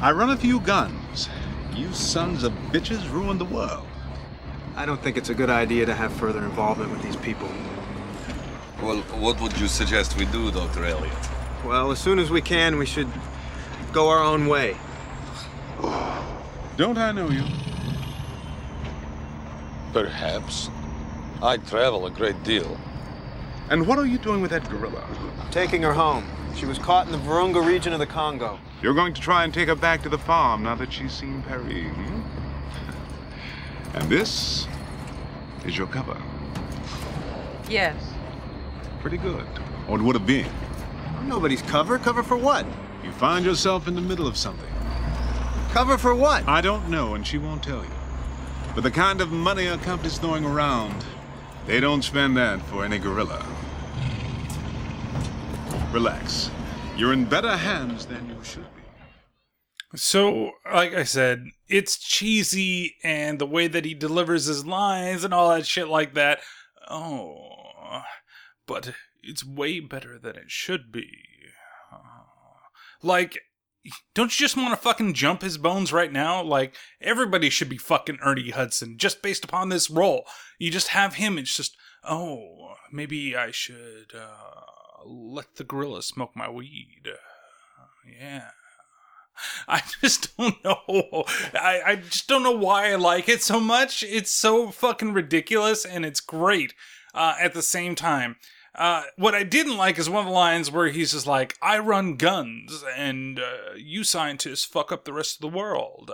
I 0.00 0.12
run 0.12 0.30
a 0.30 0.36
few 0.36 0.60
guns. 0.60 1.28
You 1.74 1.92
sons 1.92 2.44
of 2.44 2.52
bitches 2.70 3.10
ruined 3.12 3.40
the 3.40 3.44
world. 3.44 3.86
I 4.76 4.86
don't 4.86 5.02
think 5.02 5.16
it's 5.16 5.30
a 5.30 5.34
good 5.34 5.50
idea 5.50 5.86
to 5.86 5.94
have 5.94 6.12
further 6.12 6.44
involvement 6.44 6.90
with 6.90 7.02
these 7.02 7.16
people. 7.16 7.48
Well, 8.82 8.98
what 9.18 9.40
would 9.40 9.58
you 9.58 9.68
suggest 9.68 10.16
we 10.16 10.26
do, 10.26 10.50
Dr. 10.50 10.84
Elliot? 10.84 11.12
Well, 11.64 11.90
as 11.90 11.98
soon 11.98 12.18
as 12.18 12.30
we 12.30 12.42
can, 12.42 12.76
we 12.76 12.84
should 12.84 13.08
go 13.92 14.08
our 14.08 14.22
own 14.22 14.46
way. 14.46 14.76
Don't 16.76 16.98
I 16.98 17.10
know 17.12 17.30
you? 17.30 17.42
Perhaps. 19.94 20.68
I 21.42 21.56
travel 21.56 22.04
a 22.04 22.10
great 22.10 22.42
deal. 22.42 22.78
And 23.70 23.86
what 23.86 23.98
are 23.98 24.06
you 24.06 24.18
doing 24.18 24.42
with 24.42 24.50
that 24.50 24.68
gorilla? 24.68 25.04
Taking 25.50 25.82
her 25.82 25.94
home. 25.94 26.26
She 26.54 26.66
was 26.66 26.78
caught 26.78 27.06
in 27.06 27.12
the 27.12 27.18
Virunga 27.18 27.66
region 27.66 27.94
of 27.94 27.98
the 27.98 28.06
Congo. 28.06 28.58
You're 28.82 28.94
going 28.94 29.14
to 29.14 29.20
try 29.20 29.44
and 29.44 29.54
take 29.54 29.68
her 29.68 29.74
back 29.74 30.02
to 30.02 30.10
the 30.10 30.18
farm 30.18 30.62
now 30.62 30.74
that 30.74 30.92
she's 30.92 31.12
seen 31.12 31.42
Perry. 31.42 31.84
Hmm? 31.84 32.20
And 33.96 34.10
this 34.10 34.66
is 35.64 35.78
your 35.78 35.86
cover. 35.86 36.20
Yes. 37.68 37.96
Pretty 39.06 39.22
good. 39.22 39.46
Or 39.88 40.00
it 40.00 40.02
would 40.02 40.16
have 40.16 40.26
been. 40.26 40.50
Nobody's 41.26 41.62
cover. 41.62 41.96
Cover 41.96 42.24
for 42.24 42.36
what? 42.36 42.66
You 43.04 43.12
find 43.12 43.44
yourself 43.44 43.86
in 43.86 43.94
the 43.94 44.00
middle 44.00 44.26
of 44.26 44.36
something. 44.36 44.68
Cover 45.70 45.96
for 45.96 46.12
what? 46.12 46.48
I 46.48 46.60
don't 46.60 46.88
know, 46.88 47.14
and 47.14 47.24
she 47.24 47.38
won't 47.38 47.62
tell 47.62 47.84
you. 47.84 47.90
But 48.74 48.80
the 48.80 48.90
kind 48.90 49.20
of 49.20 49.30
money 49.30 49.66
a 49.68 49.78
company's 49.78 50.18
throwing 50.18 50.44
around, 50.44 51.04
they 51.68 51.78
don't 51.78 52.02
spend 52.02 52.36
that 52.36 52.60
for 52.62 52.84
any 52.84 52.98
gorilla. 52.98 53.46
Relax. 55.92 56.50
You're 56.96 57.12
in 57.12 57.26
better 57.26 57.56
hands 57.56 58.06
than 58.06 58.28
you 58.28 58.42
should 58.42 58.66
be. 58.74 58.82
So, 59.96 60.50
like 60.74 60.94
I 60.94 61.04
said, 61.04 61.44
it's 61.68 61.96
cheesy 61.96 62.96
and 63.04 63.38
the 63.38 63.46
way 63.46 63.68
that 63.68 63.84
he 63.84 63.94
delivers 63.94 64.46
his 64.46 64.66
lines 64.66 65.22
and 65.22 65.32
all 65.32 65.50
that 65.50 65.64
shit 65.64 65.86
like 65.86 66.14
that. 66.14 66.40
Oh, 66.90 67.46
but 68.66 68.94
it's 69.22 69.44
way 69.44 69.80
better 69.80 70.18
than 70.18 70.36
it 70.36 70.50
should 70.50 70.92
be. 70.92 71.08
Like, 73.02 73.38
don't 74.14 74.38
you 74.38 74.44
just 74.44 74.56
want 74.56 74.70
to 74.70 74.76
fucking 74.76 75.14
jump 75.14 75.42
his 75.42 75.58
bones 75.58 75.92
right 75.92 76.12
now? 76.12 76.42
Like, 76.42 76.74
everybody 77.00 77.50
should 77.50 77.68
be 77.68 77.78
fucking 77.78 78.18
Ernie 78.22 78.50
Hudson 78.50 78.98
just 78.98 79.22
based 79.22 79.44
upon 79.44 79.68
this 79.68 79.90
role. 79.90 80.24
You 80.58 80.70
just 80.70 80.88
have 80.88 81.14
him, 81.14 81.38
it's 81.38 81.56
just, 81.56 81.76
oh, 82.02 82.74
maybe 82.90 83.36
I 83.36 83.50
should 83.50 84.12
uh, 84.14 85.04
let 85.04 85.56
the 85.56 85.64
gorilla 85.64 86.02
smoke 86.02 86.30
my 86.34 86.50
weed. 86.50 87.02
Yeah. 88.20 88.50
I 89.68 89.82
just 90.00 90.36
don't 90.36 90.62
know. 90.64 91.24
I, 91.54 91.82
I 91.86 91.96
just 91.96 92.26
don't 92.26 92.42
know 92.42 92.56
why 92.56 92.90
I 92.90 92.96
like 92.96 93.28
it 93.28 93.42
so 93.42 93.60
much. 93.60 94.02
It's 94.02 94.32
so 94.32 94.70
fucking 94.70 95.12
ridiculous 95.12 95.84
and 95.84 96.04
it's 96.04 96.20
great 96.20 96.74
uh, 97.14 97.34
at 97.40 97.54
the 97.54 97.62
same 97.62 97.94
time. 97.94 98.36
Uh, 98.76 99.04
what 99.16 99.34
I 99.34 99.42
didn't 99.42 99.78
like 99.78 99.98
is 99.98 100.10
one 100.10 100.20
of 100.20 100.26
the 100.26 100.32
lines 100.32 100.70
where 100.70 100.88
he's 100.88 101.12
just 101.12 101.26
like, 101.26 101.56
I 101.62 101.78
run 101.78 102.16
guns 102.16 102.84
and 102.96 103.40
uh, 103.40 103.74
you 103.76 104.04
scientists 104.04 104.64
fuck 104.64 104.92
up 104.92 105.04
the 105.04 105.14
rest 105.14 105.36
of 105.36 105.50
the 105.50 105.56
world. 105.56 106.10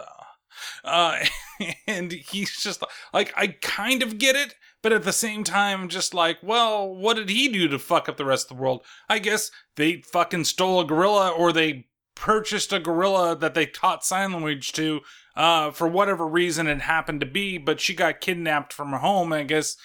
Uh, 0.85 1.25
and 1.87 2.13
he's 2.13 2.63
just 2.63 2.83
like, 3.13 3.33
I 3.37 3.49
kind 3.49 4.03
of 4.03 4.19
get 4.19 4.37
it, 4.37 4.55
but 4.81 4.93
at 4.93 5.03
the 5.03 5.13
same 5.13 5.43
time, 5.43 5.89
just 5.89 6.15
like, 6.15 6.39
well, 6.41 6.89
what 6.95 7.17
did 7.17 7.31
he 7.31 7.49
do 7.49 7.67
to 7.67 7.79
fuck 7.81 8.09
up 8.09 8.17
the 8.17 8.25
rest 8.25 8.51
of 8.51 8.57
the 8.57 8.63
world? 8.63 8.85
I 9.09 9.19
guess 9.19 9.51
they 9.77 10.03
fucking 10.03 10.45
stole 10.45 10.81
a 10.81 10.85
gorilla 10.85 11.31
or 11.31 11.53
they 11.53 11.87
purchased 12.15 12.73
a 12.73 12.79
gorilla 12.79 13.35
that 13.37 13.55
they 13.55 13.67
taught 13.67 14.05
sign 14.05 14.33
language 14.33 14.73
to 14.73 15.01
uh, 15.35 15.71
for 15.71 15.89
whatever 15.89 16.27
reason 16.29 16.69
it 16.69 16.83
happened 16.83 17.21
to 17.21 17.27
be, 17.27 17.59
but 17.59 17.81
she 17.81 17.95
got 17.95 18.21
kidnapped 18.21 18.73
from 18.73 18.91
her 18.91 18.99
home. 18.99 19.33
And 19.33 19.41
I 19.41 19.45
guess 19.45 19.77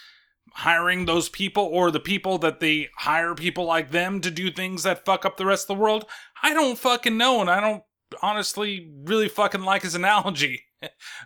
hiring 0.58 1.06
those 1.06 1.30
people 1.30 1.64
or 1.64 1.92
the 1.92 2.00
people 2.00 2.40
that 2.40 2.60
they 2.60 2.90
hire 2.98 3.36
people 3.36 3.64
like 3.64 3.92
them 3.92 4.20
to 4.20 4.32
do 4.32 4.50
things 4.50 4.82
that 4.82 5.06
fuck 5.06 5.24
up 5.24 5.38
the 5.38 5.46
rest 5.46 5.70
of 5.70 5.78
the 5.78 5.82
world. 5.82 6.04
I 6.42 6.52
don't 6.56 6.80
fucking 6.80 7.16
know, 7.16 7.42
and 7.42 7.50
I 7.50 7.60
don't 7.60 7.84
honestly 8.24 8.92
really 9.04 9.30
fucking 9.30 9.62
like 9.62 9.84
his 9.84 9.94
analogy. 10.02 10.64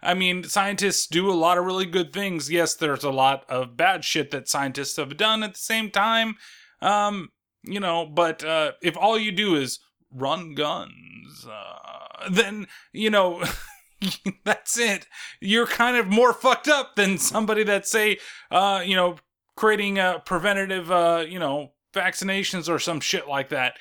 I 0.03 0.15
mean, 0.15 0.43
scientists 0.43 1.07
do 1.07 1.31
a 1.31 1.33
lot 1.33 1.57
of 1.57 1.63
really 1.65 1.85
good 1.85 2.11
things. 2.11 2.51
Yes, 2.51 2.75
there's 2.75 3.05
a 3.05 3.09
lot 3.09 3.45
of 3.49 3.77
bad 3.77 4.03
shit 4.03 4.31
that 4.31 4.49
scientists 4.49 4.97
have 4.97 5.15
done 5.15 5.43
at 5.43 5.53
the 5.53 5.59
same 5.59 5.91
time. 5.91 6.35
Um, 6.81 7.29
you 7.63 7.79
know, 7.79 8.05
but 8.05 8.43
uh, 8.43 8.73
if 8.81 8.97
all 8.97 9.17
you 9.17 9.31
do 9.31 9.55
is 9.55 9.79
run 10.13 10.55
guns, 10.55 11.47
uh, 11.49 12.29
then, 12.29 12.67
you 12.91 13.09
know, 13.09 13.41
that's 14.45 14.77
it. 14.77 15.07
You're 15.39 15.67
kind 15.67 15.97
of 15.97 16.07
more 16.07 16.33
fucked 16.33 16.67
up 16.67 16.95
than 16.95 17.17
somebody 17.17 17.63
that 17.63 17.87
say, 17.87 18.17
uh, 18.49 18.81
you 18.85 18.95
know, 18.95 19.17
creating 19.55 19.99
uh, 19.99 20.19
preventative, 20.19 20.91
uh, 20.91 21.25
you 21.27 21.39
know, 21.39 21.71
vaccinations 21.93 22.69
or 22.69 22.79
some 22.79 22.99
shit 22.99 23.27
like 23.27 23.49
that. 23.49 23.73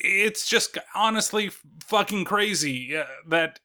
It's 0.00 0.46
just 0.46 0.78
honestly 0.94 1.50
fucking 1.84 2.24
crazy 2.24 2.96
uh, 2.96 3.04
that 3.28 3.60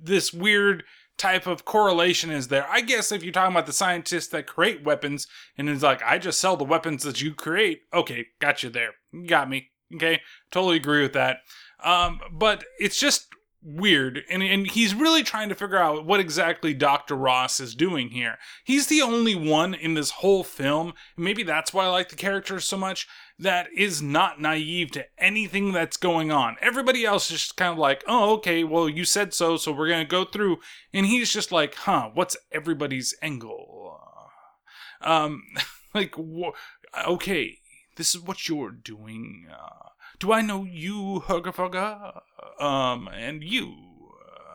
this 0.00 0.32
weird 0.32 0.84
type 1.16 1.46
of 1.46 1.64
correlation 1.64 2.30
is 2.30 2.48
there. 2.48 2.66
I 2.70 2.80
guess 2.80 3.12
if 3.12 3.22
you're 3.22 3.32
talking 3.32 3.52
about 3.52 3.66
the 3.66 3.72
scientists 3.72 4.28
that 4.28 4.46
create 4.46 4.84
weapons 4.84 5.26
and 5.56 5.68
it's 5.68 5.82
like, 5.82 6.02
I 6.04 6.18
just 6.18 6.40
sell 6.40 6.56
the 6.56 6.64
weapons 6.64 7.02
that 7.02 7.20
you 7.20 7.34
create, 7.34 7.82
okay, 7.92 8.26
got 8.40 8.62
you 8.62 8.70
there. 8.70 8.92
Got 9.26 9.50
me. 9.50 9.70
Okay, 9.94 10.20
totally 10.52 10.76
agree 10.76 11.02
with 11.02 11.14
that. 11.14 11.38
Um, 11.82 12.20
but 12.30 12.64
it's 12.78 12.98
just 12.98 13.28
weird. 13.62 14.22
And, 14.30 14.42
and 14.42 14.66
he's 14.66 14.94
really 14.94 15.22
trying 15.22 15.48
to 15.48 15.54
figure 15.54 15.78
out 15.78 16.06
what 16.06 16.20
exactly 16.20 16.74
dr 16.74 17.14
ross 17.14 17.60
is 17.60 17.74
doing 17.74 18.10
here. 18.10 18.38
He's 18.64 18.86
the 18.86 19.02
only 19.02 19.34
one 19.34 19.74
in 19.74 19.94
this 19.94 20.10
whole 20.10 20.44
film 20.44 20.94
maybe 21.16 21.42
that's 21.42 21.72
why 21.74 21.84
i 21.84 21.88
like 21.88 22.08
the 22.08 22.16
character 22.16 22.60
so 22.60 22.76
much 22.76 23.06
that 23.38 23.68
is 23.76 24.02
not 24.02 24.40
naive 24.40 24.90
to 24.92 25.06
anything 25.18 25.72
that's 25.72 25.96
going 25.96 26.32
on. 26.32 26.56
Everybody 26.60 27.04
else 27.04 27.30
is 27.30 27.40
just 27.40 27.56
kind 27.56 27.72
of 27.72 27.78
like 27.78 28.04
oh 28.06 28.34
okay 28.34 28.64
well 28.64 28.88
you 28.88 29.04
said 29.04 29.34
so 29.34 29.56
so 29.56 29.72
we're 29.72 29.88
gonna 29.88 30.04
go 30.04 30.24
through 30.24 30.58
and 30.92 31.06
he's 31.06 31.32
just 31.32 31.52
like 31.52 31.74
huh 31.74 32.10
what's 32.14 32.36
everybody's 32.52 33.14
angle? 33.22 34.00
Um 35.00 35.42
like 35.94 36.14
wh- 36.16 36.56
okay 37.06 37.58
this 37.96 38.14
is 38.14 38.20
what 38.20 38.48
you're 38.48 38.70
doing 38.70 39.46
uh, 39.50 39.88
do 40.18 40.32
I 40.32 40.42
know 40.42 40.64
you, 40.64 41.22
Fugga? 41.26 42.20
Um, 42.60 43.08
and 43.12 43.42
you? 43.42 43.74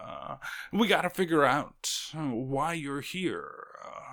Uh, 0.04 0.38
we 0.72 0.88
gotta 0.88 1.10
figure 1.10 1.44
out 1.44 1.90
why 2.14 2.74
you're 2.74 3.02
here. 3.02 3.50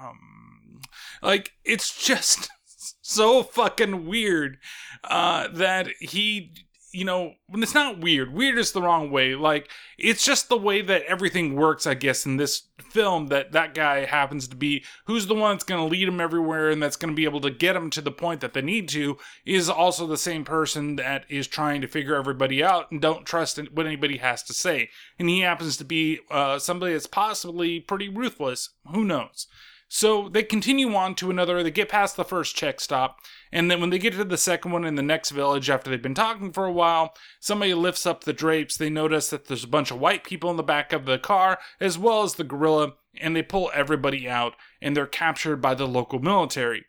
Um, 0.02 0.80
like, 1.22 1.52
it's 1.64 2.04
just 2.04 2.48
so 3.02 3.42
fucking 3.42 4.06
weird 4.06 4.58
uh, 5.04 5.48
that 5.48 5.88
he 6.00 6.52
you 6.92 7.04
know, 7.04 7.34
when 7.46 7.62
it's 7.62 7.74
not 7.74 8.00
weird. 8.00 8.32
Weird 8.32 8.58
is 8.58 8.72
the 8.72 8.82
wrong 8.82 9.10
way. 9.10 9.34
Like 9.34 9.68
it's 9.98 10.24
just 10.24 10.48
the 10.48 10.56
way 10.56 10.82
that 10.82 11.02
everything 11.02 11.54
works, 11.54 11.86
I 11.86 11.94
guess, 11.94 12.26
in 12.26 12.36
this 12.36 12.62
film. 12.90 13.28
That 13.28 13.52
that 13.52 13.74
guy 13.74 14.04
happens 14.04 14.48
to 14.48 14.56
be 14.56 14.84
who's 15.06 15.26
the 15.26 15.34
one 15.34 15.54
that's 15.54 15.64
going 15.64 15.80
to 15.80 15.90
lead 15.90 16.08
him 16.08 16.20
everywhere 16.20 16.70
and 16.70 16.82
that's 16.82 16.96
going 16.96 17.12
to 17.12 17.16
be 17.16 17.24
able 17.24 17.40
to 17.42 17.50
get 17.50 17.76
him 17.76 17.90
to 17.90 18.00
the 18.00 18.10
point 18.10 18.40
that 18.40 18.54
they 18.54 18.62
need 18.62 18.88
to 18.90 19.18
is 19.44 19.68
also 19.68 20.06
the 20.06 20.16
same 20.16 20.44
person 20.44 20.96
that 20.96 21.24
is 21.28 21.46
trying 21.46 21.80
to 21.80 21.88
figure 21.88 22.16
everybody 22.16 22.62
out 22.62 22.90
and 22.90 23.00
don't 23.00 23.26
trust 23.26 23.58
what 23.72 23.86
anybody 23.86 24.18
has 24.18 24.42
to 24.44 24.52
say. 24.52 24.90
And 25.18 25.28
he 25.28 25.40
happens 25.40 25.76
to 25.78 25.84
be 25.84 26.20
uh, 26.30 26.58
somebody 26.58 26.92
that's 26.92 27.06
possibly 27.06 27.80
pretty 27.80 28.08
ruthless. 28.08 28.70
Who 28.92 29.04
knows? 29.04 29.46
So 29.92 30.28
they 30.28 30.44
continue 30.44 30.94
on 30.94 31.16
to 31.16 31.30
another, 31.30 31.64
they 31.64 31.70
get 31.72 31.88
past 31.88 32.14
the 32.14 32.24
first 32.24 32.54
check 32.54 32.78
stop, 32.78 33.18
and 33.50 33.68
then 33.68 33.80
when 33.80 33.90
they 33.90 33.98
get 33.98 34.12
to 34.12 34.24
the 34.24 34.36
second 34.36 34.70
one 34.70 34.84
in 34.84 34.94
the 34.94 35.02
next 35.02 35.30
village 35.30 35.68
after 35.68 35.90
they've 35.90 36.00
been 36.00 36.14
talking 36.14 36.52
for 36.52 36.64
a 36.64 36.72
while, 36.72 37.12
somebody 37.40 37.74
lifts 37.74 38.06
up 38.06 38.22
the 38.22 38.32
drapes. 38.32 38.76
They 38.76 38.88
notice 38.88 39.30
that 39.30 39.46
there's 39.46 39.64
a 39.64 39.68
bunch 39.68 39.90
of 39.90 39.98
white 39.98 40.22
people 40.22 40.48
in 40.48 40.56
the 40.56 40.62
back 40.62 40.92
of 40.92 41.06
the 41.06 41.18
car, 41.18 41.58
as 41.80 41.98
well 41.98 42.22
as 42.22 42.36
the 42.36 42.44
gorilla, 42.44 42.92
and 43.20 43.34
they 43.34 43.42
pull 43.42 43.68
everybody 43.74 44.28
out, 44.28 44.54
and 44.80 44.96
they're 44.96 45.08
captured 45.08 45.56
by 45.56 45.74
the 45.74 45.88
local 45.88 46.20
military. 46.20 46.84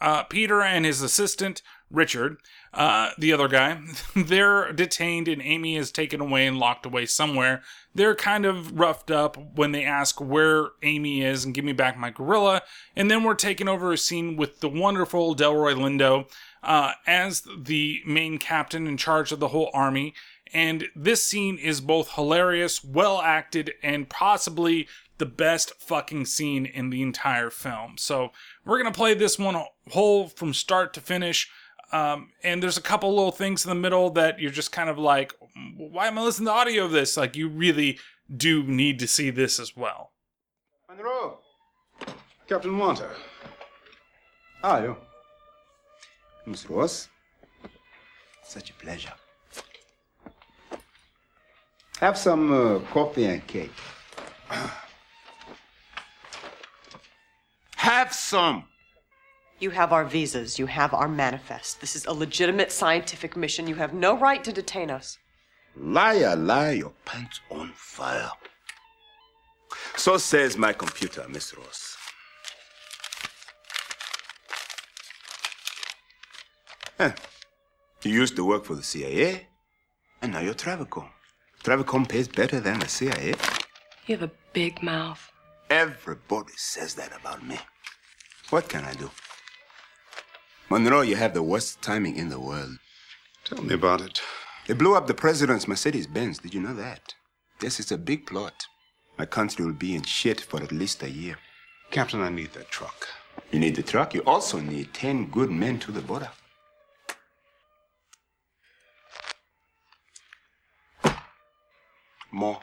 Uh, 0.00 0.24
Peter 0.24 0.62
and 0.62 0.84
his 0.84 1.00
assistant, 1.00 1.62
Richard, 1.92 2.38
uh, 2.74 3.10
the 3.18 3.32
other 3.32 3.48
guy, 3.48 3.80
they're 4.16 4.72
detained 4.72 5.28
and 5.28 5.40
Amy 5.42 5.76
is 5.76 5.92
taken 5.92 6.20
away 6.20 6.46
and 6.46 6.58
locked 6.58 6.84
away 6.84 7.06
somewhere. 7.06 7.62
They're 7.94 8.16
kind 8.16 8.44
of 8.44 8.78
roughed 8.78 9.10
up 9.10 9.36
when 9.54 9.72
they 9.72 9.84
ask 9.84 10.20
where 10.20 10.68
Amy 10.82 11.22
is 11.22 11.44
and 11.44 11.54
give 11.54 11.64
me 11.64 11.72
back 11.72 11.96
my 11.96 12.10
gorilla. 12.10 12.62
And 12.96 13.10
then 13.10 13.22
we're 13.22 13.34
taken 13.34 13.68
over 13.68 13.92
a 13.92 13.98
scene 13.98 14.36
with 14.36 14.60
the 14.60 14.68
wonderful 14.68 15.36
Delroy 15.36 15.74
Lindo 15.74 16.28
uh, 16.62 16.92
as 17.06 17.46
the 17.56 18.00
main 18.04 18.38
captain 18.38 18.86
in 18.86 18.96
charge 18.96 19.30
of 19.30 19.38
the 19.38 19.48
whole 19.48 19.70
army. 19.72 20.14
And 20.52 20.86
this 20.94 21.22
scene 21.22 21.58
is 21.58 21.80
both 21.80 22.12
hilarious, 22.12 22.82
well 22.82 23.20
acted, 23.20 23.74
and 23.82 24.08
possibly 24.08 24.88
the 25.18 25.26
best 25.26 25.72
fucking 25.78 26.26
scene 26.26 26.66
in 26.66 26.90
the 26.90 27.02
entire 27.02 27.50
film. 27.50 27.94
So 27.98 28.30
we're 28.64 28.78
gonna 28.78 28.92
play 28.92 29.14
this 29.14 29.38
one 29.38 29.64
whole 29.90 30.28
from 30.28 30.52
start 30.52 30.92
to 30.94 31.00
finish. 31.00 31.48
Um, 31.94 32.30
and 32.42 32.60
there's 32.60 32.76
a 32.76 32.82
couple 32.82 33.10
little 33.10 33.30
things 33.30 33.64
in 33.64 33.68
the 33.68 33.76
middle 33.76 34.10
that 34.10 34.40
you're 34.40 34.50
just 34.50 34.72
kind 34.72 34.90
of 34.90 34.98
like, 34.98 35.32
why 35.76 36.08
am 36.08 36.18
I 36.18 36.22
listening 36.22 36.46
to 36.46 36.52
audio 36.52 36.84
of 36.84 36.90
this? 36.90 37.16
Like, 37.16 37.36
you 37.36 37.48
really 37.48 38.00
do 38.36 38.64
need 38.64 38.98
to 38.98 39.06
see 39.06 39.30
this 39.30 39.60
as 39.60 39.76
well. 39.76 40.10
Monroe, 40.88 41.38
Captain 42.48 42.76
Wanta. 42.76 43.10
How 44.60 44.70
are 44.70 44.82
you? 44.82 44.96
Miss 46.46 46.68
Ross? 46.68 47.08
Such 48.42 48.70
a 48.70 48.74
pleasure. 48.74 49.12
Have 52.00 52.18
some 52.18 52.52
uh, 52.52 52.78
coffee 52.90 53.26
and 53.26 53.46
cake. 53.46 53.70
Have 57.76 58.12
some. 58.12 58.64
You 59.60 59.70
have 59.70 59.92
our 59.92 60.04
visas. 60.04 60.58
You 60.58 60.66
have 60.66 60.92
our 60.92 61.08
manifest. 61.08 61.80
This 61.80 61.94
is 61.94 62.06
a 62.06 62.12
legitimate 62.12 62.72
scientific 62.72 63.36
mission. 63.36 63.66
You 63.66 63.76
have 63.76 63.94
no 63.94 64.18
right 64.18 64.42
to 64.44 64.52
detain 64.52 64.90
us. 64.90 65.18
Liar, 65.76 66.36
liar, 66.36 66.72
your 66.72 66.92
pants 67.04 67.40
on 67.50 67.72
fire. 67.74 68.30
So 69.96 70.18
says 70.18 70.56
my 70.56 70.72
computer, 70.72 71.26
Miss 71.28 71.56
Ross. 71.56 71.96
Huh. 76.98 77.12
You 78.02 78.12
used 78.12 78.36
to 78.36 78.44
work 78.44 78.64
for 78.64 78.74
the 78.74 78.82
CIA, 78.82 79.46
and 80.20 80.32
now 80.32 80.40
you're 80.40 80.54
Travicom. 80.54 81.08
Travicom 81.62 82.08
pays 82.08 82.28
better 82.28 82.60
than 82.60 82.78
the 82.80 82.88
CIA. 82.88 83.34
You 84.06 84.16
have 84.16 84.22
a 84.22 84.32
big 84.52 84.82
mouth. 84.82 85.32
Everybody 85.70 86.52
says 86.56 86.94
that 86.94 87.16
about 87.18 87.44
me. 87.44 87.58
What 88.50 88.68
can 88.68 88.84
I 88.84 88.92
do? 88.92 89.10
Monroe, 90.70 91.02
you 91.02 91.16
have 91.16 91.34
the 91.34 91.42
worst 91.42 91.82
timing 91.82 92.16
in 92.16 92.30
the 92.30 92.40
world. 92.40 92.78
Tell 93.44 93.62
me 93.62 93.74
about 93.74 94.00
it. 94.00 94.20
They 94.66 94.74
blew 94.74 94.96
up 94.96 95.06
the 95.06 95.14
president's 95.14 95.68
Mercedes 95.68 96.06
Benz. 96.06 96.38
Did 96.38 96.54
you 96.54 96.60
know 96.60 96.74
that? 96.74 97.14
Yes, 97.60 97.78
it's 97.78 97.92
a 97.92 97.98
big 97.98 98.26
plot. 98.26 98.66
My 99.18 99.26
country 99.26 99.64
will 99.64 99.74
be 99.74 99.94
in 99.94 100.02
shit 100.02 100.40
for 100.40 100.62
at 100.62 100.72
least 100.72 101.02
a 101.02 101.10
year. 101.10 101.36
Captain, 101.90 102.22
I 102.22 102.30
need 102.30 102.54
that 102.54 102.70
truck. 102.70 103.06
You 103.52 103.60
need 103.60 103.76
the 103.76 103.82
truck. 103.82 104.14
You 104.14 104.22
also 104.22 104.58
need 104.58 104.94
10 104.94 105.30
good 105.30 105.50
men 105.50 105.78
to 105.80 105.92
the 105.92 106.00
border. 106.00 106.30
More. 112.32 112.60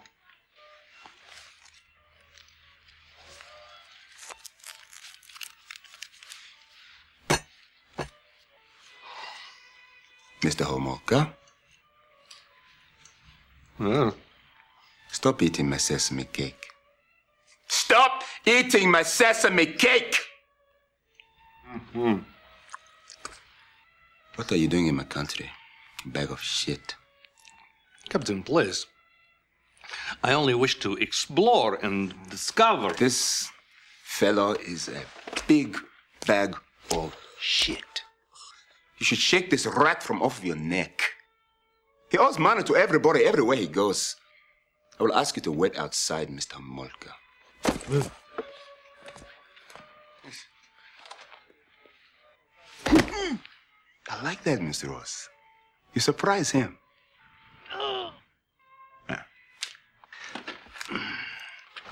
Mr. 10.42 10.66
Homolka? 10.66 11.30
Well, 13.80 14.16
Stop 15.12 15.42
eating 15.42 15.70
my 15.70 15.78
sesame 15.78 16.24
cake. 16.24 16.68
Stop 17.68 18.24
eating 18.46 18.90
my 18.90 19.04
sesame 19.04 19.66
cake! 19.66 20.16
hmm 21.94 22.18
What 24.36 24.52
are 24.52 24.56
you 24.56 24.68
doing 24.70 24.88
in 24.88 24.96
my 24.96 25.04
country? 25.04 25.50
Bag 26.06 26.32
of 26.32 26.42
shit. 26.42 26.96
Captain, 28.10 28.42
please. 28.42 28.88
I 30.24 30.32
only 30.34 30.54
wish 30.56 30.80
to 30.80 30.96
explore 30.96 31.76
and 31.86 32.14
discover. 32.30 32.94
This 32.94 33.50
fellow 34.04 34.54
is 34.54 34.88
a 34.88 35.04
big 35.48 35.78
bag 36.26 36.56
of 36.92 37.16
shit. 37.40 37.91
You 39.02 39.06
should 39.06 39.18
shake 39.18 39.50
this 39.50 39.66
rat 39.66 40.04
from 40.04 40.22
off 40.22 40.44
your 40.44 40.56
neck. 40.56 41.02
He 42.12 42.20
owes 42.20 42.38
money 42.38 42.62
to 42.62 42.76
everybody 42.76 43.26
everywhere 43.26 43.58
he 43.58 43.66
goes. 43.66 44.16
I 45.00 45.04
will 45.04 45.16
ask 45.16 45.36
you 45.36 45.42
to 45.42 45.52
wait 45.52 45.76
outside, 45.76 46.30
Mr. 46.30 46.62
Molka. 46.62 47.10
I 54.08 54.24
like 54.24 54.44
that, 54.44 54.60
Mr. 54.60 54.90
Ross. 54.92 55.28
You 55.96 56.02
surprise 56.02 56.52
him. 56.52 56.78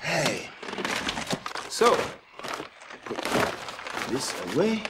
Hey. 0.00 0.48
So, 1.68 1.98
put 3.04 3.20
this 4.10 4.32
away. 4.54 4.84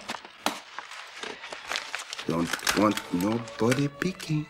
Don't 2.26 2.78
want 2.78 3.00
nobody 3.12 3.88
peeking. 3.88 4.46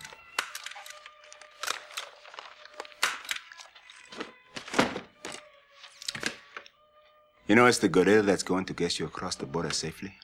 You 7.46 7.56
know, 7.56 7.66
it's 7.66 7.78
the 7.78 7.88
gorilla 7.88 8.22
that's 8.22 8.44
going 8.44 8.64
to 8.66 8.72
get 8.72 8.98
you 8.98 9.06
across 9.06 9.34
the 9.34 9.46
border 9.46 9.70
safely. 9.70 10.14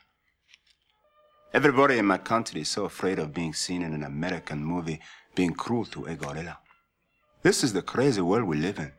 Everybody 1.53 1.99
in 1.99 2.07
my 2.07 2.19
country 2.19 2.61
is 2.61 2.69
so 2.69 2.85
afraid 2.85 3.19
of 3.19 3.35
being 3.35 3.53
seen 3.53 3.83
in 3.83 3.93
an 3.95 4.05
American 4.05 4.63
movie 4.63 5.01
being 5.35 5.53
cruel 5.53 5.85
to 5.87 6.05
a 6.05 6.15
gorilla. 6.15 6.59
This 7.43 7.65
is 7.65 7.73
the 7.73 7.83
crazy 7.83 8.21
world 8.21 8.45
we 8.45 8.57
live 8.57 8.79
in. 8.79 8.93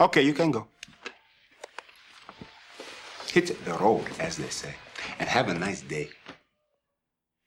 Okay, 0.00 0.22
you 0.22 0.34
can 0.34 0.50
go. 0.50 0.66
Hit 3.32 3.64
the 3.64 3.74
road, 3.74 4.06
as 4.18 4.36
they 4.36 4.48
say, 4.48 4.74
and 5.18 5.28
have 5.28 5.48
a 5.48 5.54
nice 5.54 5.82
day. 5.82 6.10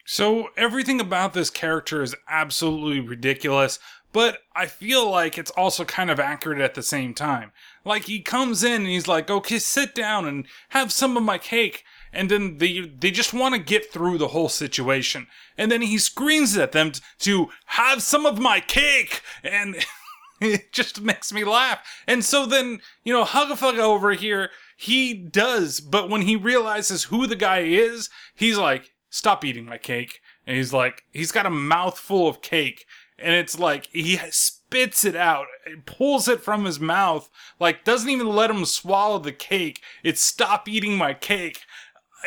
So 0.06 0.50
everything 0.56 1.02
about 1.02 1.34
this 1.34 1.50
character 1.50 2.04
is 2.04 2.16
absolutely 2.30 3.00
ridiculous, 3.00 3.80
but 4.14 4.38
I 4.56 4.68
feel 4.68 5.10
like 5.10 5.38
it's 5.38 5.52
also 5.52 5.84
kind 5.84 6.12
of 6.12 6.20
accurate 6.20 6.62
at 6.62 6.76
the 6.76 6.84
same 6.84 7.16
time. 7.16 7.52
Like 7.84 8.06
he 8.06 8.22
comes 8.22 8.64
in 8.64 8.84
and 8.84 8.88
he's 8.88 9.08
like, 9.08 9.30
"Okay, 9.32 9.58
sit 9.58 9.96
down 9.96 10.28
and 10.28 10.48
have 10.70 10.94
some 10.94 11.18
of 11.18 11.24
my 11.24 11.40
cake." 11.40 11.84
And 12.14 12.30
then 12.30 12.60
they 12.60 12.82
they 12.82 13.10
just 13.10 13.34
want 13.34 13.56
to 13.56 13.60
get 13.60 13.92
through 13.92 14.20
the 14.20 14.30
whole 14.30 14.48
situation. 14.48 15.26
And 15.58 15.72
then 15.72 15.82
he 15.82 15.98
screams 15.98 16.56
at 16.56 16.72
them 16.72 16.94
to 17.20 17.50
have 17.66 18.04
some 18.04 18.28
of 18.28 18.40
my 18.40 18.60
cake 18.60 19.22
and 19.44 19.76
it 20.42 20.72
just 20.72 21.02
makes 21.02 21.34
me 21.34 21.44
laugh. 21.44 21.80
And 22.08 22.24
so 22.24 22.46
then, 22.46 22.80
you 23.04 23.12
know, 23.12 23.26
Hugafugga 23.26 23.80
over 23.80 24.14
here, 24.14 24.52
he 24.78 25.14
does, 25.14 25.80
but 25.80 26.10
when 26.10 26.22
he 26.22 26.36
realizes 26.36 27.06
who 27.06 27.28
the 27.28 27.36
guy 27.36 27.60
is, 27.60 28.10
he's 28.36 28.58
like, 28.58 28.92
stop 29.16 29.46
eating 29.46 29.66
my 29.66 29.78
cake. 29.78 30.22
And 30.46 30.58
he's 30.58 30.74
like, 30.74 31.06
he's 31.12 31.32
got 31.32 31.46
a 31.46 31.50
mouthful 31.50 32.28
of 32.28 32.42
cake. 32.42 32.86
And 33.18 33.34
it's 33.34 33.58
like, 33.58 33.88
he 33.94 34.20
spits 34.30 35.06
it 35.06 35.16
out, 35.16 35.48
pulls 35.86 36.28
it 36.28 36.42
from 36.42 36.66
his 36.66 36.82
mouth, 36.82 37.30
like, 37.58 37.86
doesn't 37.86 38.10
even 38.10 38.28
let 38.28 38.52
him 38.52 38.66
swallow 38.66 39.18
the 39.18 39.32
cake. 39.32 39.82
It's 40.04 40.20
stop 40.20 40.68
eating 40.68 40.98
my 40.98 41.14
cake. 41.14 41.62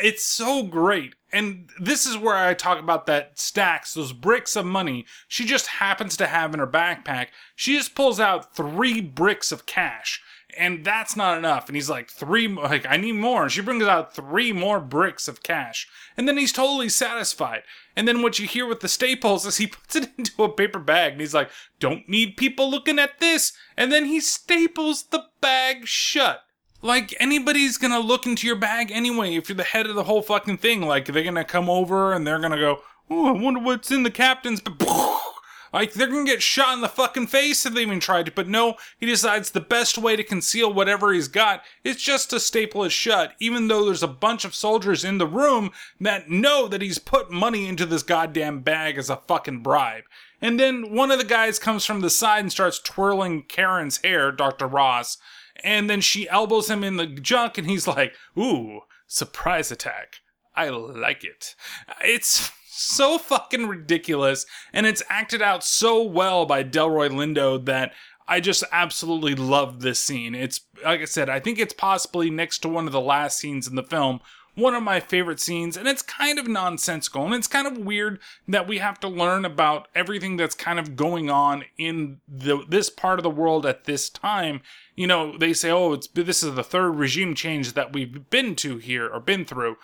It's 0.01 0.25
so 0.25 0.63
great. 0.63 1.13
And 1.31 1.69
this 1.79 2.07
is 2.07 2.17
where 2.17 2.35
I 2.35 2.55
talk 2.55 2.79
about 2.79 3.05
that 3.05 3.37
stacks, 3.37 3.93
those 3.93 4.13
bricks 4.13 4.55
of 4.55 4.65
money 4.65 5.05
she 5.27 5.45
just 5.45 5.67
happens 5.67 6.17
to 6.17 6.25
have 6.25 6.55
in 6.55 6.59
her 6.59 6.65
backpack. 6.65 7.27
She 7.55 7.77
just 7.77 7.93
pulls 7.93 8.19
out 8.19 8.55
three 8.55 8.99
bricks 8.99 9.51
of 9.51 9.67
cash 9.67 10.23
and 10.57 10.83
that's 10.83 11.15
not 11.15 11.37
enough. 11.37 11.67
And 11.67 11.75
he's 11.75 11.89
like, 11.89 12.09
three, 12.09 12.47
like, 12.47 12.85
I 12.87 12.97
need 12.97 13.13
more. 13.13 13.43
And 13.43 13.51
she 13.51 13.61
brings 13.61 13.83
out 13.83 14.15
three 14.15 14.51
more 14.51 14.79
bricks 14.79 15.27
of 15.27 15.43
cash. 15.43 15.87
And 16.17 16.27
then 16.27 16.37
he's 16.37 16.51
totally 16.51 16.89
satisfied. 16.89 17.63
And 17.95 18.07
then 18.07 18.21
what 18.21 18.39
you 18.39 18.47
hear 18.47 18.65
with 18.65 18.79
the 18.79 18.87
staples 18.87 19.45
is 19.45 19.57
he 19.57 19.67
puts 19.67 19.95
it 19.95 20.09
into 20.17 20.43
a 20.43 20.49
paper 20.49 20.79
bag 20.79 21.13
and 21.13 21.21
he's 21.21 21.33
like, 21.33 21.49
don't 21.79 22.07
need 22.09 22.37
people 22.37 22.69
looking 22.69 22.99
at 22.99 23.19
this. 23.19 23.53
And 23.77 23.91
then 23.91 24.05
he 24.05 24.19
staples 24.19 25.03
the 25.03 25.25
bag 25.41 25.85
shut. 25.87 26.43
Like, 26.81 27.13
anybody's 27.19 27.77
gonna 27.77 27.99
look 27.99 28.25
into 28.25 28.47
your 28.47 28.55
bag 28.55 28.89
anyway 28.89 29.35
if 29.35 29.49
you're 29.49 29.55
the 29.55 29.63
head 29.63 29.85
of 29.85 29.95
the 29.95 30.05
whole 30.05 30.21
fucking 30.21 30.57
thing. 30.57 30.81
Like, 30.81 31.05
they're 31.05 31.23
gonna 31.23 31.43
come 31.43 31.69
over 31.69 32.13
and 32.13 32.25
they're 32.25 32.39
gonna 32.39 32.57
go, 32.57 32.81
oh, 33.09 33.27
I 33.27 33.31
wonder 33.31 33.59
what's 33.59 33.91
in 33.91 34.03
the 34.03 34.11
captain's. 34.11 34.61
Like, 35.71 35.93
they're 35.93 36.07
gonna 36.07 36.25
get 36.25 36.41
shot 36.41 36.73
in 36.73 36.81
the 36.81 36.89
fucking 36.89 37.27
face 37.27 37.65
if 37.65 37.73
they 37.73 37.81
even 37.81 37.99
tried 37.99 38.25
to, 38.25 38.31
but 38.31 38.47
no, 38.47 38.75
he 38.99 39.05
decides 39.05 39.51
the 39.51 39.59
best 39.59 39.97
way 39.97 40.15
to 40.15 40.23
conceal 40.23 40.71
whatever 40.73 41.13
he's 41.13 41.27
got 41.27 41.63
is 41.83 41.97
just 41.97 42.29
to 42.29 42.39
staple 42.39 42.83
it 42.83 42.91
shut, 42.91 43.33
even 43.39 43.67
though 43.67 43.85
there's 43.85 44.03
a 44.03 44.07
bunch 44.07 44.45
of 44.45 44.55
soldiers 44.55 45.03
in 45.03 45.17
the 45.17 45.27
room 45.27 45.71
that 45.99 46.29
know 46.29 46.67
that 46.67 46.81
he's 46.81 46.99
put 46.99 47.31
money 47.31 47.67
into 47.67 47.85
this 47.85 48.03
goddamn 48.03 48.61
bag 48.61 48.97
as 48.97 49.09
a 49.09 49.17
fucking 49.27 49.61
bribe. 49.61 50.03
And 50.41 50.59
then 50.59 50.93
one 50.93 51.11
of 51.11 51.19
the 51.19 51.25
guys 51.25 51.59
comes 51.59 51.85
from 51.85 52.01
the 52.01 52.09
side 52.09 52.39
and 52.39 52.51
starts 52.51 52.79
twirling 52.79 53.43
Karen's 53.43 53.97
hair, 53.97 54.31
Dr. 54.31 54.67
Ross, 54.67 55.17
and 55.63 55.89
then 55.89 56.01
she 56.01 56.29
elbows 56.29 56.69
him 56.69 56.83
in 56.83 56.95
the 56.95 57.07
junk 57.07 57.57
and 57.57 57.69
he's 57.69 57.87
like, 57.87 58.13
ooh, 58.37 58.81
surprise 59.07 59.71
attack. 59.71 60.17
I 60.55 60.69
like 60.69 61.23
it. 61.23 61.55
It's 62.03 62.51
so 62.79 63.17
fucking 63.17 63.67
ridiculous, 63.67 64.45
and 64.73 64.85
it's 64.85 65.03
acted 65.09 65.41
out 65.41 65.63
so 65.63 66.01
well 66.01 66.45
by 66.45 66.63
Delroy 66.63 67.09
Lindo 67.09 67.63
that 67.65 67.93
I 68.29 68.39
just 68.39 68.63
absolutely 68.71 69.33
love 69.33 69.81
this 69.81 69.99
scene. 69.99 70.35
It's 70.35 70.61
like 70.85 71.01
I 71.01 71.05
said, 71.05 71.29
I 71.29 71.39
think 71.39 71.57
it's 71.57 71.73
possibly 71.73 72.29
next 72.29 72.59
to 72.59 72.69
one 72.69 72.85
of 72.85 72.93
the 72.93 73.01
last 73.01 73.39
scenes 73.39 73.67
in 73.67 73.75
the 73.75 73.83
film. 73.83 74.21
One 74.55 74.75
of 74.75 74.83
my 74.83 74.99
favorite 74.99 75.39
scenes, 75.39 75.77
and 75.77 75.87
it's 75.87 76.01
kind 76.01 76.37
of 76.37 76.47
nonsensical, 76.47 77.25
and 77.25 77.33
it's 77.33 77.47
kind 77.47 77.65
of 77.65 77.77
weird 77.77 78.19
that 78.47 78.67
we 78.67 78.79
have 78.79 78.99
to 78.99 79.07
learn 79.07 79.45
about 79.45 79.87
everything 79.95 80.37
that's 80.37 80.55
kind 80.55 80.77
of 80.79 80.95
going 80.95 81.29
on 81.29 81.63
in 81.77 82.19
the 82.27 82.63
this 82.67 82.89
part 82.89 83.19
of 83.19 83.23
the 83.23 83.29
world 83.29 83.65
at 83.65 83.85
this 83.85 84.09
time. 84.09 84.61
You 84.95 85.07
know, 85.07 85.37
they 85.37 85.53
say, 85.53 85.71
"Oh, 85.71 85.93
it's 85.93 86.07
this 86.07 86.43
is 86.43 86.53
the 86.53 86.63
third 86.63 86.91
regime 86.91 87.35
change 87.35 87.73
that 87.73 87.93
we've 87.93 88.29
been 88.29 88.55
to 88.57 88.77
here 88.77 89.07
or 89.07 89.19
been 89.19 89.45
through," 89.45 89.77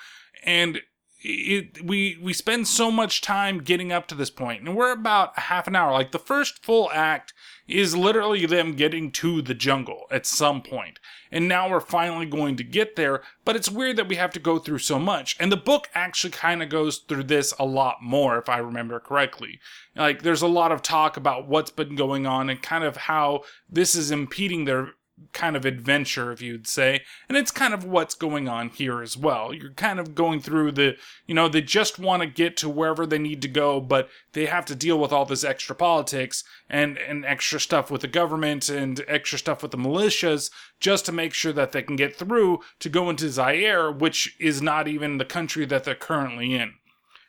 and 0.44 0.82
it, 1.26 1.84
we 1.84 2.18
we 2.22 2.34
spend 2.34 2.68
so 2.68 2.91
much 2.91 3.22
time 3.22 3.64
getting 3.64 3.91
up 3.91 4.07
to 4.07 4.15
this 4.15 4.30
point, 4.30 4.61
and 4.61 4.76
we're 4.76 4.91
about 4.91 5.34
a 5.38 5.41
half 5.41 5.68
an 5.68 5.76
hour. 5.76 5.91
Like 5.91 6.11
the 6.11 6.19
first 6.19 6.64
full 6.64 6.89
act 6.93 7.34
is 7.68 7.97
literally 7.97 8.45
them 8.45 8.73
getting 8.73 9.11
to 9.11 9.41
the 9.41 9.56
jungle 9.56 10.06
at 10.11 10.27
some 10.27 10.61
point, 10.61 10.99
and 11.31 11.47
now 11.47 11.69
we're 11.69 11.80
finally 11.80 12.27
going 12.27 12.56
to 12.57 12.64
get 12.64 12.95
there. 12.95 13.23
But 13.43 13.56
it's 13.56 13.69
weird 13.69 13.97
that 13.97 14.07
we 14.07 14.18
have 14.18 14.31
to 14.34 14.39
go 14.39 14.60
through 14.60 14.80
so 14.80 14.99
much, 14.99 15.35
and 15.39 15.52
the 15.52 15.57
book 15.57 15.89
actually 15.95 16.31
kind 16.31 16.61
of 16.61 16.69
goes 16.69 16.99
through 16.99 17.23
this 17.23 17.53
a 17.57 17.65
lot 17.65 17.97
more, 18.03 18.38
if 18.38 18.47
I 18.47 18.57
remember 18.60 18.99
correctly. 18.99 19.60
Like 19.95 20.22
there's 20.22 20.43
a 20.43 20.47
lot 20.47 20.72
of 20.72 20.84
talk 20.84 21.18
about 21.18 21.47
what's 21.47 21.72
been 21.72 21.95
going 21.95 22.27
on 22.27 22.49
and 22.49 22.61
kind 22.61 22.84
of 22.84 22.97
how 22.97 23.43
this 23.68 23.95
is 23.95 24.11
impeding 24.11 24.65
their 24.65 24.91
kind 25.34 25.56
of 25.56 25.66
adventure, 25.66 26.32
if 26.32 26.42
you'd 26.42 26.68
say. 26.68 27.02
And 27.28 27.38
it's 27.38 27.52
kind 27.52 27.74
of 27.74 27.84
what's 27.84 28.16
going 28.16 28.48
on 28.48 28.70
here 28.70 29.02
as 29.02 29.18
well. 29.18 29.54
You're 29.54 29.72
kind 29.72 30.00
of 30.00 30.16
going 30.16 30.40
through 30.40 30.74
the, 30.74 30.98
you 31.26 31.34
know, 31.34 31.48
they 31.48 31.62
just 31.62 32.00
want 32.00 32.22
to 32.22 32.28
get 32.28 32.58
to 32.58 32.70
wherever 32.70 33.06
they 33.06 33.20
need 33.20 33.42
to 33.44 33.48
go, 33.48 33.80
but 33.80 34.10
they 34.34 34.46
have 34.46 34.66
to 34.66 34.76
deal 34.76 35.00
with 35.00 35.12
all 35.12 35.26
this 35.26 35.44
extra 35.44 35.76
politics 35.76 36.44
and, 36.70 36.98
and 36.98 37.26
extra 37.26 37.60
stuff 37.60 37.90
with 37.90 38.02
the 38.02 38.08
government 38.08 38.70
and 38.70 39.04
extra 39.08 39.40
stuff 39.40 39.62
with 39.62 39.72
the 39.72 39.78
militias 39.78 40.52
just 40.80 41.06
to 41.06 41.12
make 41.12 41.34
sure 41.34 41.54
that 41.54 41.72
they 41.72 41.82
can 41.82 41.96
get 41.96 42.16
through 42.16 42.60
to 42.80 42.90
go 42.90 43.10
into 43.10 43.30
Zaire, 43.30 43.92
which 43.92 44.36
is 44.40 44.62
not 44.62 44.88
even 44.88 45.18
the 45.18 45.26
country 45.26 45.66
that 45.66 45.84
they're 45.84 45.96
currently 45.96 46.54
in. 46.54 46.74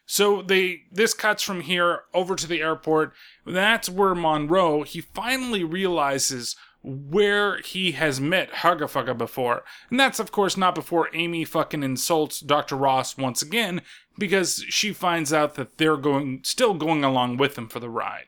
So 0.06 0.40
they 0.40 0.82
this 0.90 1.14
cuts 1.14 1.42
from 1.42 1.62
here 1.62 2.02
over 2.14 2.36
to 2.36 2.46
the 2.46 2.62
airport. 2.62 3.12
That's 3.44 3.88
where 3.88 4.14
Monroe 4.14 4.84
he 4.84 5.00
finally 5.00 5.64
realizes 5.64 6.54
where 6.86 7.58
he 7.62 7.92
has 7.92 8.20
met 8.20 8.50
Hugafugga 8.52 9.18
before. 9.18 9.64
And 9.90 9.98
that's, 9.98 10.20
of 10.20 10.30
course, 10.30 10.56
not 10.56 10.76
before 10.76 11.10
Amy 11.12 11.44
fucking 11.44 11.82
insults 11.82 12.38
Dr. 12.38 12.76
Ross 12.76 13.16
once 13.16 13.42
again, 13.42 13.82
because 14.16 14.64
she 14.68 14.92
finds 14.92 15.32
out 15.32 15.56
that 15.56 15.78
they're 15.78 15.96
going, 15.96 16.40
still 16.44 16.74
going 16.74 17.02
along 17.02 17.38
with 17.38 17.58
him 17.58 17.68
for 17.68 17.80
the 17.80 17.90
ride. 17.90 18.26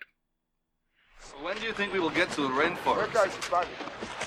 When 1.41 1.57
do 1.57 1.67
you 1.67 1.73
think 1.73 1.93
we 1.93 2.01
will 2.01 2.11
get 2.11 2.31
to 2.33 2.43
the 2.43 2.49
rainforest? 2.49 3.13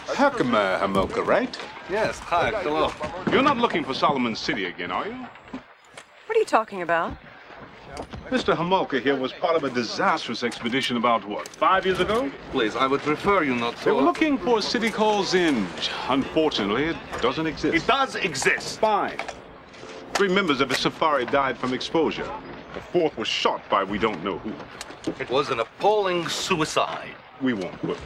Herkermer 0.08 0.80
Homolka, 0.80 1.26
right? 1.26 1.58
Yes, 1.90 2.18
hi, 2.20 2.52
hello. 2.62 2.90
You're 3.32 3.44
not 3.44 3.58
looking 3.58 3.84
for 3.84 3.94
Solomon 3.94 4.34
City 4.34 4.66
again, 4.66 4.92
are 4.92 5.08
you? 5.08 5.28
What 6.26 6.38
are 6.38 6.40
you 6.40 6.46
talking 6.46 6.82
about? 6.82 7.18
Mr. 8.30 8.56
Homolka 8.56 9.02
here 9.02 9.16
was 9.16 9.34
part 9.34 9.56
of 9.56 9.64
a 9.64 9.70
disastrous 9.70 10.44
expedition 10.44 10.98
about, 10.98 11.28
what, 11.28 11.48
five 11.48 11.86
years 11.86 12.00
ago? 12.00 12.32
Please, 12.52 12.76
I 12.76 12.88
would 12.88 13.02
prefer 13.02 13.44
you 13.44 13.56
not 13.56 13.76
to... 13.78 13.86
They 13.86 13.92
were 13.92 14.02
looking 14.02 14.38
for 14.38 14.60
a 14.60 14.62
city 14.62 14.90
called 14.90 15.26
Zinj. 15.26 15.90
Unfortunately, 16.08 16.86
it 16.86 16.98
doesn't 17.22 17.46
exist. 17.46 17.76
It 17.76 17.86
does 17.88 18.16
exist. 18.16 18.80
Fine. 18.80 19.20
Three 20.14 20.30
members 20.30 20.62
of 20.62 20.70
the 20.70 20.76
safari 20.76 21.26
died 21.26 21.58
from 21.58 21.74
exposure. 21.74 22.30
The 22.74 22.80
fourth 22.80 23.18
was 23.18 23.28
shot 23.28 23.68
by 23.70 23.84
we 23.84 23.98
don't 23.98 24.24
know 24.24 24.38
who. 24.38 24.54
It 25.20 25.30
was 25.30 25.50
an 25.50 25.60
appalling 25.60 26.28
suicide. 26.30 27.16
We 27.42 27.54
won't 27.54 27.78
quibble. 27.80 27.98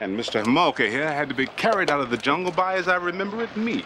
And 0.00 0.18
Mr. 0.18 0.42
Homolka 0.42 0.88
here 0.88 1.10
had 1.10 1.28
to 1.28 1.34
be 1.34 1.46
carried 1.46 1.90
out 1.90 2.00
of 2.00 2.10
the 2.10 2.16
jungle 2.16 2.52
by, 2.52 2.74
as 2.74 2.88
I 2.88 2.96
remember 2.96 3.42
it, 3.42 3.54
me. 3.56 3.84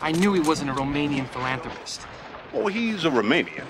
I 0.00 0.12
knew 0.12 0.32
he 0.32 0.40
wasn't 0.40 0.70
a 0.70 0.74
Romanian 0.74 1.28
philanthropist. 1.28 2.06
Oh, 2.54 2.66
he's 2.66 3.04
a 3.04 3.10
Romanian. 3.10 3.66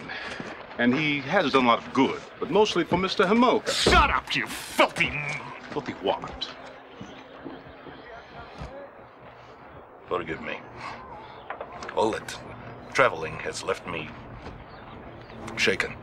And 0.83 0.93
he 0.93 1.21
has 1.21 1.53
done 1.53 1.67
a 1.67 1.69
lot 1.69 1.79
of 1.79 1.93
good, 1.93 2.21
but 2.41 2.51
mostly 2.51 2.83
for 2.83 2.97
Mr. 2.97 3.25
Homolka. 3.25 3.71
Shut 3.71 4.11
up, 4.11 4.35
you 4.35 4.49
filthy... 4.49 5.13
Filthy 5.71 5.93
what? 6.03 6.49
Forgive 10.09 10.43
me. 10.43 10.59
All 11.95 12.11
that 12.11 12.37
traveling 12.93 13.35
has 13.39 13.63
left 13.63 13.87
me 13.87 14.09
shaken. 15.57 15.95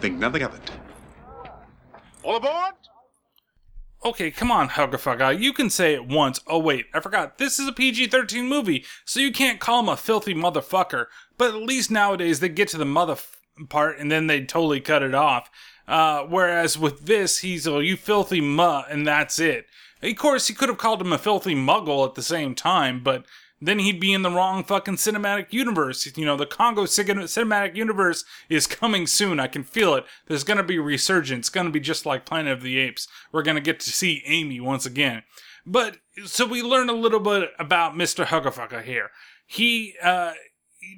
Think 0.00 0.18
nothing 0.18 0.42
of 0.42 0.52
it. 0.56 0.70
All 2.24 2.38
aboard! 2.38 2.74
Okay, 4.04 4.32
come 4.32 4.50
on, 4.50 4.70
Hugafugga. 4.70 5.40
You 5.40 5.52
can 5.52 5.70
say 5.70 5.94
it 5.94 6.08
once. 6.08 6.40
Oh, 6.48 6.58
wait, 6.58 6.86
I 6.92 6.98
forgot. 6.98 7.38
This 7.38 7.60
is 7.60 7.68
a 7.68 7.72
PG 7.72 8.08
13 8.08 8.48
movie, 8.48 8.84
so 9.04 9.20
you 9.20 9.30
can't 9.30 9.60
call 9.60 9.78
him 9.78 9.88
a 9.88 9.96
filthy 9.96 10.34
motherfucker. 10.34 11.06
But 11.38 11.54
at 11.54 11.62
least 11.62 11.92
nowadays 11.92 12.40
they 12.40 12.48
get 12.48 12.66
to 12.70 12.78
the 12.78 12.84
mother 12.84 13.12
f- 13.12 13.43
part 13.68 13.98
and 13.98 14.10
then 14.10 14.26
they 14.26 14.44
totally 14.44 14.80
cut 14.80 15.02
it 15.02 15.14
off. 15.14 15.50
Uh, 15.86 16.22
whereas 16.22 16.78
with 16.78 17.06
this, 17.06 17.40
he's, 17.40 17.66
oh, 17.66 17.78
you 17.78 17.96
filthy 17.96 18.40
muh, 18.40 18.84
and 18.88 19.06
that's 19.06 19.38
it. 19.38 19.66
Of 20.02 20.16
course, 20.16 20.48
he 20.48 20.54
could 20.54 20.68
have 20.68 20.78
called 20.78 21.00
him 21.00 21.12
a 21.12 21.18
filthy 21.18 21.54
muggle 21.54 22.06
at 22.06 22.14
the 22.14 22.22
same 22.22 22.54
time, 22.54 23.02
but 23.02 23.24
then 23.60 23.78
he'd 23.78 24.00
be 24.00 24.12
in 24.12 24.22
the 24.22 24.30
wrong 24.30 24.64
fucking 24.64 24.96
cinematic 24.96 25.52
universe. 25.52 26.10
You 26.16 26.26
know, 26.26 26.36
the 26.36 26.46
Congo 26.46 26.84
cinematic 26.84 27.76
universe 27.76 28.24
is 28.48 28.66
coming 28.66 29.06
soon. 29.06 29.40
I 29.40 29.46
can 29.46 29.62
feel 29.62 29.94
it. 29.94 30.04
There's 30.26 30.44
going 30.44 30.58
to 30.58 30.62
be 30.62 30.78
resurgence. 30.78 31.46
It's 31.46 31.50
going 31.50 31.66
to 31.66 31.72
be 31.72 31.80
just 31.80 32.04
like 32.04 32.26
Planet 32.26 32.52
of 32.52 32.62
the 32.62 32.78
Apes. 32.78 33.08
We're 33.32 33.42
going 33.42 33.56
to 33.56 33.62
get 33.62 33.80
to 33.80 33.90
see 33.90 34.22
Amy 34.26 34.60
once 34.60 34.84
again. 34.84 35.22
But 35.64 35.98
so 36.26 36.46
we 36.46 36.62
learn 36.62 36.90
a 36.90 36.94
little 36.94 37.20
bit 37.20 37.50
about 37.58 37.94
Mr. 37.94 38.26
Huggerfucker 38.26 38.82
here. 38.82 39.10
He 39.46 39.94
uh, 40.02 40.32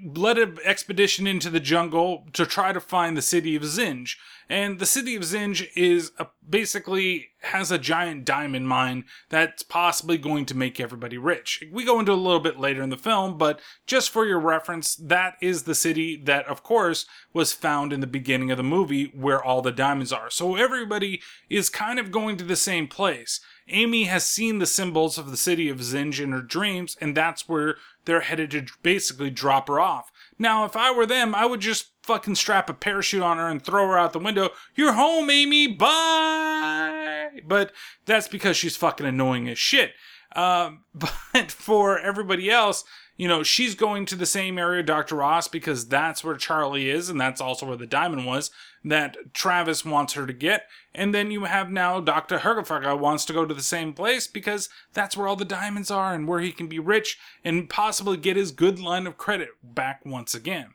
led 0.04 0.38
an 0.38 0.58
expedition 0.64 1.26
into 1.26 1.50
the 1.50 1.60
jungle 1.60 2.26
to 2.32 2.46
try 2.46 2.72
to 2.72 2.80
find 2.80 3.16
the 3.16 3.22
city 3.22 3.56
of 3.56 3.62
Zinj. 3.62 4.16
And 4.48 4.78
the 4.78 4.86
city 4.86 5.16
of 5.16 5.22
Zinj 5.22 5.68
is 5.74 6.12
a, 6.18 6.26
basically 6.48 7.30
has 7.40 7.70
a 7.70 7.78
giant 7.78 8.24
diamond 8.24 8.68
mine 8.68 9.04
that's 9.28 9.62
possibly 9.62 10.18
going 10.18 10.46
to 10.46 10.56
make 10.56 10.78
everybody 10.78 11.18
rich. 11.18 11.64
We 11.72 11.84
go 11.84 11.98
into 11.98 12.12
a 12.12 12.14
little 12.14 12.40
bit 12.40 12.58
later 12.58 12.82
in 12.82 12.90
the 12.90 12.96
film, 12.96 13.38
but 13.38 13.60
just 13.86 14.10
for 14.10 14.24
your 14.24 14.38
reference, 14.38 14.94
that 14.96 15.34
is 15.40 15.64
the 15.64 15.74
city 15.74 16.16
that, 16.24 16.46
of 16.46 16.62
course, 16.62 17.06
was 17.32 17.52
found 17.52 17.92
in 17.92 18.00
the 18.00 18.06
beginning 18.06 18.50
of 18.50 18.56
the 18.56 18.62
movie 18.62 19.12
where 19.14 19.42
all 19.42 19.62
the 19.62 19.72
diamonds 19.72 20.12
are. 20.12 20.30
So 20.30 20.54
everybody 20.56 21.20
is 21.50 21.68
kind 21.68 21.98
of 21.98 22.12
going 22.12 22.36
to 22.36 22.44
the 22.44 22.56
same 22.56 22.86
place. 22.86 23.40
Amy 23.68 24.04
has 24.04 24.24
seen 24.24 24.58
the 24.58 24.66
symbols 24.66 25.18
of 25.18 25.30
the 25.30 25.36
city 25.36 25.68
of 25.68 25.78
Zinj 25.78 26.20
in 26.20 26.30
her 26.30 26.40
dreams, 26.40 26.96
and 27.00 27.16
that's 27.16 27.48
where 27.48 27.76
they're 28.06 28.20
headed 28.20 28.50
to 28.52 28.66
basically 28.82 29.30
drop 29.30 29.68
her 29.68 29.78
off. 29.78 30.10
Now, 30.38 30.64
if 30.64 30.76
I 30.76 30.90
were 30.90 31.06
them, 31.06 31.34
I 31.34 31.46
would 31.46 31.60
just 31.60 31.92
fucking 32.02 32.36
strap 32.36 32.70
a 32.70 32.74
parachute 32.74 33.22
on 33.22 33.36
her 33.38 33.48
and 33.48 33.62
throw 33.62 33.86
her 33.88 33.98
out 33.98 34.12
the 34.12 34.18
window. 34.18 34.50
You're 34.74 34.92
home, 34.92 35.28
Amy. 35.28 35.66
Bye. 35.66 37.40
But 37.46 37.72
that's 38.04 38.28
because 38.28 38.56
she's 38.56 38.76
fucking 38.76 39.06
annoying 39.06 39.48
as 39.48 39.58
shit. 39.58 39.92
Um, 40.34 40.84
but 40.94 41.50
for 41.50 41.98
everybody 41.98 42.50
else, 42.50 42.84
you 43.16 43.28
know, 43.28 43.43
she's 43.43 43.74
going 43.74 44.06
to 44.06 44.16
the 44.16 44.26
same 44.26 44.59
area, 44.59 44.82
Dr. 44.82 45.16
Ross, 45.16 45.48
because 45.48 45.88
that's 45.88 46.22
where 46.22 46.36
Charlie 46.36 46.90
is, 46.90 47.09
and 47.09 47.20
that's 47.20 47.40
also 47.40 47.66
where 47.66 47.76
the 47.76 47.86
diamond 47.86 48.26
was 48.26 48.51
that 48.84 49.16
Travis 49.34 49.84
wants 49.84 50.12
her 50.12 50.26
to 50.26 50.32
get. 50.32 50.68
And 50.94 51.14
then 51.14 51.30
you 51.30 51.44
have 51.44 51.70
now 51.70 52.01
Dr. 52.01 52.38
Hergefaga 52.38 52.98
wants 52.98 53.24
to 53.26 53.32
go 53.32 53.44
to 53.44 53.55
the 53.55 53.62
same 53.62 53.93
place 53.93 54.26
because 54.26 54.68
that's 54.94 55.16
where 55.16 55.26
all 55.26 55.36
the 55.36 55.44
diamonds 55.44 55.90
are 55.90 56.14
and 56.14 56.28
where 56.28 56.40
he 56.40 56.52
can 56.52 56.68
be 56.68 56.78
rich 56.78 57.18
and 57.44 57.68
possibly 57.68 58.16
get 58.16 58.36
his 58.36 58.52
good 58.52 58.78
line 58.78 59.06
of 59.06 59.18
credit 59.18 59.51
back 59.62 60.06
once 60.06 60.34
again. 60.34 60.68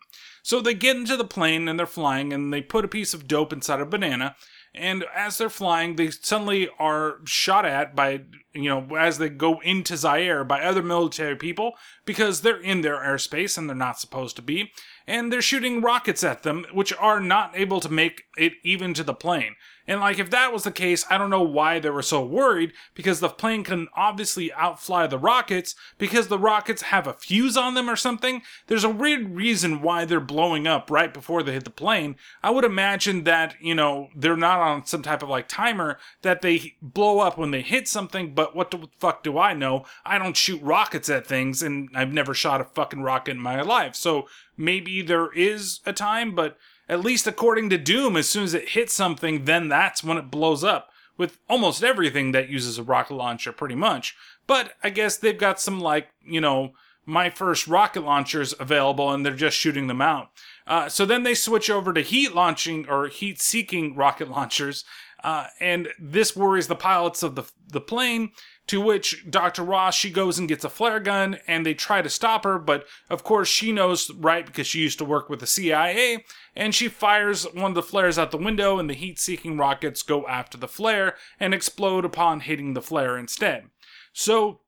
So 0.44 0.60
they 0.60 0.74
get 0.74 0.98
into 0.98 1.16
the 1.16 1.24
plane 1.24 1.68
and 1.68 1.80
they're 1.80 1.86
flying 1.86 2.34
and 2.34 2.52
they 2.52 2.62
put 2.62 2.86
a 2.86 2.90
piece 2.90 3.14
of 3.14 3.28
dope 3.28 3.54
inside 3.54 3.80
a 3.80 3.86
banana. 3.86 4.36
And 4.74 5.04
as 5.14 5.38
they're 5.38 5.50
flying, 5.50 5.96
they 5.96 6.12
suddenly 6.12 6.70
are 6.80 7.18
shot 7.26 7.66
at 7.66 7.94
by, 7.94 8.22
you 8.54 8.70
know, 8.70 8.96
as 8.96 9.18
they 9.18 9.28
go 9.28 9.60
into 9.60 9.98
Zaire 9.98 10.46
by 10.46 10.62
other 10.62 10.82
military 10.82 11.36
people 11.36 11.74
because 12.06 12.42
they're 12.42 12.62
in 12.62 12.80
their 12.82 12.98
airspace 12.98 13.58
and 13.58 13.68
they're 13.68 13.76
not 13.76 14.00
supposed 14.00 14.38
to 14.38 14.42
be. 14.42 14.72
And 15.06 15.32
they're 15.32 15.42
shooting 15.42 15.82
rockets 15.82 16.24
at 16.24 16.44
them, 16.44 16.66
which 16.72 16.94
are 16.94 17.20
not 17.20 17.52
able 17.54 17.82
to 17.82 17.92
make 17.92 18.24
it 18.38 18.54
even 18.64 18.94
to 18.94 19.04
the 19.04 19.14
plane. 19.14 19.56
And 19.88 20.00
like, 20.00 20.20
if 20.20 20.30
that 20.30 20.54
was 20.54 20.64
the 20.64 20.72
case, 20.72 21.06
I 21.10 21.18
don't 21.18 21.30
know 21.30 21.42
why 21.42 21.80
they 21.80 21.90
were 21.90 22.02
so 22.02 22.24
worried 22.24 22.74
because 22.94 23.20
the 23.20 23.30
plane 23.30 23.64
can 23.64 23.88
obviously 23.96 24.52
outfly 24.54 25.08
the 25.08 25.18
rockets 25.18 25.76
because 25.98 26.28
the 26.28 26.40
rockets 26.40 26.84
have 26.84 27.08
a 27.08 27.14
fuse 27.14 27.58
on 27.58 27.74
them 27.74 27.90
or 27.90 27.96
something. 27.96 28.42
There's 28.68 28.84
a 28.84 28.90
weird 28.90 29.36
reason 29.36 29.82
why 29.82 30.06
they're 30.06 30.20
blowing 30.20 30.68
up 30.68 30.92
right 30.92 31.14
before 31.14 31.44
they 31.44 31.54
hit 31.54 31.64
the 31.64 31.70
plane. 31.70 32.16
I 32.44 32.52
would 32.52 32.64
imagine 32.64 33.24
that, 33.24 33.56
you 33.60 33.76
know, 33.76 34.10
they're 34.16 34.38
not 34.38 34.60
on 34.60 34.86
some 34.86 35.02
type 35.02 35.24
of 35.24 35.30
like 35.30 35.48
timer 35.48 35.98
that 36.22 36.42
they 36.42 36.76
blow 36.82 37.20
up 37.20 37.38
when 37.38 37.52
they 37.52 37.62
hit 37.62 37.88
something, 37.88 38.34
but 38.34 38.56
what 38.56 38.72
the 38.72 38.88
fuck 39.00 39.24
do 39.24 39.38
I 39.38 39.54
know? 39.54 39.86
I 40.06 40.18
don't 40.18 40.38
shoot 40.38 40.62
rockets 40.62 41.10
at 41.10 41.28
things 41.28 41.62
and 41.62 41.90
I've 41.96 42.14
never 42.14 42.34
shot 42.34 42.62
a 42.62 42.66
fucking 42.66 43.02
rocket 43.02 43.32
in 43.32 43.40
my 43.40 43.62
life. 43.62 43.96
So 43.96 44.28
maybe 44.58 45.02
there 45.02 45.32
is 45.34 45.80
a 45.86 45.94
time, 45.94 46.36
but 46.36 46.58
at 46.92 47.00
least 47.00 47.26
according 47.26 47.70
to 47.70 47.78
Doom, 47.78 48.18
as 48.18 48.28
soon 48.28 48.44
as 48.44 48.54
it 48.54 48.70
hits 48.70 48.94
something, 48.94 49.46
then 49.46 49.70
that's 49.70 50.04
when 50.04 50.18
it 50.18 50.30
blows 50.30 50.62
up. 50.62 50.92
With 51.18 51.40
almost 51.50 51.84
everything 51.84 52.34
that 52.34 52.50
uses 52.50 52.78
a 52.78 52.84
rocket 52.84 53.14
launcher, 53.14 53.54
pretty 53.54 53.76
much. 53.76 54.16
But 54.46 54.74
I 54.84 54.90
guess 54.90 55.16
they've 55.16 55.38
got 55.38 55.62
some, 55.62 55.80
like, 55.80 56.10
you 56.22 56.42
know, 56.42 56.74
my 57.06 57.30
first 57.30 57.68
rocket 57.68 58.02
launchers 58.02 58.54
available 58.60 59.10
and 59.12 59.26
they're 59.26 59.34
just 59.36 59.58
shooting 59.58 59.88
them 59.88 60.02
out. 60.02 60.32
Uh, 60.68 60.90
so 60.90 61.06
then 61.06 61.24
they 61.24 61.34
switch 61.34 61.70
over 61.70 61.94
to 61.94 62.02
heat 62.02 62.36
launching 62.36 62.88
or 62.90 63.08
heat 63.08 63.40
seeking 63.40 63.96
rocket 63.96 64.30
launchers. 64.30 64.84
Uh, 65.24 65.48
and 65.60 65.90
this 66.00 66.36
worries 66.36 66.68
the 66.68 66.76
pilots 66.76 67.24
of 67.24 67.36
the, 67.36 67.44
the 67.68 67.82
plane 67.82 68.32
to 68.68 68.82
which 68.82 69.30
Dr. 69.30 69.64
Ross, 69.64 69.96
she 69.96 70.10
goes 70.10 70.40
and 70.40 70.48
gets 70.48 70.64
a 70.64 70.70
flare 70.70 71.00
gun 71.00 71.38
and 71.48 71.66
they 71.66 71.74
try 71.74 72.02
to 72.02 72.10
stop 72.10 72.44
her, 72.44 72.58
but 72.58 72.86
of 73.10 73.24
course 73.24 73.48
she 73.48 73.72
knows 73.72 74.10
right 74.12 74.46
because 74.46 74.66
she 74.66 74.80
used 74.80 74.98
to 75.00 75.06
work 75.06 75.30
with 75.30 75.40
the 75.40 75.48
CIA 75.48 76.24
and 76.56 76.76
she 76.76 76.88
fires 76.88 77.44
one 77.54 77.72
of 77.72 77.76
the 77.76 77.82
flares 77.82 78.20
out 78.20 78.32
the 78.32 78.38
window 78.38 78.78
and 78.78 78.90
the 78.90 78.94
heat 78.94 79.20
seeking 79.20 79.58
rockets 79.58 80.04
go 80.04 80.28
after 80.28 80.58
the 80.58 80.68
flare 80.68 81.16
and 81.40 81.54
explode 81.54 82.06
upon 82.06 82.42
hitting 82.42 82.74
the 82.74 82.82
flare 82.82 83.18
instead. 83.18 83.70
So 84.14 84.62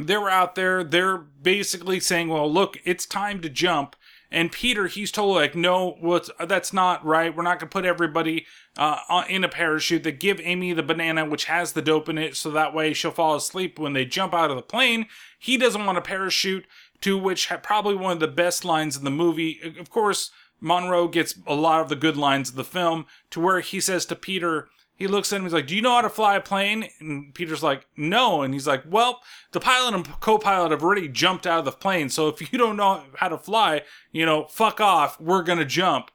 they're 0.00 0.28
out 0.28 0.54
there, 0.54 0.84
they're 0.84 1.18
basically 1.18 2.00
saying, 2.00 2.28
well, 2.28 2.50
look, 2.50 2.78
it's 2.84 3.04
time 3.04 3.40
to 3.42 3.48
jump. 3.48 3.96
And 4.30 4.50
Peter, 4.50 4.86
he's 4.86 5.12
totally 5.12 5.42
like, 5.42 5.54
no, 5.54 6.20
that's 6.46 6.72
not 6.72 7.04
right. 7.04 7.36
We're 7.36 7.42
not 7.42 7.58
gonna 7.58 7.68
put 7.68 7.84
everybody 7.84 8.46
uh, 8.78 9.24
in 9.28 9.44
a 9.44 9.48
parachute. 9.48 10.04
They 10.04 10.12
give 10.12 10.40
Amy 10.40 10.72
the 10.72 10.82
banana, 10.82 11.26
which 11.26 11.44
has 11.44 11.72
the 11.72 11.82
dope 11.82 12.08
in 12.08 12.16
it, 12.16 12.34
so 12.36 12.50
that 12.50 12.72
way 12.72 12.94
she'll 12.94 13.10
fall 13.10 13.34
asleep 13.34 13.78
when 13.78 13.92
they 13.92 14.06
jump 14.06 14.32
out 14.32 14.50
of 14.50 14.56
the 14.56 14.62
plane. 14.62 15.06
He 15.38 15.58
doesn't 15.58 15.84
want 15.84 15.98
a 15.98 16.02
parachute. 16.02 16.64
To 17.02 17.18
which 17.18 17.50
probably 17.64 17.96
one 17.96 18.12
of 18.12 18.20
the 18.20 18.28
best 18.28 18.64
lines 18.64 18.96
in 18.96 19.02
the 19.02 19.10
movie. 19.10 19.60
Of 19.76 19.90
course, 19.90 20.30
Monroe 20.62 21.08
gets 21.08 21.34
a 21.46 21.54
lot 21.54 21.80
of 21.80 21.88
the 21.88 21.96
good 21.96 22.16
lines 22.16 22.48
of 22.48 22.54
the 22.54 22.64
film. 22.64 23.06
To 23.30 23.40
where 23.40 23.60
he 23.60 23.80
says 23.80 24.06
to 24.06 24.16
Peter, 24.16 24.68
he 24.94 25.06
looks 25.06 25.32
at 25.32 25.36
him. 25.36 25.42
He's 25.42 25.52
like, 25.52 25.66
"Do 25.66 25.74
you 25.74 25.82
know 25.82 25.96
how 25.96 26.02
to 26.02 26.08
fly 26.08 26.36
a 26.36 26.40
plane?" 26.40 26.88
And 27.00 27.34
Peter's 27.34 27.62
like, 27.62 27.86
"No." 27.96 28.42
And 28.42 28.54
he's 28.54 28.66
like, 28.66 28.84
"Well, 28.86 29.20
the 29.50 29.60
pilot 29.60 29.94
and 29.94 30.20
co-pilot 30.20 30.70
have 30.70 30.82
already 30.82 31.08
jumped 31.08 31.46
out 31.46 31.58
of 31.58 31.64
the 31.64 31.72
plane. 31.72 32.08
So 32.08 32.28
if 32.28 32.52
you 32.52 32.58
don't 32.58 32.76
know 32.76 33.02
how 33.16 33.28
to 33.28 33.38
fly, 33.38 33.82
you 34.12 34.24
know, 34.24 34.44
fuck 34.44 34.80
off. 34.80 35.20
We're 35.20 35.42
gonna 35.42 35.64
jump." 35.64 36.10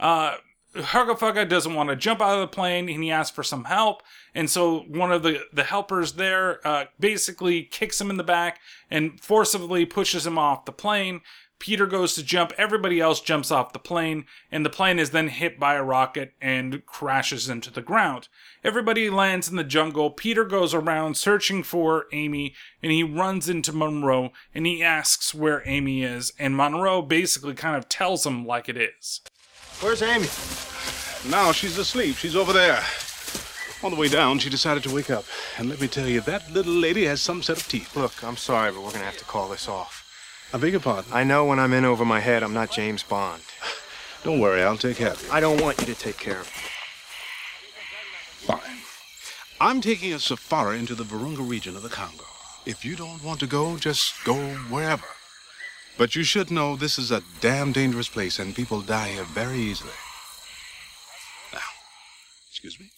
Uh, 0.00 0.36
Hugga 0.74 1.48
doesn't 1.48 1.74
want 1.74 1.90
to 1.90 1.96
jump 1.96 2.20
out 2.20 2.34
of 2.34 2.40
the 2.40 2.54
plane, 2.54 2.88
and 2.88 3.02
he 3.02 3.10
asks 3.10 3.34
for 3.34 3.42
some 3.42 3.64
help. 3.64 4.02
And 4.34 4.48
so 4.48 4.80
one 4.88 5.12
of 5.12 5.22
the 5.22 5.44
the 5.52 5.64
helpers 5.64 6.14
there 6.14 6.66
uh, 6.66 6.86
basically 6.98 7.62
kicks 7.64 8.00
him 8.00 8.10
in 8.10 8.16
the 8.16 8.24
back 8.24 8.60
and 8.90 9.20
forcibly 9.20 9.84
pushes 9.84 10.26
him 10.26 10.38
off 10.38 10.64
the 10.64 10.72
plane. 10.72 11.20
Peter 11.62 11.86
goes 11.86 12.16
to 12.16 12.24
jump, 12.24 12.52
everybody 12.58 13.00
else 13.00 13.20
jumps 13.20 13.52
off 13.52 13.72
the 13.72 13.78
plane, 13.78 14.24
and 14.50 14.66
the 14.66 14.68
plane 14.68 14.98
is 14.98 15.10
then 15.10 15.28
hit 15.28 15.60
by 15.60 15.74
a 15.74 15.82
rocket 15.84 16.32
and 16.40 16.84
crashes 16.86 17.48
into 17.48 17.70
the 17.70 17.80
ground. 17.80 18.26
Everybody 18.64 19.08
lands 19.08 19.48
in 19.48 19.54
the 19.54 19.62
jungle. 19.62 20.10
Peter 20.10 20.42
goes 20.42 20.74
around 20.74 21.16
searching 21.16 21.62
for 21.62 22.06
Amy, 22.12 22.52
and 22.82 22.90
he 22.90 23.04
runs 23.04 23.48
into 23.48 23.72
Monroe 23.72 24.32
and 24.52 24.66
he 24.66 24.82
asks 24.82 25.36
where 25.36 25.62
Amy 25.64 26.02
is, 26.02 26.32
and 26.36 26.56
Monroe 26.56 27.00
basically 27.00 27.54
kind 27.54 27.76
of 27.76 27.88
tells 27.88 28.26
him 28.26 28.44
like 28.44 28.68
it 28.68 28.76
is. 28.76 29.20
Where's 29.78 30.02
Amy? 30.02 30.26
Now 31.30 31.52
she's 31.52 31.78
asleep. 31.78 32.16
She's 32.16 32.34
over 32.34 32.52
there. 32.52 32.82
On 33.84 33.92
the 33.92 33.96
way 33.96 34.08
down, 34.08 34.40
she 34.40 34.50
decided 34.50 34.82
to 34.82 34.92
wake 34.92 35.10
up. 35.10 35.26
And 35.58 35.68
let 35.68 35.80
me 35.80 35.86
tell 35.86 36.08
you, 36.08 36.22
that 36.22 36.50
little 36.50 36.74
lady 36.74 37.04
has 37.04 37.20
some 37.20 37.40
set 37.40 37.58
of 37.58 37.68
teeth. 37.68 37.94
Look, 37.94 38.24
I'm 38.24 38.36
sorry, 38.36 38.72
but 38.72 38.82
we're 38.82 38.90
gonna 38.90 39.04
have 39.04 39.18
to 39.18 39.24
call 39.24 39.48
this 39.48 39.68
off. 39.68 40.01
I 40.54 40.58
beg 40.58 40.72
your 40.72 40.80
pardon? 40.80 41.10
I 41.12 41.24
know 41.24 41.46
when 41.46 41.58
I'm 41.58 41.72
in 41.72 41.86
over 41.86 42.04
my 42.04 42.20
head, 42.20 42.42
I'm 42.42 42.52
not 42.52 42.70
James 42.70 43.02
Bond. 43.02 43.42
Don't 44.22 44.38
worry, 44.38 44.62
I'll 44.62 44.76
take 44.76 44.98
care 44.98 45.12
of 45.12 45.22
you. 45.22 45.32
I 45.32 45.40
don't 45.40 45.60
want 45.60 45.80
you 45.80 45.86
to 45.86 45.94
take 45.96 46.16
care 46.16 46.38
of 46.38 46.46
me. 46.46 46.62
Fine. 48.46 48.78
I'm 49.60 49.80
taking 49.80 50.12
a 50.12 50.20
safari 50.20 50.78
into 50.78 50.94
the 50.94 51.02
Virunga 51.02 51.48
region 51.48 51.74
of 51.74 51.82
the 51.82 51.88
Congo. 51.88 52.24
If 52.64 52.84
you 52.84 52.94
don't 52.94 53.24
want 53.24 53.40
to 53.40 53.48
go, 53.48 53.76
just 53.76 54.14
go 54.24 54.36
wherever. 54.70 55.06
But 55.98 56.14
you 56.14 56.22
should 56.22 56.50
know 56.52 56.76
this 56.76 56.98
is 56.98 57.10
a 57.10 57.22
damn 57.40 57.72
dangerous 57.72 58.08
place 58.08 58.38
and 58.38 58.54
people 58.54 58.80
die 58.80 59.08
here 59.10 59.24
very 59.24 59.58
easily. 59.58 59.92
Now, 61.52 61.58
excuse 62.48 62.78
me? 62.78 62.90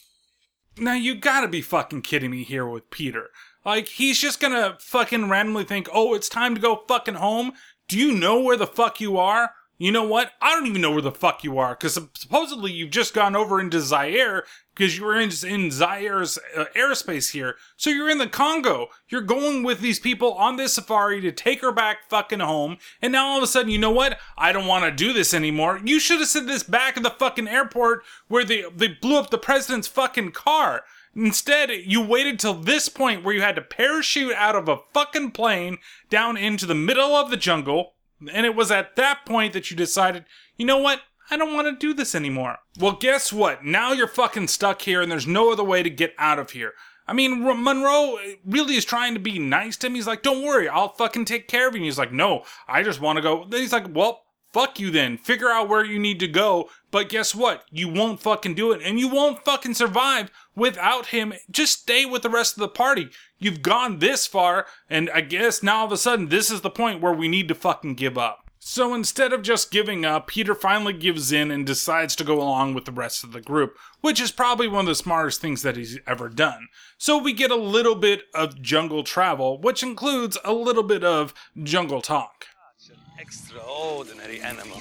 Now 0.76 0.94
you 0.94 1.14
gotta 1.14 1.48
be 1.48 1.62
fucking 1.62 2.02
kidding 2.02 2.32
me 2.32 2.42
here 2.42 2.66
with 2.66 2.90
Peter. 2.90 3.30
Like, 3.64 3.88
he's 3.88 4.20
just 4.20 4.40
gonna 4.40 4.76
fucking 4.80 5.28
randomly 5.28 5.64
think, 5.64 5.88
oh, 5.92 6.14
it's 6.14 6.28
time 6.28 6.54
to 6.54 6.60
go 6.60 6.84
fucking 6.86 7.14
home. 7.14 7.52
Do 7.88 7.98
you 7.98 8.12
know 8.12 8.40
where 8.40 8.56
the 8.56 8.66
fuck 8.66 9.00
you 9.00 9.16
are? 9.18 9.52
You 9.76 9.90
know 9.90 10.06
what? 10.06 10.30
I 10.40 10.54
don't 10.54 10.68
even 10.68 10.80
know 10.80 10.92
where 10.92 11.02
the 11.02 11.10
fuck 11.10 11.42
you 11.42 11.58
are, 11.58 11.74
because 11.74 11.98
supposedly 12.14 12.70
you've 12.70 12.92
just 12.92 13.12
gone 13.12 13.34
over 13.34 13.60
into 13.60 13.80
Zaire, 13.80 14.44
because 14.72 14.96
you 14.96 15.04
were 15.04 15.18
in, 15.18 15.30
in 15.44 15.72
Zaire's 15.72 16.38
uh, 16.56 16.66
airspace 16.76 17.32
here. 17.32 17.56
So 17.76 17.90
you're 17.90 18.08
in 18.08 18.18
the 18.18 18.28
Congo. 18.28 18.88
You're 19.08 19.20
going 19.20 19.64
with 19.64 19.80
these 19.80 19.98
people 19.98 20.32
on 20.34 20.56
this 20.56 20.74
safari 20.74 21.20
to 21.22 21.32
take 21.32 21.60
her 21.60 21.72
back 21.72 22.08
fucking 22.08 22.38
home, 22.38 22.78
and 23.02 23.12
now 23.12 23.26
all 23.26 23.38
of 23.38 23.42
a 23.42 23.48
sudden, 23.48 23.72
you 23.72 23.78
know 23.78 23.90
what? 23.90 24.18
I 24.38 24.52
don't 24.52 24.68
want 24.68 24.84
to 24.84 24.92
do 24.92 25.12
this 25.12 25.34
anymore. 25.34 25.80
You 25.84 25.98
should 25.98 26.20
have 26.20 26.28
said 26.28 26.46
this 26.46 26.62
back 26.62 26.96
at 26.96 27.02
the 27.02 27.10
fucking 27.10 27.48
airport 27.48 28.04
where 28.28 28.44
they, 28.44 28.64
they 28.74 28.88
blew 28.88 29.18
up 29.18 29.30
the 29.30 29.38
president's 29.38 29.88
fucking 29.88 30.32
car. 30.32 30.84
Instead, 31.16 31.70
you 31.70 32.00
waited 32.00 32.38
till 32.38 32.54
this 32.54 32.88
point 32.88 33.22
where 33.22 33.34
you 33.34 33.42
had 33.42 33.56
to 33.56 33.62
parachute 33.62 34.34
out 34.34 34.56
of 34.56 34.68
a 34.68 34.78
fucking 34.92 35.30
plane 35.30 35.78
down 36.10 36.36
into 36.36 36.66
the 36.66 36.74
middle 36.74 37.14
of 37.14 37.30
the 37.30 37.36
jungle, 37.36 37.94
and 38.32 38.44
it 38.46 38.54
was 38.54 38.70
at 38.70 38.96
that 38.96 39.24
point 39.24 39.52
that 39.52 39.70
you 39.70 39.76
decided, 39.76 40.24
you 40.56 40.66
know 40.66 40.78
what? 40.78 41.02
I 41.30 41.36
don't 41.36 41.54
want 41.54 41.66
to 41.68 41.86
do 41.86 41.94
this 41.94 42.14
anymore. 42.14 42.58
Well, 42.78 42.92
guess 42.92 43.32
what? 43.32 43.64
Now 43.64 43.92
you're 43.92 44.06
fucking 44.06 44.48
stuck 44.48 44.82
here 44.82 45.00
and 45.00 45.10
there's 45.10 45.26
no 45.26 45.50
other 45.52 45.64
way 45.64 45.82
to 45.82 45.90
get 45.90 46.14
out 46.18 46.38
of 46.38 46.50
here. 46.50 46.74
I 47.06 47.12
mean, 47.12 47.42
Monroe 47.42 48.16
eh, 48.16 48.36
really 48.44 48.76
is 48.76 48.84
trying 48.84 49.14
to 49.14 49.20
be 49.20 49.38
nice 49.38 49.76
to 49.78 49.86
him. 49.86 49.94
He's 49.94 50.06
like, 50.06 50.22
don't 50.22 50.44
worry, 50.44 50.68
I'll 50.68 50.94
fucking 50.94 51.26
take 51.26 51.48
care 51.48 51.68
of 51.68 51.74
you. 51.74 51.78
And 51.78 51.84
he's 51.84 51.98
like, 51.98 52.12
no, 52.12 52.44
I 52.68 52.82
just 52.82 53.00
want 53.00 53.16
to 53.16 53.22
go. 53.22 53.46
Then 53.48 53.60
he's 53.60 53.72
like, 53.72 53.86
well, 53.94 54.24
fuck 54.52 54.78
you 54.78 54.90
then. 54.90 55.18
Figure 55.18 55.50
out 55.50 55.68
where 55.68 55.84
you 55.84 55.98
need 55.98 56.20
to 56.20 56.28
go. 56.28 56.70
But 56.94 57.08
guess 57.08 57.34
what? 57.34 57.64
You 57.72 57.88
won't 57.88 58.20
fucking 58.20 58.54
do 58.54 58.70
it. 58.70 58.80
And 58.80 59.00
you 59.00 59.08
won't 59.08 59.44
fucking 59.44 59.74
survive 59.74 60.30
without 60.54 61.06
him. 61.06 61.34
Just 61.50 61.80
stay 61.80 62.06
with 62.06 62.22
the 62.22 62.30
rest 62.30 62.56
of 62.56 62.60
the 62.60 62.68
party. 62.68 63.08
You've 63.36 63.62
gone 63.62 63.98
this 63.98 64.28
far. 64.28 64.66
And 64.88 65.10
I 65.12 65.20
guess 65.22 65.60
now 65.60 65.78
all 65.78 65.86
of 65.86 65.90
a 65.90 65.96
sudden, 65.96 66.28
this 66.28 66.52
is 66.52 66.60
the 66.60 66.70
point 66.70 67.00
where 67.00 67.12
we 67.12 67.26
need 67.26 67.48
to 67.48 67.56
fucking 67.56 67.96
give 67.96 68.16
up. 68.16 68.48
So 68.60 68.94
instead 68.94 69.32
of 69.32 69.42
just 69.42 69.72
giving 69.72 70.04
up, 70.04 70.28
Peter 70.28 70.54
finally 70.54 70.92
gives 70.92 71.32
in 71.32 71.50
and 71.50 71.66
decides 71.66 72.14
to 72.14 72.22
go 72.22 72.40
along 72.40 72.74
with 72.74 72.84
the 72.84 72.92
rest 72.92 73.24
of 73.24 73.32
the 73.32 73.40
group, 73.40 73.76
which 74.00 74.20
is 74.20 74.30
probably 74.30 74.68
one 74.68 74.82
of 74.82 74.86
the 74.86 74.94
smartest 74.94 75.40
things 75.40 75.62
that 75.62 75.76
he's 75.76 75.98
ever 76.06 76.28
done. 76.28 76.68
So 76.96 77.18
we 77.18 77.32
get 77.32 77.50
a 77.50 77.56
little 77.56 77.96
bit 77.96 78.22
of 78.36 78.62
jungle 78.62 79.02
travel, 79.02 79.60
which 79.60 79.82
includes 79.82 80.38
a 80.44 80.52
little 80.52 80.84
bit 80.84 81.02
of 81.02 81.34
jungle 81.60 82.02
talk. 82.02 82.46
An 82.88 82.96
Extraordinary 83.18 84.40
animal. 84.40 84.80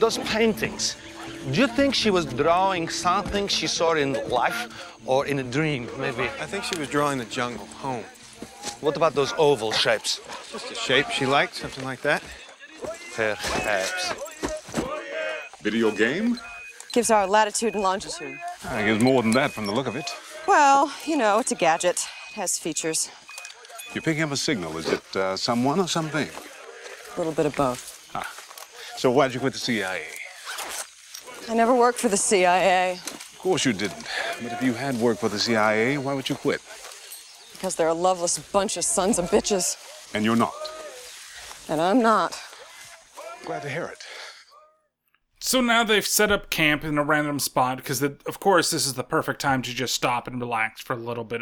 Those 0.00 0.18
paintings. 0.18 0.96
Do 1.50 1.60
you 1.60 1.66
think 1.66 1.94
she 1.94 2.10
was 2.10 2.24
drawing 2.24 2.88
something 2.88 3.48
she 3.48 3.66
saw 3.66 3.94
in 3.94 4.14
life 4.28 4.96
or 5.06 5.26
in 5.26 5.38
a 5.38 5.42
dream, 5.42 5.88
maybe? 5.98 6.24
I 6.40 6.46
think 6.46 6.64
she 6.64 6.78
was 6.78 6.88
drawing 6.88 7.18
the 7.18 7.26
jungle, 7.26 7.66
home. 7.66 8.04
What 8.80 8.96
about 8.96 9.14
those 9.14 9.32
oval 9.38 9.72
shapes? 9.72 10.20
Just 10.50 10.70
a 10.70 10.74
shape 10.74 11.10
she 11.10 11.26
liked, 11.26 11.54
something 11.54 11.84
like 11.84 12.00
that. 12.02 12.22
Perhaps. 13.14 14.14
Video 15.62 15.90
game? 15.90 16.40
Gives 16.92 17.10
our 17.10 17.26
latitude 17.26 17.74
and 17.74 17.82
longitude. 17.82 18.38
I 18.68 18.84
guess 18.86 19.02
more 19.02 19.22
than 19.22 19.32
that 19.32 19.52
from 19.52 19.66
the 19.66 19.72
look 19.72 19.86
of 19.86 19.96
it. 19.96 20.10
Well, 20.46 20.92
you 21.06 21.16
know, 21.16 21.38
it's 21.38 21.52
a 21.52 21.54
gadget. 21.54 22.06
It 22.30 22.34
has 22.34 22.58
features. 22.58 23.10
You're 23.94 24.02
picking 24.02 24.22
up 24.22 24.32
a 24.32 24.36
signal. 24.36 24.76
Is 24.78 24.88
it 24.88 25.16
uh, 25.16 25.36
someone 25.36 25.80
or 25.80 25.88
something? 25.88 26.28
A 26.28 27.18
little 27.18 27.32
bit 27.32 27.46
of 27.46 27.56
both. 27.56 28.10
Ah. 28.14 28.30
So 28.96 29.10
why'd 29.10 29.32
you 29.34 29.40
quit 29.40 29.52
the 29.52 29.58
CIA? 29.58 30.02
I 31.48 31.54
never 31.54 31.74
worked 31.74 31.98
for 31.98 32.08
the 32.08 32.16
CIA 32.16 32.92
Of 32.92 33.38
course 33.38 33.64
you 33.64 33.72
didn't. 33.72 34.06
But 34.42 34.52
if 34.52 34.62
you 34.62 34.72
had 34.74 34.96
worked 34.96 35.20
for 35.20 35.28
the 35.28 35.38
CIA, 35.38 35.98
why 35.98 36.14
would 36.14 36.28
you 36.28 36.34
quit? 36.34 36.60
because 37.64 37.76
they're 37.76 37.88
a 37.88 37.94
loveless 37.94 38.38
bunch 38.52 38.76
of 38.76 38.84
sons 38.84 39.18
of 39.18 39.30
bitches. 39.30 39.74
And 40.12 40.22
you're 40.22 40.36
not. 40.36 40.52
And 41.66 41.80
I'm 41.80 42.02
not. 42.02 42.38
Glad 43.46 43.62
to 43.62 43.70
hear 43.70 43.84
it. 43.86 44.02
So 45.40 45.62
now 45.62 45.82
they've 45.82 46.06
set 46.06 46.30
up 46.30 46.50
camp 46.50 46.84
in 46.84 46.98
a 46.98 47.02
random 47.02 47.38
spot 47.38 47.78
because, 47.78 48.02
of 48.02 48.38
course, 48.38 48.70
this 48.70 48.84
is 48.84 48.94
the 48.94 49.02
perfect 49.02 49.40
time 49.40 49.62
to 49.62 49.72
just 49.72 49.94
stop 49.94 50.26
and 50.26 50.38
relax 50.38 50.82
for 50.82 50.92
a 50.92 50.96
little 50.96 51.24
bit. 51.24 51.40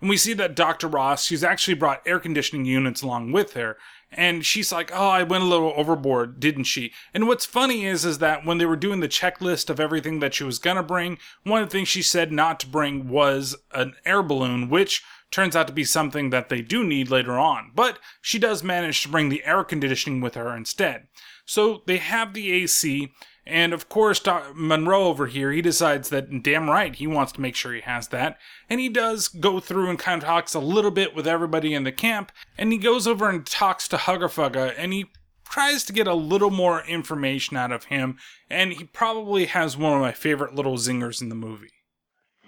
And 0.00 0.08
we 0.08 0.16
see 0.16 0.32
that 0.34 0.54
Dr. 0.54 0.86
Ross, 0.86 1.24
she's 1.24 1.42
actually 1.42 1.74
brought 1.74 2.02
air 2.06 2.20
conditioning 2.20 2.64
units 2.66 3.02
along 3.02 3.32
with 3.32 3.54
her. 3.54 3.76
And 4.16 4.44
she's 4.44 4.72
like, 4.72 4.90
"Oh, 4.92 5.08
I 5.08 5.22
went 5.22 5.44
a 5.44 5.48
little 5.48 5.72
overboard, 5.76 6.40
didn't 6.40 6.64
she?" 6.64 6.92
And 7.12 7.26
what's 7.26 7.44
funny 7.44 7.84
is, 7.84 8.04
is 8.04 8.18
that 8.18 8.44
when 8.44 8.58
they 8.58 8.66
were 8.66 8.76
doing 8.76 9.00
the 9.00 9.08
checklist 9.08 9.70
of 9.70 9.80
everything 9.80 10.20
that 10.20 10.34
she 10.34 10.44
was 10.44 10.58
gonna 10.58 10.82
bring, 10.82 11.18
one 11.42 11.62
of 11.62 11.68
the 11.68 11.72
things 11.72 11.88
she 11.88 12.02
said 12.02 12.32
not 12.32 12.60
to 12.60 12.66
bring 12.66 13.08
was 13.08 13.56
an 13.72 13.94
air 14.04 14.22
balloon, 14.22 14.68
which 14.68 15.02
turns 15.30 15.56
out 15.56 15.66
to 15.66 15.72
be 15.72 15.84
something 15.84 16.30
that 16.30 16.48
they 16.48 16.62
do 16.62 16.84
need 16.84 17.10
later 17.10 17.38
on. 17.38 17.72
But 17.74 17.98
she 18.22 18.38
does 18.38 18.62
manage 18.62 19.02
to 19.02 19.08
bring 19.08 19.28
the 19.28 19.44
air 19.44 19.64
conditioning 19.64 20.20
with 20.20 20.34
her 20.36 20.56
instead. 20.56 21.08
So 21.44 21.82
they 21.86 21.98
have 21.98 22.32
the 22.34 22.52
AC, 22.52 23.12
and 23.46 23.72
of 23.72 23.88
course, 23.88 24.20
Doc- 24.20 24.52
Monroe 24.54 25.04
over 25.04 25.26
here, 25.26 25.52
he 25.52 25.60
decides 25.62 26.08
that 26.10 26.42
damn 26.42 26.68
right, 26.70 26.94
he 26.94 27.06
wants 27.06 27.32
to 27.32 27.40
make 27.40 27.54
sure 27.54 27.74
he 27.74 27.80
has 27.82 28.08
that. 28.08 28.38
And 28.70 28.80
he 28.80 28.88
does 28.88 29.28
go 29.28 29.60
through 29.60 29.90
and 29.90 29.98
kind 29.98 30.22
of 30.22 30.26
talks 30.28 30.54
a 30.54 30.60
little 30.60 30.90
bit 30.90 31.14
with 31.14 31.26
everybody 31.26 31.74
in 31.74 31.84
the 31.84 31.92
camp, 31.92 32.32
and 32.56 32.72
he 32.72 32.78
goes 32.78 33.06
over 33.06 33.28
and 33.28 33.46
talks 33.46 33.86
to 33.88 33.96
Huggerfugga, 33.96 34.74
and 34.76 34.92
he 34.92 35.06
tries 35.48 35.84
to 35.84 35.92
get 35.92 36.06
a 36.06 36.14
little 36.14 36.50
more 36.50 36.82
information 36.86 37.56
out 37.56 37.70
of 37.70 37.84
him, 37.84 38.16
and 38.48 38.72
he 38.72 38.84
probably 38.84 39.46
has 39.46 39.76
one 39.76 39.92
of 39.92 40.00
my 40.00 40.12
favorite 40.12 40.54
little 40.54 40.76
zingers 40.76 41.20
in 41.20 41.28
the 41.28 41.34
movie. 41.34 41.68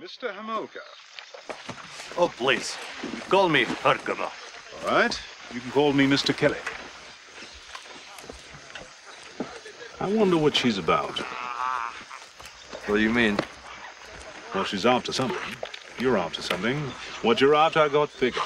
Mr. 0.01 0.33
Homolka. 0.33 0.79
Oh, 2.19 2.33
please. 2.37 2.77
Call 3.29 3.49
me 3.49 3.65
Herkermer. 3.65 4.31
All 4.85 4.91
right. 4.91 5.21
You 5.53 5.61
can 5.61 5.71
call 5.71 5.93
me 5.93 6.07
Mr. 6.07 6.37
Kelly. 6.37 6.59
I 9.99 10.09
wonder 10.09 10.37
what 10.37 10.55
she's 10.55 10.77
about. 10.77 11.19
What 12.87 12.97
do 12.97 13.03
you 13.03 13.11
mean? 13.11 13.39
Well, 14.55 14.65
she's 14.65 14.85
after 14.85 15.13
something. 15.13 15.39
You're 15.99 16.19
after 16.19 16.43
something. 16.43 16.79
What 17.23 17.41
you're 17.41 17.55
after, 17.55 17.81
I 17.81 17.89
got 17.89 18.11
figured. 18.11 18.43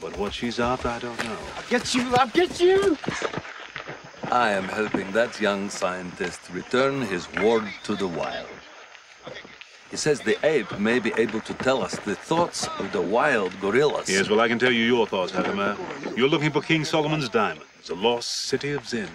But 0.00 0.18
what 0.18 0.34
she's 0.34 0.58
after, 0.58 0.88
I 0.88 0.98
don't 0.98 1.22
know. 1.24 1.38
I'll 1.56 1.70
get 1.70 1.94
you, 1.94 2.14
I'll 2.16 2.28
get 2.28 2.60
you! 2.60 2.98
I 4.32 4.50
am 4.50 4.64
helping 4.64 5.12
that 5.12 5.40
young 5.40 5.70
scientist 5.70 6.40
return 6.50 7.02
his 7.02 7.28
ward 7.34 7.64
to 7.84 7.94
the 7.94 8.08
wild. 8.08 8.48
He 9.90 9.96
says 9.96 10.20
the 10.20 10.36
ape 10.44 10.78
may 10.80 10.98
be 10.98 11.12
able 11.16 11.40
to 11.42 11.54
tell 11.54 11.82
us 11.82 11.96
the 12.00 12.16
thoughts 12.16 12.66
of 12.80 12.90
the 12.90 13.00
wild 13.00 13.58
gorillas. 13.60 14.10
Yes, 14.10 14.28
well, 14.28 14.40
I 14.40 14.48
can 14.48 14.58
tell 14.58 14.72
you 14.72 14.84
your 14.84 15.06
thoughts, 15.06 15.30
Herkermer. 15.30 15.76
You're 16.16 16.28
looking 16.28 16.50
for 16.50 16.60
King 16.60 16.84
Solomon's 16.84 17.28
diamond, 17.28 17.66
the 17.86 17.94
lost 17.94 18.28
city 18.46 18.72
of 18.72 18.82
Zinj. 18.82 19.08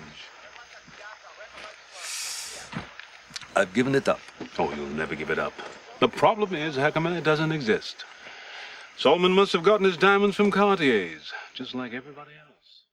I've 3.59 3.73
given 3.73 3.93
it 3.93 4.07
up. 4.07 4.21
Oh, 4.57 4.73
you'll 4.73 4.87
never 4.87 5.15
give 5.15 5.29
it 5.29 5.37
up. 5.37 5.53
The 5.99 6.07
problem 6.07 6.55
is, 6.55 6.77
Herkermer, 6.77 7.17
it 7.17 7.25
doesn't 7.25 7.51
exist. 7.51 8.05
Solomon 8.97 9.33
must 9.33 9.53
have 9.53 9.63
gotten 9.63 9.85
his 9.85 9.97
diamonds 9.97 10.35
from 10.37 10.49
Cartier's, 10.49 11.33
just 11.53 11.75
like 11.75 11.93
everybody 11.93 12.31
else. 12.31 12.85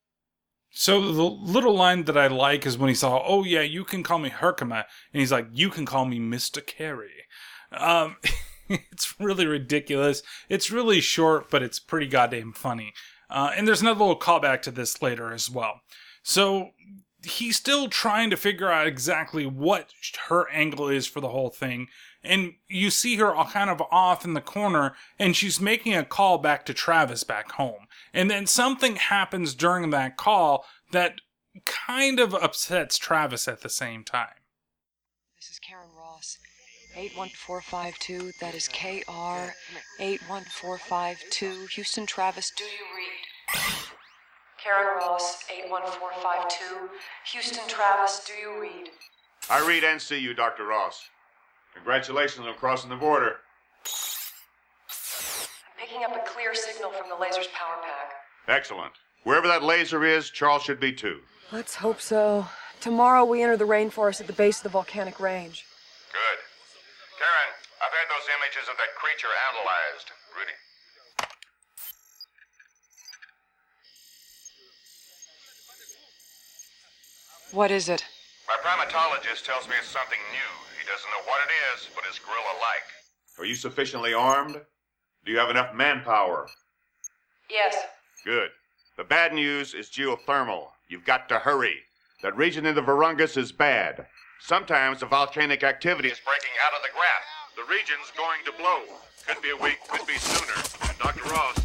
So 0.71 1.13
the 1.13 1.23
little 1.23 1.75
line 1.75 2.05
that 2.05 2.19
I 2.19 2.27
like 2.27 2.67
is 2.67 2.77
when 2.77 2.89
he 2.89 2.95
saw, 2.95 3.23
"Oh 3.25 3.45
yeah, 3.45 3.63
you 3.63 3.85
can 3.85 4.03
call 4.03 4.19
me 4.19 4.31
Herkermer," 4.31 4.85
and 5.13 5.21
he's 5.21 5.33
like, 5.33 5.47
"You 5.53 5.71
can 5.71 5.87
call 5.87 6.05
me 6.05 6.19
Mister 6.19 6.61
Carey." 6.61 7.27
Um, 7.71 8.17
it's 8.69 9.19
really 9.21 9.47
ridiculous. 9.47 10.23
It's 10.49 10.71
really 10.71 11.01
short, 11.01 11.49
but 11.49 11.63
it's 11.63 11.79
pretty 11.79 12.09
goddamn 12.09 12.53
funny. 12.53 12.93
Uh, 13.31 13.53
and 13.57 13.67
there's 13.67 13.83
another 13.83 14.01
little 14.01 14.19
callback 14.19 14.63
to 14.63 14.71
this 14.71 15.01
later 15.01 15.33
as 15.33 15.49
well. 15.49 15.81
So 16.23 16.71
he's 17.27 17.57
still 17.57 17.89
trying 17.89 18.31
to 18.31 18.37
figure 18.37 18.71
out 18.71 18.87
exactly 18.87 19.47
what 19.47 19.91
her 20.29 20.49
angle 20.51 20.89
is 20.89 21.07
for 21.07 21.21
the 21.21 21.29
whole 21.29 21.51
thing. 21.51 21.89
And 22.23 22.55
you 22.69 22.91
see 22.91 23.17
her 23.17 23.35
all 23.35 23.47
kind 23.47 23.69
of 23.69 23.83
off 23.91 24.25
in 24.25 24.35
the 24.35 24.41
corner, 24.41 24.95
and 25.19 25.35
she's 25.35 25.61
making 25.61 25.95
a 25.95 26.05
call 26.05 26.39
back 26.39 26.65
to 26.67 26.75
Travis 26.75 27.25
back 27.25 27.53
home. 27.53 27.89
And 28.15 28.31
then 28.31 28.47
something 28.47 28.97
happens 28.97 29.55
during 29.55 29.91
that 29.91 30.17
call 30.17 30.65
that 30.93 31.21
kind 31.65 32.21
of 32.21 32.35
upsets 32.35 32.97
Travis 32.97 33.49
at 33.49 33.61
the 33.63 33.69
same 33.69 34.05
time. 34.05 34.43
This 35.37 35.51
is 35.51 35.59
Karen 35.59 35.89
Ross. 35.97 36.39
81452. 36.97 38.33
That 38.41 38.55
is 38.55 38.69
KR 38.69 39.53
81452. 40.01 41.67
Houston 41.75 42.07
Travis, 42.07 42.53
do 42.57 42.65
you 42.65 42.87
read? 42.97 43.96
Karen 44.63 44.97
Ross 44.99 45.45
81452. 45.51 46.89
Houston 47.33 47.69
Travis, 47.69 48.25
do 48.27 48.33
you 48.33 48.61
read? 48.61 48.91
I 49.51 49.67
read 49.67 49.85
and 49.85 50.01
see 50.01 50.19
you, 50.19 50.35
Dr. 50.35 50.67
Ross. 50.67 51.09
Congratulations 51.75 52.47
on 52.47 52.55
crossing 52.55 52.91
the 52.91 52.97
border. 52.97 53.37
I'm 54.89 55.79
picking 55.79 56.05
up 56.05 56.17
a 56.17 56.29
clear 56.29 56.55
signal 56.55 56.91
from 56.91 57.09
the 57.09 57.17
laser's 57.17 57.49
power 57.49 57.77
pack. 57.83 58.13
Excellent. 58.49 58.93
Wherever 59.25 59.47
that 59.47 59.63
laser 59.63 60.05
is, 60.05 60.31
Charles 60.31 60.63
should 60.63 60.81
be 60.81 60.93
too. 60.93 61.21
Let's 61.53 61.75
hope 61.75 62.01
so. 62.01 62.47
Tomorrow 62.81 63.25
we 63.25 63.43
enter 63.43 63.57
the 63.57 63.65
rainforest 63.67 64.21
at 64.21 64.27
the 64.27 64.33
base 64.33 64.59
of 64.59 64.63
the 64.65 64.69
volcanic 64.69 65.21
range. 65.21 65.65
Good. 66.13 66.39
Karen, 67.19 67.53
I've 67.83 67.93
had 67.93 68.09
those 68.11 68.27
images 68.41 68.69
of 68.71 68.77
that 68.79 68.95
creature 68.97 69.31
analyzed. 69.51 70.11
Rudy. 70.37 70.53
What 77.53 77.71
is 77.71 77.89
it? 77.89 78.05
My 78.49 78.57
primatologist 78.63 79.45
tells 79.45 79.69
me 79.69 79.75
it's 79.79 79.89
something 79.89 80.19
new. 80.33 80.53
He 80.79 80.87
doesn't 80.87 81.11
know 81.11 81.31
what 81.31 81.41
it 81.47 81.53
is, 81.75 81.89
but 81.95 82.05
it's 82.09 82.19
gorilla-like. 82.19 82.83
Are 83.39 83.45
you 83.45 83.55
sufficiently 83.55 84.15
armed? 84.15 84.61
Do 85.25 85.33
you 85.33 85.39
have 85.39 85.51
enough 85.51 85.75
manpower? 85.75 86.49
Yes. 87.51 87.77
Good. 88.25 88.51
The 88.97 89.05
bad 89.05 89.33
news 89.33 89.75
is 89.75 89.89
geothermal. 89.89 90.69
You've 90.89 91.05
got 91.05 91.29
to 91.29 91.39
hurry. 91.39 91.77
That 92.23 92.37
region 92.37 92.67
in 92.67 92.75
the 92.75 92.83
Virungas 92.83 93.37
is 93.37 93.53
bad. 93.53 94.07
Sometimes 94.41 95.01
the 95.01 95.07
volcanic 95.07 95.63
activity 95.63 96.09
is 96.09 96.21
Breaking 96.25 96.57
out 96.67 96.75
of 96.75 96.83
the 96.83 96.89
graph. 96.95 97.27
The 97.57 97.65
region's 97.73 98.11
going 98.17 98.41
to 98.45 98.53
blow. 98.53 98.83
Could 99.27 99.43
be 99.43 99.51
a 99.51 99.57
week, 99.57 99.79
could 99.89 100.07
be 100.07 100.19
sooner. 100.19 100.63
And 100.89 100.99
Dr. 100.99 101.25
Ross. 101.31 101.59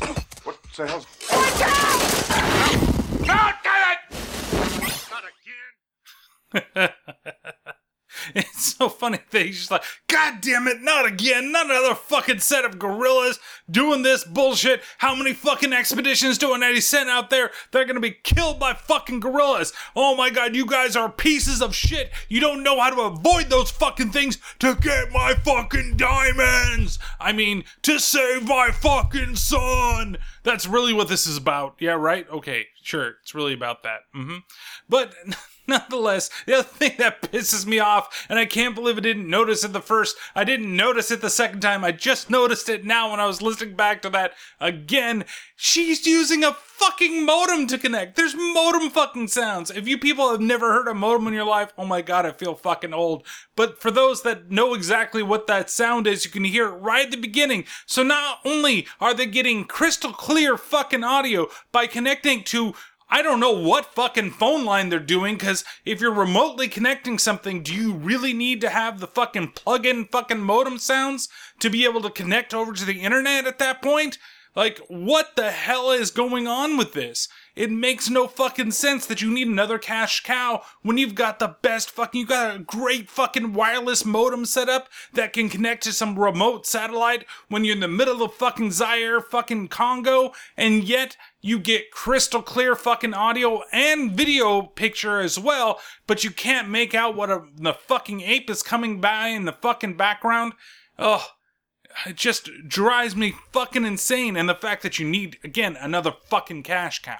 What 0.43 0.57
the 0.75 0.87
hell's. 0.87 1.05
God 3.27 3.55
damn 3.63 3.91
it! 3.91 4.11
it's 8.35 8.75
so 8.75 8.89
funny 8.89 9.19
that 9.31 9.45
he's 9.45 9.57
just 9.59 9.71
like, 9.71 9.83
God 10.07 10.41
damn 10.41 10.67
it, 10.67 10.81
not 10.81 11.05
again, 11.05 11.51
not 11.51 11.67
another 11.67 11.95
fucking 11.95 12.39
set 12.39 12.65
of 12.65 12.79
gorillas 12.79 13.39
doing 13.69 14.01
this 14.01 14.23
bullshit. 14.23 14.81
How 14.97 15.15
many 15.15 15.33
fucking 15.33 15.73
expeditions 15.73 16.37
do 16.37 16.53
Eddie 16.61 16.81
sent 16.81 17.09
out 17.09 17.29
there? 17.29 17.51
They're 17.71 17.85
gonna 17.85 17.99
be 17.99 18.11
killed 18.11 18.59
by 18.59 18.73
fucking 18.73 19.21
gorillas. 19.21 19.73
Oh 19.95 20.15
my 20.15 20.29
god, 20.29 20.55
you 20.55 20.65
guys 20.65 20.95
are 20.95 21.09
pieces 21.09 21.61
of 21.61 21.75
shit. 21.75 22.11
You 22.27 22.39
don't 22.39 22.63
know 22.63 22.79
how 22.79 22.89
to 22.89 23.01
avoid 23.01 23.49
those 23.49 23.71
fucking 23.71 24.11
things 24.11 24.37
to 24.59 24.75
get 24.75 25.11
my 25.11 25.33
fucking 25.33 25.95
diamonds. 25.97 26.99
I 27.19 27.31
mean, 27.31 27.63
to 27.83 27.99
save 27.99 28.47
my 28.47 28.71
fucking 28.71 29.35
son. 29.35 30.17
That's 30.43 30.67
really 30.67 30.93
what 30.93 31.07
this 31.07 31.27
is 31.27 31.37
about. 31.37 31.75
Yeah, 31.79 31.93
right? 31.93 32.29
Okay, 32.29 32.67
sure. 32.81 33.15
It's 33.21 33.33
really 33.33 33.53
about 33.53 33.83
that. 33.83 34.01
Mm-hmm. 34.15 34.37
But 34.89 35.13
nonetheless, 35.71 36.29
the 36.45 36.59
other 36.59 36.63
thing 36.63 36.93
that 36.99 37.21
pisses 37.21 37.65
me 37.65 37.79
off, 37.79 38.27
and 38.29 38.37
I 38.37 38.45
can't 38.45 38.75
believe 38.75 38.97
I 38.97 39.01
didn't 39.01 39.29
notice 39.29 39.63
it 39.63 39.73
the 39.73 39.81
first, 39.81 40.15
I 40.35 40.43
didn't 40.43 40.75
notice 40.75 41.09
it 41.09 41.21
the 41.21 41.29
second 41.29 41.61
time, 41.61 41.83
I 41.83 41.91
just 41.91 42.29
noticed 42.29 42.69
it 42.69 42.85
now 42.85 43.11
when 43.11 43.19
I 43.19 43.25
was 43.25 43.41
listening 43.41 43.75
back 43.75 44.01
to 44.03 44.09
that 44.11 44.33
again. 44.59 45.25
She's 45.55 46.05
using 46.05 46.43
a 46.43 46.53
fucking 46.53 47.23
modem 47.25 47.67
to 47.67 47.77
connect. 47.77 48.15
There's 48.15 48.35
modem 48.35 48.89
fucking 48.89 49.27
sounds. 49.27 49.69
If 49.69 49.87
you 49.87 49.97
people 49.97 50.31
have 50.31 50.41
never 50.41 50.73
heard 50.73 50.87
a 50.87 50.93
modem 50.93 51.27
in 51.27 51.33
your 51.33 51.45
life, 51.45 51.71
oh 51.77 51.85
my 51.85 52.01
god, 52.01 52.25
I 52.25 52.31
feel 52.31 52.55
fucking 52.55 52.93
old. 52.93 53.25
But 53.55 53.79
for 53.79 53.91
those 53.91 54.23
that 54.23 54.49
know 54.49 54.73
exactly 54.73 55.21
what 55.21 55.45
that 55.45 55.69
sound 55.69 56.07
is, 56.07 56.25
you 56.25 56.31
can 56.31 56.43
hear 56.43 56.67
it 56.67 56.77
right 56.77 57.05
at 57.05 57.11
the 57.11 57.17
beginning. 57.17 57.65
So 57.85 58.01
not 58.01 58.39
only 58.43 58.87
are 58.99 59.13
they 59.13 59.27
getting 59.27 59.65
crystal 59.65 60.11
clear 60.11 60.57
fucking 60.57 61.03
audio 61.03 61.47
by 61.71 61.85
connecting 61.85 62.43
to 62.45 62.73
I 63.13 63.21
don't 63.21 63.41
know 63.41 63.51
what 63.51 63.93
fucking 63.93 64.31
phone 64.31 64.63
line 64.63 64.87
they're 64.87 64.97
doing 64.99 65.35
because 65.35 65.65
if 65.83 65.99
you're 65.99 66.13
remotely 66.13 66.69
connecting 66.69 67.19
something, 67.19 67.61
do 67.61 67.75
you 67.75 67.93
really 67.93 68.31
need 68.31 68.61
to 68.61 68.69
have 68.69 69.01
the 69.01 69.07
fucking 69.07 69.49
plug 69.49 69.85
in 69.85 70.05
fucking 70.05 70.39
modem 70.39 70.77
sounds 70.77 71.27
to 71.59 71.69
be 71.69 71.83
able 71.83 72.01
to 72.03 72.09
connect 72.09 72.53
over 72.53 72.71
to 72.71 72.85
the 72.85 73.01
internet 73.01 73.45
at 73.45 73.59
that 73.59 73.81
point? 73.81 74.17
Like, 74.55 74.79
what 74.87 75.35
the 75.35 75.51
hell 75.51 75.91
is 75.91 76.09
going 76.09 76.47
on 76.47 76.77
with 76.77 76.93
this? 76.93 77.27
It 77.55 77.69
makes 77.69 78.09
no 78.09 78.27
fucking 78.27 78.71
sense 78.71 79.05
that 79.05 79.21
you 79.21 79.29
need 79.29 79.47
another 79.47 79.77
cash 79.77 80.23
cow 80.23 80.63
when 80.81 80.97
you've 80.97 81.15
got 81.15 81.39
the 81.39 81.55
best 81.61 81.91
fucking, 81.91 82.21
you 82.21 82.27
got 82.27 82.55
a 82.55 82.59
great 82.59 83.09
fucking 83.09 83.53
wireless 83.53 84.05
modem 84.05 84.45
set 84.45 84.69
up 84.69 84.87
that 85.13 85.33
can 85.33 85.49
connect 85.49 85.83
to 85.83 85.93
some 85.93 86.17
remote 86.17 86.65
satellite 86.65 87.25
when 87.49 87.65
you're 87.65 87.75
in 87.75 87.81
the 87.81 87.87
middle 87.87 88.23
of 88.23 88.33
fucking 88.33 88.71
Zaire, 88.71 89.19
fucking 89.19 89.67
Congo, 89.67 90.31
and 90.55 90.83
yet 90.85 91.17
you 91.41 91.59
get 91.59 91.91
crystal 91.91 92.41
clear 92.41 92.75
fucking 92.75 93.13
audio 93.13 93.63
and 93.71 94.11
video 94.11 94.61
picture 94.61 95.19
as 95.19 95.37
well, 95.37 95.79
but 96.07 96.23
you 96.23 96.31
can't 96.31 96.69
make 96.69 96.95
out 96.95 97.15
what 97.15 97.29
a, 97.29 97.43
the 97.57 97.73
fucking 97.73 98.21
ape 98.21 98.49
is 98.49 98.63
coming 98.63 99.01
by 99.01 99.27
in 99.27 99.45
the 99.45 99.53
fucking 99.53 99.97
background. 99.97 100.53
Ugh 100.97 101.21
it 102.05 102.15
just 102.15 102.49
drives 102.67 103.15
me 103.15 103.33
fucking 103.51 103.85
insane. 103.85 104.35
And 104.37 104.47
the 104.47 104.55
fact 104.55 104.83
that 104.83 104.99
you 104.99 105.07
need, 105.07 105.37
again, 105.43 105.75
another 105.79 106.13
fucking 106.29 106.63
cash 106.63 107.01
cow. 107.01 107.19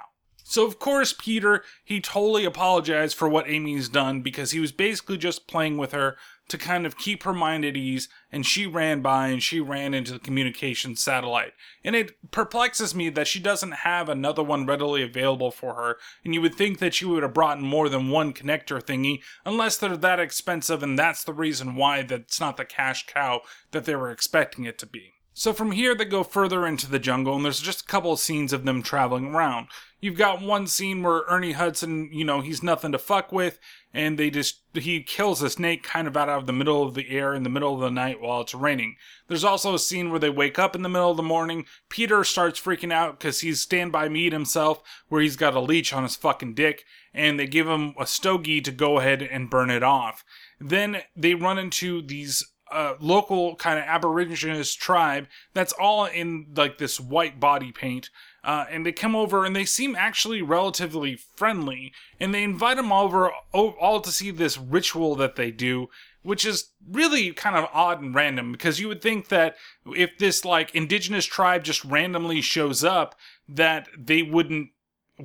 So, 0.51 0.65
of 0.65 0.79
course, 0.79 1.13
Peter, 1.17 1.63
he 1.81 2.01
totally 2.01 2.43
apologized 2.43 3.15
for 3.15 3.29
what 3.29 3.49
Amy's 3.49 3.87
done 3.87 4.19
because 4.19 4.51
he 4.51 4.59
was 4.59 4.73
basically 4.73 5.15
just 5.17 5.47
playing 5.47 5.77
with 5.77 5.93
her 5.93 6.17
to 6.49 6.57
kind 6.57 6.85
of 6.85 6.97
keep 6.97 7.23
her 7.23 7.33
mind 7.33 7.63
at 7.63 7.77
ease, 7.77 8.09
and 8.33 8.45
she 8.45 8.67
ran 8.67 9.01
by 9.01 9.29
and 9.29 9.41
she 9.41 9.61
ran 9.61 9.93
into 9.93 10.11
the 10.11 10.19
communications 10.19 10.99
satellite. 10.99 11.53
And 11.85 11.95
it 11.95 12.31
perplexes 12.31 12.93
me 12.93 13.07
that 13.11 13.27
she 13.27 13.39
doesn't 13.39 13.71
have 13.71 14.09
another 14.09 14.43
one 14.43 14.65
readily 14.65 15.01
available 15.03 15.51
for 15.51 15.75
her, 15.75 15.95
and 16.25 16.33
you 16.33 16.41
would 16.41 16.55
think 16.55 16.79
that 16.79 16.93
she 16.93 17.05
would 17.05 17.23
have 17.23 17.33
brought 17.33 17.57
in 17.57 17.63
more 17.63 17.87
than 17.87 18.09
one 18.09 18.33
connector 18.33 18.83
thingy, 18.83 19.21
unless 19.45 19.77
they're 19.77 19.95
that 19.95 20.19
expensive, 20.19 20.83
and 20.83 20.99
that's 20.99 21.23
the 21.23 21.31
reason 21.31 21.75
why 21.75 22.01
that's 22.01 22.41
not 22.41 22.57
the 22.57 22.65
cash 22.65 23.07
cow 23.07 23.39
that 23.71 23.85
they 23.85 23.95
were 23.95 24.11
expecting 24.11 24.65
it 24.65 24.77
to 24.79 24.85
be. 24.85 25.13
So 25.41 25.53
from 25.53 25.71
here, 25.71 25.95
they 25.95 26.05
go 26.05 26.21
further 26.23 26.67
into 26.67 26.87
the 26.87 26.99
jungle, 26.99 27.35
and 27.35 27.43
there's 27.43 27.59
just 27.59 27.81
a 27.81 27.85
couple 27.85 28.13
of 28.13 28.19
scenes 28.19 28.53
of 28.53 28.63
them 28.63 28.83
traveling 28.83 29.33
around. 29.33 29.69
You've 29.99 30.15
got 30.15 30.39
one 30.39 30.67
scene 30.67 31.01
where 31.01 31.23
Ernie 31.27 31.53
Hudson, 31.53 32.11
you 32.13 32.23
know, 32.23 32.41
he's 32.41 32.61
nothing 32.61 32.91
to 32.91 32.99
fuck 32.99 33.31
with, 33.31 33.57
and 33.91 34.19
they 34.19 34.29
just, 34.29 34.61
he 34.75 35.01
kills 35.01 35.41
a 35.41 35.49
snake 35.49 35.81
kind 35.81 36.07
of 36.07 36.15
out 36.15 36.29
of 36.29 36.45
the 36.45 36.53
middle 36.53 36.83
of 36.83 36.93
the 36.93 37.09
air 37.09 37.33
in 37.33 37.41
the 37.41 37.49
middle 37.49 37.73
of 37.73 37.79
the 37.79 37.89
night 37.89 38.21
while 38.21 38.41
it's 38.41 38.53
raining. 38.53 38.97
There's 39.29 39.43
also 39.43 39.73
a 39.73 39.79
scene 39.79 40.11
where 40.11 40.19
they 40.19 40.29
wake 40.29 40.59
up 40.59 40.75
in 40.75 40.83
the 40.83 40.89
middle 40.89 41.09
of 41.09 41.17
the 41.17 41.23
morning. 41.23 41.65
Peter 41.89 42.23
starts 42.23 42.59
freaking 42.59 42.93
out 42.93 43.17
because 43.17 43.39
he's 43.39 43.61
standby 43.61 44.09
meat 44.09 44.33
himself, 44.33 44.83
where 45.09 45.23
he's 45.23 45.37
got 45.37 45.55
a 45.55 45.59
leech 45.59 45.91
on 45.91 46.03
his 46.03 46.15
fucking 46.15 46.53
dick, 46.53 46.83
and 47.15 47.39
they 47.39 47.47
give 47.47 47.67
him 47.67 47.95
a 47.99 48.05
stogie 48.05 48.61
to 48.61 48.71
go 48.71 48.99
ahead 48.99 49.23
and 49.23 49.49
burn 49.49 49.71
it 49.71 49.81
off. 49.81 50.23
Then 50.59 51.01
they 51.15 51.33
run 51.33 51.57
into 51.57 52.03
these 52.03 52.43
uh, 52.71 52.95
local 52.99 53.55
kind 53.55 53.79
of 53.79 53.85
aboriginist 53.85 54.77
tribe 54.77 55.27
that's 55.53 55.73
all 55.73 56.05
in 56.05 56.47
like 56.55 56.77
this 56.77 56.99
white 56.99 57.39
body 57.39 57.71
paint 57.71 58.09
uh, 58.43 58.65
and 58.71 58.85
they 58.85 58.91
come 58.91 59.15
over 59.15 59.45
and 59.45 59.55
they 59.55 59.65
seem 59.65 59.95
actually 59.95 60.41
relatively 60.41 61.15
friendly 61.15 61.93
and 62.19 62.33
they 62.33 62.43
invite 62.43 62.77
them 62.77 62.91
over 62.91 63.31
all 63.53 64.01
to 64.01 64.11
see 64.11 64.31
this 64.31 64.57
ritual 64.57 65.15
that 65.15 65.35
they 65.35 65.51
do 65.51 65.87
which 66.23 66.45
is 66.45 66.69
really 66.89 67.31
kind 67.33 67.55
of 67.55 67.67
odd 67.73 68.01
and 68.01 68.15
random 68.15 68.51
because 68.51 68.79
you 68.79 68.87
would 68.87 69.01
think 69.01 69.27
that 69.29 69.55
if 69.95 70.17
this 70.17 70.45
like 70.45 70.73
indigenous 70.75 71.25
tribe 71.25 71.63
just 71.63 71.83
randomly 71.83 72.41
shows 72.41 72.83
up 72.83 73.15
that 73.47 73.87
they 73.97 74.21
wouldn't 74.21 74.69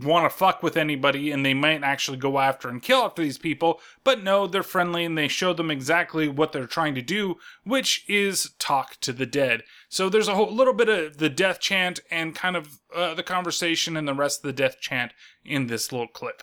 want 0.02 0.30
to 0.30 0.36
fuck 0.36 0.62
with 0.62 0.76
anybody 0.76 1.30
and 1.30 1.44
they 1.44 1.54
might 1.54 1.82
actually 1.82 2.18
go 2.18 2.38
after 2.38 2.68
and 2.68 2.82
kill 2.82 3.02
after 3.02 3.22
these 3.22 3.38
people. 3.38 3.80
But 4.04 4.22
no, 4.22 4.46
they're 4.46 4.62
friendly 4.62 5.04
and 5.04 5.16
they 5.16 5.28
show 5.28 5.52
them 5.52 5.70
exactly 5.70 6.28
what 6.28 6.52
they're 6.52 6.66
trying 6.66 6.94
to 6.94 7.02
do, 7.02 7.36
which 7.64 8.04
is 8.08 8.54
talk 8.58 8.98
to 9.00 9.12
the 9.12 9.26
dead. 9.26 9.62
So 9.88 10.08
there's 10.08 10.28
a 10.28 10.34
whole 10.34 10.52
little 10.52 10.74
bit 10.74 10.88
of 10.88 11.18
the 11.18 11.28
death 11.28 11.60
chant 11.60 12.00
and 12.10 12.34
kind 12.34 12.56
of 12.56 12.80
uh, 12.94 13.14
the 13.14 13.22
conversation 13.22 13.96
and 13.96 14.06
the 14.06 14.14
rest 14.14 14.40
of 14.40 14.44
the 14.44 14.52
death 14.52 14.80
chant 14.80 15.12
in 15.44 15.66
this 15.66 15.92
little 15.92 16.08
clip. 16.08 16.42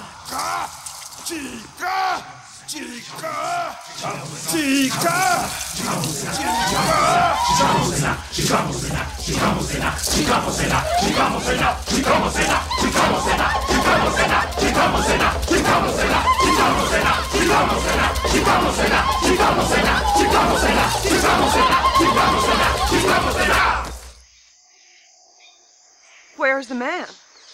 Where's 26.37 26.67
the 26.67 26.75
man? 26.75 27.05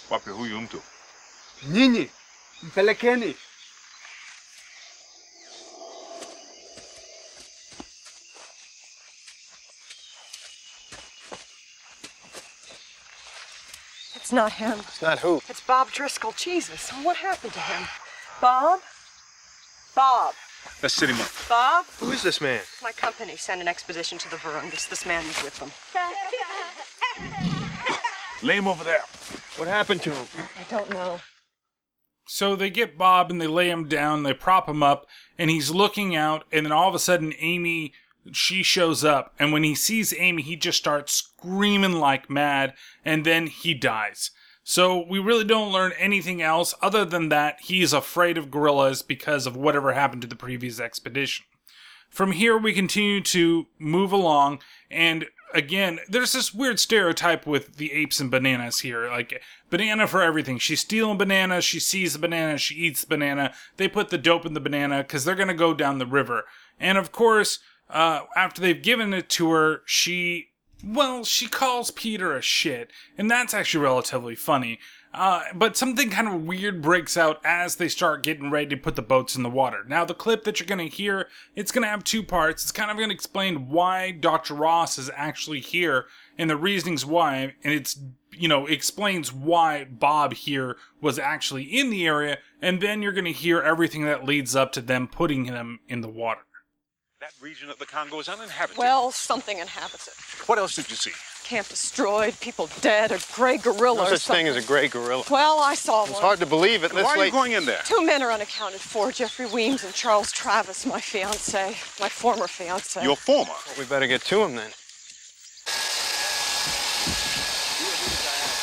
Papi 0.09 0.29
huyumtu. 0.29 0.81
Nini, 1.67 2.09
mpelekeni. 2.63 3.35
It's 14.15 14.33
not 14.33 14.51
him. 14.53 14.79
It's 14.79 15.01
not 15.01 15.19
who? 15.19 15.41
It's 15.47 15.61
Bob 15.61 15.89
Driscoll. 15.91 16.33
Jesus, 16.35 16.89
what 17.01 17.15
happened 17.15 17.53
to 17.53 17.59
him? 17.59 17.87
Bob? 18.41 18.81
Bob. 19.95 20.33
Let's 20.83 20.95
sit 20.95 21.09
him 21.09 21.21
up. 21.21 21.31
Bob? 21.47 21.85
Who 21.99 22.11
is 22.11 22.23
this 22.23 22.41
man? 22.41 22.59
My 22.83 22.91
company 22.91 23.37
sent 23.37 23.61
an 23.61 23.69
expedition 23.69 24.17
to 24.17 24.29
the 24.29 24.35
Virungas. 24.35 24.89
This 24.89 25.05
man 25.05 25.25
was 25.25 25.41
with 25.43 25.57
them. 25.59 25.71
Lay 28.43 28.57
him 28.57 28.67
over 28.67 28.83
there. 28.83 29.03
What 29.55 29.69
happened 29.69 30.01
to 30.03 30.11
him? 30.11 30.27
I 30.37 30.69
don't 30.69 30.89
know. 30.89 31.21
So 32.27 32.55
they 32.55 32.69
get 32.69 32.97
Bob 32.97 33.31
and 33.31 33.41
they 33.41 33.47
lay 33.47 33.69
him 33.69 33.87
down, 33.87 34.23
they 34.23 34.33
prop 34.33 34.67
him 34.67 34.83
up, 34.83 35.07
and 35.37 35.49
he's 35.49 35.71
looking 35.71 36.15
out, 36.15 36.45
and 36.51 36.65
then 36.65 36.71
all 36.71 36.89
of 36.89 36.95
a 36.95 36.99
sudden 36.99 37.33
Amy 37.39 37.93
she 38.31 38.63
shows 38.63 39.03
up, 39.03 39.33
and 39.39 39.51
when 39.51 39.63
he 39.63 39.75
sees 39.75 40.13
Amy, 40.17 40.41
he 40.41 40.55
just 40.55 40.77
starts 40.77 41.13
screaming 41.13 41.93
like 41.93 42.29
mad, 42.29 42.73
and 43.05 43.25
then 43.25 43.47
he 43.47 43.73
dies. 43.73 44.31
So 44.63 45.05
we 45.07 45.19
really 45.19 45.45
don't 45.45 45.71
learn 45.71 45.93
anything 45.97 46.41
else 46.41 46.75
other 46.81 47.05
than 47.05 47.29
that 47.29 47.61
he's 47.61 47.93
afraid 47.93 48.37
of 48.37 48.51
gorillas 48.51 49.01
because 49.01 49.47
of 49.47 49.55
whatever 49.55 49.93
happened 49.93 50.23
to 50.23 50.27
the 50.27 50.35
previous 50.35 50.79
expedition. 50.79 51.45
From 52.09 52.33
here, 52.33 52.57
we 52.57 52.73
continue 52.73 53.21
to 53.21 53.67
move 53.79 54.11
along, 54.11 54.59
and 54.89 55.27
again, 55.53 55.99
there's 56.07 56.33
this 56.33 56.53
weird 56.53 56.79
stereotype 56.79 57.45
with 57.45 57.77
the 57.77 57.93
apes 57.93 58.19
and 58.19 58.29
bananas 58.29 58.79
here. 58.79 59.09
Like, 59.09 59.41
banana 59.69 60.07
for 60.07 60.21
everything. 60.21 60.57
She's 60.57 60.81
stealing 60.81 61.17
bananas, 61.17 61.65
she 61.65 61.79
sees 61.79 62.13
the 62.13 62.19
banana, 62.19 62.57
she 62.57 62.75
eats 62.75 63.01
the 63.01 63.07
banana. 63.07 63.53
They 63.77 63.87
put 63.87 64.09
the 64.09 64.17
dope 64.17 64.45
in 64.45 64.53
the 64.53 64.59
banana 64.59 64.99
because 65.03 65.25
they're 65.25 65.35
going 65.35 65.47
to 65.47 65.53
go 65.53 65.73
down 65.73 65.99
the 65.99 66.05
river. 66.05 66.45
And 66.79 66.97
of 66.97 67.11
course, 67.11 67.59
uh, 67.89 68.21
after 68.35 68.61
they've 68.61 68.81
given 68.81 69.13
it 69.13 69.29
to 69.29 69.51
her, 69.51 69.81
she, 69.85 70.49
well, 70.83 71.23
she 71.23 71.47
calls 71.47 71.91
Peter 71.91 72.35
a 72.35 72.41
shit. 72.41 72.91
And 73.17 73.31
that's 73.31 73.53
actually 73.53 73.83
relatively 73.83 74.35
funny. 74.35 74.79
Uh, 75.13 75.41
but 75.55 75.75
something 75.75 76.09
kind 76.09 76.27
of 76.27 76.43
weird 76.43 76.81
breaks 76.81 77.17
out 77.17 77.39
as 77.43 77.77
they 77.77 77.87
start 77.87 78.23
getting 78.23 78.51
ready 78.51 78.67
to 78.67 78.77
put 78.77 78.95
the 78.95 79.01
boats 79.01 79.35
in 79.35 79.43
the 79.43 79.49
water. 79.49 79.83
Now, 79.87 80.05
the 80.05 80.13
clip 80.13 80.43
that 80.43 80.59
you're 80.59 80.67
going 80.67 80.89
to 80.89 80.95
hear, 80.95 81.27
it's 81.55 81.71
going 81.71 81.83
to 81.83 81.89
have 81.89 82.03
two 82.03 82.21
parts. 82.21 82.63
It's 82.63 82.71
kind 82.71 82.91
of 82.91 82.97
going 82.97 83.09
to 83.09 83.15
explain 83.15 83.69
why 83.69 84.11
Dr. 84.11 84.53
Ross 84.53 84.97
is 84.97 85.09
actually 85.15 85.59
here 85.59 86.05
and 86.37 86.49
the 86.49 86.57
reasonings 86.57 87.05
why, 87.05 87.55
and 87.63 87.73
it's, 87.73 87.99
you 88.31 88.47
know, 88.47 88.67
explains 88.67 89.33
why 89.33 89.85
Bob 89.85 90.33
here 90.33 90.77
was 91.01 91.17
actually 91.17 91.63
in 91.63 91.89
the 91.89 92.05
area, 92.05 92.37
and 92.61 92.79
then 92.81 93.01
you're 93.01 93.11
going 93.11 93.25
to 93.25 93.31
hear 93.31 93.61
everything 93.61 94.03
that 94.05 94.25
leads 94.25 94.55
up 94.55 94.71
to 94.73 94.81
them 94.81 95.07
putting 95.07 95.45
them 95.45 95.79
in 95.87 96.01
the 96.01 96.09
water. 96.09 96.41
That 97.19 97.33
region 97.41 97.71
of 97.71 97.79
the 97.79 97.87
Congo 97.87 98.19
is 98.19 98.29
uninhabited. 98.29 98.77
Well, 98.77 99.11
something 99.11 99.57
inhabits 99.57 100.07
it. 100.07 100.47
What 100.47 100.59
else 100.59 100.75
did 100.75 100.89
you 100.91 100.95
see? 100.95 101.11
Camp 101.47 101.69
destroyed, 101.69 102.37
people 102.41 102.69
dead, 102.81 103.09
a 103.13 103.19
gray 103.33 103.55
gorilla. 103.55 103.95
No 103.95 104.03
or 104.03 104.17
such 104.17 104.27
thing 104.27 104.49
as 104.49 104.57
a 104.57 104.61
gray 104.61 104.89
gorilla. 104.89 105.23
Well, 105.31 105.61
I 105.61 105.75
saw 105.75 106.01
one. 106.01 106.09
It's 106.09 106.19
hard 106.19 106.39
to 106.41 106.45
believe 106.45 106.83
it. 106.83 106.93
Why 106.93 107.03
are 107.03 107.15
you 107.15 107.21
late. 107.21 107.31
going 107.31 107.53
in 107.53 107.63
there? 107.63 107.79
Two 107.85 108.05
men 108.05 108.21
are 108.21 108.33
unaccounted 108.33 108.81
for 108.81 109.13
Jeffrey 109.13 109.45
Weems 109.45 109.81
and 109.85 109.93
Charles 109.93 110.29
Travis, 110.33 110.85
my 110.85 110.99
fiance, 110.99 111.69
my 112.01 112.09
former 112.09 112.47
fiance. 112.47 113.01
Your 113.01 113.15
former. 113.15 113.53
We 113.79 113.85
better 113.85 114.07
get 114.07 114.23
to 114.23 114.43
him 114.43 114.57
then. 114.57 114.71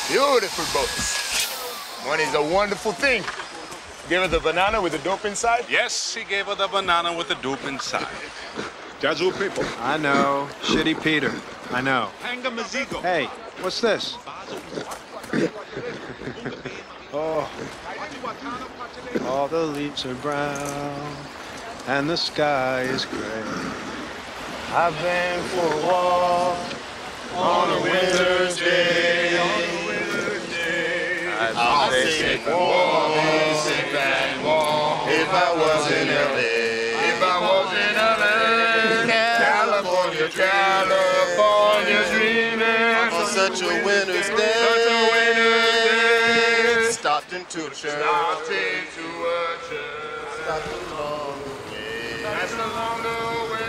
Beautiful 0.07 0.65
boats. 0.79 2.05
Money's 2.05 2.35
a 2.35 2.53
wonderful 2.53 2.91
thing. 2.91 3.23
Give 4.09 4.21
her 4.21 4.27
the 4.27 4.39
banana 4.39 4.79
with 4.79 4.91
the 4.91 4.99
dope 4.99 5.25
inside? 5.25 5.65
Yes, 5.67 6.13
he 6.13 6.23
gave 6.23 6.45
her 6.45 6.53
the 6.53 6.67
banana 6.67 7.17
with 7.17 7.29
the 7.29 7.35
dope 7.41 7.65
inside. 7.65 8.05
Yazoo 9.05 9.31
people. 9.33 9.63
I 9.81 9.97
know. 9.97 10.49
Shitty 10.63 10.99
Peter. 11.03 11.31
I 11.69 11.79
know. 11.79 12.09
Hey, 13.03 13.25
what's 13.61 13.79
this? 13.79 14.17
oh. 17.13 17.47
All 19.27 19.47
the 19.47 19.63
leaves 19.63 20.07
are 20.07 20.15
brown 20.15 21.15
and 21.85 22.09
the 22.09 22.17
sky 22.17 22.81
is 22.81 23.05
gray. 23.05 23.43
I've 24.73 24.99
been 24.99 25.43
for 25.49 25.71
a 25.71 25.85
walk 25.85 26.57
on 27.35 27.77
a 27.77 27.81
winter's 27.83 28.57
day. 28.57 29.37
I'll 31.55 31.91
sit 31.91 32.41
and 32.41 32.51
walk, 32.51 33.13
sit 33.57 33.93
and 33.93 34.43
walk. 34.43 35.07
If 35.09 35.29
I 35.29 35.53
was 35.55 35.91
in 35.91 36.07
LA, 36.07 36.64
such 43.47 43.61
a 43.61 43.85
winter's 43.85 44.27
day. 44.29 44.53
Stopped 46.89 47.33
into 47.33 47.59
a 47.67 47.69
church. 47.69 47.91
Stopped 47.91 48.49
into 48.49 49.05
a 49.05 49.57
church. 49.69 50.31
Stopped 50.43 50.67
along 50.89 51.37
the 51.43 51.49
way. 51.71 52.23
That's 52.23 52.53
along 52.53 53.03
the 53.03 53.09
way. 53.53 53.61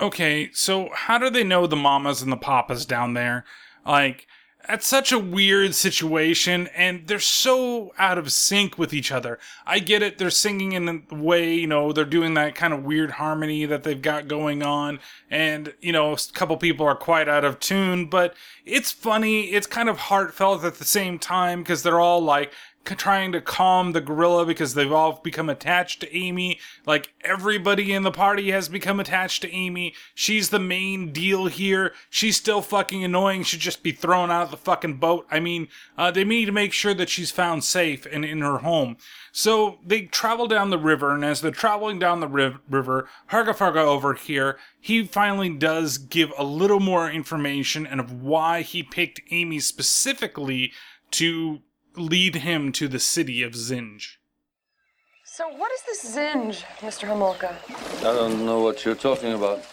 Okay, 0.00 0.50
so 0.52 0.90
how 0.94 1.18
do 1.18 1.30
they 1.30 1.42
know 1.42 1.66
the 1.66 1.74
mamas 1.74 2.22
and 2.22 2.30
the 2.30 2.36
papas 2.36 2.86
down 2.86 3.14
there? 3.14 3.44
Like, 3.84 4.28
that's 4.68 4.86
such 4.86 5.12
a 5.12 5.18
weird 5.18 5.74
situation, 5.74 6.68
and 6.74 7.06
they're 7.06 7.18
so 7.18 7.92
out 7.98 8.18
of 8.18 8.32
sync 8.32 8.78
with 8.78 8.92
each 8.92 9.12
other. 9.12 9.38
I 9.66 9.78
get 9.78 10.02
it, 10.02 10.18
they're 10.18 10.30
singing 10.30 10.72
in 10.72 11.04
a 11.10 11.14
way, 11.14 11.54
you 11.54 11.66
know, 11.66 11.92
they're 11.92 12.04
doing 12.04 12.34
that 12.34 12.54
kind 12.54 12.72
of 12.72 12.84
weird 12.84 13.12
harmony 13.12 13.66
that 13.66 13.82
they've 13.82 14.00
got 14.00 14.28
going 14.28 14.62
on, 14.62 15.00
and, 15.30 15.74
you 15.80 15.92
know, 15.92 16.12
a 16.12 16.18
couple 16.32 16.56
people 16.56 16.86
are 16.86 16.96
quite 16.96 17.28
out 17.28 17.44
of 17.44 17.60
tune, 17.60 18.06
but 18.06 18.34
it's 18.64 18.92
funny, 18.92 19.46
it's 19.52 19.66
kind 19.66 19.88
of 19.88 19.98
heartfelt 19.98 20.64
at 20.64 20.76
the 20.76 20.84
same 20.84 21.18
time, 21.18 21.62
because 21.62 21.82
they're 21.82 22.00
all 22.00 22.22
like, 22.22 22.52
trying 22.84 23.32
to 23.32 23.40
calm 23.40 23.92
the 23.92 24.00
gorilla 24.00 24.44
because 24.44 24.74
they've 24.74 24.92
all 24.92 25.20
become 25.22 25.48
attached 25.48 26.00
to 26.00 26.16
Amy. 26.16 26.58
Like 26.86 27.14
everybody 27.22 27.92
in 27.92 28.02
the 28.02 28.10
party 28.10 28.50
has 28.50 28.68
become 28.68 29.00
attached 29.00 29.42
to 29.42 29.52
Amy. 29.52 29.94
She's 30.14 30.50
the 30.50 30.58
main 30.58 31.12
deal 31.12 31.46
here. 31.46 31.94
She's 32.10 32.36
still 32.36 32.60
fucking 32.60 33.02
annoying. 33.02 33.42
Should 33.42 33.60
just 33.60 33.82
be 33.82 33.92
thrown 33.92 34.30
out 34.30 34.44
of 34.44 34.50
the 34.50 34.56
fucking 34.56 34.98
boat. 34.98 35.26
I 35.30 35.40
mean, 35.40 35.68
uh, 35.96 36.10
they 36.10 36.24
need 36.24 36.46
to 36.46 36.52
make 36.52 36.72
sure 36.72 36.94
that 36.94 37.08
she's 37.08 37.30
found 37.30 37.64
safe 37.64 38.06
and 38.06 38.24
in 38.24 38.40
her 38.40 38.58
home. 38.58 38.96
So 39.32 39.78
they 39.84 40.02
travel 40.02 40.46
down 40.46 40.70
the 40.70 40.78
river, 40.78 41.12
and 41.12 41.24
as 41.24 41.40
they're 41.40 41.50
traveling 41.50 41.98
down 41.98 42.20
the 42.20 42.28
riv- 42.28 42.60
river, 42.68 43.08
Harga 43.30 43.56
Farga 43.56 43.84
over 43.84 44.14
here, 44.14 44.58
he 44.78 45.04
finally 45.04 45.48
does 45.48 45.98
give 45.98 46.32
a 46.38 46.44
little 46.44 46.80
more 46.80 47.10
information 47.10 47.86
and 47.86 47.98
of 47.98 48.22
why 48.22 48.62
he 48.62 48.82
picked 48.82 49.20
Amy 49.30 49.58
specifically 49.58 50.72
to 51.10 51.62
lead 51.96 52.36
him 52.36 52.72
to 52.72 52.88
the 52.88 52.98
city 52.98 53.42
of 53.42 53.52
Zinj. 53.52 54.16
So 55.24 55.48
what 55.48 55.72
is 55.72 55.82
this 55.82 56.16
Zinj, 56.16 56.62
Mr. 56.78 57.08
Homolka? 57.08 57.54
I 58.00 58.12
don't 58.14 58.44
know 58.46 58.60
what 58.60 58.84
you're 58.84 58.94
talking 58.94 59.32
about. 59.32 59.64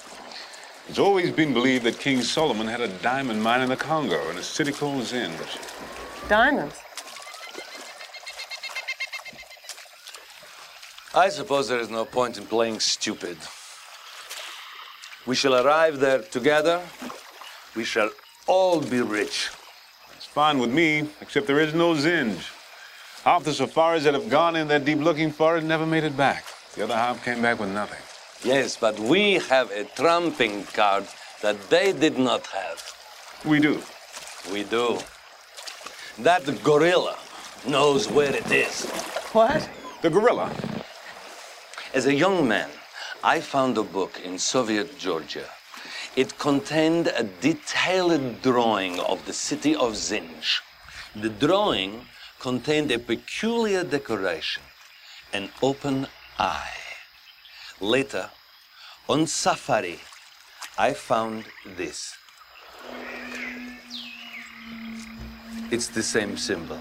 It's 0.88 0.99
always 0.99 1.31
been 1.31 1.53
believed 1.53 1.85
that 1.85 1.99
King 1.99 2.22
Solomon 2.22 2.68
had 2.68 2.81
a 2.81 2.88
diamond 2.99 3.41
mine 3.41 3.61
in 3.61 3.69
the 3.69 3.76
Congo 3.76 4.30
in 4.30 4.38
a 4.38 4.43
city 4.43 4.72
called 4.72 5.03
Zinj. 5.03 5.38
Diamonds. 6.27 6.76
I 11.14 11.30
suppose 11.30 11.68
there 11.68 11.80
is 11.80 11.89
no 11.89 12.06
point 12.06 12.38
in 12.38 12.45
playing 12.45 12.80
stupid. 12.80 13.38
We 15.27 15.35
shall 15.35 15.56
arrive 15.56 15.99
there 15.99 16.22
together. 16.23 16.81
We 17.76 17.84
shall 17.84 18.10
all 18.48 18.81
be 18.81 19.02
rich. 19.02 19.49
It's 20.32 20.36
fine 20.36 20.60
with 20.60 20.72
me, 20.72 21.10
except 21.20 21.45
there 21.45 21.60
is 21.60 21.74
no 21.74 21.94
Zinj. 21.94 22.40
Half 23.26 23.44
the 23.44 23.52
safaris 23.52 24.06
that 24.06 24.14
have 24.14 24.30
gone 24.30 24.56
in 24.56 24.70
that 24.70 24.86
deep 24.86 24.99
looking 24.99 25.30
for 25.30 25.58
it 25.58 25.64
never 25.66 25.86
made 25.86 26.06
it 26.06 26.16
back. 26.16 26.45
The 26.74 26.86
other 26.86 26.95
half 26.95 27.22
came 27.26 27.41
back 27.41 27.60
with 27.60 27.70
nothing. 27.70 27.99
Yes, 28.41 28.78
but 28.78 28.98
we 28.98 29.34
have 29.49 29.70
a 29.72 29.84
trumping 29.84 30.64
card 30.72 31.06
that 31.41 31.70
they 31.70 31.91
did 31.91 32.18
not 32.18 32.48
have. 32.48 32.82
We 33.44 33.60
do. 33.60 33.84
We 34.53 34.64
do. 34.64 34.99
That 36.20 36.45
gorilla 36.64 37.18
knows 37.68 38.10
where 38.10 38.34
it 38.34 38.49
is. 38.53 38.86
What? 39.34 39.70
The 40.02 40.10
gorilla? 40.10 40.49
As 41.94 42.06
a 42.06 42.16
young 42.16 42.48
man, 42.48 42.70
I 43.22 43.41
found 43.41 43.78
a 43.78 43.84
book 43.84 44.22
in 44.24 44.40
Soviet 44.40 44.98
Georgia. 44.98 45.49
It 46.13 46.38
contained 46.38 47.07
a 47.07 47.23
detailed 47.23 48.41
drawing 48.41 48.99
of 48.99 49.25
the 49.25 49.31
city 49.31 49.73
of 49.73 49.93
Zinj. 49.93 50.59
The 51.15 51.29
drawing 51.29 52.05
contained 52.38 52.91
a 52.91 52.99
peculiar 52.99 53.85
decoration, 53.85 54.63
an 55.31 55.49
open 55.61 56.07
eye. 56.38 56.75
Later, 57.79 58.29
on 59.07 59.25
safari, 59.25 60.01
I 60.77 60.93
found 60.93 61.45
this. 61.77 62.13
It's 65.71 65.88
the 65.88 66.03
same 66.03 66.35
symbol. 66.35 66.79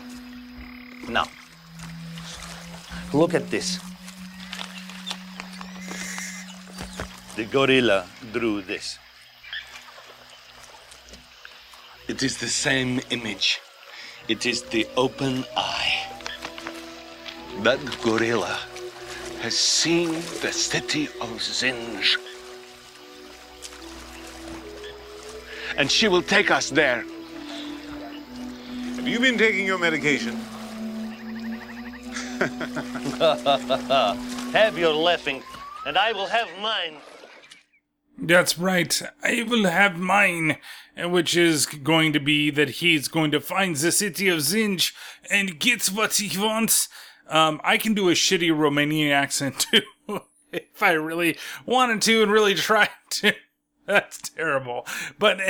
Now, 1.09 1.27
look 3.13 3.35
at 3.35 3.49
this. 3.49 3.79
The 7.37 7.45
gorilla 7.45 8.09
drew 8.33 8.61
this. 8.63 8.99
It 12.11 12.25
is 12.25 12.39
the 12.39 12.49
same 12.49 13.01
image. 13.11 13.61
It 14.27 14.45
is 14.45 14.63
the 14.63 14.85
open 14.97 15.45
eye. 15.57 16.09
That 17.63 17.79
gorilla 18.03 18.59
has 19.43 19.57
seen 19.57 20.15
the 20.43 20.51
city 20.51 21.05
of 21.23 21.39
Zinj. 21.39 22.17
And 25.77 25.89
she 25.89 26.09
will 26.09 26.23
take 26.23 26.51
us 26.51 26.71
there. 26.71 27.05
Have 28.97 29.07
you 29.07 29.21
been 29.21 29.39
taking 29.39 29.65
your 29.65 29.79
medication? 29.79 30.35
have 34.53 34.77
your 34.77 34.95
laughing, 34.95 35.45
and 35.87 35.97
I 35.97 36.11
will 36.11 36.27
have 36.27 36.49
mine. 36.61 36.97
That's 38.19 38.59
right. 38.59 39.03
I 39.23 39.45
will 39.49 39.65
have 39.65 39.99
mine, 39.99 40.59
which 40.97 41.37
is 41.37 41.67
going 41.67 42.13
to 42.13 42.21
be 42.21 42.51
that 42.51 42.71
he's 42.71 43.09
going 43.09 43.31
to 43.31 43.41
find 43.41 43.77
the 43.77 43.93
city 43.93 44.29
of 44.29 44.41
Zinj 44.41 44.93
and 45.31 45.59
gets 45.59 45.91
what 45.91 46.15
he 46.17 46.39
wants. 46.39 46.89
Um, 47.29 47.61
I 47.65 47.79
can 47.79 47.95
do 47.95 48.09
a 48.09 48.13
shitty 48.13 48.51
Romanian 48.51 49.13
accent 49.13 49.67
too, 49.73 50.21
if 50.53 50.83
I 50.83 50.93
really 50.93 51.39
wanted 51.65 52.03
to 52.03 52.23
and 52.23 52.31
really 52.31 52.55
tried 52.55 52.91
to. 53.11 53.35
That's 53.87 54.19
terrible. 54.19 54.87
But 55.19 55.41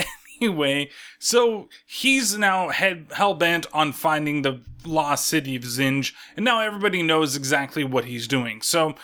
anyway, 0.40 0.90
so 1.18 1.68
he's 1.86 2.36
now 2.38 2.68
hell 2.68 3.34
bent 3.34 3.66
on 3.72 3.92
finding 3.92 4.42
the 4.42 4.60
lost 4.84 5.26
city 5.26 5.56
of 5.56 5.62
Zinj, 5.62 6.12
and 6.36 6.44
now 6.44 6.60
everybody 6.60 7.02
knows 7.02 7.36
exactly 7.36 7.84
what 7.84 8.06
he's 8.06 8.26
doing. 8.26 8.62
So 8.62 8.94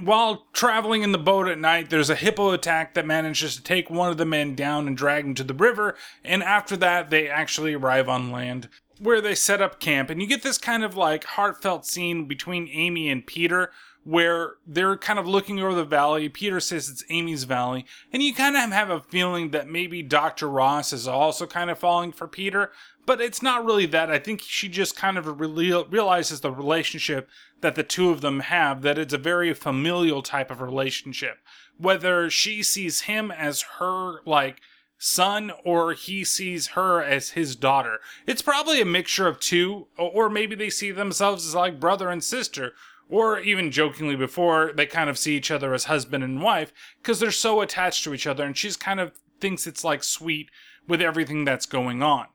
while 0.00 0.46
traveling 0.52 1.02
in 1.02 1.12
the 1.12 1.18
boat 1.18 1.48
at 1.48 1.58
night, 1.58 1.90
there's 1.90 2.10
a 2.10 2.14
hippo 2.14 2.52
attack 2.52 2.94
that 2.94 3.06
manages 3.06 3.56
to 3.56 3.62
take 3.62 3.90
one 3.90 4.10
of 4.10 4.16
the 4.16 4.24
men 4.24 4.54
down 4.54 4.86
and 4.86 4.96
drag 4.96 5.24
him 5.24 5.34
to 5.34 5.44
the 5.44 5.54
river, 5.54 5.94
and 6.24 6.42
after 6.42 6.76
that, 6.76 7.10
they 7.10 7.28
actually 7.28 7.74
arrive 7.74 8.08
on 8.08 8.30
land 8.30 8.68
where 9.00 9.20
they 9.20 9.34
set 9.34 9.60
up 9.60 9.80
camp, 9.80 10.10
and 10.10 10.20
you 10.20 10.26
get 10.26 10.42
this 10.42 10.58
kind 10.58 10.84
of 10.84 10.96
like 10.96 11.24
heartfelt 11.24 11.86
scene 11.86 12.26
between 12.26 12.68
Amy 12.68 13.08
and 13.08 13.26
Peter 13.26 13.70
where 14.04 14.54
they're 14.66 14.96
kind 14.96 15.18
of 15.18 15.28
looking 15.28 15.60
over 15.60 15.74
the 15.74 15.84
valley. 15.84 16.30
Peter 16.30 16.60
says 16.60 16.88
it's 16.88 17.04
Amy's 17.10 17.44
valley, 17.44 17.84
and 18.12 18.22
you 18.22 18.34
kind 18.34 18.56
of 18.56 18.70
have 18.70 18.88
a 18.88 19.00
feeling 19.00 19.50
that 19.50 19.68
maybe 19.68 20.02
Dr. 20.02 20.48
Ross 20.48 20.92
is 20.94 21.06
also 21.06 21.46
kind 21.46 21.68
of 21.70 21.78
falling 21.78 22.12
for 22.12 22.26
Peter, 22.26 22.70
but 23.08 23.22
it's 23.22 23.40
not 23.40 23.64
really 23.64 23.86
that. 23.86 24.10
I 24.10 24.18
think 24.18 24.42
she 24.42 24.68
just 24.68 24.94
kind 24.94 25.16
of 25.16 25.40
real- 25.40 25.86
realizes 25.86 26.42
the 26.42 26.52
relationship 26.52 27.26
that 27.62 27.74
the 27.74 27.82
two 27.82 28.10
of 28.10 28.20
them 28.20 28.40
have, 28.40 28.82
that 28.82 28.98
it's 28.98 29.14
a 29.14 29.18
very 29.18 29.54
familial 29.54 30.20
type 30.20 30.50
of 30.50 30.60
relationship. 30.60 31.38
Whether 31.78 32.28
she 32.28 32.62
sees 32.62 33.02
him 33.02 33.30
as 33.30 33.62
her, 33.78 34.20
like, 34.26 34.60
son 34.98 35.52
or 35.64 35.94
he 35.94 36.22
sees 36.22 36.68
her 36.68 37.02
as 37.02 37.30
his 37.30 37.56
daughter. 37.56 38.00
It's 38.26 38.42
probably 38.42 38.82
a 38.82 38.84
mixture 38.84 39.26
of 39.26 39.40
two, 39.40 39.86
or 39.96 40.28
maybe 40.28 40.54
they 40.54 40.68
see 40.68 40.90
themselves 40.90 41.46
as 41.46 41.54
like 41.54 41.80
brother 41.80 42.10
and 42.10 42.22
sister, 42.22 42.74
or 43.08 43.40
even 43.40 43.70
jokingly 43.70 44.16
before, 44.16 44.72
they 44.74 44.84
kind 44.84 45.08
of 45.08 45.16
see 45.16 45.34
each 45.34 45.50
other 45.50 45.72
as 45.72 45.84
husband 45.84 46.22
and 46.22 46.42
wife 46.42 46.74
because 47.00 47.20
they're 47.20 47.30
so 47.30 47.62
attached 47.62 48.04
to 48.04 48.12
each 48.12 48.26
other, 48.26 48.44
and 48.44 48.58
she's 48.58 48.76
kind 48.76 49.00
of 49.00 49.12
thinks 49.40 49.66
it's 49.66 49.82
like 49.82 50.04
sweet 50.04 50.50
with 50.86 51.00
everything 51.00 51.46
that's 51.46 51.64
going 51.64 52.02
on. 52.02 52.26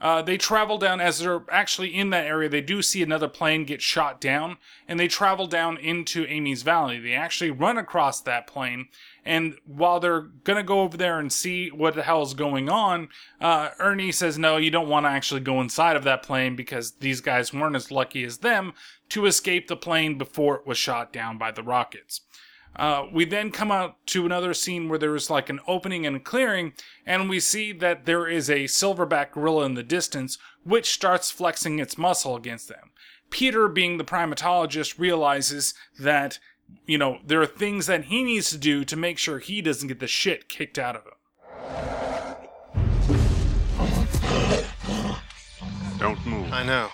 Uh, 0.00 0.22
they 0.22 0.38
travel 0.38 0.78
down 0.78 1.00
as 1.00 1.18
they're 1.18 1.42
actually 1.50 1.94
in 1.94 2.10
that 2.10 2.24
area. 2.24 2.48
They 2.48 2.62
do 2.62 2.80
see 2.80 3.02
another 3.02 3.28
plane 3.28 3.64
get 3.64 3.82
shot 3.82 4.20
down, 4.20 4.56
and 4.88 4.98
they 4.98 5.08
travel 5.08 5.46
down 5.46 5.76
into 5.76 6.24
Amy's 6.26 6.62
Valley. 6.62 6.98
They 6.98 7.12
actually 7.12 7.50
run 7.50 7.76
across 7.76 8.20
that 8.22 8.46
plane, 8.46 8.88
and 9.24 9.56
while 9.66 10.00
they're 10.00 10.22
gonna 10.22 10.62
go 10.62 10.80
over 10.80 10.96
there 10.96 11.18
and 11.18 11.30
see 11.30 11.68
what 11.70 11.94
the 11.94 12.02
hell 12.02 12.22
is 12.22 12.32
going 12.32 12.70
on, 12.70 13.08
uh, 13.40 13.70
Ernie 13.78 14.12
says, 14.12 14.38
"No, 14.38 14.56
you 14.56 14.70
don't 14.70 14.88
want 14.88 15.04
to 15.04 15.10
actually 15.10 15.42
go 15.42 15.60
inside 15.60 15.96
of 15.96 16.04
that 16.04 16.22
plane 16.22 16.56
because 16.56 16.92
these 16.92 17.20
guys 17.20 17.52
weren't 17.52 17.76
as 17.76 17.90
lucky 17.90 18.24
as 18.24 18.38
them 18.38 18.72
to 19.10 19.26
escape 19.26 19.68
the 19.68 19.76
plane 19.76 20.16
before 20.16 20.56
it 20.56 20.66
was 20.66 20.78
shot 20.78 21.12
down 21.12 21.36
by 21.36 21.50
the 21.50 21.62
rockets." 21.62 22.22
Uh, 22.76 23.06
we 23.12 23.24
then 23.24 23.50
come 23.50 23.70
out 23.70 23.96
to 24.06 24.24
another 24.24 24.54
scene 24.54 24.88
where 24.88 24.98
there 24.98 25.14
is 25.14 25.28
like 25.28 25.50
an 25.50 25.60
opening 25.66 26.06
and 26.06 26.16
a 26.16 26.20
clearing, 26.20 26.72
and 27.04 27.28
we 27.28 27.40
see 27.40 27.72
that 27.72 28.06
there 28.06 28.26
is 28.28 28.48
a 28.48 28.64
silverback 28.64 29.32
gorilla 29.32 29.64
in 29.66 29.74
the 29.74 29.82
distance, 29.82 30.38
which 30.64 30.90
starts 30.90 31.30
flexing 31.30 31.78
its 31.78 31.98
muscle 31.98 32.36
against 32.36 32.68
them. 32.68 32.90
Peter, 33.28 33.68
being 33.68 33.98
the 33.98 34.04
primatologist, 34.04 34.98
realizes 34.98 35.74
that, 35.98 36.38
you 36.86 36.98
know, 36.98 37.18
there 37.26 37.40
are 37.40 37.46
things 37.46 37.86
that 37.86 38.04
he 38.04 38.24
needs 38.24 38.50
to 38.50 38.58
do 38.58 38.84
to 38.84 38.96
make 38.96 39.18
sure 39.18 39.38
he 39.38 39.60
doesn't 39.60 39.88
get 39.88 40.00
the 40.00 40.06
shit 40.06 40.48
kicked 40.48 40.78
out 40.78 40.96
of 40.96 41.04
him. 41.04 41.12
Don't 45.98 46.24
move. 46.24 46.50
I 46.52 46.64
know. 46.64 46.88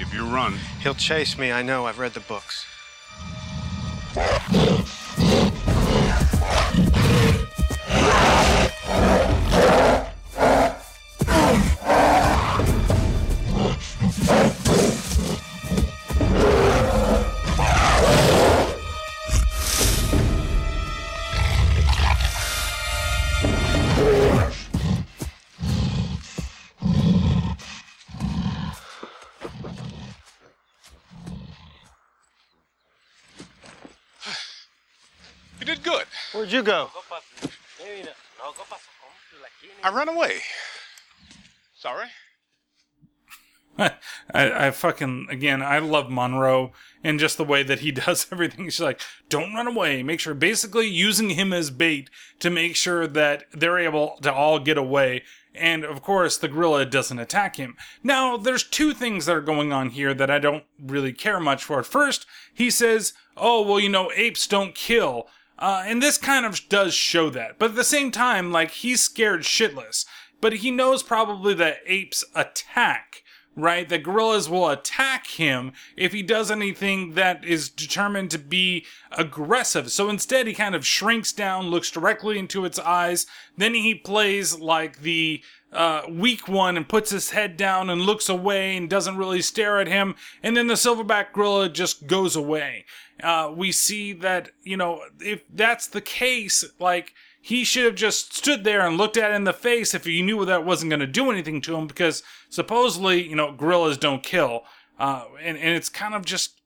If 0.00 0.14
you 0.14 0.24
run, 0.24 0.54
He'll 0.80 0.94
chase 0.94 1.36
me, 1.36 1.50
I 1.50 1.62
know. 1.62 1.86
I've 1.86 1.98
read 1.98 2.14
the 2.14 2.20
books. 2.20 2.64
You 4.18 5.07
did 35.68 35.82
good. 35.82 36.06
Where'd 36.32 36.50
you 36.50 36.62
go? 36.62 36.88
I 39.84 39.94
ran 39.94 40.08
away. 40.08 40.38
Sorry. 41.76 42.06
I, 43.78 43.90
I 44.34 44.70
fucking 44.72 45.28
again 45.30 45.62
I 45.62 45.78
love 45.78 46.10
Monroe 46.10 46.72
and 47.04 47.20
just 47.20 47.36
the 47.36 47.44
way 47.44 47.62
that 47.62 47.80
he 47.80 47.92
does 48.06 48.26
everything. 48.32 48.64
She's 48.64 48.80
like, 48.80 49.00
don't 49.28 49.52
run 49.54 49.66
away. 49.66 50.02
Make 50.02 50.20
sure 50.20 50.34
basically 50.34 50.88
using 50.88 51.30
him 51.30 51.52
as 51.52 51.70
bait 51.70 52.08
to 52.40 52.48
make 52.48 52.74
sure 52.74 53.06
that 53.06 53.44
they're 53.52 53.78
able 53.78 54.16
to 54.22 54.32
all 54.32 54.58
get 54.58 54.78
away. 54.78 55.22
And 55.54 55.84
of 55.84 56.00
course 56.00 56.38
the 56.38 56.48
gorilla 56.48 56.86
doesn't 56.86 57.18
attack 57.18 57.56
him. 57.56 57.76
Now 58.02 58.38
there's 58.38 58.64
two 58.64 58.94
things 58.94 59.26
that 59.26 59.36
are 59.36 59.42
going 59.42 59.72
on 59.72 59.90
here 59.90 60.14
that 60.14 60.30
I 60.30 60.38
don't 60.38 60.64
really 60.80 61.12
care 61.12 61.38
much 61.38 61.62
for. 61.62 61.82
First, 61.82 62.26
he 62.54 62.70
says, 62.70 63.12
Oh, 63.36 63.62
well, 63.62 63.78
you 63.78 63.90
know, 63.90 64.10
apes 64.16 64.46
don't 64.46 64.74
kill. 64.74 65.28
Uh, 65.58 65.82
and 65.86 66.02
this 66.02 66.16
kind 66.16 66.46
of 66.46 66.60
does 66.68 66.94
show 66.94 67.30
that. 67.30 67.58
But 67.58 67.70
at 67.70 67.76
the 67.76 67.84
same 67.84 68.10
time, 68.10 68.52
like, 68.52 68.70
he's 68.70 69.02
scared 69.02 69.40
shitless. 69.42 70.04
But 70.40 70.54
he 70.54 70.70
knows 70.70 71.02
probably 71.02 71.52
that 71.54 71.78
apes 71.84 72.24
attack, 72.32 73.24
right? 73.56 73.88
That 73.88 74.04
gorillas 74.04 74.48
will 74.48 74.68
attack 74.68 75.26
him 75.26 75.72
if 75.96 76.12
he 76.12 76.22
does 76.22 76.48
anything 76.48 77.14
that 77.14 77.44
is 77.44 77.68
determined 77.68 78.30
to 78.30 78.38
be 78.38 78.86
aggressive. 79.10 79.90
So 79.90 80.08
instead, 80.08 80.46
he 80.46 80.54
kind 80.54 80.76
of 80.76 80.86
shrinks 80.86 81.32
down, 81.32 81.70
looks 81.70 81.90
directly 81.90 82.38
into 82.38 82.64
its 82.64 82.78
eyes. 82.78 83.26
Then 83.56 83.74
he 83.74 83.96
plays 83.96 84.60
like 84.60 85.00
the 85.00 85.42
uh, 85.72 86.02
weak 86.08 86.48
one 86.48 86.76
and 86.76 86.88
puts 86.88 87.10
his 87.10 87.30
head 87.30 87.56
down 87.56 87.90
and 87.90 88.02
looks 88.02 88.28
away 88.28 88.76
and 88.76 88.88
doesn't 88.88 89.16
really 89.16 89.42
stare 89.42 89.78
at 89.78 89.86
him. 89.86 90.14
And 90.42 90.56
then 90.56 90.66
the 90.66 90.74
silverback 90.74 91.32
gorilla 91.32 91.68
just 91.68 92.06
goes 92.06 92.36
away. 92.36 92.84
Uh, 93.22 93.52
we 93.54 93.72
see 93.72 94.12
that, 94.14 94.50
you 94.62 94.76
know, 94.76 95.02
if 95.20 95.42
that's 95.52 95.86
the 95.86 96.00
case, 96.00 96.64
like, 96.78 97.12
he 97.40 97.64
should 97.64 97.84
have 97.84 97.94
just 97.94 98.34
stood 98.34 98.64
there 98.64 98.86
and 98.86 98.96
looked 98.96 99.16
at 99.16 99.30
it 99.30 99.34
in 99.34 99.44
the 99.44 99.52
face 99.52 99.94
if 99.94 100.04
he 100.04 100.22
knew 100.22 100.44
that 100.44 100.64
wasn't 100.64 100.90
going 100.90 101.00
to 101.00 101.06
do 101.06 101.30
anything 101.30 101.60
to 101.62 101.76
him 101.76 101.86
because 101.86 102.22
supposedly, 102.50 103.26
you 103.26 103.36
know, 103.36 103.52
gorillas 103.52 103.96
don't 103.96 104.22
kill. 104.22 104.62
Uh, 104.98 105.24
and, 105.40 105.56
and 105.56 105.76
it's 105.76 105.88
kind 105.88 106.14
of 106.14 106.24
just, 106.24 106.57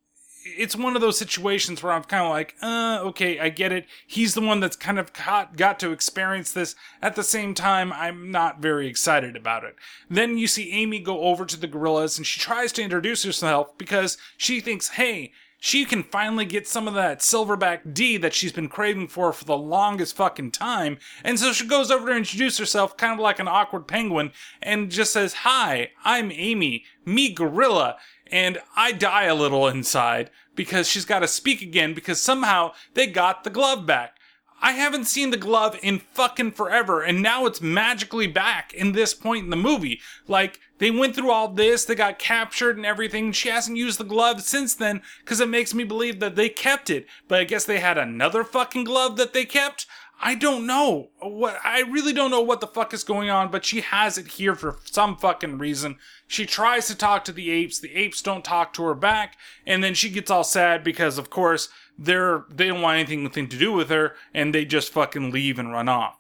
it's 0.45 0.77
one 0.77 0.95
of 0.95 1.03
those 1.03 1.19
situations 1.19 1.83
where 1.83 1.93
I'm 1.93 2.05
kind 2.05 2.25
of 2.25 2.31
like, 2.31 2.55
uh, 2.63 3.01
okay, 3.05 3.39
I 3.39 3.49
get 3.49 3.73
it. 3.73 3.87
He's 4.07 4.35
the 4.35 4.41
one 4.41 4.61
that's 4.61 4.77
kind 4.77 4.99
of 4.99 5.13
got, 5.13 5.57
got 5.57 5.79
to 5.81 5.93
experience 5.93 6.53
this. 6.53 6.75
At 7.01 7.17
the 7.17 7.23
same 7.23 7.55
time, 7.55 7.93
I'm 7.93 8.31
not 8.31 8.61
very 8.61 8.89
excited 8.89 9.37
about 9.37 9.65
it. 9.65 9.77
Then 10.11 10.39
you 10.39 10.47
see 10.47 10.73
Amy 10.73 11.01
go 11.01 11.23
over 11.23 11.45
to 11.45 11.59
the 11.59 11.67
gorillas 11.67 12.19
and 12.19 12.27
she 12.27 12.41
tries 12.41 12.73
to 12.73 12.83
introduce 12.83 13.23
herself 13.23 13.77
because 13.79 14.19
she 14.37 14.61
thinks, 14.61 14.89
hey, 14.89 15.33
she 15.65 15.85
can 15.85 16.03
finally 16.03 16.45
get 16.45 16.67
some 16.67 16.89
of 16.89 16.95
that 16.95 17.21
silverback 17.21 17.95
D 17.95 18.17
that 18.17 18.35
she's 18.35 18.51
been 18.51 18.69
craving 18.69 19.07
for 19.07 19.33
for 19.33 19.45
the 19.45 19.57
longest 19.57 20.17
fucking 20.17 20.51
time. 20.51 20.99
And 21.23 21.39
so 21.39 21.53
she 21.53 21.69
goes 21.69 21.89
over 21.89 22.09
to 22.09 22.17
introduce 22.17 22.59
herself, 22.59 22.97
kind 22.97 23.13
of 23.13 23.21
like 23.21 23.39
an 23.39 23.47
awkward 23.47 23.87
penguin, 23.87 24.33
and 24.61 24.91
just 24.91 25.13
says, 25.13 25.35
Hi, 25.35 25.93
I'm 26.05 26.33
Amy, 26.33 26.85
me 27.05 27.33
gorilla. 27.33 27.97
And 28.33 28.59
I 28.75 28.93
die 28.93 29.25
a 29.25 29.35
little 29.35 29.69
inside 29.69 30.31
because 30.57 30.89
she's 30.89 31.05
got 31.05 31.21
to 31.21 31.29
speak 31.29 31.63
again 31.63 31.95
because 31.95 32.21
somehow 32.21 32.73
they 32.95 33.07
got 33.07 33.45
the 33.45 33.51
glove 33.51 33.87
back. 33.87 34.17
I 34.65 34.73
haven't 34.73 35.07
seen 35.07 35.31
the 35.31 35.37
glove 35.37 35.77
in 35.83 35.99
fucking 35.99 36.53
forever, 36.53 37.03
and 37.03 37.21
now 37.21 37.47
it's 37.47 37.61
magically 37.61 38.29
back 38.29 38.73
in 38.73 38.93
this 38.93 39.13
point 39.13 39.43
in 39.43 39.51
the 39.51 39.57
movie. 39.57 40.01
Like, 40.29 40.61
they 40.79 40.93
went 40.93 41.17
through 41.17 41.33
all 41.33 41.49
this, 41.49 41.85
they 41.85 41.97
got 41.97 42.21
captured 42.21 42.77
and 42.77 42.87
everything. 42.87 43.33
She 43.33 43.49
hasn't 43.49 43.77
used 43.77 43.99
the 43.99 44.05
glove 44.05 44.41
since 44.41 44.73
then, 44.77 45.03
because 45.19 45.41
it 45.41 45.49
makes 45.49 45.75
me 45.75 45.83
believe 45.83 46.21
that 46.21 46.37
they 46.37 46.49
kept 46.49 46.91
it. 46.91 47.07
But 47.27 47.41
I 47.41 47.45
guess 47.45 47.65
they 47.65 47.81
had 47.81 47.99
another 47.99 48.45
fucking 48.45 48.85
glove 48.85 49.17
that 49.17 49.33
they 49.33 49.45
kept? 49.45 49.87
I 50.25 50.37
don't 50.37 50.69
know. 50.69 51.11
What 51.21 51.59
I 51.65 51.81
really 51.81 52.13
don't 52.13 52.31
know 52.31 52.41
what 52.41 52.61
the 52.61 52.69
fuck 52.69 52.95
is 52.95 53.03
going 53.03 53.29
on, 53.29 53.51
but 53.51 53.65
she 53.65 53.81
has 53.81 54.17
it 54.17 54.29
here 54.29 54.55
for 54.55 54.79
some 54.85 55.17
fucking 55.17 55.59
reason. 55.59 55.99
She 56.29 56.47
tries 56.47 56.87
to 56.87 56.95
talk 56.95 57.25
to 57.25 57.33
the 57.33 57.51
apes, 57.51 57.81
the 57.81 57.93
apes 57.95 58.23
don't 58.23 58.45
talk 58.45 58.73
to 58.75 58.85
her 58.85 58.95
back, 58.95 59.37
and 59.67 59.83
then 59.83 59.95
she 59.95 60.09
gets 60.11 60.31
all 60.31 60.45
sad 60.45 60.85
because 60.85 61.19
of 61.19 61.29
course 61.29 61.69
they're 61.99 62.45
they 62.49 62.69
don't 62.69 62.81
want 62.81 62.99
anything 63.11 63.49
to 63.49 63.59
do 63.59 63.73
with 63.73 63.91
her, 63.91 64.15
and 64.33 64.55
they 64.55 64.65
just 64.65 64.93
fucking 64.93 65.33
leave 65.33 65.59
and 65.59 65.73
run 65.73 65.89
off. 65.89 66.17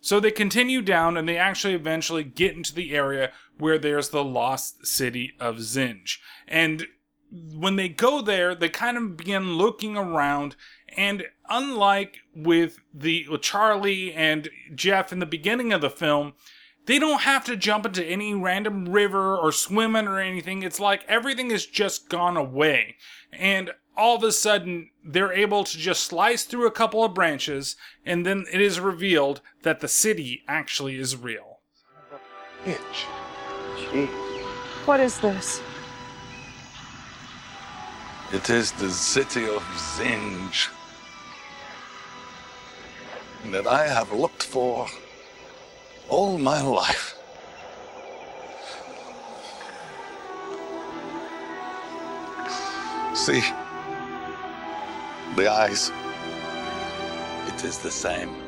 So 0.00 0.18
they 0.18 0.30
continue 0.30 0.80
down, 0.80 1.18
and 1.18 1.28
they 1.28 1.36
actually 1.36 1.74
eventually 1.74 2.24
get 2.24 2.56
into 2.56 2.74
the 2.74 2.94
area 2.94 3.32
where 3.58 3.78
there's 3.78 4.08
the 4.08 4.24
lost 4.24 4.86
city 4.86 5.34
of 5.38 5.56
Zinj. 5.58 6.18
And 6.48 6.86
when 7.32 7.76
they 7.76 7.88
go 7.88 8.20
there, 8.20 8.54
they 8.54 8.68
kind 8.68 8.96
of 8.96 9.16
begin 9.16 9.54
looking 9.54 9.96
around, 9.96 10.54
and 10.96 11.24
unlike 11.48 12.18
with 12.34 12.78
the 12.92 13.26
with 13.30 13.42
Charlie 13.42 14.12
and 14.12 14.50
Jeff 14.74 15.12
in 15.12 15.18
the 15.18 15.26
beginning 15.26 15.72
of 15.72 15.80
the 15.80 15.90
film, 15.90 16.34
they 16.86 16.98
don't 16.98 17.22
have 17.22 17.44
to 17.46 17.56
jump 17.56 17.86
into 17.86 18.04
any 18.04 18.34
random 18.34 18.88
river 18.88 19.36
or 19.36 19.52
swim 19.52 19.96
in 19.96 20.06
or 20.06 20.20
anything. 20.20 20.62
It's 20.62 20.80
like 20.80 21.04
everything 21.08 21.50
has 21.50 21.64
just 21.64 22.08
gone 22.08 22.36
away. 22.36 22.96
And 23.32 23.70
all 23.96 24.16
of 24.16 24.22
a 24.24 24.32
sudden, 24.32 24.90
they're 25.04 25.32
able 25.32 25.64
to 25.64 25.78
just 25.78 26.04
slice 26.04 26.44
through 26.44 26.66
a 26.66 26.70
couple 26.70 27.04
of 27.04 27.14
branches, 27.14 27.76
and 28.04 28.26
then 28.26 28.44
it 28.52 28.60
is 28.60 28.80
revealed 28.80 29.40
that 29.62 29.80
the 29.80 29.88
city 29.88 30.42
actually 30.48 30.98
is 30.98 31.16
real. 31.16 31.60
Bitch. 32.64 33.04
What 34.86 35.00
is 35.00 35.18
this? 35.20 35.60
It 38.32 38.48
is 38.48 38.72
the 38.72 38.90
city 38.90 39.44
of 39.44 39.62
Zinj 39.76 40.70
that 43.50 43.66
I 43.66 43.86
have 43.86 44.10
looked 44.10 44.42
for 44.42 44.86
all 46.08 46.38
my 46.38 46.62
life. 46.62 47.14
See, 53.14 53.42
the 55.36 55.48
eyes. 55.50 55.92
It 57.48 57.64
is 57.64 57.76
the 57.78 57.90
same. 57.90 58.41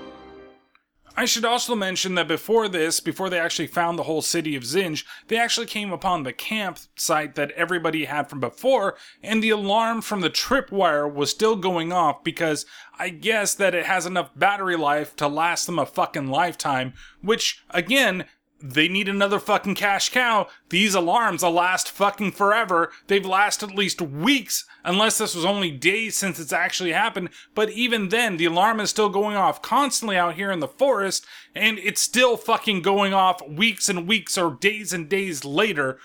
I 1.16 1.26
should 1.26 1.44
also 1.44 1.76
mention 1.76 2.16
that 2.16 2.26
before 2.26 2.68
this, 2.68 2.98
before 2.98 3.30
they 3.30 3.38
actually 3.38 3.68
found 3.68 3.98
the 3.98 4.02
whole 4.02 4.22
city 4.22 4.56
of 4.56 4.64
Zinj, 4.64 5.04
they 5.28 5.36
actually 5.36 5.66
came 5.66 5.92
upon 5.92 6.22
the 6.22 6.32
campsite 6.32 7.36
that 7.36 7.52
everybody 7.52 8.06
had 8.06 8.28
from 8.28 8.40
before, 8.40 8.96
and 9.22 9.42
the 9.42 9.50
alarm 9.50 10.02
from 10.02 10.22
the 10.22 10.30
tripwire 10.30 11.12
was 11.12 11.30
still 11.30 11.54
going 11.54 11.92
off 11.92 12.24
because 12.24 12.66
I 12.98 13.10
guess 13.10 13.54
that 13.54 13.74
it 13.74 13.86
has 13.86 14.06
enough 14.06 14.30
battery 14.34 14.76
life 14.76 15.14
to 15.16 15.28
last 15.28 15.66
them 15.66 15.78
a 15.78 15.86
fucking 15.86 16.28
lifetime, 16.28 16.94
which, 17.22 17.64
again, 17.70 18.24
they 18.66 18.88
need 18.88 19.10
another 19.10 19.38
fucking 19.38 19.74
cash 19.74 20.08
cow. 20.08 20.48
These 20.70 20.94
alarms 20.94 21.42
will 21.42 21.52
last 21.52 21.90
fucking 21.90 22.32
forever. 22.32 22.90
They've 23.08 23.24
lasted 23.24 23.70
at 23.70 23.76
least 23.76 24.00
weeks, 24.00 24.64
unless 24.82 25.18
this 25.18 25.34
was 25.34 25.44
only 25.44 25.70
days 25.70 26.16
since 26.16 26.40
it's 26.40 26.52
actually 26.52 26.92
happened. 26.92 27.28
But 27.54 27.68
even 27.70 28.08
then, 28.08 28.38
the 28.38 28.46
alarm 28.46 28.80
is 28.80 28.88
still 28.88 29.10
going 29.10 29.36
off 29.36 29.60
constantly 29.60 30.16
out 30.16 30.36
here 30.36 30.50
in 30.50 30.60
the 30.60 30.68
forest, 30.68 31.26
and 31.54 31.78
it's 31.78 32.00
still 32.00 32.38
fucking 32.38 32.80
going 32.80 33.12
off 33.12 33.46
weeks 33.46 33.90
and 33.90 34.08
weeks 34.08 34.38
or 34.38 34.54
days 34.54 34.94
and 34.94 35.10
days 35.10 35.44
later. 35.44 35.98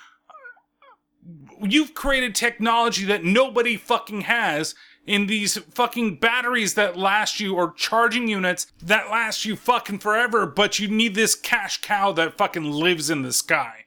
You've 1.62 1.94
created 1.94 2.36
technology 2.36 3.06
that 3.06 3.24
nobody 3.24 3.78
fucking 3.78 4.22
has 4.22 4.76
in 5.10 5.26
these 5.26 5.58
fucking 5.58 6.18
batteries 6.18 6.76
that 6.76 6.96
last 6.96 7.40
you 7.40 7.56
or 7.56 7.74
charging 7.74 8.28
units 8.28 8.68
that 8.80 9.10
last 9.10 9.44
you 9.44 9.56
fucking 9.56 9.98
forever, 9.98 10.46
but 10.46 10.78
you 10.78 10.88
need 10.88 11.16
this 11.16 11.34
cash 11.34 11.82
cow 11.82 12.12
that 12.12 12.38
fucking 12.38 12.72
lives 12.72 13.10
in 13.10 13.24
the 13.24 13.34
sky. 13.34 13.86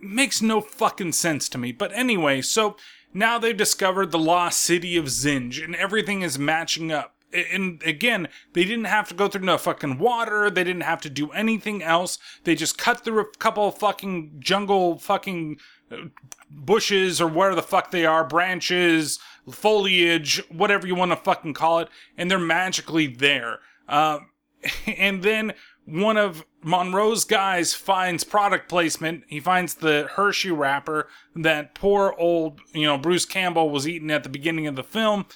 It 0.00 0.08
makes 0.08 0.40
no 0.40 0.60
fucking 0.60 1.10
sense 1.12 1.48
to 1.48 1.58
me. 1.58 1.72
But 1.72 1.90
anyway, 1.92 2.40
so 2.42 2.76
now 3.12 3.40
they've 3.40 3.56
discovered 3.56 4.12
the 4.12 4.18
lost 4.18 4.60
city 4.60 4.96
of 4.96 5.06
Zinj 5.06 5.62
and 5.62 5.74
everything 5.74 6.22
is 6.22 6.38
matching 6.38 6.92
up. 6.92 7.16
And 7.32 7.82
again, 7.82 8.28
they 8.52 8.64
didn't 8.64 8.84
have 8.84 9.08
to 9.08 9.14
go 9.14 9.26
through 9.26 9.44
no 9.44 9.58
fucking 9.58 9.98
water. 9.98 10.50
They 10.50 10.62
didn't 10.62 10.82
have 10.82 11.00
to 11.00 11.10
do 11.10 11.32
anything 11.32 11.82
else. 11.82 12.16
They 12.44 12.54
just 12.54 12.78
cut 12.78 13.04
through 13.04 13.20
a 13.22 13.36
couple 13.38 13.68
fucking 13.72 14.36
jungle 14.38 14.98
fucking 14.98 15.58
uh, 15.90 15.96
bushes 16.50 17.20
or 17.20 17.28
where 17.28 17.54
the 17.54 17.62
fuck 17.62 17.90
they 17.90 18.06
are, 18.06 18.24
branches, 18.24 19.18
foliage, 19.50 20.42
whatever 20.50 20.86
you 20.86 20.94
want 20.94 21.12
to 21.12 21.16
fucking 21.16 21.54
call 21.54 21.80
it, 21.80 21.88
and 22.16 22.30
they're 22.30 22.38
magically 22.38 23.06
there. 23.06 23.60
Uh, 23.88 24.20
and 24.86 25.22
then 25.22 25.52
one 25.84 26.16
of 26.16 26.44
Monroe's 26.62 27.24
guys 27.24 27.72
finds 27.72 28.24
product 28.24 28.68
placement. 28.68 29.24
He 29.28 29.40
finds 29.40 29.74
the 29.74 30.08
Hershey 30.12 30.50
wrapper 30.50 31.08
that 31.34 31.74
poor 31.74 32.14
old, 32.18 32.60
you 32.74 32.86
know, 32.86 32.98
Bruce 32.98 33.24
Campbell 33.24 33.70
was 33.70 33.88
eating 33.88 34.10
at 34.10 34.22
the 34.22 34.28
beginning 34.28 34.66
of 34.66 34.76
the 34.76 34.84
film. 34.84 35.26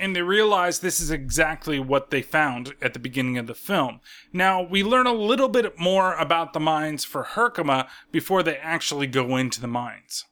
And 0.00 0.16
they 0.16 0.22
realize 0.22 0.80
this 0.80 1.00
is 1.00 1.10
exactly 1.10 1.78
what 1.78 2.10
they 2.10 2.22
found 2.22 2.74
at 2.82 2.92
the 2.92 2.98
beginning 2.98 3.38
of 3.38 3.46
the 3.46 3.54
film. 3.54 4.00
Now, 4.32 4.60
we 4.60 4.82
learn 4.82 5.06
a 5.06 5.12
little 5.12 5.48
bit 5.48 5.78
more 5.78 6.14
about 6.14 6.54
the 6.54 6.60
mines 6.60 7.04
for 7.04 7.24
Herkermer 7.24 7.86
before 8.10 8.42
they 8.42 8.56
actually 8.56 9.06
go 9.06 9.36
into 9.36 9.60
the 9.60 9.68
mines. 9.68 10.24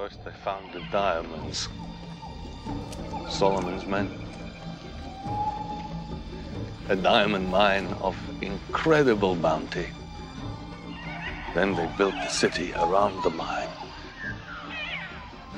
First, 0.00 0.24
they 0.24 0.30
found 0.30 0.72
the 0.72 0.80
diamonds. 0.90 1.68
Solomon's 3.28 3.84
men. 3.84 4.10
A 6.88 6.96
diamond 6.96 7.50
mine 7.50 7.86
of 8.00 8.16
incredible 8.40 9.34
bounty. 9.34 9.88
Then 11.54 11.74
they 11.74 11.86
built 11.98 12.14
the 12.14 12.28
city 12.28 12.72
around 12.72 13.22
the 13.22 13.28
mine 13.28 13.68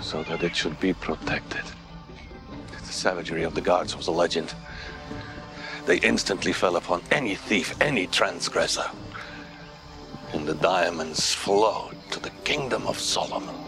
so 0.01 0.25
that 0.25 0.43
it 0.43 0.57
should 0.57 0.81
be 0.81 0.93
protected. 0.93 1.63
The 2.85 2.93
savagery 2.93 3.45
of 3.45 3.55
the 3.55 3.61
guards 3.61 3.97
was 3.97 4.09
a 4.09 4.13
legend. 4.13 4.55
They 5.87 6.01
instantly 6.01 6.53
fell 6.53 6.75
upon 6.75 7.03
any 7.13 7.37
thief, 7.37 7.77
any 7.81 8.09
transgressor. 8.09 8.91
And 10.33 10.49
the 10.49 10.55
diamonds 10.55 11.33
flowed 11.33 11.95
to 12.11 12.19
the 12.19 12.31
kingdom 12.43 12.89
of 12.89 12.99
Solomon. 12.99 13.62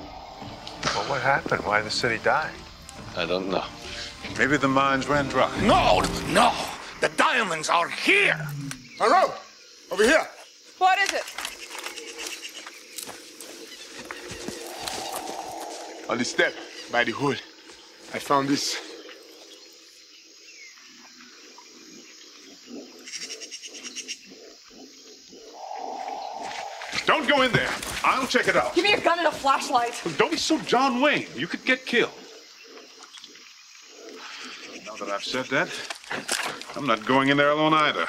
Well, 0.87 1.05
what 1.09 1.23
happened? 1.23 1.65
Why 1.65 1.79
did 1.79 1.87
the 1.87 1.91
city 1.91 2.19
die? 2.23 2.51
I 3.17 3.27
don't 3.27 3.49
know. 3.49 3.65
Maybe 4.39 4.57
the 4.57 4.69
mines 4.69 5.09
ran 5.09 5.29
dry. 5.29 5.51
No, 5.63 6.03
no! 6.33 6.53
The 7.01 7.09
diamonds 7.17 7.69
are 7.69 7.89
here! 7.89 8.39
Monroe! 8.99 9.33
Over 9.91 10.05
here! 10.05 10.27
What 10.79 10.99
is 10.99 11.13
it? 11.13 11.25
On 16.11 16.19
the 16.19 16.25
step, 16.25 16.55
by 16.93 17.05
the 17.05 17.13
hood. 17.13 17.41
I 18.13 18.19
found 18.19 18.49
this. 18.49 18.77
Don't 27.07 27.29
go 27.29 27.43
in 27.43 27.53
there. 27.53 27.71
I'll 28.03 28.27
check 28.27 28.49
it 28.49 28.57
out. 28.57 28.75
Give 28.75 28.85
me 28.85 28.91
your 28.91 29.01
gun 29.01 29.19
and 29.19 29.29
a 29.29 29.33
flashlight. 29.33 30.01
Don't 30.17 30.31
be 30.31 30.37
so 30.37 30.59
John 30.61 31.01
Wayne. 31.01 31.27
You 31.37 31.47
could 31.47 31.65
get 31.65 31.85
killed. 31.85 32.13
Now 34.87 34.95
that 34.97 35.09
I've 35.09 35.25
said 35.25 35.47
that, 35.47 35.69
I'm 36.77 36.87
not 36.87 37.05
going 37.05 37.29
in 37.29 37.37
there 37.37 37.51
alone 37.51 37.75
either. 37.75 38.07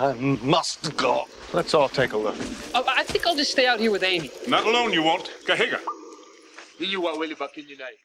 I 0.00 0.12
must 0.14 0.96
go. 0.96 1.26
Let's 1.52 1.74
all 1.74 1.88
take 1.88 2.12
a 2.12 2.16
look. 2.16 2.36
Uh, 2.74 2.82
I 2.86 3.04
think 3.04 3.26
I'll 3.26 3.36
just 3.36 3.50
stay 3.50 3.66
out 3.66 3.80
here 3.80 3.90
with 3.90 4.02
Amy. 4.02 4.30
Not 4.46 4.66
alone, 4.66 4.92
you 4.92 5.02
won't. 5.02 5.30
Kahiga. 5.46 5.80
You 6.78 7.00
want 7.00 7.18
Willie 7.18 7.34
back 7.34 7.56
in 7.58 7.68
United. 7.68 7.96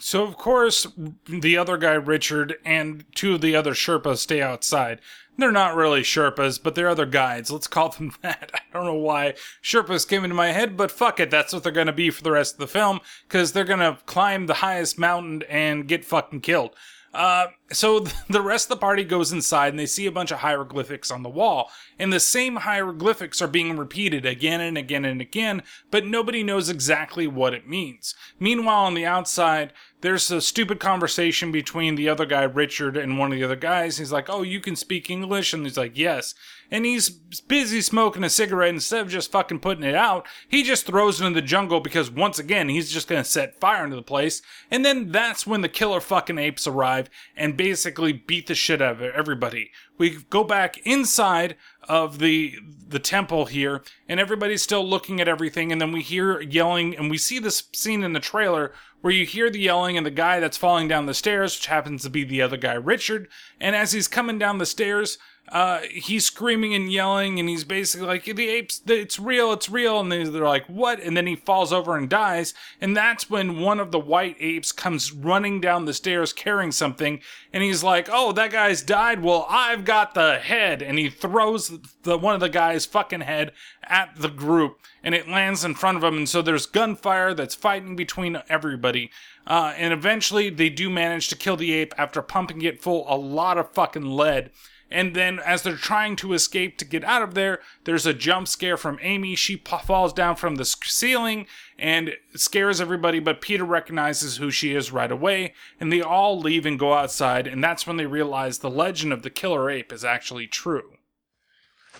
So, 0.00 0.24
of 0.24 0.36
course, 0.36 0.86
the 1.28 1.56
other 1.56 1.76
guy, 1.76 1.92
Richard, 1.92 2.56
and 2.64 3.04
two 3.14 3.34
of 3.34 3.42
the 3.42 3.54
other 3.54 3.72
Sherpas 3.72 4.18
stay 4.18 4.40
outside. 4.40 5.00
They're 5.36 5.52
not 5.52 5.76
really 5.76 6.02
Sherpas, 6.02 6.62
but 6.62 6.74
they're 6.74 6.88
other 6.88 7.06
guides. 7.06 7.50
Let's 7.50 7.66
call 7.66 7.90
them 7.90 8.12
that. 8.22 8.50
I 8.54 8.60
don't 8.72 8.84
know 8.84 8.94
why 8.94 9.34
Sherpas 9.62 10.08
came 10.08 10.24
into 10.24 10.34
my 10.34 10.52
head, 10.52 10.76
but 10.76 10.90
fuck 10.90 11.20
it. 11.20 11.30
That's 11.30 11.52
what 11.52 11.62
they're 11.62 11.72
going 11.72 11.86
to 11.86 11.92
be 11.92 12.10
for 12.10 12.22
the 12.22 12.32
rest 12.32 12.54
of 12.54 12.60
the 12.60 12.66
film, 12.66 13.00
because 13.28 13.52
they're 13.52 13.64
going 13.64 13.80
to 13.80 13.98
climb 14.06 14.46
the 14.46 14.54
highest 14.54 14.98
mountain 14.98 15.42
and 15.48 15.86
get 15.86 16.04
fucking 16.04 16.40
killed. 16.40 16.74
Uh, 17.12 17.48
so 17.72 18.00
the 18.28 18.42
rest 18.42 18.66
of 18.66 18.76
the 18.76 18.80
party 18.80 19.04
goes 19.04 19.32
inside 19.32 19.68
and 19.68 19.78
they 19.78 19.86
see 19.86 20.06
a 20.06 20.12
bunch 20.12 20.30
of 20.30 20.38
hieroglyphics 20.38 21.10
on 21.10 21.22
the 21.22 21.28
wall. 21.28 21.70
And 21.98 22.12
the 22.12 22.20
same 22.20 22.56
hieroglyphics 22.56 23.42
are 23.42 23.48
being 23.48 23.76
repeated 23.76 24.24
again 24.24 24.60
and 24.60 24.78
again 24.78 25.04
and 25.04 25.20
again, 25.20 25.62
but 25.90 26.06
nobody 26.06 26.42
knows 26.42 26.68
exactly 26.68 27.26
what 27.26 27.54
it 27.54 27.68
means. 27.68 28.14
Meanwhile, 28.38 28.84
on 28.84 28.94
the 28.94 29.06
outside, 29.06 29.72
there's 30.02 30.30
a 30.30 30.40
stupid 30.40 30.80
conversation 30.80 31.52
between 31.52 31.94
the 31.94 32.08
other 32.08 32.24
guy, 32.24 32.42
Richard, 32.42 32.96
and 32.96 33.18
one 33.18 33.32
of 33.32 33.38
the 33.38 33.44
other 33.44 33.56
guys. 33.56 33.98
He's 33.98 34.12
like, 34.12 34.30
Oh, 34.30 34.42
you 34.42 34.60
can 34.60 34.76
speak 34.76 35.10
English? 35.10 35.52
And 35.52 35.64
he's 35.64 35.76
like, 35.76 35.96
Yes. 35.96 36.34
And 36.70 36.84
he's 36.84 37.10
busy 37.10 37.80
smoking 37.80 38.22
a 38.22 38.30
cigarette 38.30 38.72
instead 38.72 39.00
of 39.00 39.08
just 39.08 39.32
fucking 39.32 39.58
putting 39.58 39.82
it 39.82 39.94
out. 39.94 40.26
He 40.48 40.62
just 40.62 40.86
throws 40.86 41.20
it 41.20 41.26
in 41.26 41.32
the 41.32 41.42
jungle 41.42 41.80
because 41.80 42.10
once 42.10 42.38
again, 42.38 42.68
he's 42.68 42.92
just 42.92 43.08
gonna 43.08 43.24
set 43.24 43.60
fire 43.60 43.84
into 43.84 43.96
the 43.96 44.02
place. 44.02 44.40
And 44.70 44.84
then 44.84 45.10
that's 45.10 45.46
when 45.46 45.60
the 45.60 45.68
killer 45.68 46.00
fucking 46.00 46.38
apes 46.38 46.66
arrive 46.66 47.10
and 47.36 47.56
basically 47.56 48.12
beat 48.12 48.46
the 48.46 48.54
shit 48.54 48.80
out 48.80 49.02
of 49.02 49.02
everybody. 49.02 49.70
We 49.98 50.10
go 50.30 50.44
back 50.44 50.78
inside 50.86 51.56
of 51.90 52.20
the 52.20 52.54
the 52.88 53.00
temple 53.00 53.46
here, 53.46 53.82
and 54.08 54.18
everybody's 54.18 54.62
still 54.62 54.88
looking 54.88 55.20
at 55.20 55.28
everything, 55.28 55.70
and 55.70 55.80
then 55.80 55.92
we 55.92 56.02
hear 56.02 56.40
yelling, 56.40 56.96
and 56.96 57.10
we 57.10 57.18
see 57.18 57.38
this 57.38 57.64
scene 57.72 58.02
in 58.02 58.12
the 58.12 58.20
trailer 58.20 58.72
where 59.00 59.12
you 59.12 59.26
hear 59.26 59.50
the 59.50 59.60
yelling 59.60 59.96
and 59.96 60.04
the 60.06 60.10
guy 60.10 60.40
that's 60.40 60.56
falling 60.56 60.86
down 60.88 61.06
the 61.06 61.14
stairs, 61.14 61.56
which 61.56 61.66
happens 61.66 62.02
to 62.02 62.10
be 62.10 62.24
the 62.24 62.42
other 62.42 62.56
guy, 62.56 62.74
Richard, 62.74 63.28
and 63.60 63.74
as 63.74 63.92
he's 63.92 64.08
coming 64.08 64.38
down 64.38 64.58
the 64.58 64.66
stairs, 64.66 65.18
uh, 65.50 65.80
he's 65.90 66.24
screaming 66.24 66.74
and 66.74 66.92
yelling, 66.92 67.40
and 67.40 67.48
he's 67.48 67.64
basically 67.64 68.06
like, 68.06 68.24
"The 68.24 68.48
apes, 68.48 68.80
it's 68.86 69.18
real, 69.18 69.52
it's 69.52 69.68
real," 69.68 69.98
and 69.98 70.10
they're 70.12 70.26
like, 70.26 70.66
"What?" 70.66 71.00
And 71.00 71.16
then 71.16 71.26
he 71.26 71.34
falls 71.34 71.72
over 71.72 71.96
and 71.96 72.08
dies, 72.08 72.54
and 72.80 72.96
that's 72.96 73.28
when 73.28 73.58
one 73.58 73.80
of 73.80 73.90
the 73.90 73.98
white 73.98 74.36
apes 74.38 74.70
comes 74.70 75.10
running 75.10 75.60
down 75.60 75.86
the 75.86 75.94
stairs 75.94 76.32
carrying 76.32 76.70
something, 76.70 77.20
and 77.52 77.64
he's 77.64 77.82
like, 77.82 78.08
"Oh, 78.10 78.30
that 78.32 78.52
guy's 78.52 78.82
died. 78.82 79.24
Well, 79.24 79.44
I've 79.48 79.84
got 79.84 80.14
the 80.14 80.38
head," 80.38 80.82
and 80.82 80.98
he 80.98 81.10
throws 81.10 81.72
the 82.04 82.16
one 82.16 82.34
of 82.34 82.40
the 82.40 82.48
guy's 82.48 82.86
fucking 82.86 83.22
head 83.22 83.50
at 83.82 84.14
the 84.16 84.28
group, 84.28 84.78
and 85.02 85.16
it 85.16 85.28
lands 85.28 85.64
in 85.64 85.74
front 85.74 85.96
of 85.96 86.04
him, 86.04 86.16
and 86.16 86.28
so 86.28 86.42
there's 86.42 86.66
gunfire 86.66 87.34
that's 87.34 87.56
fighting 87.56 87.96
between 87.96 88.40
everybody. 88.48 89.10
Uh, 89.48 89.74
and 89.76 89.92
eventually, 89.92 90.48
they 90.48 90.68
do 90.68 90.88
manage 90.88 91.28
to 91.28 91.36
kill 91.36 91.56
the 91.56 91.72
ape 91.72 91.92
after 91.98 92.22
pumping 92.22 92.62
it 92.62 92.80
full 92.80 93.04
a 93.08 93.16
lot 93.16 93.58
of 93.58 93.72
fucking 93.72 94.04
lead. 94.04 94.50
And 94.90 95.14
then, 95.14 95.38
as 95.38 95.62
they're 95.62 95.76
trying 95.76 96.16
to 96.16 96.32
escape 96.32 96.76
to 96.78 96.84
get 96.84 97.04
out 97.04 97.22
of 97.22 97.34
there, 97.34 97.60
there's 97.84 98.06
a 98.06 98.14
jump 98.14 98.48
scare 98.48 98.76
from 98.76 98.98
Amy. 99.02 99.36
She 99.36 99.56
p- 99.56 99.76
falls 99.84 100.12
down 100.12 100.34
from 100.34 100.56
the 100.56 100.64
ceiling 100.64 101.46
and 101.78 102.14
scares 102.34 102.80
everybody, 102.80 103.20
but 103.20 103.40
Peter 103.40 103.64
recognizes 103.64 104.38
who 104.38 104.50
she 104.50 104.74
is 104.74 104.90
right 104.90 105.12
away. 105.12 105.54
And 105.78 105.92
they 105.92 106.02
all 106.02 106.40
leave 106.40 106.66
and 106.66 106.78
go 106.78 106.94
outside, 106.94 107.46
and 107.46 107.62
that's 107.62 107.86
when 107.86 107.98
they 107.98 108.06
realize 108.06 108.58
the 108.58 108.70
legend 108.70 109.12
of 109.12 109.22
the 109.22 109.30
killer 109.30 109.70
ape 109.70 109.92
is 109.92 110.04
actually 110.04 110.48
true. 110.48 110.94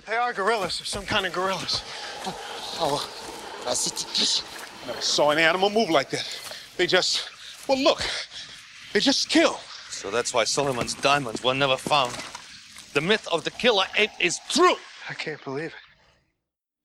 They 0.06 0.16
are 0.16 0.32
gorillas, 0.32 0.80
or 0.80 0.84
some 0.84 1.06
kind 1.06 1.26
of 1.26 1.32
gorillas. 1.32 1.82
Oh, 2.80 3.08
I 3.66 3.74
see 3.74 4.42
Never 4.86 5.00
saw 5.00 5.30
an 5.30 5.38
animal 5.38 5.70
move 5.70 5.90
like 5.90 6.10
that. 6.10 6.26
They 6.76 6.86
just, 6.86 7.28
well, 7.68 7.78
look, 7.78 8.02
they 8.92 9.00
just 9.00 9.28
kill. 9.28 9.60
So 9.90 10.10
that's 10.10 10.32
why 10.32 10.44
Solomon's 10.44 10.94
diamonds 10.94 11.44
were 11.44 11.54
never 11.54 11.76
found. 11.76 12.16
The 12.92 13.00
myth 13.00 13.28
of 13.30 13.44
the 13.44 13.50
killer 13.50 13.84
ape 13.96 14.10
is 14.18 14.40
true. 14.48 14.76
I 15.08 15.14
can't 15.14 15.42
believe 15.44 15.66
it. 15.66 15.74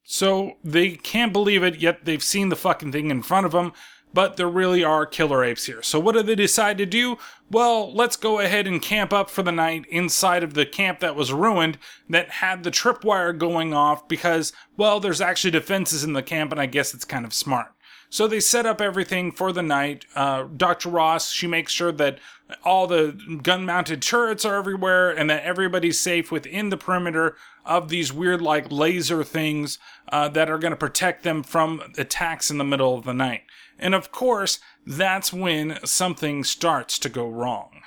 So 0.04 0.58
they 0.64 0.92
can't 0.92 1.34
believe 1.34 1.64
it, 1.64 1.78
yet 1.78 2.06
they've 2.06 2.22
seen 2.22 2.50
the 2.50 2.56
fucking 2.56 2.92
thing 2.92 3.10
in 3.10 3.24
front 3.24 3.48
of 3.48 3.54
them, 3.54 3.74
but 4.14 4.38
there 4.38 4.48
really 4.48 4.84
are 4.84 5.06
killer 5.06 5.44
apes 5.44 5.66
here. 5.66 5.82
So 5.82 6.00
what 6.00 6.14
do 6.14 6.22
they 6.22 6.36
decide 6.36 6.78
to 6.78 6.86
do? 6.86 7.18
Well, 7.50 7.92
let's 7.92 8.16
go 8.16 8.40
ahead 8.40 8.68
and 8.68 8.82
camp 8.82 9.12
up 9.12 9.30
for 9.30 9.42
the 9.42 9.52
night 9.52 9.86
inside 9.90 10.44
of 10.44 10.54
the 10.54 10.66
camp 10.66 11.00
that 11.00 11.16
was 11.16 11.34
ruined 11.34 11.80
that 12.08 12.30
had 12.30 12.64
the 12.64 12.72
tripwire 12.72 13.38
going 13.38 13.74
off 13.74 14.08
because, 14.08 14.54
well, 14.78 15.00
there's 15.00 15.22
actually 15.22 15.52
defenses 15.52 16.04
in 16.04 16.14
the 16.14 16.24
camp, 16.24 16.52
and 16.52 16.62
I 16.62 16.68
guess 16.68 16.94
it's 16.94 17.04
kind 17.04 17.26
of 17.26 17.34
smart. 17.34 17.75
So 18.10 18.28
they 18.28 18.40
set 18.40 18.66
up 18.66 18.80
everything 18.80 19.32
for 19.32 19.52
the 19.52 19.64
night. 19.64 20.06
Uh, 20.16 20.44
Dr. 20.56 20.90
Ross, 20.90 21.32
she 21.32 21.48
makes 21.48 21.72
sure 21.72 21.92
that 21.94 22.20
all 22.64 22.88
the 22.88 23.40
gun 23.42 23.66
mounted 23.66 24.02
turrets 24.02 24.46
are 24.46 24.56
everywhere 24.56 25.10
and 25.10 25.30
that 25.30 25.44
everybody's 25.44 26.00
safe 26.00 26.32
within 26.32 26.70
the 26.70 26.78
perimeter 26.78 27.36
of 27.66 27.90
these 27.90 28.14
weird, 28.14 28.42
like, 28.42 28.72
laser 28.72 29.24
things 29.24 29.80
uh, 30.12 30.30
that 30.30 30.50
are 30.50 30.60
going 30.60 30.72
to 30.72 30.78
protect 30.78 31.24
them 31.24 31.42
from 31.42 31.82
attacks 31.98 32.52
in 32.52 32.58
the 32.58 32.64
middle 32.64 32.96
of 32.98 33.04
the 33.04 33.14
night. 33.14 33.42
And 33.80 33.96
of 33.96 34.12
course, 34.12 34.60
that's 34.86 35.34
when 35.34 35.80
something 35.84 36.44
starts 36.44 37.00
to 37.00 37.10
go 37.10 37.28
wrong. 37.28 37.82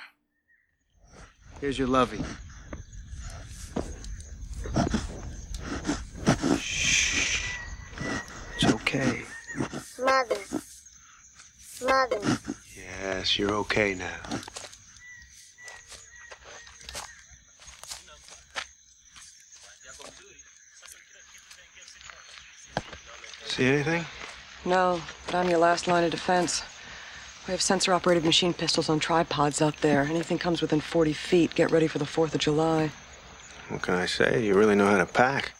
Here's 1.61 1.79
your 1.79 1.87
lovey. 1.87 2.23
Shh. 6.59 7.41
It's 8.55 8.65
okay. 8.65 9.23
Mother. 9.99 10.37
Mother. 11.85 12.39
Yes, 12.75 13.37
you're 13.37 13.53
okay 13.53 13.95
now. 13.95 14.39
See 23.45 23.65
anything? 23.65 24.05
No, 24.63 25.01
but 25.25 25.35
I'm 25.35 25.49
your 25.49 25.59
last 25.59 25.87
line 25.87 26.03
of 26.03 26.11
defense. 26.11 26.63
We 27.47 27.51
have 27.51 27.61
sensor 27.61 27.93
operated 27.93 28.23
machine 28.23 28.53
pistols 28.53 28.89
on 28.89 28.99
tripods 28.99 29.61
out 29.61 29.77
there. 29.77 30.03
Anything 30.03 30.37
comes 30.37 30.61
within 30.61 30.79
40 30.79 31.13
feet, 31.13 31.55
get 31.55 31.71
ready 31.71 31.87
for 31.87 31.97
the 31.97 32.05
4th 32.05 32.33
of 32.35 32.39
July. 32.39 32.91
What 33.69 33.81
can 33.81 33.95
I 33.95 34.05
say? 34.05 34.45
You 34.45 34.53
really 34.53 34.75
know 34.75 34.85
how 34.85 34.97
to 34.97 35.05
pack. 35.05 35.53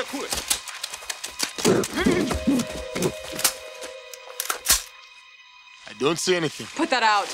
I 0.00 0.04
don't 5.98 6.18
see 6.18 6.36
anything. 6.36 6.68
Put 6.76 6.90
that 6.90 7.02
out. 7.02 7.26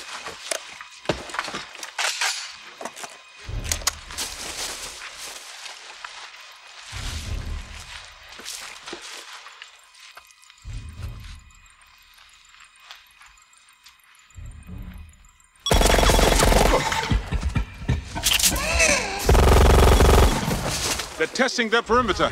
Testing 21.35 21.69
their 21.69 21.81
perimeter. 21.81 22.29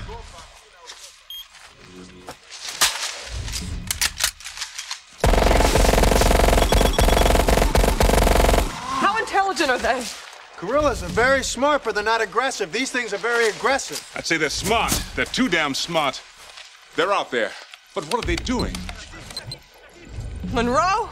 How 9.02 9.18
intelligent 9.20 9.70
are 9.70 9.78
they? 9.78 10.04
Gorillas 10.58 11.04
are 11.04 11.08
very 11.08 11.44
smart, 11.44 11.84
but 11.84 11.96
they're 11.96 12.04
not 12.04 12.22
aggressive. 12.22 12.72
These 12.72 12.92
things 12.92 13.14
are 13.14 13.18
very 13.18 13.50
aggressive. 13.50 14.10
I'd 14.16 14.26
say 14.26 14.38
they're 14.38 14.50
smart. 14.50 14.94
They're 15.16 15.26
too 15.26 15.50
damn 15.50 15.74
smart. 15.74 16.22
They're 16.96 17.12
out 17.12 17.30
there. 17.30 17.52
But 17.94 18.06
what 18.06 18.24
are 18.24 18.28
they 18.28 18.38
doing? 18.38 18.74
Monroe? 20.54 21.10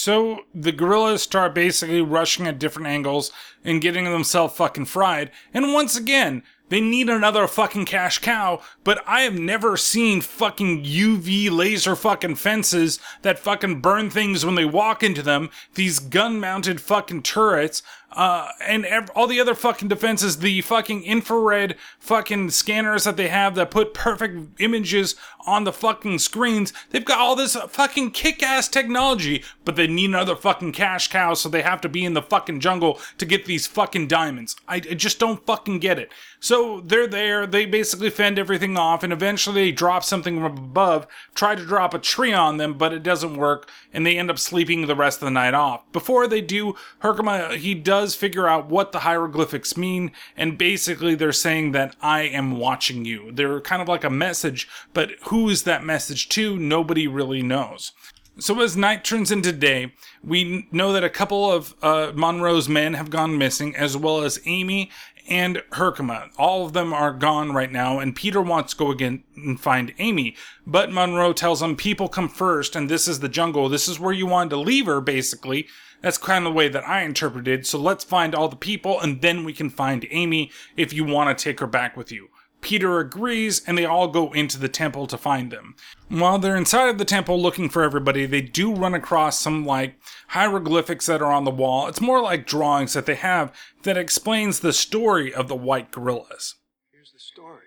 So 0.00 0.46
the 0.54 0.72
gorillas 0.72 1.20
start 1.20 1.54
basically 1.54 2.00
rushing 2.00 2.46
at 2.46 2.58
different 2.58 2.88
angles 2.88 3.30
and 3.62 3.82
getting 3.82 4.04
themselves 4.04 4.56
fucking 4.56 4.86
fried. 4.86 5.30
And 5.52 5.74
once 5.74 5.94
again, 5.94 6.42
they 6.70 6.80
need 6.80 7.10
another 7.10 7.46
fucking 7.46 7.84
cash 7.84 8.18
cow, 8.20 8.62
but 8.82 9.02
I 9.06 9.20
have 9.22 9.38
never 9.38 9.76
seen 9.76 10.22
fucking 10.22 10.84
UV 10.84 11.50
laser 11.50 11.94
fucking 11.94 12.36
fences 12.36 12.98
that 13.20 13.38
fucking 13.38 13.82
burn 13.82 14.08
things 14.08 14.46
when 14.46 14.54
they 14.54 14.64
walk 14.64 15.02
into 15.02 15.20
them. 15.20 15.50
These 15.74 15.98
gun 15.98 16.40
mounted 16.40 16.80
fucking 16.80 17.22
turrets, 17.22 17.82
uh, 18.12 18.48
and 18.66 18.84
ev- 18.86 19.10
all 19.14 19.26
the 19.26 19.40
other 19.40 19.54
fucking 19.54 19.88
defenses, 19.88 20.38
the 20.38 20.60
fucking 20.62 21.04
infrared 21.04 21.76
fucking 21.98 22.50
scanners 22.50 23.04
that 23.04 23.16
they 23.16 23.28
have 23.28 23.54
that 23.54 23.70
put 23.70 23.94
perfect 23.94 24.60
images 24.60 25.14
on 25.46 25.64
the 25.64 25.72
fucking 25.72 26.18
screens. 26.18 26.72
They've 26.90 27.04
got 27.04 27.18
all 27.18 27.36
this 27.36 27.54
fucking 27.54 28.10
kick 28.10 28.42
ass 28.42 28.68
technology, 28.68 29.44
but 29.64 29.76
they 29.76 29.86
need 29.86 30.10
another 30.10 30.36
fucking 30.36 30.72
cash 30.72 31.08
cow, 31.08 31.34
so 31.34 31.48
they 31.48 31.62
have 31.62 31.80
to 31.82 31.88
be 31.88 32.04
in 32.04 32.14
the 32.14 32.22
fucking 32.22 32.60
jungle 32.60 32.98
to 33.18 33.26
get 33.26 33.44
these 33.44 33.66
fucking 33.66 34.08
diamonds. 34.08 34.56
I, 34.66 34.76
I 34.76 34.80
just 34.94 35.18
don't 35.18 35.44
fucking 35.46 35.78
get 35.78 35.98
it. 35.98 36.12
So 36.40 36.80
they're 36.80 37.06
there, 37.06 37.46
they 37.46 37.66
basically 37.66 38.10
fend 38.10 38.38
everything 38.38 38.76
off, 38.76 39.02
and 39.02 39.12
eventually 39.12 39.66
they 39.66 39.72
drop 39.72 40.04
something 40.04 40.36
from 40.36 40.46
above, 40.46 41.06
try 41.34 41.54
to 41.54 41.64
drop 41.64 41.94
a 41.94 41.98
tree 41.98 42.32
on 42.32 42.56
them, 42.56 42.74
but 42.74 42.92
it 42.92 43.02
doesn't 43.02 43.36
work, 43.36 43.68
and 43.92 44.04
they 44.04 44.18
end 44.18 44.30
up 44.30 44.38
sleeping 44.38 44.86
the 44.86 44.96
rest 44.96 45.20
of 45.20 45.26
the 45.26 45.30
night 45.30 45.54
off. 45.54 45.90
Before 45.92 46.26
they 46.26 46.40
do, 46.40 46.74
Herkermer, 47.02 47.56
he 47.56 47.74
does 47.74 47.99
figure 48.08 48.48
out 48.48 48.68
what 48.68 48.92
the 48.92 49.00
hieroglyphics 49.00 49.76
mean, 49.76 50.12
and 50.36 50.58
basically 50.58 51.14
they're 51.14 51.32
saying 51.32 51.72
that 51.72 51.96
I 52.00 52.22
am 52.22 52.58
watching 52.58 53.04
you. 53.04 53.30
They're 53.32 53.60
kind 53.60 53.82
of 53.82 53.88
like 53.88 54.04
a 54.04 54.10
message, 54.10 54.68
but 54.92 55.10
who 55.28 55.48
is 55.48 55.62
that 55.64 55.84
message 55.84 56.28
to? 56.30 56.58
Nobody 56.58 57.06
really 57.06 57.42
knows. 57.42 57.92
So 58.38 58.60
as 58.62 58.76
night 58.76 59.04
turns 59.04 59.30
into 59.30 59.52
day, 59.52 59.92
we 60.24 60.66
know 60.72 60.92
that 60.94 61.04
a 61.04 61.10
couple 61.10 61.50
of 61.52 61.74
uh, 61.82 62.12
Monroe's 62.14 62.68
men 62.68 62.94
have 62.94 63.10
gone 63.10 63.36
missing, 63.36 63.76
as 63.76 63.96
well 63.96 64.22
as 64.22 64.40
Amy 64.46 64.90
and 65.28 65.62
Herkermer. 65.72 66.30
All 66.38 66.64
of 66.64 66.72
them 66.72 66.92
are 66.92 67.12
gone 67.12 67.52
right 67.52 67.70
now, 67.70 67.98
and 67.98 68.16
Peter 68.16 68.40
wants 68.40 68.72
to 68.72 68.78
go 68.78 68.90
again 68.90 69.24
and 69.36 69.60
find 69.60 69.92
Amy. 69.98 70.36
But 70.66 70.90
Monroe 70.90 71.32
tells 71.32 71.60
him, 71.60 71.76
people 71.76 72.08
come 72.08 72.28
first, 72.28 72.74
and 72.74 72.88
this 72.88 73.06
is 73.06 73.20
the 73.20 73.28
jungle. 73.28 73.68
This 73.68 73.88
is 73.88 74.00
where 74.00 74.12
you 74.12 74.26
wanted 74.26 74.50
to 74.50 74.56
leave 74.56 74.86
her, 74.86 75.00
basically. 75.00 75.68
That's 76.02 76.18
kind 76.18 76.46
of 76.46 76.52
the 76.52 76.56
way 76.56 76.68
that 76.68 76.88
I 76.88 77.02
interpreted. 77.02 77.66
So 77.66 77.78
let's 77.78 78.04
find 78.04 78.34
all 78.34 78.48
the 78.48 78.56
people, 78.56 79.00
and 79.00 79.20
then 79.20 79.44
we 79.44 79.52
can 79.52 79.70
find 79.70 80.06
Amy 80.10 80.50
if 80.76 80.92
you 80.92 81.04
want 81.04 81.36
to 81.36 81.42
take 81.42 81.60
her 81.60 81.66
back 81.66 81.96
with 81.96 82.10
you. 82.10 82.28
Peter 82.60 82.98
agrees, 82.98 83.62
and 83.66 83.76
they 83.76 83.86
all 83.86 84.08
go 84.08 84.32
into 84.32 84.58
the 84.58 84.68
temple 84.68 85.06
to 85.06 85.16
find 85.16 85.50
them. 85.50 85.74
While 86.08 86.38
they're 86.38 86.56
inside 86.56 86.88
of 86.88 86.98
the 86.98 87.04
temple 87.04 87.40
looking 87.40 87.68
for 87.70 87.82
everybody, 87.82 88.26
they 88.26 88.42
do 88.42 88.74
run 88.74 88.94
across 88.94 89.38
some 89.38 89.64
like 89.64 89.94
hieroglyphics 90.28 91.06
that 91.06 91.22
are 91.22 91.32
on 91.32 91.44
the 91.44 91.50
wall. 91.50 91.88
It's 91.88 92.00
more 92.00 92.20
like 92.20 92.46
drawings 92.46 92.92
that 92.92 93.06
they 93.06 93.14
have 93.14 93.54
that 93.82 93.96
explains 93.96 94.60
the 94.60 94.72
story 94.72 95.32
of 95.32 95.48
the 95.48 95.56
white 95.56 95.90
gorillas. 95.90 96.56
Here's 96.92 97.12
the 97.12 97.18
story. 97.18 97.64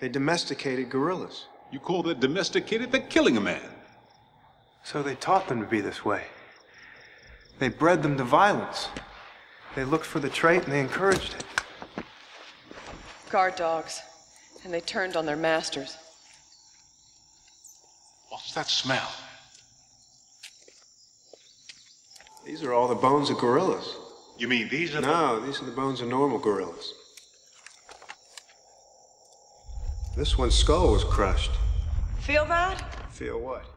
They 0.00 0.08
domesticated 0.08 0.90
gorillas. 0.90 1.46
You 1.72 1.80
call 1.80 2.02
that 2.04 2.20
domesticated? 2.20 2.92
They're 2.92 3.00
killing 3.00 3.36
a 3.36 3.40
man. 3.40 3.68
So 4.84 5.02
they 5.02 5.16
taught 5.16 5.48
them 5.48 5.60
to 5.60 5.66
be 5.66 5.80
this 5.80 6.04
way. 6.04 6.24
They 7.60 7.68
bred 7.68 8.02
them 8.02 8.16
to 8.16 8.24
violence. 8.24 8.88
They 9.76 9.84
looked 9.84 10.06
for 10.06 10.18
the 10.18 10.30
trait 10.30 10.64
and 10.64 10.72
they 10.72 10.80
encouraged 10.80 11.34
it. 11.34 12.04
Guard 13.30 13.54
dogs. 13.54 14.00
And 14.64 14.72
they 14.72 14.80
turned 14.80 15.14
on 15.14 15.26
their 15.26 15.36
masters. 15.36 15.96
What's 18.30 18.54
that 18.54 18.68
smell? 18.68 19.08
These 22.46 22.62
are 22.62 22.72
all 22.72 22.88
the 22.88 22.94
bones 22.94 23.28
of 23.28 23.38
gorillas. 23.38 23.94
You 24.38 24.48
mean 24.48 24.70
these 24.70 24.94
are 24.94 25.02
No, 25.02 25.38
these 25.38 25.60
are 25.60 25.66
the 25.66 25.70
bones 25.70 26.00
of 26.00 26.08
normal 26.08 26.38
gorillas. 26.38 26.94
This 30.16 30.38
one's 30.38 30.54
skull 30.54 30.92
was 30.92 31.04
crushed. 31.04 31.52
Feel 32.20 32.46
that? 32.46 33.12
Feel 33.12 33.38
what? 33.38 33.69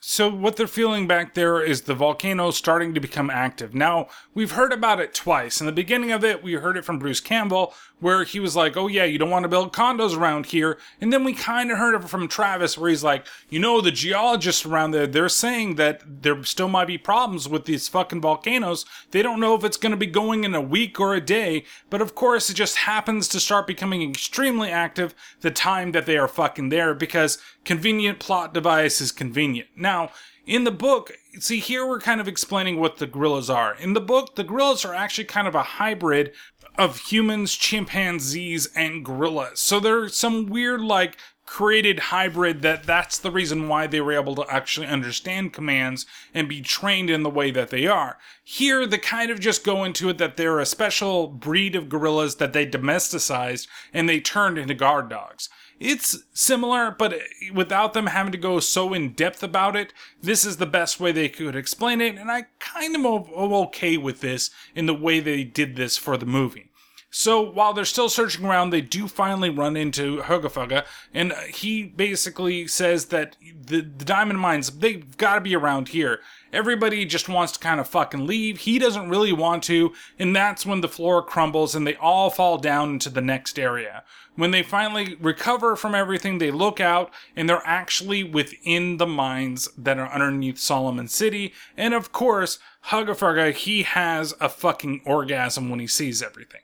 So 0.00 0.30
what 0.30 0.54
they're 0.54 0.68
feeling 0.68 1.08
back 1.08 1.34
there 1.34 1.60
is 1.60 1.82
the 1.82 1.94
volcano 1.94 2.52
starting 2.52 2.94
to 2.94 3.00
become 3.00 3.30
active. 3.30 3.74
Now, 3.74 4.06
we've 4.32 4.52
heard 4.52 4.72
about 4.72 5.00
it 5.00 5.12
twice. 5.12 5.60
In 5.60 5.66
the 5.66 5.72
beginning 5.72 6.12
of 6.12 6.24
it, 6.24 6.40
we 6.40 6.52
heard 6.52 6.76
it 6.76 6.84
from 6.84 7.00
Bruce 7.00 7.18
Campbell, 7.18 7.74
where 7.98 8.22
he 8.22 8.38
was 8.38 8.54
like, 8.54 8.76
oh 8.76 8.86
yeah, 8.86 9.02
you 9.02 9.18
don't 9.18 9.30
want 9.30 9.42
to 9.42 9.48
build 9.48 9.72
condos 9.72 10.16
around 10.16 10.46
here. 10.46 10.78
And 11.00 11.12
then 11.12 11.24
we 11.24 11.32
kind 11.32 11.72
of 11.72 11.78
heard 11.78 11.96
it 11.96 12.08
from 12.08 12.28
Travis, 12.28 12.78
where 12.78 12.90
he's 12.90 13.02
like, 13.02 13.26
you 13.48 13.58
know, 13.58 13.80
the 13.80 13.90
geologists 13.90 14.64
around 14.64 14.92
there, 14.92 15.08
they're 15.08 15.28
saying 15.28 15.74
that 15.74 16.22
there 16.22 16.44
still 16.44 16.68
might 16.68 16.86
be 16.86 16.96
problems 16.96 17.48
with 17.48 17.64
these 17.64 17.88
fucking 17.88 18.20
volcanoes. 18.20 18.84
They 19.10 19.22
don't 19.22 19.40
know 19.40 19.56
if 19.56 19.64
it's 19.64 19.76
going 19.76 19.90
to 19.90 19.96
be 19.96 20.06
going 20.06 20.44
in 20.44 20.54
a 20.54 20.60
week 20.60 21.00
or 21.00 21.12
a 21.14 21.20
day. 21.20 21.64
But 21.90 22.02
of 22.02 22.14
course, 22.14 22.48
it 22.48 22.54
just 22.54 22.76
happens 22.76 23.26
to 23.28 23.40
start 23.40 23.66
becoming 23.66 24.08
extremely 24.08 24.70
active 24.70 25.12
the 25.40 25.50
time 25.50 25.90
that 25.90 26.06
they 26.06 26.18
are 26.18 26.28
fucking 26.28 26.68
there 26.68 26.94
because 26.94 27.38
convenient 27.68 28.18
plot 28.18 28.54
device 28.54 28.98
is 28.98 29.12
convenient. 29.12 29.68
Now, 29.76 30.08
in 30.46 30.64
the 30.64 30.70
book, 30.70 31.12
see, 31.38 31.58
here 31.60 31.86
we're 31.86 32.00
kind 32.00 32.18
of 32.18 32.26
explaining 32.26 32.80
what 32.80 32.96
the 32.96 33.06
gorillas 33.06 33.50
are. 33.50 33.74
In 33.74 33.92
the 33.92 34.00
book, 34.00 34.36
the 34.36 34.42
gorillas 34.42 34.86
are 34.86 34.94
actually 34.94 35.26
kind 35.26 35.46
of 35.46 35.54
a 35.54 35.62
hybrid 35.62 36.32
of 36.78 36.96
humans, 36.98 37.54
chimpanzees, 37.54 38.68
and 38.74 39.04
gorillas. 39.04 39.60
So 39.60 39.80
they're 39.80 40.08
some 40.08 40.46
weird, 40.46 40.80
like, 40.80 41.18
created 41.44 41.98
hybrid 41.98 42.62
that 42.62 42.84
that's 42.84 43.18
the 43.18 43.30
reason 43.30 43.68
why 43.68 43.86
they 43.86 44.00
were 44.00 44.12
able 44.14 44.34
to 44.36 44.46
actually 44.48 44.86
understand 44.86 45.52
commands 45.52 46.06
and 46.32 46.48
be 46.48 46.62
trained 46.62 47.10
in 47.10 47.22
the 47.22 47.28
way 47.28 47.50
that 47.50 47.68
they 47.68 47.86
are. 47.86 48.16
Here, 48.42 48.86
they 48.86 48.96
kind 48.96 49.30
of 49.30 49.40
just 49.40 49.62
go 49.62 49.84
into 49.84 50.08
it 50.08 50.16
that 50.16 50.38
they're 50.38 50.58
a 50.58 50.64
special 50.64 51.26
breed 51.26 51.76
of 51.76 51.90
gorillas 51.90 52.36
that 52.36 52.54
they 52.54 52.66
domesticized 52.66 53.68
and 53.92 54.08
they 54.08 54.20
turned 54.20 54.56
into 54.56 54.72
guard 54.72 55.10
dogs. 55.10 55.50
It's 55.80 56.24
similar, 56.32 56.90
but 56.90 57.20
without 57.52 57.92
them 57.92 58.06
having 58.06 58.32
to 58.32 58.38
go 58.38 58.58
so 58.58 58.92
in 58.92 59.12
depth 59.12 59.42
about 59.42 59.76
it, 59.76 59.92
this 60.20 60.44
is 60.44 60.56
the 60.56 60.66
best 60.66 60.98
way 60.98 61.12
they 61.12 61.28
could 61.28 61.54
explain 61.54 62.00
it, 62.00 62.16
and 62.16 62.30
I 62.30 62.46
kind 62.58 62.96
of 62.96 63.04
am 63.04 63.52
okay 63.52 63.96
with 63.96 64.20
this 64.20 64.50
in 64.74 64.86
the 64.86 64.94
way 64.94 65.20
they 65.20 65.44
did 65.44 65.76
this 65.76 65.96
for 65.96 66.16
the 66.16 66.26
movie. 66.26 66.68
So 67.10 67.40
while 67.40 67.72
they're 67.72 67.86
still 67.86 68.10
searching 68.10 68.44
around, 68.44 68.68
they 68.68 68.82
do 68.82 69.08
finally 69.08 69.48
run 69.48 69.78
into 69.78 70.18
Hugafuga, 70.18 70.84
and 71.14 71.32
he 71.48 71.84
basically 71.84 72.66
says 72.66 73.06
that 73.06 73.36
the, 73.40 73.80
the 73.80 74.04
diamond 74.04 74.40
mines, 74.40 74.70
they've 74.70 75.16
got 75.16 75.36
to 75.36 75.40
be 75.40 75.56
around 75.56 75.88
here. 75.88 76.20
Everybody 76.52 77.06
just 77.06 77.28
wants 77.28 77.52
to 77.52 77.58
kind 77.60 77.80
of 77.80 77.88
fucking 77.88 78.26
leave. 78.26 78.60
He 78.60 78.78
doesn't 78.78 79.08
really 79.08 79.32
want 79.32 79.62
to, 79.64 79.94
and 80.18 80.36
that's 80.36 80.66
when 80.66 80.82
the 80.82 80.88
floor 80.88 81.22
crumbles 81.22 81.74
and 81.74 81.86
they 81.86 81.96
all 81.96 82.28
fall 82.28 82.58
down 82.58 82.90
into 82.90 83.08
the 83.08 83.22
next 83.22 83.58
area. 83.58 84.04
When 84.38 84.52
they 84.52 84.62
finally 84.62 85.16
recover 85.20 85.74
from 85.74 85.96
everything, 85.96 86.38
they 86.38 86.52
look 86.52 86.78
out 86.78 87.12
and 87.34 87.48
they're 87.48 87.60
actually 87.64 88.22
within 88.22 88.98
the 88.98 89.06
mines 89.06 89.68
that 89.76 89.98
are 89.98 90.08
underneath 90.12 90.60
Solomon 90.60 91.08
City. 91.08 91.52
And 91.76 91.92
of 91.92 92.12
course, 92.12 92.60
Hugafuga, 92.84 93.52
he 93.52 93.82
has 93.82 94.34
a 94.40 94.48
fucking 94.48 95.00
orgasm 95.04 95.70
when 95.70 95.80
he 95.80 95.88
sees 95.88 96.22
everything. 96.22 96.60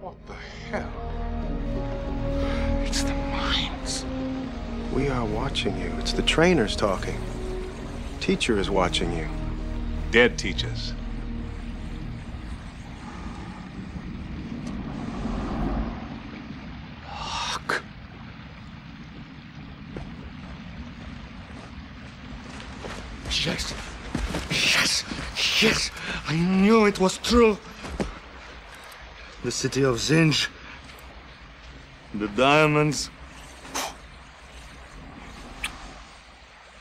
What 0.00 0.16
the 0.26 0.32
hell? 0.68 0.92
It's 2.84 3.04
the 3.04 3.14
mines. 3.14 4.04
We 4.92 5.08
are 5.08 5.26
watching 5.26 5.78
you. 5.78 5.92
It's 6.00 6.12
the 6.12 6.22
trainers 6.22 6.74
talking. 6.74 7.20
Teacher 8.18 8.58
is 8.58 8.68
watching 8.68 9.16
you. 9.16 9.28
Dead 10.10 10.36
teachers. 10.36 10.92
Yes. 23.44 23.74
Yes. 24.50 25.04
Yes. 25.62 25.90
I 26.26 26.36
knew 26.36 26.86
it 26.86 26.98
was 26.98 27.18
true. 27.18 27.58
The 29.44 29.50
city 29.50 29.84
of 29.84 29.96
Zinj. 29.96 30.48
The 32.14 32.28
diamonds. 32.28 33.10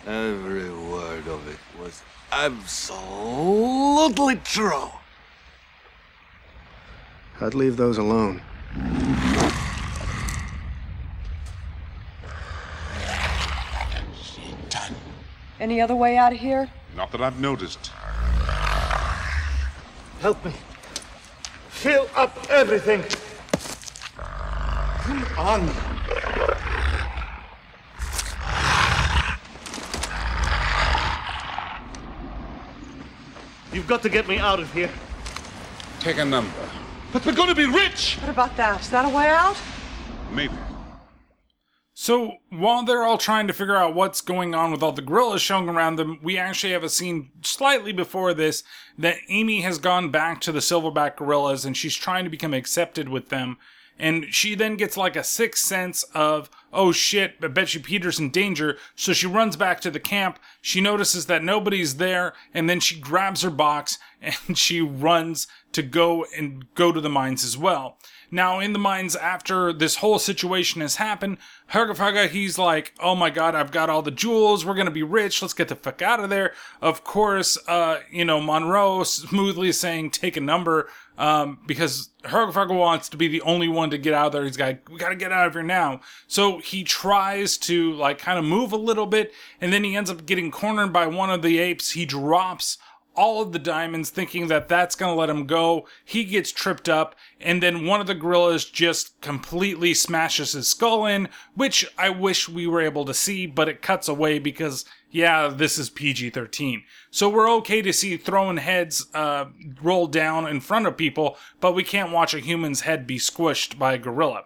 Every 0.07 0.69
word 0.69 1.27
of 1.27 1.47
it 1.47 1.57
was 1.81 2.01
absolutely 2.31 4.37
true. 4.37 4.89
I'd 7.41 7.53
leave 7.53 7.75
those 7.75 7.97
alone. 7.97 8.41
Any 15.59 15.79
other 15.79 15.95
way 15.95 16.17
out 16.17 16.33
of 16.33 16.39
here? 16.39 16.69
Not 16.95 17.11
that 17.11 17.21
I've 17.21 17.39
noticed. 17.39 17.91
Help 20.19 20.43
me. 20.43 20.53
Fill 21.69 22.07
up 22.15 22.37
everything. 22.49 23.03
Come 24.17 25.25
on. 25.37 25.61
You've 33.71 33.87
got 33.87 34.01
to 34.03 34.09
get 34.09 34.27
me 34.27 34.37
out 34.37 34.59
of 34.59 34.73
here. 34.73 34.89
Take 35.99 36.17
a 36.17 36.25
number. 36.25 36.51
But 37.13 37.25
we're 37.25 37.33
going 37.33 37.49
to 37.49 37.55
be 37.55 37.65
rich! 37.65 38.17
What 38.21 38.29
about 38.29 38.57
that? 38.57 38.81
Is 38.81 38.89
that 38.89 39.05
a 39.05 39.09
way 39.09 39.29
out? 39.29 39.57
Maybe. 40.31 40.53
So 41.97 42.39
while 42.49 42.83
they're 42.83 43.05
all 43.05 43.17
trying 43.17 43.47
to 43.47 43.53
figure 43.53 43.77
out 43.77 43.95
what's 43.95 44.19
going 44.19 44.53
on 44.53 44.69
with 44.69 44.83
all 44.83 44.91
the 44.91 45.01
gorillas 45.01 45.41
showing 45.41 45.69
around 45.69 45.95
them, 45.95 46.19
we 46.21 46.37
actually 46.37 46.73
have 46.73 46.83
a 46.83 46.89
scene 46.89 47.31
slightly 47.41 47.93
before 47.93 48.33
this 48.33 48.63
that 48.97 49.15
Amy 49.29 49.61
has 49.61 49.77
gone 49.77 50.09
back 50.11 50.41
to 50.41 50.51
the 50.51 50.59
silverback 50.59 51.15
gorillas 51.15 51.63
and 51.63 51.77
she's 51.77 51.95
trying 51.95 52.25
to 52.25 52.29
become 52.29 52.53
accepted 52.53 53.07
with 53.07 53.29
them. 53.29 53.57
And 53.97 54.25
she 54.33 54.55
then 54.55 54.75
gets 54.75 54.97
like 54.97 55.15
a 55.15 55.23
sixth 55.23 55.63
sense 55.63 56.03
of, 56.13 56.49
oh 56.73 56.91
shit, 56.91 57.35
I 57.41 57.47
bet 57.47 57.73
you 57.73 57.79
Peter's 57.79 58.19
in 58.19 58.29
danger. 58.29 58.77
So 58.97 59.13
she 59.13 59.25
runs 59.25 59.55
back 59.55 59.79
to 59.79 59.89
the 59.89 60.01
camp. 60.01 60.37
She 60.61 60.81
notices 60.81 61.27
that 61.27 61.45
nobody's 61.45 61.95
there. 61.95 62.33
And 62.53 62.69
then 62.69 62.81
she 62.81 62.99
grabs 62.99 63.41
her 63.41 63.49
box 63.49 63.99
and 64.21 64.57
she 64.57 64.81
runs 64.81 65.47
to 65.71 65.81
go 65.81 66.25
and 66.37 66.65
go 66.75 66.91
to 66.91 66.99
the 66.99 67.09
mines 67.09 67.45
as 67.45 67.57
well. 67.57 67.97
Now, 68.35 68.59
in 68.59 68.73
the 68.73 68.79
mines, 68.79 69.15
after 69.15 69.71
this 69.71 69.95
whole 69.95 70.19
situation 70.19 70.81
has 70.81 70.97
happened, 70.97 71.37
Hugga 71.71 72.27
he's 72.27 72.59
like, 72.59 72.93
oh 72.99 73.15
my 73.15 73.29
god, 73.29 73.55
I've 73.55 73.71
got 73.71 73.89
all 73.89 74.01
the 74.01 74.11
jewels, 74.11 74.65
we're 74.65 74.75
gonna 74.75 74.91
be 74.91 75.03
rich, 75.03 75.41
let's 75.41 75.53
get 75.53 75.69
the 75.69 75.75
fuck 75.77 76.01
out 76.01 76.19
of 76.19 76.29
there. 76.29 76.51
Of 76.81 77.05
course, 77.05 77.57
uh, 77.65 78.01
you 78.11 78.25
know, 78.25 78.41
Monroe 78.41 79.03
smoothly 79.03 79.71
saying, 79.71 80.09
take 80.11 80.35
a 80.35 80.41
number, 80.41 80.89
um, 81.17 81.59
because 81.65 82.09
Hugga 82.25 82.75
wants 82.75 83.07
to 83.07 83.15
be 83.15 83.29
the 83.29 83.39
only 83.43 83.69
one 83.69 83.89
to 83.91 83.97
get 83.97 84.13
out 84.13 84.27
of 84.27 84.31
there. 84.33 84.43
He's 84.43 84.57
got, 84.57 84.79
we 84.89 84.97
gotta 84.97 85.15
get 85.15 85.31
out 85.31 85.47
of 85.47 85.53
here 85.53 85.63
now. 85.63 86.01
So 86.27 86.59
he 86.59 86.83
tries 86.83 87.57
to, 87.59 87.93
like, 87.93 88.17
kind 88.17 88.37
of 88.37 88.43
move 88.43 88.73
a 88.73 88.77
little 88.77 89.05
bit, 89.05 89.31
and 89.61 89.71
then 89.71 89.85
he 89.85 89.95
ends 89.95 90.09
up 90.09 90.25
getting 90.25 90.51
cornered 90.51 90.91
by 90.91 91.07
one 91.07 91.29
of 91.29 91.41
the 91.41 91.57
apes. 91.57 91.91
He 91.91 92.05
drops 92.05 92.77
all 93.15 93.41
of 93.41 93.51
the 93.51 93.59
diamonds 93.59 94.09
thinking 94.09 94.47
that 94.47 94.67
that's 94.67 94.95
going 94.95 95.13
to 95.13 95.19
let 95.19 95.29
him 95.29 95.45
go. 95.45 95.87
He 96.03 96.23
gets 96.23 96.51
tripped 96.51 96.89
up 96.89 97.15
and 97.39 97.61
then 97.61 97.85
one 97.85 98.01
of 98.01 98.07
the 98.07 98.15
gorillas 98.15 98.65
just 98.65 99.19
completely 99.21 99.93
smashes 99.93 100.53
his 100.53 100.67
skull 100.67 101.05
in, 101.05 101.29
which 101.55 101.85
I 101.97 102.09
wish 102.09 102.49
we 102.49 102.67
were 102.67 102.81
able 102.81 103.05
to 103.05 103.13
see, 103.13 103.45
but 103.45 103.69
it 103.69 103.81
cuts 103.81 104.07
away 104.07 104.39
because 104.39 104.85
yeah, 105.11 105.47
this 105.47 105.77
is 105.77 105.89
PG-13. 105.89 106.83
So 107.09 107.29
we're 107.29 107.49
okay 107.53 107.81
to 107.81 107.93
see 107.93 108.17
throwing 108.17 108.57
heads 108.57 109.07
uh, 109.13 109.45
roll 109.81 110.07
down 110.07 110.45
in 110.45 110.59
front 110.59 110.87
of 110.87 110.97
people, 110.97 111.37
but 111.61 111.73
we 111.73 111.83
can't 111.83 112.11
watch 112.11 112.33
a 112.33 112.39
human's 112.39 112.81
head 112.81 113.07
be 113.07 113.17
squished 113.17 113.79
by 113.79 113.93
a 113.93 113.97
gorilla. 113.97 114.43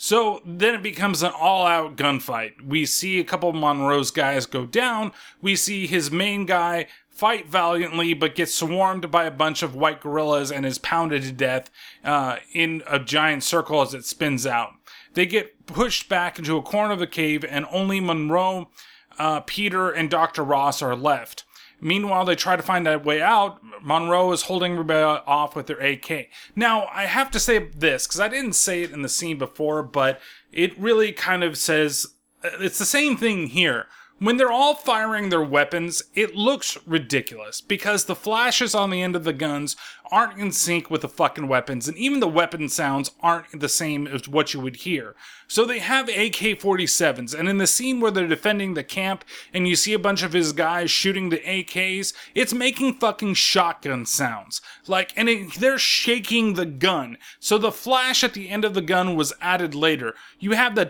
So 0.00 0.40
then 0.46 0.76
it 0.76 0.82
becomes 0.82 1.24
an 1.24 1.32
all 1.38 1.66
out 1.66 1.96
gunfight. 1.96 2.64
We 2.64 2.86
see 2.86 3.18
a 3.18 3.24
couple 3.24 3.48
of 3.48 3.56
Monroe's 3.56 4.12
guys 4.12 4.46
go 4.46 4.64
down. 4.64 5.10
We 5.42 5.56
see 5.56 5.88
his 5.88 6.10
main 6.12 6.46
guy 6.46 6.86
fight 7.18 7.48
valiantly, 7.48 8.14
but 8.14 8.36
gets 8.36 8.54
swarmed 8.54 9.10
by 9.10 9.24
a 9.24 9.30
bunch 9.30 9.64
of 9.64 9.74
white 9.74 10.00
gorillas 10.00 10.52
and 10.52 10.64
is 10.64 10.78
pounded 10.78 11.20
to 11.20 11.32
death 11.32 11.68
uh, 12.04 12.36
in 12.52 12.80
a 12.86 13.00
giant 13.00 13.42
circle 13.42 13.82
as 13.82 13.92
it 13.92 14.04
spins 14.04 14.46
out. 14.46 14.74
They 15.14 15.26
get 15.26 15.66
pushed 15.66 16.08
back 16.08 16.38
into 16.38 16.56
a 16.56 16.62
corner 16.62 16.92
of 16.92 17.00
the 17.00 17.08
cave, 17.08 17.44
and 17.44 17.66
only 17.72 17.98
Monroe, 17.98 18.70
uh, 19.18 19.40
Peter, 19.40 19.90
and 19.90 20.08
Dr. 20.08 20.44
Ross 20.44 20.80
are 20.80 20.94
left. 20.94 21.42
Meanwhile, 21.80 22.24
they 22.24 22.36
try 22.36 22.54
to 22.54 22.62
find 22.62 22.86
a 22.86 23.00
way 23.00 23.20
out. 23.20 23.58
Monroe 23.82 24.30
is 24.30 24.42
holding 24.42 24.72
everybody 24.72 25.20
off 25.26 25.56
with 25.56 25.66
their 25.66 25.80
AK. 25.80 26.28
Now, 26.54 26.86
I 26.92 27.06
have 27.06 27.32
to 27.32 27.40
say 27.40 27.58
this, 27.58 28.06
because 28.06 28.20
I 28.20 28.28
didn't 28.28 28.52
say 28.52 28.84
it 28.84 28.92
in 28.92 29.02
the 29.02 29.08
scene 29.08 29.38
before, 29.38 29.82
but 29.82 30.20
it 30.52 30.78
really 30.78 31.10
kind 31.10 31.42
of 31.42 31.58
says 31.58 32.06
uh, 32.44 32.50
it's 32.60 32.78
the 32.78 32.84
same 32.84 33.16
thing 33.16 33.48
here. 33.48 33.86
When 34.20 34.36
they're 34.36 34.50
all 34.50 34.74
firing 34.74 35.28
their 35.28 35.42
weapons, 35.42 36.02
it 36.14 36.34
looks 36.34 36.76
ridiculous 36.86 37.60
because 37.60 38.04
the 38.04 38.16
flashes 38.16 38.74
on 38.74 38.90
the 38.90 39.00
end 39.00 39.14
of 39.14 39.22
the 39.22 39.32
guns 39.32 39.76
aren't 40.10 40.38
in 40.38 40.52
sync 40.52 40.90
with 40.90 41.02
the 41.02 41.08
fucking 41.08 41.48
weapons, 41.48 41.88
and 41.88 41.96
even 41.96 42.20
the 42.20 42.28
weapon 42.28 42.68
sounds 42.68 43.10
aren't 43.20 43.60
the 43.60 43.68
same 43.68 44.06
as 44.06 44.28
what 44.28 44.54
you 44.54 44.60
would 44.60 44.76
hear. 44.76 45.14
So 45.50 45.64
they 45.64 45.78
have 45.78 46.08
AK 46.10 46.60
47s, 46.60 47.34
and 47.34 47.48
in 47.48 47.56
the 47.56 47.66
scene 47.66 48.00
where 48.00 48.10
they're 48.10 48.26
defending 48.26 48.74
the 48.74 48.84
camp 48.84 49.24
and 49.54 49.66
you 49.66 49.76
see 49.76 49.94
a 49.94 49.98
bunch 49.98 50.22
of 50.22 50.34
his 50.34 50.52
guys 50.52 50.90
shooting 50.90 51.30
the 51.30 51.38
AKs, 51.38 52.12
it's 52.34 52.52
making 52.52 52.94
fucking 52.94 53.32
shotgun 53.32 54.04
sounds. 54.04 54.60
Like, 54.86 55.12
and 55.16 55.26
it, 55.26 55.54
they're 55.54 55.78
shaking 55.78 56.52
the 56.52 56.66
gun. 56.66 57.16
So 57.40 57.56
the 57.56 57.72
flash 57.72 58.22
at 58.22 58.34
the 58.34 58.50
end 58.50 58.66
of 58.66 58.74
the 58.74 58.82
gun 58.82 59.16
was 59.16 59.32
added 59.40 59.74
later. 59.74 60.14
You 60.38 60.52
have 60.52 60.74
the 60.74 60.84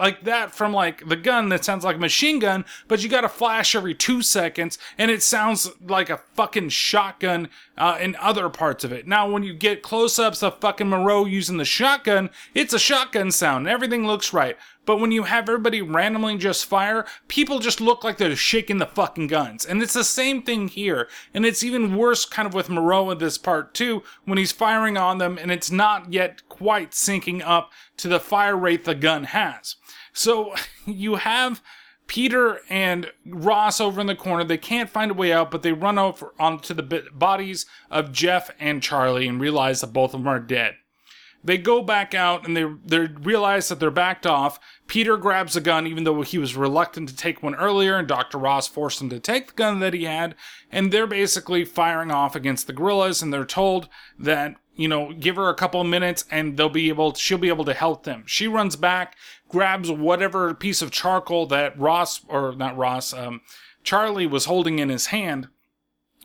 like 0.00 0.24
that 0.24 0.52
from 0.52 0.72
like 0.72 1.08
the 1.08 1.16
gun 1.16 1.48
that 1.50 1.64
sounds 1.64 1.84
like 1.84 1.96
a 1.96 2.00
machine 2.00 2.40
gun, 2.40 2.64
but 2.88 3.04
you 3.04 3.08
got 3.08 3.24
a 3.24 3.28
flash 3.28 3.76
every 3.76 3.94
two 3.94 4.20
seconds, 4.20 4.78
and 4.98 5.12
it 5.12 5.22
sounds 5.22 5.70
like 5.80 6.10
a 6.10 6.22
fucking 6.34 6.70
shotgun 6.76 7.48
uh, 7.76 7.98
in 8.00 8.16
other 8.16 8.48
parts 8.48 8.84
of 8.84 8.92
it. 8.92 9.06
Now, 9.06 9.28
when 9.28 9.42
you 9.42 9.54
get 9.54 9.82
close 9.82 10.18
ups 10.18 10.42
of 10.42 10.58
fucking 10.60 10.88
Monroe 10.88 11.24
using 11.24 11.56
the 11.56 11.64
shotgun, 11.64 12.30
it's 12.54 12.72
a 12.72 12.78
shotgun 12.78 13.30
sound. 13.30 13.68
Everything 13.68 14.06
looks 14.06 14.32
right. 14.32 14.56
But 14.86 15.00
when 15.00 15.10
you 15.10 15.24
have 15.24 15.48
everybody 15.48 15.82
randomly 15.82 16.38
just 16.38 16.64
fire, 16.64 17.04
people 17.26 17.58
just 17.58 17.80
look 17.80 18.04
like 18.04 18.18
they're 18.18 18.36
shaking 18.36 18.78
the 18.78 18.86
fucking 18.86 19.26
guns. 19.26 19.66
And 19.66 19.82
it's 19.82 19.94
the 19.94 20.04
same 20.04 20.42
thing 20.42 20.68
here. 20.68 21.08
And 21.34 21.44
it's 21.44 21.64
even 21.64 21.96
worse 21.96 22.24
kind 22.24 22.46
of 22.46 22.54
with 22.54 22.70
Monroe 22.70 23.10
in 23.10 23.18
this 23.18 23.36
part 23.36 23.74
too, 23.74 24.04
when 24.24 24.38
he's 24.38 24.52
firing 24.52 24.96
on 24.96 25.18
them 25.18 25.38
and 25.38 25.50
it's 25.50 25.70
not 25.70 26.12
yet 26.12 26.48
quite 26.48 26.92
syncing 26.92 27.42
up 27.44 27.72
to 27.96 28.08
the 28.08 28.20
fire 28.20 28.56
rate 28.56 28.84
the 28.84 28.94
gun 28.94 29.24
has. 29.24 29.74
So 30.12 30.54
you 30.86 31.16
have 31.16 31.60
Peter 32.06 32.60
and 32.68 33.10
Ross 33.26 33.80
over 33.80 34.00
in 34.00 34.06
the 34.06 34.14
corner. 34.14 34.44
They 34.44 34.58
can't 34.58 34.90
find 34.90 35.10
a 35.10 35.14
way 35.14 35.32
out, 35.32 35.50
but 35.50 35.62
they 35.62 35.72
run 35.72 35.98
over 35.98 36.32
onto 36.38 36.72
the 36.72 37.04
bodies 37.12 37.66
of 37.90 38.12
Jeff 38.12 38.50
and 38.60 38.82
Charlie 38.82 39.26
and 39.26 39.40
realize 39.40 39.80
that 39.80 39.92
both 39.92 40.14
of 40.14 40.20
them 40.20 40.28
are 40.28 40.40
dead. 40.40 40.76
They 41.42 41.58
go 41.58 41.80
back 41.80 42.12
out 42.12 42.46
and 42.46 42.56
they 42.56 42.64
they 42.84 43.06
realize 43.20 43.68
that 43.68 43.78
they're 43.78 43.90
backed 43.90 44.26
off. 44.26 44.58
Peter 44.88 45.16
grabs 45.16 45.54
a 45.54 45.60
gun, 45.60 45.86
even 45.86 46.02
though 46.02 46.22
he 46.22 46.38
was 46.38 46.56
reluctant 46.56 47.08
to 47.08 47.16
take 47.16 47.42
one 47.42 47.54
earlier, 47.54 47.96
and 47.96 48.08
Dr. 48.08 48.38
Ross 48.38 48.66
forced 48.66 49.00
him 49.00 49.10
to 49.10 49.20
take 49.20 49.48
the 49.48 49.52
gun 49.52 49.78
that 49.78 49.94
he 49.94 50.04
had. 50.04 50.34
And 50.72 50.92
they're 50.92 51.06
basically 51.06 51.64
firing 51.64 52.10
off 52.10 52.34
against 52.34 52.66
the 52.66 52.72
gorillas, 52.72 53.22
and 53.22 53.32
they're 53.32 53.44
told 53.44 53.88
that 54.18 54.56
you 54.76 54.88
know, 54.88 55.12
give 55.12 55.36
her 55.36 55.48
a 55.48 55.54
couple 55.54 55.80
of 55.80 55.86
minutes 55.86 56.24
and 56.30 56.56
they'll 56.56 56.68
be 56.68 56.88
able, 56.88 57.14
she'll 57.14 57.38
be 57.38 57.48
able 57.48 57.64
to 57.64 57.74
help 57.74 58.04
them. 58.04 58.22
She 58.26 58.46
runs 58.46 58.76
back, 58.76 59.16
grabs 59.48 59.90
whatever 59.90 60.54
piece 60.54 60.82
of 60.82 60.90
charcoal 60.90 61.46
that 61.46 61.78
Ross, 61.78 62.20
or 62.28 62.54
not 62.54 62.76
Ross, 62.76 63.12
um, 63.12 63.40
Charlie 63.82 64.26
was 64.26 64.44
holding 64.44 64.78
in 64.78 64.88
his 64.88 65.06
hand 65.06 65.48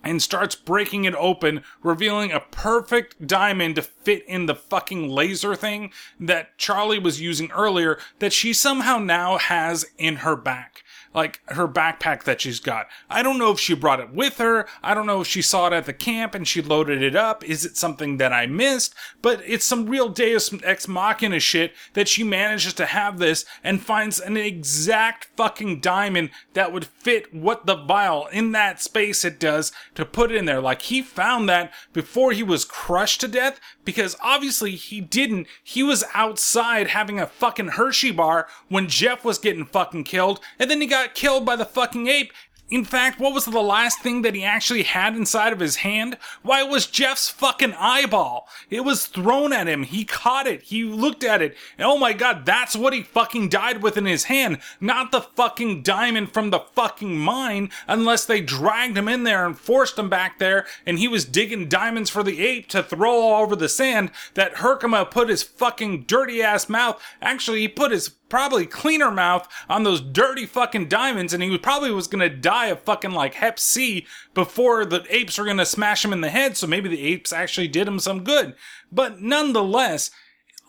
and 0.03 0.21
starts 0.21 0.55
breaking 0.55 1.05
it 1.05 1.13
open, 1.15 1.63
revealing 1.83 2.31
a 2.31 2.39
perfect 2.39 3.27
diamond 3.27 3.75
to 3.75 3.81
fit 3.81 4.25
in 4.27 4.47
the 4.47 4.55
fucking 4.55 5.09
laser 5.09 5.55
thing 5.55 5.91
that 6.19 6.57
Charlie 6.57 6.99
was 6.99 7.21
using 7.21 7.51
earlier 7.51 7.99
that 8.19 8.33
she 8.33 8.51
somehow 8.51 8.97
now 8.97 9.37
has 9.37 9.85
in 9.97 10.17
her 10.17 10.35
back 10.35 10.83
like 11.13 11.41
her 11.47 11.67
backpack 11.67 12.23
that 12.23 12.41
she's 12.41 12.59
got. 12.59 12.87
I 13.09 13.23
don't 13.23 13.37
know 13.37 13.51
if 13.51 13.59
she 13.59 13.73
brought 13.73 13.99
it 13.99 14.11
with 14.11 14.37
her. 14.37 14.67
I 14.81 14.93
don't 14.93 15.07
know 15.07 15.21
if 15.21 15.27
she 15.27 15.41
saw 15.41 15.67
it 15.67 15.73
at 15.73 15.85
the 15.85 15.93
camp 15.93 16.33
and 16.33 16.47
she 16.47 16.61
loaded 16.61 17.03
it 17.03 17.15
up. 17.15 17.43
Is 17.43 17.65
it 17.65 17.77
something 17.77 18.17
that 18.17 18.31
I 18.31 18.45
missed? 18.45 18.95
But 19.21 19.41
it's 19.45 19.65
some 19.65 19.87
real 19.87 20.09
Deus 20.09 20.53
Ex 20.63 20.87
Machina 20.87 21.39
shit 21.39 21.73
that 21.93 22.07
she 22.07 22.23
manages 22.23 22.73
to 22.75 22.85
have 22.85 23.19
this 23.19 23.45
and 23.63 23.81
finds 23.81 24.19
an 24.19 24.37
exact 24.37 25.29
fucking 25.35 25.81
diamond 25.81 26.29
that 26.53 26.71
would 26.71 26.85
fit 26.85 27.33
what 27.33 27.65
the 27.65 27.75
vial 27.75 28.27
in 28.27 28.51
that 28.53 28.81
space 28.81 29.25
it 29.25 29.39
does 29.39 29.71
to 29.95 30.05
put 30.05 30.31
in 30.31 30.45
there. 30.45 30.61
Like 30.61 30.83
he 30.83 31.01
found 31.01 31.49
that 31.49 31.73
before 31.93 32.31
he 32.31 32.43
was 32.43 32.65
crushed 32.65 33.21
to 33.21 33.27
death 33.27 33.59
because 33.83 34.15
obviously 34.21 34.71
he 34.71 35.01
didn't. 35.01 35.47
He 35.63 35.83
was 35.83 36.03
outside 36.13 36.87
having 36.87 37.19
a 37.19 37.27
fucking 37.27 37.69
Hershey 37.69 38.11
bar 38.11 38.47
when 38.69 38.87
Jeff 38.87 39.23
was 39.25 39.37
getting 39.37 39.65
fucking 39.65 40.03
killed 40.03 40.39
and 40.59 40.69
then 40.69 40.81
he 40.81 40.87
got 40.87 41.15
killed 41.15 41.45
by 41.45 41.55
the 41.55 41.65
fucking 41.65 42.07
ape 42.07 42.31
in 42.71 42.85
fact, 42.85 43.19
what 43.19 43.33
was 43.33 43.43
the 43.43 43.61
last 43.61 43.99
thing 43.99 44.21
that 44.21 44.33
he 44.33 44.45
actually 44.45 44.83
had 44.83 45.13
inside 45.13 45.51
of 45.51 45.59
his 45.59 45.77
hand? 45.77 46.17
Why, 46.41 46.61
it 46.61 46.69
was 46.69 46.87
Jeff's 46.87 47.29
fucking 47.29 47.73
eyeball. 47.77 48.47
It 48.69 48.85
was 48.85 49.07
thrown 49.07 49.51
at 49.51 49.67
him. 49.67 49.83
He 49.83 50.05
caught 50.05 50.47
it. 50.47 50.63
He 50.63 50.85
looked 50.85 51.25
at 51.25 51.41
it. 51.41 51.57
And 51.77 51.85
oh 51.85 51.97
my 51.97 52.13
god, 52.13 52.45
that's 52.45 52.77
what 52.77 52.93
he 52.93 53.03
fucking 53.03 53.49
died 53.49 53.83
with 53.83 53.97
in 53.97 54.05
his 54.05 54.23
hand. 54.23 54.59
Not 54.79 55.11
the 55.11 55.19
fucking 55.19 55.83
diamond 55.83 56.31
from 56.31 56.49
the 56.49 56.61
fucking 56.61 57.19
mine, 57.19 57.71
unless 57.89 58.23
they 58.23 58.39
dragged 58.39 58.97
him 58.97 59.09
in 59.09 59.25
there 59.25 59.45
and 59.45 59.59
forced 59.59 59.99
him 59.99 60.09
back 60.09 60.39
there, 60.39 60.65
and 60.85 60.97
he 60.97 61.09
was 61.09 61.25
digging 61.25 61.67
diamonds 61.67 62.09
for 62.09 62.23
the 62.23 62.41
ape 62.41 62.69
to 62.69 62.81
throw 62.81 63.19
all 63.19 63.43
over 63.43 63.57
the 63.57 63.67
sand 63.67 64.11
that 64.35 64.55
Herkermer 64.55 65.11
put 65.11 65.27
his 65.27 65.43
fucking 65.43 66.03
dirty 66.03 66.41
ass 66.41 66.69
mouth. 66.69 67.03
Actually, 67.21 67.59
he 67.59 67.67
put 67.67 67.91
his 67.91 68.11
probably 68.31 68.65
cleaner 68.65 69.11
mouth 69.11 69.47
on 69.69 69.83
those 69.83 70.01
dirty 70.01 70.47
fucking 70.47 70.87
diamonds, 70.87 71.33
and 71.33 71.43
he 71.43 71.57
probably 71.59 71.91
was 71.91 72.07
gonna 72.07 72.29
die 72.29 72.67
of 72.67 72.81
fucking 72.81 73.11
like 73.11 73.35
Hep 73.35 73.59
C 73.59 74.07
before 74.33 74.85
the 74.85 75.05
apes 75.09 75.37
were 75.37 75.45
gonna 75.45 75.65
smash 75.65 76.03
him 76.03 76.13
in 76.13 76.21
the 76.21 76.29
head. 76.29 76.57
So 76.57 76.65
maybe 76.65 76.89
the 76.89 77.03
apes 77.03 77.31
actually 77.31 77.67
did 77.67 77.87
him 77.87 77.99
some 77.99 78.23
good. 78.23 78.55
But 78.91 79.21
nonetheless, 79.21 80.09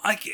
like 0.05 0.29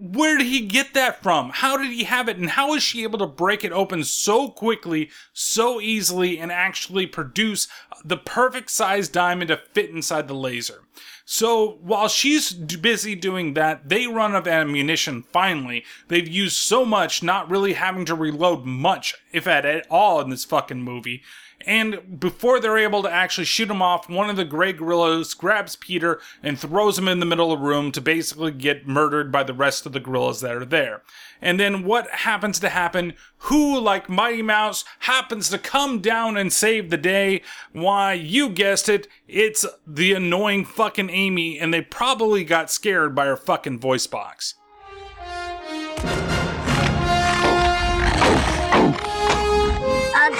where 0.00 0.38
did 0.38 0.46
he 0.46 0.60
get 0.60 0.94
that 0.94 1.22
from? 1.22 1.50
How 1.50 1.76
did 1.76 1.90
he 1.90 2.04
have 2.04 2.28
it? 2.28 2.36
And 2.36 2.50
how 2.50 2.72
is 2.74 2.82
she 2.82 3.02
able 3.02 3.18
to 3.18 3.26
break 3.26 3.64
it 3.64 3.72
open 3.72 4.04
so 4.04 4.48
quickly, 4.48 5.10
so 5.32 5.80
easily, 5.80 6.38
and 6.38 6.52
actually 6.52 7.06
produce 7.06 7.66
the 8.04 8.16
perfect 8.16 8.70
size 8.70 9.08
diamond 9.08 9.48
to 9.48 9.56
fit 9.56 9.90
inside 9.90 10.28
the 10.28 10.34
laser? 10.34 10.84
So 11.30 11.76
while 11.82 12.08
she's 12.08 12.54
busy 12.54 13.14
doing 13.14 13.52
that, 13.52 13.90
they 13.90 14.06
run 14.06 14.34
out 14.34 14.38
of 14.38 14.48
ammunition 14.48 15.24
finally. 15.24 15.84
They've 16.08 16.26
used 16.26 16.56
so 16.56 16.86
much, 16.86 17.22
not 17.22 17.50
really 17.50 17.74
having 17.74 18.06
to 18.06 18.14
reload 18.14 18.64
much, 18.64 19.14
if 19.30 19.46
at 19.46 19.86
all, 19.90 20.22
in 20.22 20.30
this 20.30 20.46
fucking 20.46 20.82
movie. 20.82 21.20
And 21.66 22.20
before 22.20 22.60
they're 22.60 22.78
able 22.78 23.02
to 23.02 23.10
actually 23.10 23.44
shoot 23.44 23.70
him 23.70 23.82
off, 23.82 24.08
one 24.08 24.30
of 24.30 24.36
the 24.36 24.44
gray 24.44 24.72
gorillas 24.72 25.34
grabs 25.34 25.74
Peter 25.74 26.20
and 26.42 26.58
throws 26.58 26.98
him 26.98 27.08
in 27.08 27.18
the 27.18 27.26
middle 27.26 27.52
of 27.52 27.58
the 27.58 27.66
room 27.66 27.90
to 27.92 28.00
basically 28.00 28.52
get 28.52 28.86
murdered 28.86 29.32
by 29.32 29.42
the 29.42 29.52
rest 29.52 29.84
of 29.84 29.92
the 29.92 30.00
gorillas 30.00 30.40
that 30.40 30.54
are 30.54 30.64
there. 30.64 31.02
And 31.42 31.58
then 31.58 31.84
what 31.84 32.08
happens 32.10 32.60
to 32.60 32.68
happen? 32.68 33.14
Who, 33.38 33.78
like 33.78 34.08
Mighty 34.08 34.42
Mouse, 34.42 34.84
happens 35.00 35.50
to 35.50 35.58
come 35.58 36.00
down 36.00 36.36
and 36.36 36.52
save 36.52 36.90
the 36.90 36.96
day? 36.96 37.42
Why, 37.72 38.12
you 38.12 38.48
guessed 38.50 38.88
it, 38.88 39.08
it's 39.26 39.66
the 39.86 40.12
annoying 40.12 40.64
fucking 40.64 41.10
Amy, 41.10 41.58
and 41.58 41.74
they 41.74 41.82
probably 41.82 42.44
got 42.44 42.70
scared 42.70 43.14
by 43.14 43.26
her 43.26 43.36
fucking 43.36 43.80
voice 43.80 44.06
box. 44.06 44.54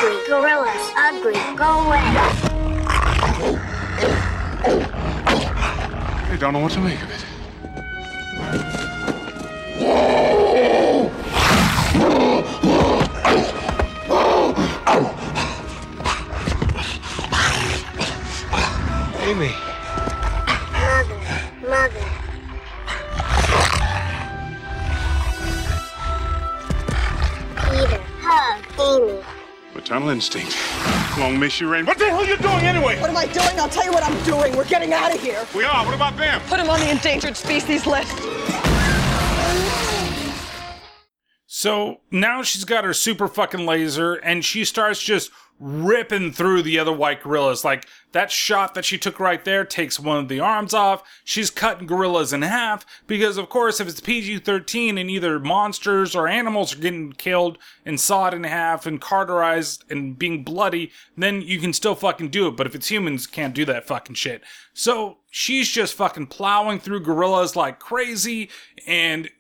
Ugly 0.00 0.26
gorillas, 0.28 0.92
ugly, 0.96 1.32
go 1.56 1.86
away. 1.86 1.98
I 6.30 6.36
don't 6.38 6.52
know 6.52 6.60
what 6.60 6.70
to 6.72 6.80
make 6.80 7.02
of 7.02 7.10
it. 7.10 7.24
Amy. 19.24 19.52
Mother, 20.72 21.18
mother. 21.68 22.04
Peter, 27.66 28.02
hug 28.20 28.62
Amy. 28.78 29.37
Maternal 29.88 30.10
instinct. 30.10 30.54
Long 31.16 31.40
miss 31.40 31.62
you, 31.62 31.66
Rain. 31.66 31.86
What 31.86 31.98
the 31.98 32.10
hell 32.10 32.20
are 32.20 32.26
you 32.26 32.36
doing 32.36 32.60
anyway? 32.66 33.00
What 33.00 33.08
am 33.08 33.16
I 33.16 33.24
doing? 33.24 33.58
I'll 33.58 33.70
tell 33.70 33.86
you 33.86 33.90
what 33.90 34.02
I'm 34.02 34.22
doing. 34.22 34.54
We're 34.54 34.66
getting 34.66 34.92
out 34.92 35.14
of 35.14 35.22
here. 35.22 35.46
We 35.56 35.64
are. 35.64 35.82
What 35.82 35.94
about 35.94 36.14
them? 36.18 36.42
Put 36.42 36.60
him 36.60 36.68
on 36.68 36.78
the 36.78 36.90
endangered 36.90 37.38
species 37.38 37.86
list. 37.86 38.14
So 41.46 42.02
now 42.10 42.42
she's 42.42 42.64
got 42.64 42.84
her 42.84 42.92
super 42.92 43.28
fucking 43.28 43.64
laser 43.64 44.16
and 44.16 44.44
she 44.44 44.66
starts 44.66 45.02
just 45.02 45.30
ripping 45.60 46.32
through 46.32 46.62
the 46.62 46.78
other 46.78 46.92
white 46.92 47.22
gorillas. 47.22 47.64
Like 47.64 47.86
that 48.12 48.30
shot 48.30 48.74
that 48.74 48.84
she 48.84 48.98
took 48.98 49.18
right 49.18 49.44
there 49.44 49.64
takes 49.64 49.98
one 49.98 50.18
of 50.18 50.28
the 50.28 50.40
arms 50.40 50.72
off. 50.72 51.02
She's 51.24 51.50
cutting 51.50 51.86
gorillas 51.86 52.32
in 52.32 52.42
half 52.42 52.86
because, 53.06 53.36
of 53.36 53.48
course, 53.48 53.80
if 53.80 53.88
it's 53.88 54.00
PG 54.00 54.40
13 54.40 54.98
and 54.98 55.10
either 55.10 55.38
monsters 55.38 56.14
or 56.14 56.28
animals 56.28 56.74
are 56.74 56.80
getting 56.80 57.12
killed 57.12 57.58
and 57.88 57.98
sawed 57.98 58.34
in 58.34 58.44
half 58.44 58.84
and 58.84 59.00
cauterized 59.00 59.82
and 59.88 60.18
being 60.18 60.44
bloody, 60.44 60.92
then 61.16 61.40
you 61.40 61.58
can 61.58 61.72
still 61.72 61.94
fucking 61.94 62.28
do 62.28 62.46
it. 62.46 62.54
But 62.54 62.66
if 62.66 62.74
it's 62.74 62.90
humans, 62.90 63.26
can't 63.26 63.54
do 63.54 63.64
that 63.64 63.86
fucking 63.86 64.14
shit. 64.14 64.42
So 64.74 65.16
she's 65.30 65.70
just 65.70 65.94
fucking 65.94 66.26
plowing 66.26 66.80
through 66.80 67.00
gorillas 67.00 67.56
like 67.56 67.78
crazy, 67.78 68.50
and 68.86 69.30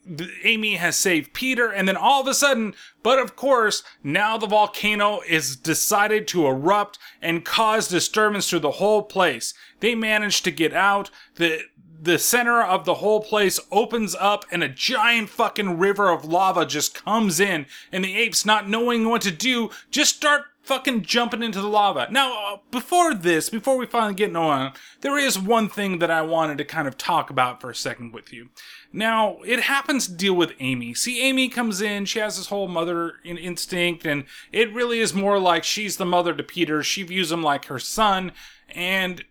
Amy 0.44 0.76
has 0.76 0.96
saved 0.96 1.34
Peter, 1.34 1.70
and 1.70 1.86
then 1.86 1.96
all 1.96 2.22
of 2.22 2.26
a 2.26 2.32
sudden, 2.32 2.74
but 3.02 3.18
of 3.18 3.36
course, 3.36 3.82
now 4.02 4.38
the 4.38 4.46
volcano 4.46 5.20
is 5.28 5.54
decided 5.54 6.26
to 6.28 6.46
erupt 6.46 6.98
and 7.20 7.44
cause 7.44 7.86
disturbance 7.88 8.48
to 8.48 8.58
the 8.58 8.72
whole 8.72 9.02
place. 9.02 9.52
They 9.80 9.94
manage 9.94 10.40
to 10.42 10.50
get 10.50 10.72
out. 10.72 11.10
The 11.34 11.64
the 12.00 12.18
center 12.18 12.62
of 12.62 12.84
the 12.84 12.94
whole 12.94 13.20
place 13.20 13.58
opens 13.70 14.14
up 14.14 14.44
and 14.52 14.62
a 14.62 14.68
giant 14.68 15.28
fucking 15.28 15.78
river 15.78 16.10
of 16.10 16.24
lava 16.24 16.64
just 16.64 16.94
comes 16.94 17.40
in 17.40 17.66
and 17.90 18.04
the 18.04 18.16
apes 18.16 18.46
not 18.46 18.68
knowing 18.68 19.08
what 19.08 19.22
to 19.22 19.30
do 19.30 19.70
just 19.90 20.16
start 20.16 20.42
fucking 20.68 21.00
jumping 21.00 21.42
into 21.42 21.62
the 21.62 21.66
lava. 21.66 22.06
Now, 22.10 22.54
uh, 22.54 22.56
before 22.70 23.14
this, 23.14 23.48
before 23.48 23.78
we 23.78 23.86
finally 23.86 24.12
get 24.12 24.36
on, 24.36 24.74
there 25.00 25.16
is 25.16 25.38
one 25.38 25.70
thing 25.70 25.98
that 25.98 26.10
I 26.10 26.20
wanted 26.20 26.58
to 26.58 26.64
kind 26.64 26.86
of 26.86 26.98
talk 26.98 27.30
about 27.30 27.62
for 27.62 27.70
a 27.70 27.74
second 27.74 28.12
with 28.12 28.34
you. 28.34 28.50
Now, 28.92 29.38
it 29.46 29.60
happens 29.60 30.06
to 30.06 30.12
deal 30.12 30.34
with 30.34 30.52
Amy. 30.60 30.92
See, 30.92 31.22
Amy 31.22 31.48
comes 31.48 31.80
in, 31.80 32.04
she 32.04 32.18
has 32.18 32.36
this 32.36 32.48
whole 32.48 32.68
mother 32.68 33.14
in- 33.24 33.38
instinct, 33.38 34.04
and 34.04 34.24
it 34.52 34.72
really 34.74 35.00
is 35.00 35.14
more 35.14 35.38
like 35.38 35.64
she's 35.64 35.96
the 35.96 36.04
mother 36.04 36.34
to 36.34 36.42
Peter. 36.42 36.82
She 36.82 37.02
views 37.02 37.32
him 37.32 37.42
like 37.42 37.64
her 37.66 37.78
son, 37.78 38.32
and 38.68 39.24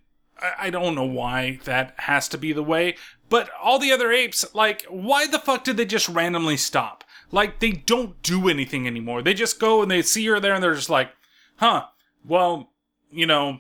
I, 0.58 0.70
don't 0.70 0.96
know 0.96 1.06
why 1.06 1.60
that 1.66 1.94
has 1.98 2.28
to 2.30 2.38
be 2.38 2.54
the 2.54 2.64
way. 2.64 2.96
But 3.30 3.50
all 3.62 3.80
the 3.80 3.92
other 3.92 4.12
apes, 4.12 4.46
like, 4.54 4.86
why 4.90 5.28
the 5.28 5.40
fuck 5.40 5.64
did 5.64 5.78
they 5.78 5.86
just 5.86 6.08
randomly 6.08 6.58
stop? 6.58 7.04
Like, 7.32 7.60
they 7.60 7.72
don't 7.72 8.22
do 8.22 8.48
anything 8.48 8.88
anymore. 8.88 9.22
They 9.22 9.34
just 9.34 9.60
go 9.60 9.82
and 9.82 9.92
they 9.92 10.02
see 10.02 10.26
her 10.28 10.40
there 10.40 10.54
and 10.54 10.64
they're 10.64 10.76
just 10.76 10.90
like, 10.90 11.12
huh, 11.58 11.86
well, 12.26 12.72
you 13.12 13.26
know, 13.26 13.60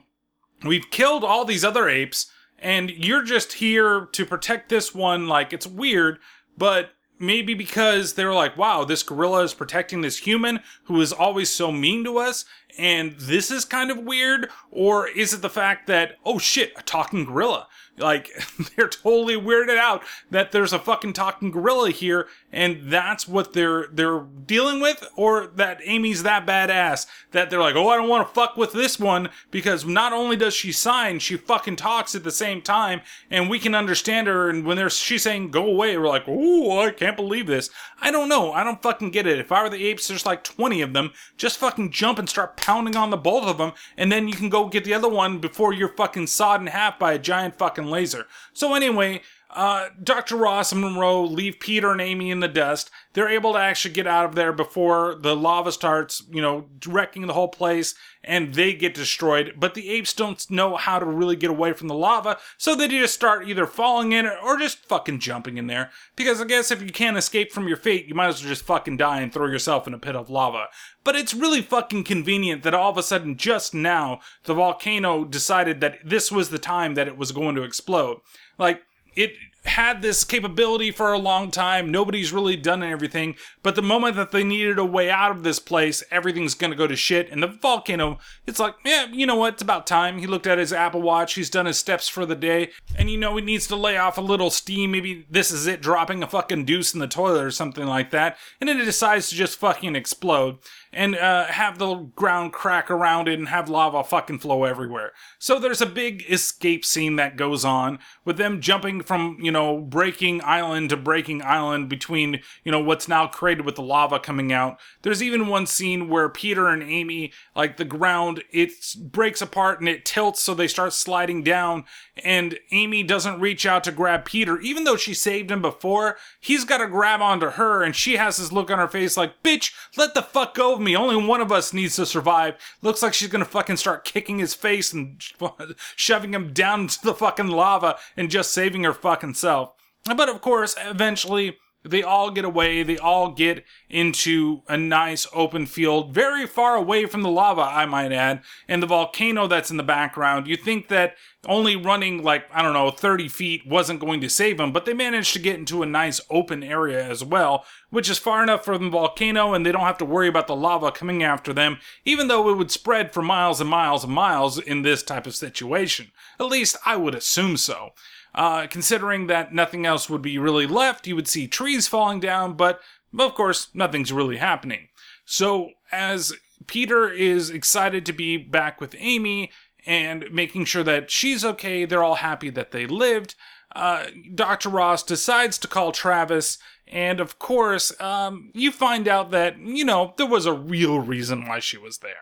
we've 0.63 0.89
killed 0.89 1.23
all 1.23 1.45
these 1.45 1.65
other 1.65 1.89
apes 1.89 2.31
and 2.59 2.89
you're 2.89 3.23
just 3.23 3.53
here 3.53 4.07
to 4.13 4.25
protect 4.25 4.69
this 4.69 4.95
one. 4.95 5.27
Like, 5.27 5.53
it's 5.53 5.67
weird, 5.67 6.19
but 6.57 6.91
maybe 7.19 7.53
because 7.53 8.13
they 8.13 8.25
were 8.25 8.33
like, 8.33 8.57
wow, 8.57 8.83
this 8.83 9.03
gorilla 9.03 9.43
is 9.43 9.53
protecting 9.53 10.01
this 10.01 10.17
human 10.17 10.59
who 10.85 10.99
is 11.01 11.13
always 11.13 11.49
so 11.49 11.71
mean 11.71 12.03
to 12.03 12.17
us, 12.17 12.45
and 12.77 13.15
this 13.17 13.49
is 13.49 13.65
kind 13.65 13.89
of 13.89 13.99
weird? 13.99 14.49
Or 14.71 15.07
is 15.07 15.33
it 15.33 15.41
the 15.41 15.49
fact 15.49 15.87
that, 15.87 16.17
oh 16.25 16.37
shit, 16.37 16.73
a 16.77 16.83
talking 16.83 17.25
gorilla? 17.25 17.67
Like, 17.97 18.29
they're 18.75 18.87
totally 18.87 19.35
weirded 19.35 19.77
out 19.77 20.03
that 20.29 20.51
there's 20.51 20.73
a 20.73 20.79
fucking 20.79 21.13
talking 21.13 21.51
gorilla 21.51 21.89
here, 21.89 22.27
and 22.51 22.91
that's 22.91 23.27
what 23.27 23.53
they're 23.53 23.87
they're 23.91 24.19
dealing 24.19 24.79
with, 24.79 25.03
or 25.15 25.47
that 25.47 25.79
Amy's 25.83 26.23
that 26.23 26.45
badass 26.45 27.07
that 27.31 27.49
they're 27.49 27.61
like, 27.61 27.75
oh, 27.75 27.89
I 27.89 27.97
don't 27.97 28.09
want 28.09 28.27
to 28.27 28.33
fuck 28.33 28.55
with 28.55 28.73
this 28.73 28.99
one 28.99 29.29
because 29.49 29.85
not 29.85 30.13
only 30.13 30.35
does 30.35 30.53
she 30.53 30.71
sign, 30.71 31.19
she 31.19 31.37
fucking 31.37 31.77
talks 31.77 32.13
at 32.13 32.23
the 32.23 32.31
same 32.31 32.61
time, 32.61 33.01
and 33.31 33.49
we 33.49 33.59
can 33.59 33.73
understand 33.73 34.27
her. 34.27 34.49
And 34.49 34.65
when 34.65 34.77
there's 34.77 34.97
she's 34.97 35.23
saying 35.23 35.51
go 35.51 35.65
away, 35.65 35.97
we're 35.97 36.07
like, 36.07 36.25
oh, 36.27 36.79
I 36.79 36.91
can't 36.91 37.06
believe 37.11 37.47
this. 37.47 37.69
I 38.01 38.11
don't 38.11 38.29
know. 38.29 38.51
I 38.51 38.63
don't 38.63 38.81
fucking 38.81 39.11
get 39.11 39.27
it. 39.27 39.39
If 39.39 39.51
I 39.51 39.63
were 39.63 39.69
the 39.69 39.85
apes, 39.85 40.07
there's 40.07 40.25
like 40.25 40.43
20 40.43 40.81
of 40.81 40.93
them. 40.93 41.11
Just 41.37 41.57
fucking 41.57 41.91
jump 41.91 42.19
and 42.19 42.29
start 42.29 42.57
pounding 42.57 42.95
on 42.95 43.09
the 43.09 43.17
both 43.17 43.45
of 43.45 43.57
them, 43.57 43.73
and 43.97 44.11
then 44.11 44.27
you 44.27 44.35
can 44.35 44.49
go 44.49 44.67
get 44.67 44.83
the 44.83 44.93
other 44.93 45.09
one 45.09 45.39
before 45.39 45.73
you're 45.73 45.89
fucking 45.89 46.27
sawed 46.27 46.61
in 46.61 46.67
half 46.67 46.99
by 46.99 47.13
a 47.13 47.19
giant 47.19 47.57
fucking 47.57 47.87
laser. 47.87 48.27
So 48.53 48.73
anyway, 48.73 49.21
uh, 49.57 49.89
Dr. 50.03 50.35
Ross 50.35 50.71
and 50.71 50.81
Monroe 50.81 51.23
leave 51.23 51.59
Peter 51.59 51.91
and 51.91 51.99
Amy 51.99 52.29
in 52.29 52.41
the 52.41 52.47
dust. 52.47 52.91
They're 53.13 53.27
able 53.27 53.53
to 53.53 53.59
actually 53.59 53.95
get 53.95 54.05
out 54.05 54.25
of 54.25 54.35
there 54.35 54.53
before 54.53 55.15
the 55.15 55.35
lava 55.35 55.71
starts, 55.71 56.21
you 56.29 56.43
know, 56.43 56.67
wrecking 56.85 57.25
the 57.25 57.33
whole 57.33 57.47
place 57.47 57.95
and 58.23 58.53
they 58.53 58.73
get 58.73 58.93
destroyed. 58.93 59.55
But 59.57 59.73
the 59.73 59.89
apes 59.89 60.13
don't 60.13 60.47
know 60.51 60.75
how 60.75 60.99
to 60.99 61.07
really 61.07 61.35
get 61.35 61.49
away 61.49 61.73
from 61.73 61.87
the 61.87 61.95
lava, 61.95 62.37
so 62.59 62.75
they 62.75 62.87
just 62.87 63.15
start 63.15 63.47
either 63.47 63.65
falling 63.65 64.11
in 64.11 64.27
or 64.27 64.59
just 64.59 64.85
fucking 64.85 65.21
jumping 65.21 65.57
in 65.57 65.65
there. 65.65 65.89
Because 66.15 66.39
I 66.39 66.45
guess 66.45 66.69
if 66.69 66.83
you 66.83 66.91
can't 66.91 67.17
escape 67.17 67.51
from 67.51 67.67
your 67.67 67.77
fate, 67.77 68.05
you 68.05 68.13
might 68.13 68.27
as 68.27 68.43
well 68.43 68.49
just 68.49 68.65
fucking 68.65 68.97
die 68.97 69.21
and 69.21 69.33
throw 69.33 69.47
yourself 69.47 69.87
in 69.87 69.95
a 69.95 69.99
pit 69.99 70.15
of 70.15 70.29
lava. 70.29 70.67
But 71.03 71.15
it's 71.15 71.33
really 71.33 71.63
fucking 71.63 72.03
convenient 72.03 72.61
that 72.61 72.75
all 72.75 72.91
of 72.91 72.97
a 72.97 73.03
sudden, 73.03 73.37
just 73.37 73.73
now, 73.73 74.19
the 74.43 74.53
volcano 74.53 75.25
decided 75.25 75.81
that 75.81 75.97
this 76.05 76.31
was 76.31 76.51
the 76.51 76.59
time 76.59 76.93
that 76.93 77.07
it 77.07 77.17
was 77.17 77.31
going 77.31 77.55
to 77.55 77.63
explode. 77.63 78.17
Like, 78.59 78.83
it 79.17 79.33
had 79.65 80.01
this 80.01 80.23
capability 80.23 80.91
for 80.91 81.11
a 81.11 81.17
long 81.17 81.51
time. 81.51 81.91
Nobody's 81.91 82.31
really 82.31 82.55
done 82.55 82.83
everything. 82.83 83.35
But 83.63 83.75
the 83.75 83.81
moment 83.81 84.15
that 84.15 84.31
they 84.31 84.43
needed 84.43 84.79
a 84.79 84.85
way 84.85 85.09
out 85.09 85.31
of 85.31 85.43
this 85.43 85.59
place, 85.59 86.03
everything's 86.09 86.53
going 86.53 86.71
to 86.71 86.77
go 86.77 86.87
to 86.87 86.95
shit. 86.95 87.29
And 87.29 87.43
the 87.43 87.47
volcano, 87.47 88.19
it's 88.45 88.59
like, 88.59 88.75
yeah, 88.85 89.07
you 89.11 89.25
know 89.25 89.35
what? 89.35 89.53
It's 89.53 89.61
about 89.61 89.85
time. 89.85 90.19
He 90.19 90.27
looked 90.27 90.47
at 90.47 90.57
his 90.57 90.71
Apple 90.71 91.01
Watch. 91.01 91.33
He's 91.33 91.49
done 91.49 91.65
his 91.65 91.77
steps 91.77 92.07
for 92.07 92.25
the 92.25 92.35
day. 92.35 92.69
And 92.97 93.09
you 93.09 93.17
know, 93.17 93.35
he 93.35 93.43
needs 93.43 93.67
to 93.67 93.75
lay 93.75 93.97
off 93.97 94.17
a 94.17 94.21
little 94.21 94.49
steam. 94.49 94.91
Maybe 94.91 95.25
this 95.29 95.51
is 95.51 95.67
it 95.67 95.81
dropping 95.81 96.23
a 96.23 96.27
fucking 96.27 96.65
deuce 96.65 96.93
in 96.93 96.99
the 96.99 97.07
toilet 97.07 97.43
or 97.43 97.51
something 97.51 97.85
like 97.85 98.11
that. 98.11 98.37
And 98.61 98.69
then 98.69 98.79
it 98.79 98.85
decides 98.85 99.29
to 99.29 99.35
just 99.35 99.59
fucking 99.59 99.95
explode 99.95 100.59
and 100.93 101.15
uh, 101.15 101.45
have 101.45 101.77
the 101.77 101.95
ground 102.15 102.53
crack 102.53 102.89
around 102.89 103.27
it 103.27 103.37
and 103.37 103.49
have 103.49 103.69
lava 103.69 104.03
fucking 104.03 104.39
flow 104.39 104.63
everywhere. 104.63 105.11
So 105.39 105.59
there's 105.59 105.81
a 105.81 105.85
big 105.85 106.25
escape 106.29 106.85
scene 106.85 107.15
that 107.17 107.37
goes 107.37 107.65
on 107.65 107.99
with 108.25 108.37
them 108.37 108.61
jumping 108.61 109.01
from, 109.01 109.37
you 109.41 109.51
know, 109.51 109.79
breaking 109.79 110.41
island 110.43 110.89
to 110.89 110.97
breaking 110.97 111.41
island 111.41 111.89
between, 111.89 112.41
you 112.63 112.71
know, 112.71 112.79
what's 112.79 113.07
now 113.07 113.27
created 113.27 113.65
with 113.65 113.75
the 113.75 113.81
lava 113.81 114.19
coming 114.19 114.51
out. 114.51 114.79
There's 115.01 115.23
even 115.23 115.47
one 115.47 115.65
scene 115.65 116.09
where 116.09 116.29
Peter 116.29 116.67
and 116.67 116.83
Amy, 116.83 117.31
like 117.55 117.77
the 117.77 117.85
ground, 117.85 118.43
it 118.51 118.71
breaks 118.99 119.41
apart 119.41 119.79
and 119.79 119.89
it 119.89 120.05
tilts 120.05 120.41
so 120.41 120.53
they 120.53 120.67
start 120.67 120.93
sliding 120.93 121.43
down 121.43 121.85
and 122.23 122.57
Amy 122.71 123.03
doesn't 123.03 123.39
reach 123.39 123.65
out 123.65 123.83
to 123.83 123.91
grab 123.91 124.25
Peter. 124.25 124.59
Even 124.59 124.83
though 124.83 124.97
she 124.97 125.13
saved 125.13 125.51
him 125.51 125.61
before, 125.61 126.17
he's 126.39 126.63
got 126.63 126.77
to 126.79 126.87
grab 126.87 127.21
onto 127.21 127.51
her 127.51 127.83
and 127.83 127.95
she 127.95 128.17
has 128.17 128.37
this 128.37 128.51
look 128.51 128.71
on 128.71 128.79
her 128.79 128.87
face 128.87 129.17
like, 129.17 129.43
bitch, 129.43 129.73
let 129.95 130.13
the 130.13 130.21
fuck 130.21 130.55
go 130.55 130.73
of 130.73 130.81
me. 130.81 130.86
Only 130.95 131.15
one 131.15 131.41
of 131.41 131.51
us 131.51 131.73
needs 131.73 131.95
to 131.95 132.05
survive. 132.05 132.55
Looks 132.81 133.01
like 133.01 133.13
she's 133.13 133.29
gonna 133.29 133.45
fucking 133.45 133.77
start 133.77 134.05
kicking 134.05 134.39
his 134.39 134.53
face 134.53 134.93
and 134.93 135.21
shoving 135.95 136.33
him 136.33 136.53
down 136.53 136.81
into 136.81 136.99
the 137.03 137.13
fucking 137.13 137.47
lava 137.47 137.97
and 138.15 138.31
just 138.31 138.51
saving 138.51 138.83
her 138.83 138.93
fucking 138.93 139.35
self. 139.35 139.73
But 140.05 140.29
of 140.29 140.41
course, 140.41 140.75
eventually, 140.85 141.57
they 141.83 142.03
all 142.03 142.31
get 142.31 142.45
away. 142.45 142.83
They 142.83 142.97
all 142.97 143.31
get 143.31 143.63
into 143.89 144.61
a 144.67 144.77
nice 144.77 145.27
open 145.33 145.65
field, 145.65 146.13
very 146.13 146.45
far 146.45 146.75
away 146.75 147.05
from 147.05 147.21
the 147.21 147.29
lava, 147.29 147.61
I 147.61 147.85
might 147.85 148.11
add, 148.11 148.41
and 148.67 148.83
the 148.83 148.87
volcano 148.87 149.47
that's 149.47 149.71
in 149.71 149.77
the 149.77 149.83
background. 149.83 150.47
You 150.47 150.57
think 150.57 150.87
that 150.89 151.15
only 151.47 151.75
running 151.75 152.23
like, 152.23 152.45
I 152.53 152.61
don't 152.61 152.73
know, 152.73 152.91
30 152.91 153.29
feet 153.29 153.65
wasn't 153.65 154.01
going 154.01 154.21
to 154.21 154.29
save 154.29 154.57
them, 154.57 154.73
but 154.73 154.85
they 154.85 154.93
managed 154.93 155.33
to 155.33 155.39
get 155.39 155.57
into 155.57 155.81
a 155.81 155.85
nice 155.85 156.19
open 156.29 156.63
area 156.63 157.03
as 157.03 157.23
well, 157.23 157.63
which 157.89 158.09
is 158.09 158.17
far 158.17 158.43
enough 158.43 158.65
from 158.65 158.83
the 158.83 158.89
volcano 158.89 159.53
and 159.53 159.65
they 159.65 159.71
don't 159.71 159.81
have 159.81 159.97
to 159.99 160.05
worry 160.05 160.27
about 160.27 160.47
the 160.47 160.55
lava 160.55 160.91
coming 160.91 161.23
after 161.23 161.53
them, 161.53 161.77
even 162.03 162.27
though 162.27 162.49
it 162.49 162.57
would 162.57 162.71
spread 162.71 163.13
for 163.13 163.21
miles 163.21 163.61
and 163.61 163.69
miles 163.69 164.03
and 164.03 164.13
miles 164.13 164.59
in 164.59 164.81
this 164.81 165.03
type 165.03 165.25
of 165.25 165.35
situation. 165.35 166.11
At 166.39 166.47
least 166.47 166.75
I 166.85 166.97
would 166.97 167.15
assume 167.15 167.55
so. 167.55 167.91
Uh, 168.37 168.67
considering 168.67 169.25
that 169.25 169.51
nothing 169.51 169.83
else 169.83 170.11
would 170.11 170.21
be 170.21 170.37
really 170.37 170.67
left, 170.67 171.07
you 171.07 171.15
would 171.15 171.27
see 171.27 171.47
trees 171.47 171.87
falling 171.87 172.19
down, 172.19 172.53
but 172.53 172.79
of 173.17 173.33
course, 173.33 173.69
nothing's 173.73 174.13
really 174.13 174.37
happening. 174.37 174.89
So, 175.25 175.71
as 175.91 176.33
Peter 176.67 177.09
is 177.09 177.49
excited 177.49 178.05
to 178.05 178.13
be 178.13 178.37
back 178.37 178.79
with 178.79 178.93
Amy 178.99 179.49
and 179.87 180.25
making 180.31 180.65
sure 180.65 180.83
that 180.83 181.09
she's 181.09 181.43
okay, 181.43 181.83
they're 181.85 182.03
all 182.03 182.15
happy 182.15 182.51
that 182.51 182.69
they 182.69 182.85
lived. 182.85 183.33
Uh, 183.75 184.05
Dr. 184.35 184.69
Ross 184.69 185.01
decides 185.01 185.57
to 185.57 185.67
call 185.67 185.91
Travis, 185.91 186.59
and 186.87 187.19
of 187.19 187.39
course, 187.39 187.99
um, 187.99 188.51
you 188.53 188.71
find 188.71 189.07
out 189.07 189.31
that, 189.31 189.57
you 189.57 189.83
know, 189.83 190.13
there 190.17 190.27
was 190.27 190.45
a 190.45 190.53
real 190.53 190.99
reason 190.99 191.47
why 191.47 191.57
she 191.57 191.77
was 191.77 191.97
there. 191.99 192.13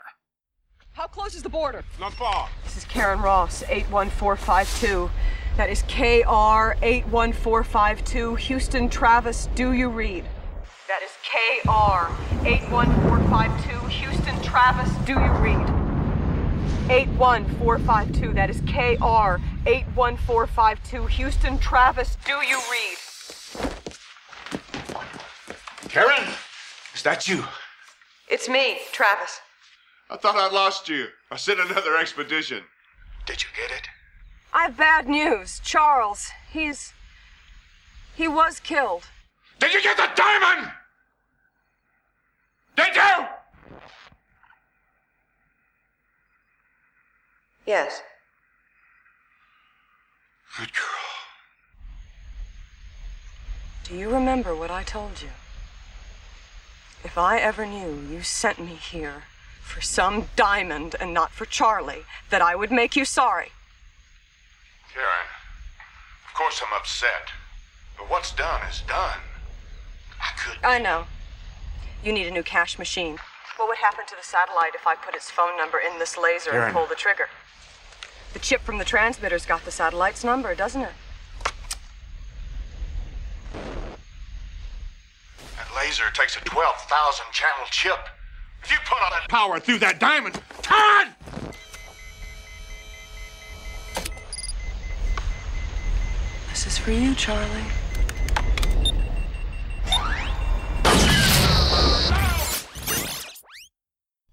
How 0.94 1.08
close 1.08 1.36
is 1.36 1.44
the 1.44 1.50
border? 1.50 1.84
Not 2.00 2.14
far. 2.14 2.48
This 2.64 2.78
is 2.78 2.86
Karen 2.86 3.20
Ross, 3.22 3.64
81452. 3.64 5.10
That 5.58 5.70
is 5.70 5.84
KR 5.84 6.76
81452. 6.84 8.36
Houston 8.36 8.90
Travis, 8.90 9.48
do 9.56 9.72
you 9.72 9.88
read? 9.88 10.26
That 10.90 11.02
is 11.02 11.12
KR 11.24 12.12
81452. 12.46 13.88
Houston 13.88 14.42
Travis, 14.42 14.90
do 15.06 15.14
you 15.14 15.32
read? 15.40 15.70
81452. 16.92 18.34
That 18.34 18.50
is 18.50 18.60
KR 18.68 19.42
81452. 19.66 21.06
Houston 21.06 21.58
Travis, 21.60 22.18
do 22.26 22.34
you 22.34 22.60
read? 22.70 22.98
Karen, 25.88 26.28
is 26.94 27.02
that 27.04 27.30
you? 27.30 27.46
It's 28.28 28.50
me, 28.50 28.80
Travis. 28.92 29.40
I 30.10 30.18
thought 30.18 30.36
I'd 30.36 30.52
lost 30.52 30.90
you. 30.90 31.08
I 31.32 31.38
sent 31.38 31.62
another 31.62 31.96
expedition. 31.96 32.62
Did 33.26 33.42
you 33.42 33.48
get 33.56 33.72
it? 33.72 33.88
I 34.56 34.62
have 34.64 34.78
bad 34.78 35.10
news. 35.10 35.60
Charles, 35.66 36.32
he's. 36.50 36.94
He 38.16 38.26
was 38.26 38.62
killed. 38.62 39.04
Did 39.60 39.74
you 39.74 39.84
get 39.84 39.98
the 39.98 40.08
diamond? 40.16 40.72
Did 42.78 42.96
you? 42.96 43.26
Yes. 47.66 48.02
Good 50.58 50.72
girl. 50.74 50.86
Do 53.84 53.98
you 53.98 54.10
remember 54.10 54.56
what 54.56 54.72
I 54.72 54.84
told 54.84 55.22
you? 55.22 55.32
If 57.04 57.18
I 57.18 57.40
ever 57.40 57.66
knew 57.66 58.00
you 58.10 58.22
sent 58.22 58.60
me 58.60 58.76
here 58.76 59.24
for 59.62 59.82
some 59.82 60.30
diamond 60.38 60.96
and 60.98 61.14
not 61.14 61.32
for 61.32 61.46
Charlie, 61.46 62.06
that 62.30 62.42
I 62.42 62.56
would 62.56 62.72
make 62.72 62.96
you 62.96 63.04
sorry. 63.04 63.52
Karen, 64.96 65.28
of 66.26 66.34
course 66.34 66.62
I'm 66.66 66.72
upset. 66.74 67.28
But 67.98 68.10
what's 68.10 68.32
done 68.32 68.62
is 68.70 68.82
done. 68.88 69.20
I 70.22 70.32
could. 70.40 70.58
I 70.64 70.80
know. 70.80 71.04
You 72.02 72.14
need 72.14 72.28
a 72.28 72.32
new 72.32 72.44
cash 72.44 72.80
machine. 72.80 73.18
What 73.58 73.68
would 73.68 73.78
happen 73.80 74.06
to 74.08 74.16
the 74.16 74.24
satellite 74.24 74.74
if 74.74 74.88
I 74.88 74.96
put 74.96 75.14
its 75.14 75.30
phone 75.30 75.58
number 75.58 75.80
in 75.80 76.00
this 76.00 76.18
laser 76.18 76.52
Karen. 76.52 76.68
and 76.68 76.74
pull 76.74 76.86
the 76.86 76.96
trigger? 76.96 77.28
The 78.32 78.40
chip 78.40 78.62
from 78.62 78.78
the 78.78 78.86
transmitter's 78.86 79.46
got 79.46 79.66
the 79.66 79.72
satellite's 79.72 80.24
number, 80.24 80.56
doesn't 80.56 80.82
it? 80.82 80.94
That 85.58 85.76
laser 85.76 86.06
takes 86.14 86.38
a 86.38 86.40
12,000 86.40 87.26
channel 87.34 87.66
chip. 87.70 88.00
If 88.64 88.72
you 88.72 88.78
put 88.86 89.02
all 89.02 89.10
that 89.12 89.28
Power 89.28 89.60
through 89.60 89.80
that 89.80 90.00
diamond. 90.00 90.42
Turn! 90.62 91.16
This 96.66 96.80
is 96.80 96.80
for 96.80 96.92
you, 96.92 97.14
Charlie. 97.14 97.62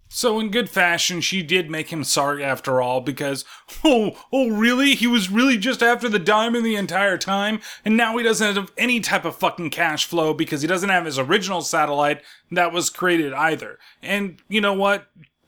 So, 0.08 0.40
in 0.40 0.50
good 0.50 0.70
fashion, 0.70 1.20
she 1.20 1.42
did 1.42 1.70
make 1.70 1.92
him 1.92 2.04
sorry 2.04 2.42
after 2.42 2.80
all 2.80 3.02
because, 3.02 3.44
oh, 3.84 4.18
oh, 4.32 4.48
really? 4.48 4.94
He 4.94 5.06
was 5.06 5.30
really 5.30 5.58
just 5.58 5.82
after 5.82 6.08
the 6.08 6.18
diamond 6.18 6.64
the 6.64 6.76
entire 6.76 7.18
time, 7.18 7.60
and 7.84 7.98
now 7.98 8.16
he 8.16 8.24
doesn't 8.24 8.56
have 8.56 8.72
any 8.78 9.00
type 9.00 9.26
of 9.26 9.36
fucking 9.36 9.68
cash 9.68 10.06
flow 10.06 10.32
because 10.32 10.62
he 10.62 10.68
doesn't 10.68 10.88
have 10.88 11.04
his 11.04 11.18
original 11.18 11.60
satellite 11.60 12.22
that 12.50 12.72
was 12.72 12.88
created 12.88 13.34
either. 13.34 13.78
And 14.00 14.40
you 14.48 14.62
know 14.62 14.72
what? 14.72 15.06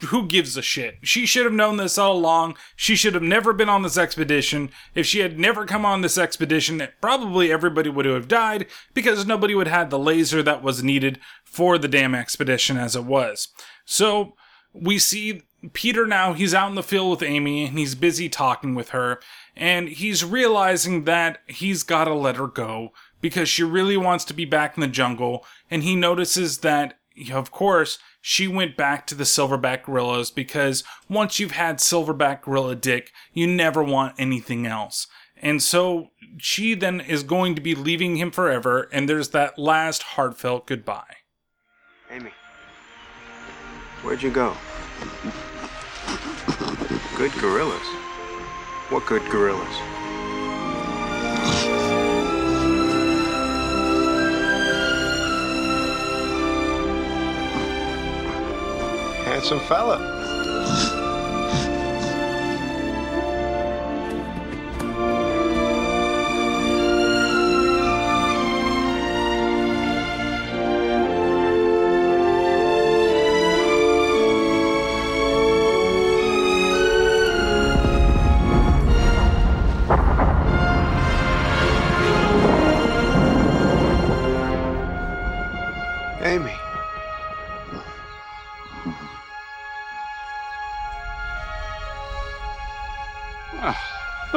Who 0.08 0.26
gives 0.26 0.56
a 0.56 0.62
shit? 0.62 0.98
She 1.02 1.26
should 1.26 1.44
have 1.44 1.52
known 1.52 1.76
this 1.76 1.98
all 1.98 2.16
along. 2.16 2.56
She 2.76 2.96
should 2.96 3.14
have 3.14 3.22
never 3.22 3.52
been 3.52 3.68
on 3.68 3.82
this 3.82 3.98
expedition. 3.98 4.70
If 4.94 5.06
she 5.06 5.20
had 5.20 5.38
never 5.38 5.66
come 5.66 5.84
on 5.84 6.00
this 6.00 6.18
expedition, 6.18 6.86
probably 7.00 7.52
everybody 7.52 7.90
would 7.90 8.04
have 8.06 8.28
died 8.28 8.66
because 8.92 9.26
nobody 9.26 9.54
would 9.54 9.68
have 9.68 9.78
had 9.78 9.90
the 9.90 9.98
laser 9.98 10.42
that 10.42 10.62
was 10.62 10.82
needed 10.82 11.18
for 11.44 11.78
the 11.78 11.88
damn 11.88 12.14
expedition 12.14 12.76
as 12.76 12.96
it 12.96 13.04
was. 13.04 13.48
So, 13.84 14.34
we 14.72 14.98
see 14.98 15.42
Peter 15.72 16.06
now, 16.06 16.32
he's 16.32 16.52
out 16.52 16.68
in 16.68 16.74
the 16.74 16.82
field 16.82 17.10
with 17.10 17.22
Amy 17.22 17.64
and 17.64 17.78
he's 17.78 17.94
busy 17.94 18.28
talking 18.28 18.74
with 18.74 18.90
her 18.90 19.20
and 19.56 19.88
he's 19.88 20.24
realizing 20.24 21.04
that 21.04 21.38
he's 21.46 21.82
got 21.82 22.04
to 22.04 22.14
let 22.14 22.36
her 22.36 22.48
go 22.48 22.92
because 23.20 23.48
she 23.48 23.62
really 23.62 23.96
wants 23.96 24.24
to 24.26 24.34
be 24.34 24.44
back 24.44 24.76
in 24.76 24.80
the 24.80 24.88
jungle 24.88 25.46
and 25.70 25.82
he 25.82 25.96
notices 25.96 26.58
that 26.58 26.98
of 27.32 27.50
course 27.50 27.98
she 28.26 28.48
went 28.48 28.74
back 28.74 29.06
to 29.06 29.14
the 29.14 29.24
silverback 29.24 29.82
gorillas 29.82 30.30
because 30.30 30.82
once 31.10 31.38
you've 31.38 31.50
had 31.50 31.76
silverback 31.76 32.40
gorilla 32.40 32.74
dick, 32.74 33.12
you 33.34 33.46
never 33.46 33.82
want 33.82 34.14
anything 34.16 34.64
else. 34.64 35.06
And 35.42 35.62
so 35.62 36.08
she 36.38 36.74
then 36.74 37.02
is 37.02 37.22
going 37.22 37.54
to 37.54 37.60
be 37.60 37.74
leaving 37.74 38.16
him 38.16 38.30
forever 38.30 38.88
and 38.90 39.06
there's 39.06 39.28
that 39.28 39.58
last 39.58 40.02
heartfelt 40.02 40.66
goodbye. 40.66 41.16
Amy, 42.10 42.30
where'd 44.02 44.22
you 44.22 44.30
go? 44.30 44.56
Good 47.18 47.32
gorillas. 47.32 47.86
What 48.88 49.04
good 49.04 49.30
gorillas? 49.30 49.93
Handsome 59.34 59.58
fella. 59.58 61.03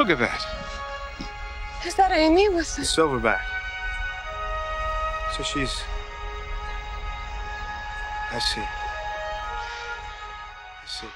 Look 0.08 0.20
at 0.20 0.30
that. 0.30 1.86
Is 1.86 1.94
that 1.96 2.10
Amy 2.12 2.48
with 2.48 2.74
the... 2.76 2.82
Silverback. 2.82 3.40
So 5.36 5.42
she's. 5.42 5.82
I 8.30 8.38
see. 8.38 8.60
I 10.82 10.86
see. 10.86 11.06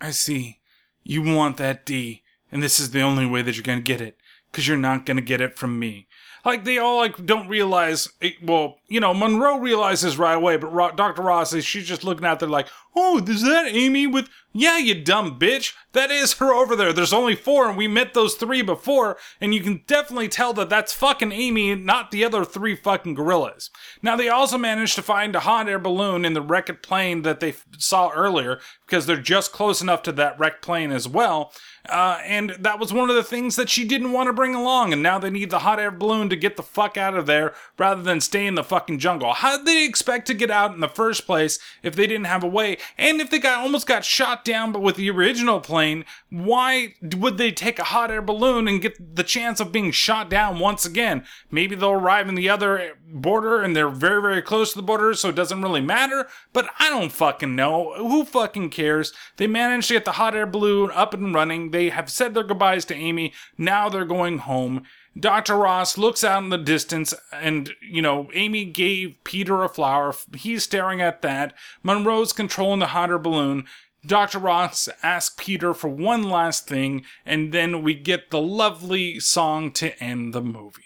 I 0.00 0.10
see. 0.10 0.58
You 1.02 1.22
want 1.22 1.56
that 1.56 1.84
D, 1.84 2.22
and 2.50 2.62
this 2.62 2.78
is 2.78 2.90
the 2.90 3.00
only 3.00 3.26
way 3.26 3.42
that 3.42 3.56
you're 3.56 3.62
gonna 3.62 3.80
get 3.80 4.00
it, 4.00 4.16
because 4.50 4.68
you're 4.68 4.76
not 4.76 5.06
gonna 5.06 5.20
get 5.20 5.40
it 5.40 5.58
from 5.58 5.78
me. 5.78 6.06
Like, 6.44 6.64
they 6.64 6.78
all, 6.78 6.96
like, 6.96 7.24
don't 7.24 7.48
realize, 7.48 8.08
it, 8.20 8.34
well, 8.42 8.78
you 8.88 9.00
know, 9.00 9.14
Monroe 9.14 9.58
realizes 9.58 10.18
right 10.18 10.34
away, 10.34 10.56
but 10.56 10.72
Ro- 10.72 10.92
Dr. 10.92 11.22
Ross 11.22 11.52
is 11.52 11.64
she's 11.64 11.86
just 11.86 12.04
looking 12.04 12.26
out 12.26 12.40
there 12.40 12.48
like, 12.48 12.68
oh, 12.96 13.18
is 13.18 13.42
that 13.42 13.66
Amy 13.68 14.06
with? 14.06 14.28
Yeah, 14.54 14.76
you 14.76 15.02
dumb 15.02 15.38
bitch. 15.38 15.72
That 15.92 16.10
is 16.10 16.34
her 16.34 16.52
over 16.52 16.76
there. 16.76 16.92
There's 16.92 17.12
only 17.12 17.34
four, 17.34 17.66
and 17.68 17.78
we 17.78 17.88
met 17.88 18.12
those 18.12 18.34
three 18.34 18.60
before, 18.60 19.16
and 19.40 19.54
you 19.54 19.62
can 19.62 19.82
definitely 19.86 20.28
tell 20.28 20.52
that 20.54 20.68
that's 20.68 20.92
fucking 20.92 21.32
Amy, 21.32 21.74
not 21.74 22.10
the 22.10 22.24
other 22.24 22.44
three 22.44 22.76
fucking 22.76 23.14
gorillas. 23.14 23.70
Now, 24.02 24.14
they 24.16 24.28
also 24.28 24.58
managed 24.58 24.94
to 24.96 25.02
find 25.02 25.34
a 25.34 25.40
hot 25.40 25.68
air 25.68 25.78
balloon 25.78 26.24
in 26.26 26.34
the 26.34 26.42
wrecked 26.42 26.82
plane 26.82 27.22
that 27.22 27.40
they 27.40 27.50
f- 27.50 27.64
saw 27.78 28.10
earlier, 28.10 28.60
because 28.86 29.06
they're 29.06 29.16
just 29.16 29.52
close 29.52 29.80
enough 29.80 30.02
to 30.02 30.12
that 30.12 30.38
wrecked 30.38 30.60
plane 30.62 30.92
as 30.92 31.08
well. 31.08 31.52
Uh, 31.88 32.20
and 32.24 32.50
that 32.60 32.78
was 32.78 32.92
one 32.92 33.10
of 33.10 33.16
the 33.16 33.24
things 33.24 33.56
that 33.56 33.68
she 33.68 33.84
didn't 33.84 34.12
want 34.12 34.28
to 34.28 34.32
bring 34.32 34.54
along, 34.54 34.92
and 34.92 35.02
now 35.02 35.18
they 35.18 35.30
need 35.30 35.50
the 35.50 35.60
hot 35.60 35.80
air 35.80 35.90
balloon 35.90 36.28
to 36.28 36.36
get 36.36 36.56
the 36.56 36.62
fuck 36.62 36.96
out 36.96 37.16
of 37.16 37.26
there 37.26 37.52
rather 37.76 38.02
than 38.02 38.20
stay 38.20 38.46
in 38.46 38.54
the 38.54 38.62
fucking 38.62 39.00
jungle. 39.00 39.32
How 39.32 39.56
did 39.56 39.66
they 39.66 39.84
expect 39.84 40.28
to 40.28 40.34
get 40.34 40.50
out 40.50 40.72
in 40.72 40.80
the 40.80 40.88
first 40.88 41.26
place 41.26 41.58
if 41.82 41.96
they 41.96 42.06
didn't 42.06 42.26
have 42.26 42.44
a 42.44 42.48
way? 42.48 42.76
And 42.96 43.20
if 43.20 43.30
they 43.30 43.40
got 43.40 43.58
almost 43.58 43.88
got 43.88 44.04
shot 44.04 44.44
down, 44.44 44.70
but 44.70 44.82
with 44.82 44.94
the 44.94 45.10
original 45.10 45.60
plane, 45.60 46.04
why 46.30 46.94
would 47.16 47.36
they 47.36 47.50
take 47.50 47.80
a 47.80 47.84
hot 47.84 48.12
air 48.12 48.22
balloon 48.22 48.68
and 48.68 48.80
get 48.80 49.16
the 49.16 49.24
chance 49.24 49.58
of 49.58 49.72
being 49.72 49.90
shot 49.90 50.30
down 50.30 50.60
once 50.60 50.86
again? 50.86 51.24
Maybe 51.50 51.74
they'll 51.74 51.90
arrive 51.90 52.28
in 52.28 52.36
the 52.36 52.48
other 52.48 52.92
border 53.04 53.60
and 53.60 53.74
they're 53.74 53.88
very, 53.88 54.22
very 54.22 54.40
close 54.40 54.72
to 54.72 54.78
the 54.78 54.82
border, 54.82 55.14
so 55.14 55.30
it 55.30 55.34
doesn't 55.34 55.62
really 55.62 55.80
matter. 55.80 56.28
But 56.52 56.70
I 56.78 56.90
don't 56.90 57.10
fucking 57.10 57.56
know. 57.56 57.94
Who 57.96 58.24
fucking 58.24 58.70
cares? 58.70 59.12
They 59.36 59.48
managed 59.48 59.88
to 59.88 59.94
get 59.94 60.04
the 60.04 60.12
hot 60.12 60.36
air 60.36 60.46
balloon 60.46 60.90
up 60.92 61.12
and 61.12 61.34
running. 61.34 61.71
They 61.72 61.88
have 61.88 62.10
said 62.10 62.34
their 62.34 62.44
goodbyes 62.44 62.84
to 62.86 62.94
Amy. 62.94 63.32
Now 63.56 63.88
they're 63.88 64.04
going 64.04 64.38
home. 64.38 64.84
Dr. 65.18 65.56
Ross 65.56 65.98
looks 65.98 66.22
out 66.22 66.42
in 66.42 66.50
the 66.50 66.58
distance 66.58 67.14
and, 67.32 67.72
you 67.82 68.02
know, 68.02 68.28
Amy 68.34 68.66
gave 68.66 69.22
Peter 69.24 69.62
a 69.62 69.68
flower. 69.68 70.14
He's 70.36 70.64
staring 70.64 71.00
at 71.00 71.22
that. 71.22 71.54
Monroe's 71.82 72.32
controlling 72.32 72.80
the 72.80 72.88
hot 72.88 73.10
air 73.10 73.18
balloon. 73.18 73.64
Dr. 74.04 74.38
Ross 74.38 74.88
asks 75.02 75.34
Peter 75.38 75.72
for 75.72 75.88
one 75.88 76.24
last 76.24 76.66
thing, 76.66 77.04
and 77.24 77.52
then 77.52 77.82
we 77.82 77.94
get 77.94 78.30
the 78.30 78.40
lovely 78.40 79.20
song 79.20 79.70
to 79.72 79.96
end 80.02 80.34
the 80.34 80.42
movie. 80.42 80.82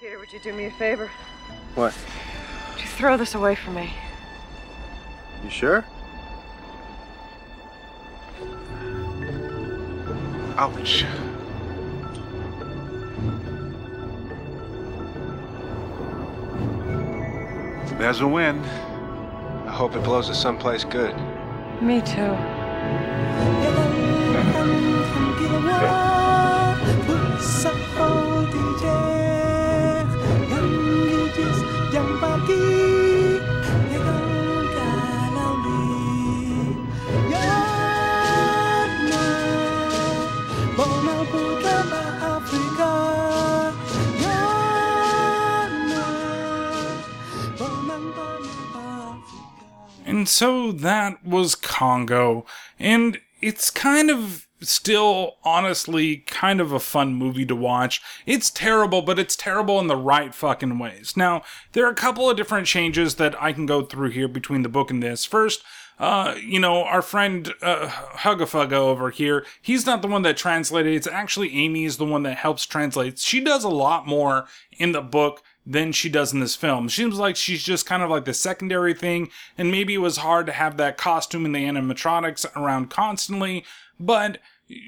Peter, 0.00 0.18
would 0.20 0.32
you 0.32 0.38
do 0.40 0.52
me 0.52 0.66
a 0.66 0.70
favor? 0.70 1.10
What? 1.74 1.92
Would 2.72 2.80
you 2.80 2.86
throw 2.86 3.16
this 3.16 3.34
away 3.34 3.56
for 3.56 3.72
me? 3.72 3.92
You 5.42 5.50
sure? 5.50 5.84
Ouch. 10.58 11.04
There's 17.96 18.20
a 18.20 18.26
wind. 18.26 18.64
I 18.64 19.70
hope 19.70 19.94
it 19.94 20.02
blows 20.02 20.28
us 20.28 20.42
someplace 20.42 20.82
good. 20.82 21.14
Me 21.80 22.00
too. 22.00 22.34
And 50.28 50.32
so 50.34 50.72
that 50.72 51.24
was 51.24 51.54
Congo. 51.54 52.44
And 52.78 53.18
it's 53.40 53.70
kind 53.70 54.10
of 54.10 54.46
still, 54.60 55.36
honestly, 55.42 56.18
kind 56.18 56.60
of 56.60 56.70
a 56.70 56.78
fun 56.78 57.14
movie 57.14 57.46
to 57.46 57.56
watch. 57.56 58.02
It's 58.26 58.50
terrible, 58.50 59.00
but 59.00 59.18
it's 59.18 59.34
terrible 59.34 59.80
in 59.80 59.86
the 59.86 59.96
right 59.96 60.34
fucking 60.34 60.78
ways. 60.78 61.16
Now, 61.16 61.44
there 61.72 61.86
are 61.86 61.90
a 61.90 61.94
couple 61.94 62.28
of 62.28 62.36
different 62.36 62.66
changes 62.66 63.14
that 63.14 63.42
I 63.42 63.54
can 63.54 63.64
go 63.64 63.80
through 63.80 64.10
here 64.10 64.28
between 64.28 64.60
the 64.60 64.68
book 64.68 64.90
and 64.90 65.02
this. 65.02 65.24
First, 65.24 65.62
uh, 65.98 66.34
you 66.38 66.60
know, 66.60 66.84
our 66.84 67.00
friend 67.00 67.54
uh, 67.62 67.88
Hugafugga 68.18 68.72
over 68.72 69.08
here, 69.08 69.46
he's 69.62 69.86
not 69.86 70.02
the 70.02 70.08
one 70.08 70.22
that 70.22 70.36
translated. 70.36 70.92
It's 70.92 71.06
actually 71.06 71.56
Amy 71.56 71.86
is 71.86 71.96
the 71.96 72.04
one 72.04 72.22
that 72.24 72.36
helps 72.36 72.66
translate. 72.66 73.18
She 73.18 73.40
does 73.40 73.64
a 73.64 73.70
lot 73.70 74.06
more 74.06 74.46
in 74.72 74.92
the 74.92 75.00
book 75.00 75.42
than 75.70 75.92
she 75.92 76.08
does 76.08 76.32
in 76.32 76.40
this 76.40 76.56
film. 76.56 76.88
Seems 76.88 77.18
like 77.18 77.36
she's 77.36 77.62
just 77.62 77.84
kind 77.84 78.02
of 78.02 78.08
like 78.08 78.24
the 78.24 78.32
secondary 78.32 78.94
thing, 78.94 79.28
and 79.58 79.70
maybe 79.70 79.94
it 79.94 79.98
was 79.98 80.16
hard 80.16 80.46
to 80.46 80.52
have 80.52 80.78
that 80.78 80.96
costume 80.96 81.44
and 81.44 81.54
the 81.54 81.64
animatronics 81.64 82.46
around 82.56 82.88
constantly, 82.88 83.64
but 84.00 84.38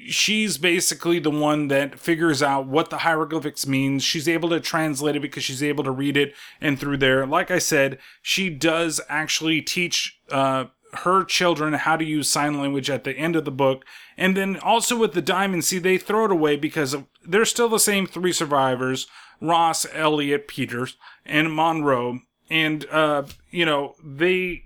she's 0.07 0.57
basically 0.57 1.19
the 1.19 1.29
one 1.29 1.67
that 1.67 1.99
figures 1.99 2.41
out 2.41 2.65
what 2.65 2.89
the 2.89 2.99
hieroglyphics 2.99 3.67
means. 3.67 4.03
She's 4.03 4.27
able 4.27 4.49
to 4.49 4.59
translate 4.59 5.15
it 5.15 5.21
because 5.21 5.43
she's 5.43 5.63
able 5.63 5.83
to 5.83 5.91
read 5.91 6.17
it 6.17 6.33
and 6.59 6.79
through 6.79 6.97
there. 6.97 7.27
Like 7.27 7.51
I 7.51 7.59
said, 7.59 7.99
she 8.21 8.49
does 8.49 8.99
actually 9.07 9.61
teach 9.61 10.19
uh 10.31 10.65
her 10.93 11.23
children 11.23 11.73
how 11.73 11.95
to 11.95 12.03
use 12.03 12.29
sign 12.29 12.59
language 12.59 12.89
at 12.89 13.05
the 13.05 13.13
end 13.13 13.37
of 13.37 13.45
the 13.45 13.51
book. 13.51 13.85
And 14.17 14.35
then 14.35 14.57
also 14.57 14.97
with 14.97 15.13
the 15.13 15.21
diamond, 15.21 15.63
see, 15.63 15.79
they 15.79 15.97
throw 15.97 16.25
it 16.25 16.31
away 16.31 16.57
because 16.57 16.97
they're 17.25 17.45
still 17.45 17.69
the 17.69 17.79
same 17.79 18.05
three 18.05 18.33
survivors 18.33 19.07
Ross, 19.41 19.85
Elliot, 19.93 20.47
Peters, 20.47 20.95
and 21.25 21.53
Monroe. 21.53 22.19
And, 22.49 22.85
uh, 22.91 23.23
you 23.49 23.65
know, 23.65 23.95
they 24.03 24.65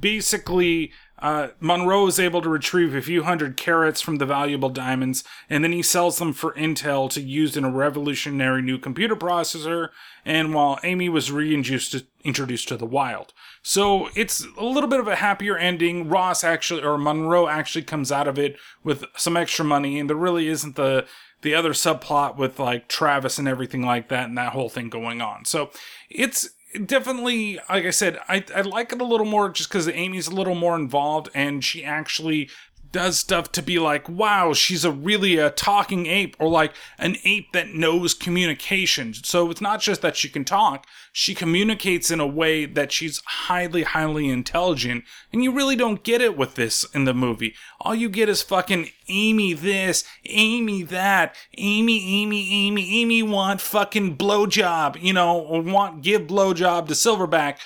basically 0.00 0.92
uh, 1.20 1.48
Monroe 1.58 2.06
is 2.06 2.20
able 2.20 2.40
to 2.42 2.48
retrieve 2.48 2.94
a 2.94 3.02
few 3.02 3.24
hundred 3.24 3.56
carats 3.56 4.00
from 4.00 4.18
the 4.18 4.26
valuable 4.26 4.68
diamonds, 4.68 5.24
and 5.50 5.64
then 5.64 5.72
he 5.72 5.82
sells 5.82 6.18
them 6.18 6.32
for 6.32 6.52
intel 6.52 7.10
to 7.10 7.20
use 7.20 7.56
in 7.56 7.64
a 7.64 7.70
revolutionary 7.70 8.62
new 8.62 8.78
computer 8.78 9.16
processor. 9.16 9.88
And 10.24 10.54
while 10.54 10.78
Amy 10.84 11.08
was 11.08 11.32
reintroduced 11.32 11.92
to, 11.92 12.76
the 12.76 12.86
wild, 12.86 13.32
so 13.62 14.10
it's 14.14 14.46
a 14.56 14.64
little 14.64 14.88
bit 14.88 15.00
of 15.00 15.08
a 15.08 15.16
happier 15.16 15.56
ending. 15.56 16.08
Ross 16.08 16.44
actually, 16.44 16.82
or 16.82 16.98
Monroe 16.98 17.48
actually 17.48 17.82
comes 17.82 18.12
out 18.12 18.28
of 18.28 18.38
it 18.38 18.56
with 18.84 19.04
some 19.16 19.36
extra 19.36 19.64
money, 19.64 19.98
and 19.98 20.08
there 20.08 20.16
really 20.16 20.46
isn't 20.48 20.76
the 20.76 21.06
the 21.42 21.54
other 21.54 21.72
subplot 21.72 22.36
with 22.36 22.58
like 22.58 22.88
Travis 22.88 23.38
and 23.38 23.48
everything 23.48 23.82
like 23.82 24.08
that, 24.08 24.28
and 24.28 24.38
that 24.38 24.52
whole 24.52 24.68
thing 24.68 24.88
going 24.88 25.20
on. 25.20 25.44
So 25.44 25.70
it's 26.10 26.50
definitely 26.84 27.58
like 27.70 27.86
i 27.86 27.90
said 27.90 28.18
i, 28.28 28.44
I 28.54 28.60
like 28.60 28.92
it 28.92 29.00
a 29.00 29.04
little 29.04 29.24
more 29.24 29.48
just 29.48 29.70
because 29.70 29.88
amy's 29.88 30.28
a 30.28 30.34
little 30.34 30.54
more 30.54 30.76
involved 30.76 31.30
and 31.34 31.64
she 31.64 31.82
actually 31.82 32.50
does 32.92 33.18
stuff 33.18 33.52
to 33.52 33.62
be 33.62 33.78
like 33.78 34.08
wow 34.08 34.52
she's 34.52 34.84
a 34.84 34.90
really 34.90 35.36
a 35.36 35.50
talking 35.50 36.06
ape 36.06 36.36
or 36.38 36.48
like 36.48 36.72
an 36.98 37.16
ape 37.24 37.52
that 37.52 37.74
knows 37.74 38.14
communication 38.14 39.12
so 39.12 39.50
it's 39.50 39.60
not 39.60 39.80
just 39.80 40.02
that 40.02 40.16
she 40.16 40.28
can 40.28 40.44
talk 40.44 40.86
she 41.12 41.34
communicates 41.34 42.12
in 42.12 42.20
a 42.20 42.26
way 42.26 42.64
that 42.64 42.92
she's 42.92 43.22
highly 43.26 43.82
highly 43.82 44.28
intelligent 44.28 45.02
and 45.32 45.42
you 45.42 45.50
really 45.50 45.74
don't 45.74 46.04
get 46.04 46.20
it 46.20 46.36
with 46.36 46.54
this 46.54 46.84
in 46.94 47.06
the 47.06 47.12
movie. 47.12 47.54
All 47.80 47.92
you 47.92 48.08
get 48.08 48.28
is 48.28 48.42
fucking 48.42 48.90
amy 49.08 49.52
this 49.52 50.04
amy 50.26 50.84
that 50.84 51.34
amy 51.56 52.22
amy 52.22 52.66
amy 52.66 53.00
amy 53.00 53.22
want 53.24 53.60
fucking 53.60 54.16
blowjob 54.16 55.02
you 55.02 55.12
know 55.12 55.40
or 55.40 55.60
want 55.60 56.02
give 56.02 56.22
blowjob 56.22 56.86
to 56.86 56.94
silverback. 56.94 57.58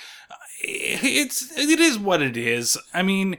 It's 0.63 1.57
it 1.59 1.79
is 1.79 1.99
what 1.99 2.23
it 2.23 2.39
is. 2.39 2.79
I 2.95 3.03
mean 3.03 3.37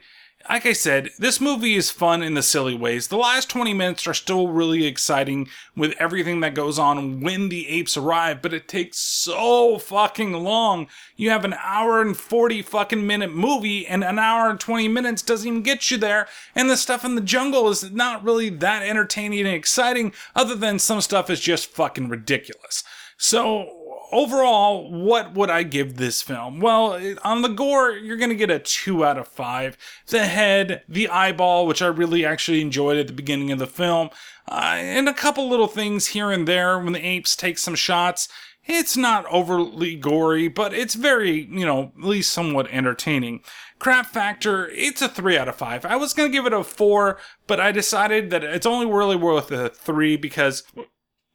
like 0.50 0.66
I 0.66 0.74
said, 0.74 1.12
this 1.18 1.40
movie 1.40 1.76
is 1.76 1.90
fun 1.90 2.22
in 2.22 2.34
the 2.34 2.44
silly 2.44 2.76
ways. 2.76 3.08
The 3.08 3.18
last 3.18 3.50
20 3.50 3.74
minutes 3.74 4.06
are 4.08 4.14
still 4.14 4.50
really 4.50 4.86
exciting 4.86 5.48
with 5.76 5.94
everything 6.00 6.42
that 6.42 6.54
goes 6.54 6.78
on 6.78 7.22
when 7.22 7.50
the 7.50 7.70
apes 7.70 7.96
arrive, 7.96 8.42
but 8.42 8.54
it 8.54 8.68
takes 8.68 8.98
so 8.98 9.78
fucking 9.78 10.34
long. 10.34 10.88
You 11.16 11.30
have 11.30 11.46
an 11.46 11.56
hour 11.64 12.02
and 12.02 12.16
40 12.16 12.62
fucking 12.62 13.08
minute 13.08 13.34
movie, 13.34 13.88
and 13.88 14.04
an 14.04 14.20
hour 14.20 14.50
and 14.50 14.60
20 14.60 14.90
minutes 14.90 15.22
doesn't 15.22 15.48
even 15.48 15.62
get 15.62 15.90
you 15.90 15.98
there. 15.98 16.28
And 16.56 16.70
the 16.70 16.78
stuff 16.78 17.06
in 17.06 17.16
the 17.16 17.22
jungle 17.22 17.70
is 17.70 17.92
not 17.92 18.24
really 18.24 18.50
that 18.50 18.84
entertaining 18.84 19.40
and 19.40 19.56
exciting, 19.56 20.14
other 20.36 20.56
than 20.56 20.78
some 20.78 21.00
stuff 21.00 21.30
is 21.30 21.40
just 21.40 21.72
fucking 21.72 22.10
ridiculous. 22.10 22.84
So, 23.18 23.83
overall, 24.14 24.90
what 24.90 25.34
would 25.34 25.50
I 25.50 25.64
give 25.64 25.98
this 25.98 26.22
film? 26.22 26.60
Well, 26.60 27.00
on 27.24 27.42
the 27.42 27.50
gore, 27.50 27.92
you're 27.92 28.18
going 28.18 28.30
to 28.30 28.36
get 28.36 28.50
a 28.50 28.60
2 28.60 29.04
out 29.04 29.18
of 29.18 29.28
5. 29.28 29.78
The 30.08 30.26
head, 30.26 30.84
the 30.88 31.10
eyeball, 31.10 31.68
which 31.68 31.82
I 31.82 31.88
really 31.88 32.26
actually 32.26 32.62
enjoyed 32.62 32.98
at 32.98 33.08
the 33.08 33.14
beginning 33.14 33.52
of 33.52 33.60
the 33.60 33.68
film, 33.68 34.10
uh, 34.48 34.76
and 34.78 35.10
a 35.10 35.14
couple 35.14 35.50
little 35.50 35.68
things 35.68 36.08
here 36.08 36.32
and 36.32 36.48
there 36.48 36.78
when 36.80 36.94
the 36.94 37.06
apes 37.06 37.36
take 37.36 37.58
some 37.58 37.76
shots. 37.76 38.30
It's 38.66 38.96
not 38.96 39.26
overly 39.26 39.96
gory, 39.96 40.48
but 40.48 40.74
it's 40.74 40.96
very, 40.96 41.42
you 41.52 41.66
know, 41.66 41.92
at 41.98 42.06
least 42.06 42.32
somewhat 42.32 42.70
entertaining. 42.72 43.42
Crap 43.80 44.06
factor, 44.06 44.70
it's 44.70 45.02
a 45.02 45.10
3 45.10 45.38
out 45.38 45.50
of 45.50 45.56
5. 45.56 45.86
I 45.86 45.98
was 45.98 46.14
going 46.14 46.32
to 46.32 46.38
give 46.38 46.46
it 46.46 46.54
a 46.54 46.64
4, 46.64 47.18
but 47.48 47.60
I 47.60 47.74
decided 47.74 48.30
that 48.30 48.44
it's 48.44 48.66
only 48.66 48.86
really 48.86 49.18
worth 49.18 49.52
a 49.52 49.68
3 49.70 50.16
because 50.16 50.64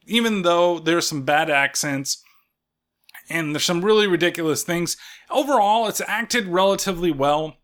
even 0.06 0.40
though 0.40 0.78
there's 0.78 1.06
some 1.06 1.22
bad 1.22 1.50
accents, 1.50 2.22
and 3.28 3.54
there's 3.54 3.64
some 3.64 3.84
really 3.84 4.06
ridiculous 4.06 4.62
things. 4.62 4.96
Overall, 5.30 5.88
it's 5.88 6.02
acted 6.06 6.48
relatively 6.48 7.10
well. 7.10 7.56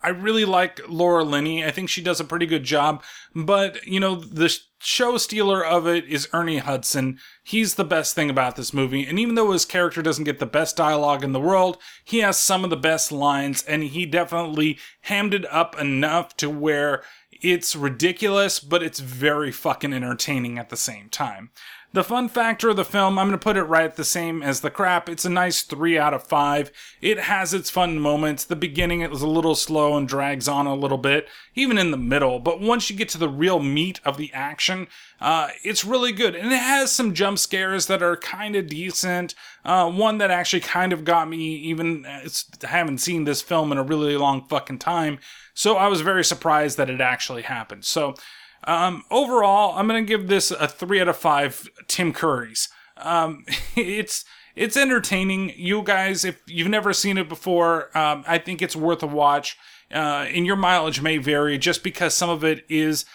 I 0.00 0.10
really 0.10 0.44
like 0.44 0.80
Laura 0.88 1.24
Linney. 1.24 1.64
I 1.64 1.72
think 1.72 1.88
she 1.88 2.02
does 2.02 2.20
a 2.20 2.24
pretty 2.24 2.46
good 2.46 2.62
job. 2.62 3.02
But, 3.34 3.84
you 3.84 3.98
know, 3.98 4.14
the 4.14 4.56
show 4.78 5.16
stealer 5.16 5.64
of 5.64 5.88
it 5.88 6.04
is 6.04 6.28
Ernie 6.32 6.58
Hudson. 6.58 7.18
He's 7.42 7.74
the 7.74 7.84
best 7.84 8.14
thing 8.14 8.30
about 8.30 8.54
this 8.54 8.72
movie. 8.72 9.04
And 9.04 9.18
even 9.18 9.34
though 9.34 9.50
his 9.50 9.64
character 9.64 10.00
doesn't 10.00 10.24
get 10.24 10.38
the 10.38 10.46
best 10.46 10.76
dialogue 10.76 11.24
in 11.24 11.32
the 11.32 11.40
world, 11.40 11.78
he 12.04 12.18
has 12.18 12.36
some 12.36 12.62
of 12.62 12.70
the 12.70 12.76
best 12.76 13.10
lines, 13.10 13.64
and 13.64 13.82
he 13.82 14.06
definitely 14.06 14.78
hammed 15.02 15.34
it 15.34 15.52
up 15.52 15.78
enough 15.80 16.36
to 16.36 16.48
where 16.48 17.02
it's 17.40 17.74
ridiculous, 17.74 18.60
but 18.60 18.84
it's 18.84 19.00
very 19.00 19.50
fucking 19.50 19.92
entertaining 19.92 20.58
at 20.58 20.68
the 20.68 20.76
same 20.76 21.08
time. 21.08 21.50
The 21.90 22.04
fun 22.04 22.28
factor 22.28 22.68
of 22.68 22.76
the 22.76 22.84
film, 22.84 23.18
I'm 23.18 23.28
going 23.28 23.38
to 23.38 23.42
put 23.42 23.56
it 23.56 23.62
right 23.62 23.94
the 23.94 24.04
same 24.04 24.42
as 24.42 24.60
the 24.60 24.70
crap. 24.70 25.08
It's 25.08 25.24
a 25.24 25.30
nice 25.30 25.62
3 25.62 25.96
out 25.96 26.12
of 26.12 26.22
5. 26.22 26.70
It 27.00 27.18
has 27.18 27.54
its 27.54 27.70
fun 27.70 27.98
moments. 27.98 28.44
The 28.44 28.56
beginning, 28.56 29.00
it 29.00 29.10
was 29.10 29.22
a 29.22 29.26
little 29.26 29.54
slow 29.54 29.96
and 29.96 30.06
drags 30.06 30.48
on 30.48 30.66
a 30.66 30.74
little 30.74 30.98
bit, 30.98 31.28
even 31.54 31.78
in 31.78 31.90
the 31.90 31.96
middle. 31.96 32.40
But 32.40 32.60
once 32.60 32.90
you 32.90 32.96
get 32.96 33.08
to 33.10 33.18
the 33.18 33.30
real 33.30 33.58
meat 33.58 34.00
of 34.04 34.18
the 34.18 34.30
action, 34.34 34.88
uh, 35.18 35.48
it's 35.64 35.82
really 35.82 36.12
good. 36.12 36.34
And 36.34 36.52
it 36.52 36.60
has 36.60 36.92
some 36.92 37.14
jump 37.14 37.38
scares 37.38 37.86
that 37.86 38.02
are 38.02 38.18
kind 38.18 38.54
of 38.54 38.66
decent. 38.66 39.34
Uh, 39.64 39.90
one 39.90 40.18
that 40.18 40.30
actually 40.30 40.60
kind 40.60 40.92
of 40.92 41.06
got 41.06 41.26
me, 41.26 41.38
even 41.38 42.04
I 42.04 42.28
haven't 42.64 42.98
seen 42.98 43.24
this 43.24 43.40
film 43.40 43.72
in 43.72 43.78
a 43.78 43.82
really 43.82 44.18
long 44.18 44.46
fucking 44.46 44.80
time. 44.80 45.20
So 45.54 45.76
I 45.76 45.88
was 45.88 46.02
very 46.02 46.22
surprised 46.22 46.76
that 46.76 46.90
it 46.90 47.00
actually 47.00 47.42
happened. 47.42 47.86
So, 47.86 48.14
um, 48.64 49.04
overall, 49.10 49.76
I'm 49.76 49.86
gonna 49.86 50.02
give 50.02 50.28
this 50.28 50.50
a 50.50 50.68
three 50.68 51.00
out 51.00 51.08
of 51.08 51.16
five 51.16 51.68
Tim 51.86 52.12
Currys. 52.12 52.68
Um, 52.96 53.44
it's 53.76 54.24
it's 54.56 54.76
entertaining. 54.76 55.52
You 55.56 55.82
guys, 55.82 56.24
if 56.24 56.40
you've 56.46 56.68
never 56.68 56.92
seen 56.92 57.18
it 57.18 57.28
before, 57.28 57.96
um, 57.96 58.24
I 58.26 58.38
think 58.38 58.60
it's 58.60 58.76
worth 58.76 59.02
a 59.02 59.06
watch. 59.06 59.56
Uh, 59.90 60.26
and 60.28 60.44
your 60.44 60.56
mileage 60.56 61.00
may 61.00 61.16
vary 61.16 61.56
just 61.56 61.82
because 61.82 62.12
some 62.12 62.28
of 62.28 62.44
it 62.44 62.62
is 62.68 63.06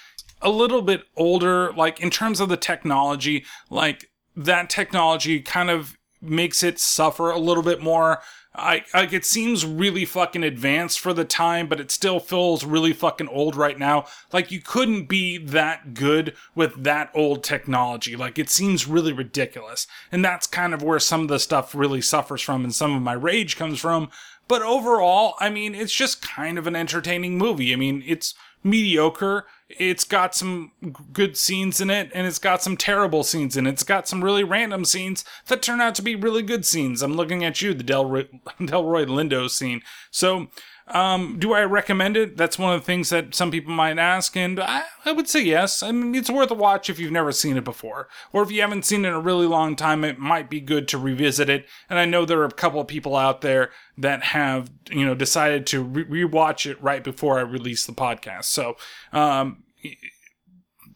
a 0.42 0.50
little 0.50 0.82
bit 0.82 1.04
older, 1.16 1.72
like 1.74 2.00
in 2.00 2.10
terms 2.10 2.40
of 2.40 2.50
the 2.50 2.58
technology, 2.58 3.46
like 3.70 4.10
that 4.36 4.70
technology 4.70 5.40
kind 5.40 5.70
of 5.70 5.98
makes 6.22 6.64
it 6.64 6.80
suffer 6.80 7.30
a 7.30 7.38
little 7.38 7.64
bit 7.64 7.82
more. 7.82 8.22
I 8.56 8.84
like 8.94 9.14
it 9.14 9.26
seems 9.26 9.66
really 9.66 10.06
fucking 10.06 10.44
advanced 10.44 11.00
for 11.00 11.12
the 11.12 11.26
time, 11.26 11.68
but 11.68 11.80
it 11.80 11.90
still 11.90 12.20
feels 12.20 12.64
really 12.64 12.94
fucking 12.94 13.28
old 13.30 13.56
right 13.56 13.80
now. 13.80 14.06
Like 14.32 14.52
you 14.52 14.62
couldn't 14.62 15.06
be 15.06 15.40
that 15.40 15.96
good 15.96 16.36
with 16.54 16.84
that 16.84 17.10
old 17.16 17.44
technology. 17.44 18.16
Like 18.16 18.38
it 18.38 18.52
seems 18.52 18.88
really 18.88 19.12
ridiculous. 19.12 19.88
And 20.12 20.24
that's 20.24 20.46
kind 20.46 20.74
of 20.74 20.84
where 20.84 21.00
some 21.00 21.22
of 21.22 21.30
the 21.30 21.40
stuff 21.40 21.74
really 21.74 22.02
suffers 22.02 22.44
from 22.44 22.64
and 22.64 22.76
some 22.76 22.96
of 22.96 23.02
my 23.02 23.14
rage 23.14 23.58
comes 23.58 23.80
from. 23.80 24.10
But 24.48 24.62
overall, 24.62 25.34
I 25.40 25.50
mean, 25.50 25.74
it's 25.74 25.94
just 25.94 26.22
kind 26.22 26.58
of 26.58 26.68
an 26.68 26.76
entertaining 26.76 27.38
movie. 27.38 27.74
I 27.74 27.76
mean, 27.76 28.04
it's 28.06 28.36
mediocre. 28.64 29.46
It's 29.70 30.04
got 30.04 30.36
some 30.36 30.72
good 31.12 31.36
scenes 31.36 31.82
in 31.82 31.90
it, 31.90 32.12
and 32.14 32.28
it's 32.28 32.40
got 32.40 32.62
some 32.62 32.78
terrible 32.78 33.24
scenes 33.24 33.58
in 33.58 33.66
it. 33.66 33.72
It's 33.72 33.84
got 33.84 34.08
some 34.08 34.24
really 34.24 34.44
random 34.44 34.86
scenes 34.86 35.26
that 35.48 35.62
turn 35.62 35.82
out 35.82 35.96
to 35.96 36.02
be 36.02 36.16
really 36.16 36.44
good 36.44 36.66
scenes. 36.66 37.02
I'm 37.02 37.16
looking 37.16 37.44
at 37.44 37.62
you, 37.62 37.74
the 37.74 37.84
Delroy, 37.84 38.28
Delroy 38.60 39.06
Lindo 39.06 39.50
scene. 39.50 39.82
So, 40.12 40.48
um, 40.94 41.38
do 41.40 41.54
I 41.54 41.64
recommend 41.64 42.16
it? 42.16 42.38
That's 42.38 42.60
one 42.60 42.74
of 42.74 42.80
the 42.80 42.86
things 42.86 43.10
that 43.10 43.34
some 43.34 43.50
people 43.50 43.74
might 43.74 43.98
ask, 43.98 44.38
and 44.38 44.60
I, 44.60 44.84
I 45.06 45.12
would 45.12 45.28
say 45.28 45.42
yes. 45.42 45.82
I 45.82 45.92
mean, 45.92 46.14
it's 46.14 46.30
worth 46.30 46.52
a 46.52 46.54
watch 46.56 46.88
if 46.88 47.00
you've 47.00 47.12
never 47.12 47.32
seen 47.32 47.58
it 47.58 47.64
before, 47.64 48.08
or 48.32 48.44
if 48.44 48.52
you 48.52 48.62
haven't 48.62 48.86
seen 48.86 49.04
it 49.04 49.08
in 49.08 49.14
a 49.16 49.20
really 49.20 49.48
long 49.48 49.76
time. 49.76 50.04
It 50.04 50.20
might 50.20 50.52
be 50.52 50.62
good 50.62 50.88
to 50.90 51.00
revisit 51.00 51.50
it. 51.50 51.66
And 51.90 51.98
I 51.98 52.06
know 52.06 52.26
there 52.26 52.42
are 52.42 52.46
a 52.46 52.52
couple 52.52 52.80
of 52.80 52.88
people 52.88 53.16
out 53.16 53.42
there 53.42 53.72
that 53.98 54.22
have, 54.24 54.70
you 54.92 55.04
know, 55.04 55.16
decided 55.16 55.66
to 55.68 55.82
re- 55.84 56.26
rewatch 56.26 56.70
it 56.70 56.82
right 56.82 57.04
before 57.04 57.40
I 57.40 57.42
release 57.42 57.88
the 57.88 57.94
podcast. 57.94 58.46
So, 58.46 58.78
um, 59.12 59.64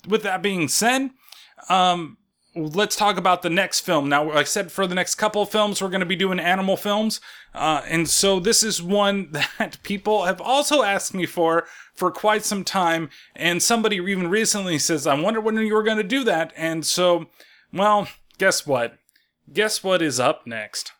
with 0.07 0.21
that 0.23 0.43
being 0.43 0.67
said, 0.67 1.09
um, 1.69 2.16
let's 2.57 2.95
talk 2.95 3.17
about 3.17 3.41
the 3.41 3.49
next 3.49 3.81
film. 3.81 4.09
Now, 4.09 4.25
like 4.25 4.35
I 4.35 4.43
said, 4.43 4.71
for 4.71 4.87
the 4.87 4.95
next 4.95 5.15
couple 5.15 5.41
of 5.41 5.49
films, 5.49 5.81
we're 5.81 5.89
going 5.89 6.01
to 6.01 6.05
be 6.05 6.15
doing 6.15 6.39
animal 6.39 6.77
films. 6.77 7.21
Uh, 7.53 7.81
and 7.87 8.07
so 8.09 8.39
this 8.39 8.63
is 8.63 8.81
one 8.81 9.31
that 9.57 9.81
people 9.83 10.25
have 10.25 10.41
also 10.41 10.83
asked 10.83 11.13
me 11.13 11.25
for 11.25 11.65
for 11.93 12.11
quite 12.11 12.43
some 12.43 12.63
time. 12.63 13.09
And 13.35 13.61
somebody 13.61 13.97
even 13.97 14.29
recently 14.29 14.77
says, 14.79 15.07
I 15.07 15.19
wonder 15.19 15.41
when 15.41 15.57
you 15.57 15.73
were 15.73 15.83
going 15.83 15.97
to 15.97 16.03
do 16.03 16.23
that. 16.25 16.53
And 16.55 16.85
so, 16.85 17.27
well, 17.73 18.07
guess 18.37 18.65
what? 18.67 18.97
Guess 19.51 19.83
what 19.83 20.01
is 20.01 20.19
up 20.19 20.45
next? 20.45 20.91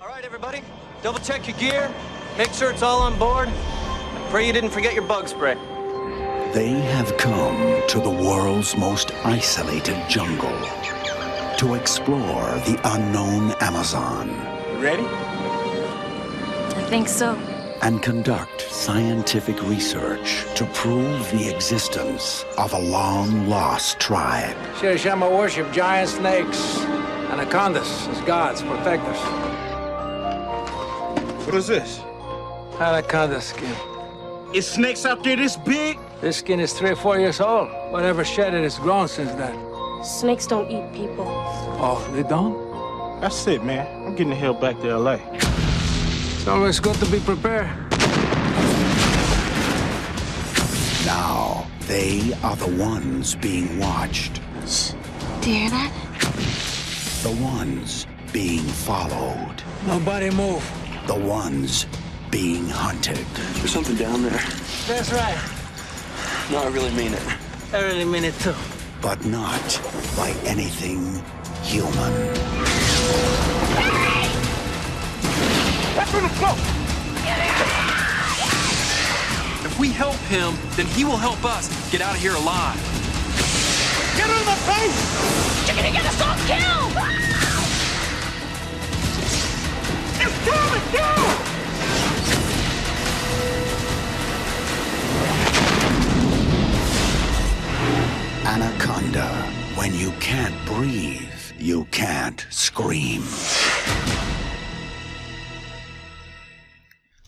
All 0.00 0.08
right, 0.08 0.24
everybody, 0.24 0.62
double 1.02 1.18
check 1.18 1.48
your 1.48 1.56
gear, 1.56 1.92
make 2.36 2.52
sure 2.52 2.70
it's 2.70 2.82
all 2.82 3.00
on 3.00 3.18
board. 3.18 3.48
Pray 4.28 4.46
you 4.46 4.52
didn't 4.52 4.70
forget 4.70 4.92
your 4.92 5.04
bug 5.04 5.28
spray. 5.28 5.56
They 6.52 6.70
have 6.70 7.16
come 7.16 7.82
to 7.88 8.00
the 8.00 8.10
world's 8.10 8.76
most 8.76 9.12
isolated 9.24 10.02
jungle 10.08 10.58
to 11.58 11.74
explore 11.74 12.44
the 12.66 12.78
unknown 12.84 13.52
Amazon 13.60 14.28
Ready? 14.80 15.06
I 15.06 16.86
think 16.88 17.08
so. 17.08 17.34
and 17.82 18.02
conduct 18.02 18.60
scientific 18.70 19.62
research 19.62 20.44
to 20.54 20.64
prove 20.74 21.30
the 21.30 21.48
existence 21.54 22.44
of 22.58 22.72
a 22.72 22.78
long 22.78 23.48
lost 23.48 23.98
tribe. 23.98 24.56
Shirishama 24.74 25.30
worship 25.30 25.72
giant 25.72 26.10
snakes, 26.10 26.80
anacondas 27.30 28.08
as 28.08 28.20
gods, 28.22 28.62
protectors. 28.62 29.18
What 31.46 31.54
is 31.54 31.66
this? 31.66 32.00
Anaconda 32.80 33.40
skin. 33.40 33.74
Is 34.54 34.66
snakes 34.66 35.06
out 35.06 35.22
there 35.24 35.36
this 35.36 35.56
big? 35.56 35.98
This 36.20 36.38
skin 36.38 36.60
is 36.60 36.72
three 36.72 36.90
or 36.90 36.96
four 36.96 37.18
years 37.18 37.40
old. 37.40 37.68
Whatever 37.92 38.24
shed 38.24 38.54
it 38.54 38.62
has 38.62 38.78
grown 38.78 39.08
since 39.08 39.32
then. 39.32 39.54
Snakes 40.02 40.46
don't 40.46 40.70
eat 40.70 40.90
people. 40.92 41.26
Oh, 41.28 42.06
they 42.14 42.22
don't? 42.22 43.20
That's 43.20 43.46
it, 43.46 43.62
man. 43.62 43.86
I'm 44.06 44.12
getting 44.12 44.30
the 44.30 44.34
hell 44.36 44.54
back 44.54 44.80
to 44.80 44.96
LA. 44.96 45.18
It's 45.32 46.46
always 46.48 46.80
good 46.80 46.96
to 46.96 47.06
be 47.10 47.20
prepared. 47.20 47.68
Now, 51.04 51.66
they 51.80 52.32
are 52.42 52.56
the 52.56 52.74
ones 52.82 53.34
being 53.36 53.78
watched, 53.78 54.40
Do 55.42 55.50
you 55.50 55.60
hear 55.60 55.70
that? 55.70 55.92
the 57.22 57.30
ones 57.42 58.06
being 58.32 58.60
followed, 58.62 59.62
Nobody 59.86 60.30
move. 60.30 60.64
the 61.06 61.14
ones 61.14 61.86
being 62.30 62.68
hunted. 62.68 63.24
There's 63.54 63.70
something 63.72 63.96
down 63.96 64.22
there. 64.22 64.42
That's 64.88 65.12
right. 65.12 65.38
No, 66.50 66.62
I 66.62 66.68
really 66.68 66.90
mean 66.92 67.12
it. 67.14 67.22
I 67.72 67.82
really 67.82 68.04
mean 68.04 68.24
it 68.24 68.34
too. 68.40 68.54
but 69.02 69.24
not 69.24 69.80
by 70.16 70.30
anything 70.44 71.22
human. 71.62 72.12
That's 75.94 76.12
where 76.12 76.22
the 76.22 76.28
go! 76.40 76.52
If 79.64 79.78
we 79.78 79.88
help 79.90 80.16
him, 80.28 80.54
then 80.76 80.86
he 80.86 81.04
will 81.04 81.16
help 81.16 81.44
us 81.44 81.68
get 81.90 82.00
out 82.00 82.14
of 82.14 82.20
here 82.20 82.34
alive. 82.34 82.76
Get 84.16 84.28
in 84.30 84.44
the 84.44 84.58
face! 84.66 85.66
You're 85.66 85.76
gonna 85.76 85.92
get 85.92 86.06
us 86.06 86.20
all 86.22 86.36
killed! 86.46 86.92
It's 90.18 90.36
coming 90.48 90.92
down! 90.92 91.55
Anaconda. 98.46 99.26
When 99.74 99.92
you 99.92 100.12
can't 100.20 100.54
breathe, 100.66 101.20
you 101.58 101.84
can't 101.86 102.46
scream. 102.48 103.24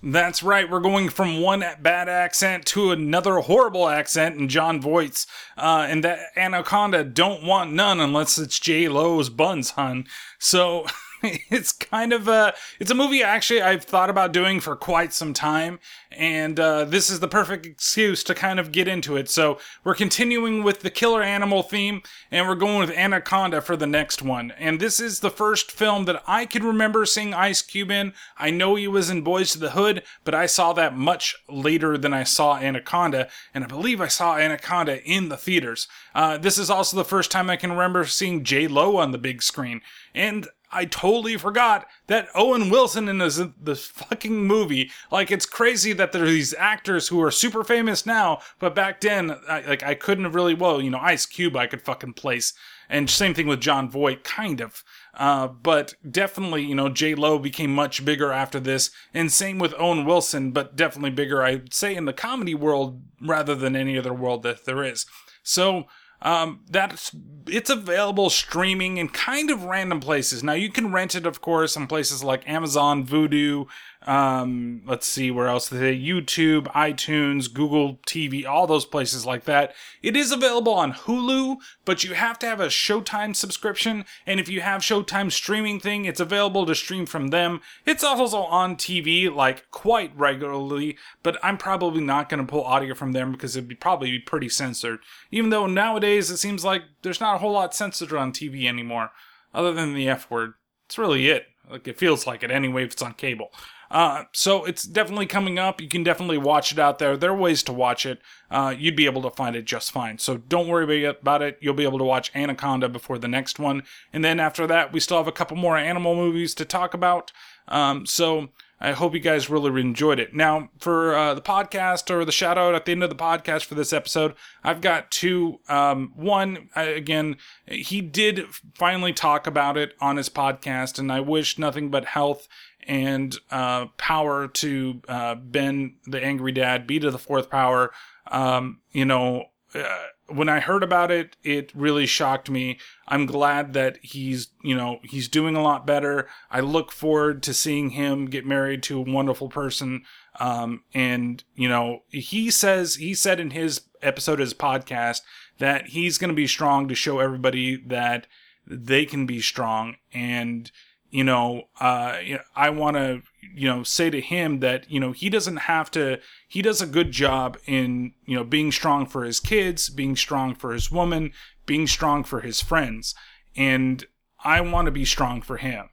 That's 0.00 0.44
right. 0.44 0.70
We're 0.70 0.78
going 0.78 1.08
from 1.08 1.40
one 1.40 1.64
bad 1.82 2.08
accent 2.08 2.66
to 2.66 2.92
another 2.92 3.40
horrible 3.40 3.88
accent 3.88 4.38
in 4.38 4.48
Jon 4.48 4.80
Voight's. 4.80 5.26
Uh, 5.56 5.88
and 5.90 6.04
that 6.04 6.20
Anaconda 6.36 7.02
don't 7.02 7.42
want 7.42 7.72
none 7.72 7.98
unless 7.98 8.38
it's 8.38 8.60
J 8.60 8.88
Lo's 8.88 9.28
buns, 9.28 9.70
hun. 9.70 10.06
So 10.38 10.86
it's 11.50 11.72
kind 11.72 12.12
of 12.12 12.28
a 12.28 12.54
it's 12.78 12.90
a 12.90 12.94
movie 12.94 13.22
actually 13.22 13.60
I've 13.60 13.84
thought 13.84 14.10
about 14.10 14.32
doing 14.32 14.60
for 14.60 14.76
quite 14.76 15.12
some 15.12 15.32
time, 15.32 15.80
and 16.10 16.58
uh, 16.60 16.84
this 16.84 17.10
is 17.10 17.20
the 17.20 17.28
perfect 17.28 17.66
excuse 17.66 18.22
to 18.24 18.34
kind 18.34 18.60
of 18.60 18.72
get 18.72 18.86
into 18.86 19.16
it. 19.16 19.28
So 19.28 19.58
we're 19.82 19.94
continuing 19.94 20.62
with 20.62 20.80
the 20.80 20.90
killer 20.90 21.22
animal 21.22 21.62
theme, 21.62 22.02
and 22.30 22.46
we're 22.46 22.54
going 22.54 22.78
with 22.78 22.96
Anaconda 22.96 23.60
for 23.60 23.76
the 23.76 23.86
next 23.86 24.22
one. 24.22 24.52
And 24.58 24.78
this 24.78 25.00
is 25.00 25.20
the 25.20 25.30
first 25.30 25.72
film 25.72 26.04
that 26.04 26.22
I 26.26 26.46
can 26.46 26.64
remember 26.64 27.04
seeing 27.04 27.34
Ice 27.34 27.62
Cube 27.62 27.90
in. 27.90 28.12
I 28.36 28.50
know 28.50 28.76
he 28.76 28.88
was 28.88 29.10
in 29.10 29.22
Boys 29.22 29.52
to 29.52 29.58
the 29.58 29.70
Hood, 29.70 30.02
but 30.24 30.34
I 30.34 30.46
saw 30.46 30.72
that 30.74 30.96
much 30.96 31.34
later 31.48 31.98
than 31.98 32.12
I 32.12 32.22
saw 32.22 32.56
Anaconda, 32.56 33.28
and 33.52 33.64
I 33.64 33.66
believe 33.66 34.00
I 34.00 34.08
saw 34.08 34.36
Anaconda 34.36 35.02
in 35.02 35.28
the 35.28 35.36
theaters. 35.36 35.88
Uh, 36.14 36.38
this 36.38 36.58
is 36.58 36.70
also 36.70 36.96
the 36.96 37.04
first 37.04 37.30
time 37.30 37.50
I 37.50 37.56
can 37.56 37.70
remember 37.70 38.04
seeing 38.04 38.44
J 38.44 38.68
Lo 38.68 38.96
on 38.96 39.12
the 39.12 39.18
big 39.18 39.42
screen. 39.42 39.80
And 40.14 40.48
I 40.70 40.84
totally 40.84 41.36
forgot 41.36 41.86
that 42.08 42.28
Owen 42.34 42.68
Wilson 42.68 43.08
in 43.08 43.18
this, 43.18 43.86
fucking 43.86 44.44
movie. 44.44 44.90
Like, 45.10 45.30
it's 45.30 45.46
crazy 45.46 45.92
that 45.94 46.12
there 46.12 46.24
are 46.24 46.26
these 46.26 46.54
actors 46.54 47.08
who 47.08 47.22
are 47.22 47.30
super 47.30 47.64
famous 47.64 48.04
now, 48.04 48.40
but 48.58 48.74
back 48.74 49.00
then, 49.00 49.36
I, 49.48 49.60
like, 49.62 49.82
I 49.82 49.94
couldn't 49.94 50.24
have 50.24 50.34
really, 50.34 50.54
well, 50.54 50.80
you 50.80 50.90
know, 50.90 50.98
Ice 50.98 51.26
Cube 51.26 51.56
I 51.56 51.66
could 51.66 51.82
fucking 51.82 52.14
place. 52.14 52.52
And 52.88 53.08
same 53.08 53.34
thing 53.34 53.46
with 53.46 53.60
Jon 53.60 53.90
Voight, 53.90 54.24
kind 54.24 54.60
of. 54.60 54.82
Uh, 55.14 55.48
but 55.48 55.94
definitely, 56.08 56.64
you 56.64 56.74
know, 56.74 56.88
J 56.88 57.14
Lo 57.14 57.38
became 57.38 57.74
much 57.74 58.04
bigger 58.04 58.32
after 58.32 58.60
this, 58.60 58.90
and 59.12 59.32
same 59.32 59.58
with 59.58 59.74
Owen 59.78 60.04
Wilson, 60.04 60.52
but 60.52 60.76
definitely 60.76 61.10
bigger, 61.10 61.42
I'd 61.42 61.74
say, 61.74 61.94
in 61.94 62.04
the 62.04 62.12
comedy 62.12 62.54
world 62.54 63.02
rather 63.20 63.54
than 63.54 63.74
any 63.74 63.98
other 63.98 64.14
world 64.14 64.42
that 64.44 64.64
there 64.64 64.84
is. 64.84 65.06
So, 65.42 65.84
um, 66.22 66.60
that's 66.68 67.14
it's 67.46 67.70
available 67.70 68.28
streaming 68.28 68.98
in 68.98 69.08
kind 69.08 69.50
of 69.50 69.64
random 69.64 70.00
places. 70.00 70.42
Now 70.42 70.52
you 70.52 70.70
can 70.70 70.92
rent 70.92 71.14
it, 71.14 71.26
of 71.26 71.40
course, 71.40 71.76
on 71.76 71.86
places 71.86 72.24
like 72.24 72.48
Amazon, 72.48 73.06
Vudu. 73.06 73.66
Um, 74.08 74.80
let's 74.86 75.06
see 75.06 75.30
where 75.30 75.48
else 75.48 75.68
they 75.68 75.94
YouTube, 75.94 76.62
iTunes, 76.72 77.52
Google 77.52 77.96
TV, 78.06 78.46
all 78.46 78.66
those 78.66 78.86
places 78.86 79.26
like 79.26 79.44
that. 79.44 79.74
It 80.02 80.16
is 80.16 80.32
available 80.32 80.72
on 80.72 80.94
Hulu, 80.94 81.58
but 81.84 82.02
you 82.04 82.14
have 82.14 82.38
to 82.38 82.46
have 82.46 82.58
a 82.58 82.68
Showtime 82.68 83.36
subscription. 83.36 84.06
And 84.26 84.40
if 84.40 84.48
you 84.48 84.62
have 84.62 84.80
Showtime 84.80 85.30
streaming 85.30 85.78
thing, 85.78 86.06
it's 86.06 86.20
available 86.20 86.64
to 86.64 86.74
stream 86.74 87.04
from 87.04 87.28
them. 87.28 87.60
It's 87.84 88.02
also 88.02 88.38
on 88.38 88.76
TV 88.76 89.30
like 89.30 89.70
quite 89.70 90.16
regularly, 90.16 90.96
but 91.22 91.36
I'm 91.42 91.58
probably 91.58 92.00
not 92.00 92.30
going 92.30 92.40
to 92.40 92.50
pull 92.50 92.64
audio 92.64 92.94
from 92.94 93.12
them 93.12 93.30
because 93.30 93.56
it'd 93.56 93.68
be 93.68 93.74
probably 93.74 94.12
be 94.12 94.20
pretty 94.20 94.48
censored. 94.48 95.00
Even 95.30 95.50
though 95.50 95.66
nowadays 95.66 96.30
it 96.30 96.38
seems 96.38 96.64
like 96.64 96.84
there's 97.02 97.20
not 97.20 97.34
a 97.34 97.38
whole 97.38 97.52
lot 97.52 97.74
censored 97.74 98.14
on 98.14 98.32
TV 98.32 98.64
anymore, 98.64 99.10
other 99.52 99.74
than 99.74 99.92
the 99.92 100.08
F 100.08 100.30
word. 100.30 100.54
It's 100.86 100.96
really 100.96 101.28
it. 101.28 101.48
Like 101.70 101.86
it 101.86 101.98
feels 101.98 102.26
like 102.26 102.42
it 102.42 102.50
anyway 102.50 102.84
if 102.84 102.92
it's 102.92 103.02
on 103.02 103.12
cable. 103.12 103.50
Uh, 103.90 104.24
so 104.32 104.64
it's 104.64 104.82
definitely 104.82 105.26
coming 105.26 105.58
up. 105.58 105.80
You 105.80 105.88
can 105.88 106.02
definitely 106.02 106.38
watch 106.38 106.72
it 106.72 106.78
out 106.78 106.98
there. 106.98 107.16
There 107.16 107.30
are 107.30 107.36
ways 107.36 107.62
to 107.64 107.72
watch 107.72 108.04
it. 108.04 108.20
Uh, 108.50 108.74
you'd 108.76 108.96
be 108.96 109.06
able 109.06 109.22
to 109.22 109.30
find 109.30 109.56
it 109.56 109.64
just 109.64 109.90
fine. 109.90 110.18
So 110.18 110.36
don't 110.36 110.68
worry 110.68 111.04
about 111.04 111.42
it. 111.42 111.58
You'll 111.60 111.74
be 111.74 111.84
able 111.84 111.98
to 111.98 112.04
watch 112.04 112.30
Anaconda 112.34 112.88
before 112.88 113.18
the 113.18 113.28
next 113.28 113.58
one. 113.58 113.82
And 114.12 114.24
then 114.24 114.40
after 114.40 114.66
that, 114.66 114.92
we 114.92 115.00
still 115.00 115.18
have 115.18 115.28
a 115.28 115.32
couple 115.32 115.56
more 115.56 115.76
animal 115.76 116.14
movies 116.14 116.54
to 116.56 116.64
talk 116.64 116.94
about. 116.94 117.32
Um, 117.66 118.06
so 118.06 118.48
I 118.80 118.92
hope 118.92 119.12
you 119.12 119.20
guys 119.20 119.50
really 119.50 119.80
enjoyed 119.80 120.20
it. 120.20 120.34
Now, 120.34 120.70
for 120.78 121.14
uh, 121.14 121.34
the 121.34 121.40
podcast 121.40 122.14
or 122.14 122.24
the 122.24 122.32
shout 122.32 122.56
out 122.56 122.74
at 122.74 122.84
the 122.84 122.92
end 122.92 123.02
of 123.02 123.10
the 123.10 123.16
podcast 123.16 123.64
for 123.64 123.74
this 123.74 123.92
episode, 123.92 124.34
I've 124.62 124.80
got 124.80 125.10
two. 125.10 125.58
Um, 125.68 126.12
one, 126.14 126.68
I, 126.76 126.82
again, 126.84 127.36
he 127.66 128.00
did 128.00 128.46
finally 128.74 129.12
talk 129.12 129.48
about 129.48 129.76
it 129.76 129.94
on 130.00 130.16
his 130.16 130.28
podcast, 130.28 130.98
and 130.98 131.10
I 131.10 131.20
wish 131.20 131.58
nothing 131.58 131.90
but 131.90 132.04
health 132.04 132.46
and 132.86 133.36
uh, 133.50 133.86
power 133.96 134.48
to 134.48 135.02
uh, 135.08 135.34
Ben, 135.34 135.96
the 136.06 136.22
angry 136.22 136.52
dad, 136.52 136.86
be 136.86 136.98
to 136.98 137.10
the 137.10 137.18
fourth 137.18 137.50
power. 137.50 137.92
Um, 138.30 138.80
you 138.92 139.04
know, 139.04 139.46
uh, 139.74 140.04
when 140.28 140.48
I 140.48 140.60
heard 140.60 140.82
about 140.82 141.10
it, 141.10 141.36
it 141.42 141.72
really 141.74 142.06
shocked 142.06 142.50
me. 142.50 142.78
I'm 143.06 143.26
glad 143.26 143.72
that 143.72 143.98
he's, 144.02 144.48
you 144.62 144.74
know, 144.74 144.98
he's 145.02 145.28
doing 145.28 145.56
a 145.56 145.62
lot 145.62 145.86
better. 145.86 146.28
I 146.50 146.60
look 146.60 146.92
forward 146.92 147.42
to 147.44 147.54
seeing 147.54 147.90
him 147.90 148.26
get 148.26 148.46
married 148.46 148.82
to 148.84 148.98
a 148.98 149.02
wonderful 149.12 149.48
person. 149.48 150.04
Um, 150.38 150.84
and, 150.94 151.42
you 151.54 151.68
know, 151.68 152.02
he 152.08 152.50
says, 152.50 152.96
he 152.96 153.14
said 153.14 153.40
in 153.40 153.50
his 153.50 153.82
episode 154.02 154.38
his 154.38 154.54
podcast 154.54 155.22
that 155.58 155.88
he's 155.88 156.18
going 156.18 156.28
to 156.28 156.34
be 156.34 156.46
strong 156.46 156.88
to 156.88 156.94
show 156.94 157.18
everybody 157.18 157.82
that 157.86 158.26
they 158.66 159.06
can 159.06 159.26
be 159.26 159.40
strong. 159.40 159.96
And, 160.12 160.70
you 161.10 161.24
know, 161.24 161.62
uh, 161.80 162.18
I 162.54 162.70
want 162.70 162.96
to, 162.96 163.22
you 163.54 163.66
know, 163.68 163.82
say 163.82 164.10
to 164.10 164.20
him 164.20 164.60
that, 164.60 164.90
you 164.90 165.00
know, 165.00 165.12
he 165.12 165.30
doesn't 165.30 165.56
have 165.56 165.90
to, 165.92 166.20
he 166.48 166.60
does 166.60 166.82
a 166.82 166.86
good 166.86 167.12
job 167.12 167.56
in, 167.66 168.12
you 168.26 168.36
know, 168.36 168.44
being 168.44 168.72
strong 168.72 169.06
for 169.06 169.24
his 169.24 169.40
kids, 169.40 169.88
being 169.88 170.16
strong 170.16 170.54
for 170.54 170.72
his 170.72 170.90
woman, 170.92 171.32
being 171.66 171.86
strong 171.86 172.24
for 172.24 172.40
his 172.40 172.60
friends. 172.60 173.14
And 173.56 174.04
I 174.44 174.60
want 174.60 174.86
to 174.86 174.92
be 174.92 175.04
strong 175.04 175.40
for 175.40 175.56
him 175.56 175.88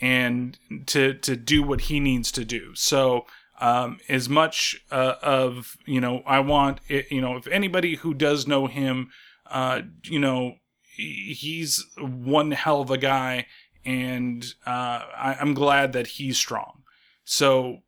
and 0.00 0.56
to, 0.86 1.14
to 1.14 1.36
do 1.36 1.62
what 1.62 1.82
he 1.82 2.00
needs 2.00 2.30
to 2.32 2.44
do. 2.44 2.74
So, 2.74 3.26
um, 3.60 3.98
as 4.08 4.26
much 4.26 4.80
uh, 4.90 5.16
of, 5.22 5.76
you 5.84 6.00
know, 6.00 6.22
I 6.26 6.40
want, 6.40 6.80
it, 6.88 7.10
you 7.10 7.20
know, 7.20 7.36
if 7.36 7.46
anybody 7.48 7.96
who 7.96 8.14
does 8.14 8.46
know 8.46 8.66
him, 8.68 9.10
uh, 9.50 9.82
you 10.04 10.18
know, 10.18 10.54
he's 10.96 11.84
one 11.98 12.52
hell 12.52 12.80
of 12.80 12.90
a 12.90 12.96
guy 12.96 13.46
and 13.84 14.44
uh, 14.66 15.04
I, 15.16 15.36
am 15.40 15.54
glad 15.54 15.92
that 15.92 16.06
he's 16.06 16.36
strong. 16.36 16.82
So 17.24 17.78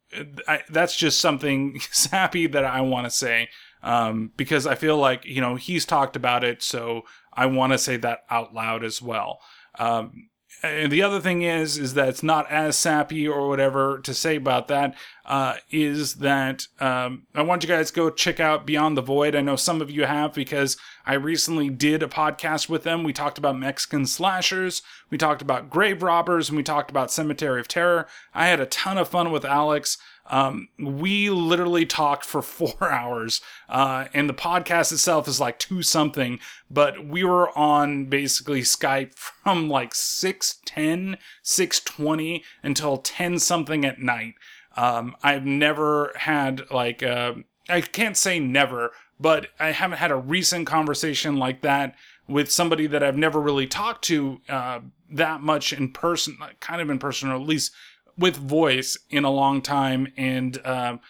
I, 0.46 0.62
that's 0.68 0.96
just 0.96 1.20
something 1.20 1.80
sappy 1.90 2.46
that 2.46 2.64
I 2.64 2.80
want 2.80 3.06
to 3.06 3.10
say 3.10 3.48
um, 3.82 4.32
because 4.36 4.66
I 4.66 4.74
feel 4.74 4.96
like 4.96 5.24
you 5.24 5.40
know 5.40 5.56
he's 5.56 5.84
talked 5.84 6.16
about 6.16 6.44
it, 6.44 6.62
so 6.62 7.02
I 7.32 7.46
want 7.46 7.72
to 7.72 7.78
say 7.78 7.96
that 7.98 8.20
out 8.30 8.54
loud 8.54 8.84
as 8.84 9.02
well. 9.02 9.40
Um, 9.78 10.28
and 10.62 10.92
the 10.92 11.02
other 11.02 11.20
thing 11.20 11.42
is 11.42 11.76
is 11.76 11.94
that 11.94 12.08
it's 12.08 12.22
not 12.22 12.50
as 12.50 12.76
sappy 12.76 13.26
or 13.26 13.48
whatever 13.48 13.98
to 14.00 14.14
say 14.14 14.36
about 14.36 14.68
that. 14.68 14.94
Uh, 15.24 15.54
is 15.70 16.16
that 16.16 16.66
um, 16.80 17.26
I 17.34 17.42
want 17.42 17.62
you 17.62 17.68
guys 17.68 17.90
to 17.90 17.96
go 17.96 18.10
check 18.10 18.40
out 18.40 18.66
Beyond 18.66 18.96
the 18.96 19.02
Void. 19.02 19.36
I 19.36 19.40
know 19.40 19.56
some 19.56 19.80
of 19.80 19.90
you 19.90 20.04
have 20.04 20.34
because 20.34 20.76
I 21.06 21.14
recently 21.14 21.70
did 21.70 22.02
a 22.02 22.08
podcast 22.08 22.68
with 22.68 22.82
them. 22.82 23.04
We 23.04 23.12
talked 23.12 23.38
about 23.38 23.58
Mexican 23.58 24.06
slashers, 24.06 24.82
we 25.10 25.18
talked 25.18 25.42
about 25.42 25.70
grave 25.70 26.02
robbers, 26.02 26.48
and 26.48 26.56
we 26.56 26.64
talked 26.64 26.90
about 26.90 27.12
Cemetery 27.12 27.60
of 27.60 27.68
Terror. 27.68 28.06
I 28.34 28.46
had 28.46 28.60
a 28.60 28.66
ton 28.66 28.98
of 28.98 29.08
fun 29.08 29.30
with 29.30 29.44
Alex. 29.44 29.96
Um, 30.26 30.68
we 30.78 31.30
literally 31.30 31.86
talked 31.86 32.24
for 32.24 32.42
four 32.42 32.90
hours, 32.90 33.40
uh, 33.68 34.06
and 34.14 34.28
the 34.28 34.34
podcast 34.34 34.92
itself 34.92 35.28
is 35.28 35.40
like 35.40 35.58
two 35.58 35.82
something, 35.82 36.38
but 36.70 37.06
we 37.06 37.24
were 37.24 37.56
on 37.56 38.06
basically 38.06 38.62
Skype 38.62 39.14
from 39.14 39.68
like 39.68 39.94
610, 39.94 41.18
620 41.42 42.44
until 42.62 42.98
10 42.98 43.38
something 43.38 43.84
at 43.84 44.00
night. 44.00 44.34
Um, 44.76 45.16
I've 45.22 45.44
never 45.44 46.12
had 46.16 46.70
like, 46.70 47.02
uh, 47.02 47.34
I 47.68 47.82
can't 47.82 48.16
say 48.16 48.38
never, 48.38 48.92
but 49.20 49.48
I 49.60 49.70
haven't 49.72 49.98
had 49.98 50.10
a 50.10 50.16
recent 50.16 50.66
conversation 50.66 51.36
like 51.36 51.60
that 51.62 51.94
with 52.26 52.50
somebody 52.50 52.86
that 52.86 53.02
I've 53.02 53.16
never 53.16 53.40
really 53.40 53.66
talked 53.66 54.04
to 54.06 54.40
uh, 54.48 54.80
that 55.10 55.42
much 55.42 55.72
in 55.72 55.92
person, 55.92 56.38
kind 56.60 56.80
of 56.80 56.88
in 56.88 56.98
person, 56.98 57.30
or 57.30 57.34
at 57.34 57.42
least 57.42 57.72
with 58.16 58.36
voice 58.36 58.98
in 59.10 59.24
a 59.24 59.30
long 59.30 59.62
time. 59.62 60.12
And 60.16 60.64
um, 60.66 61.00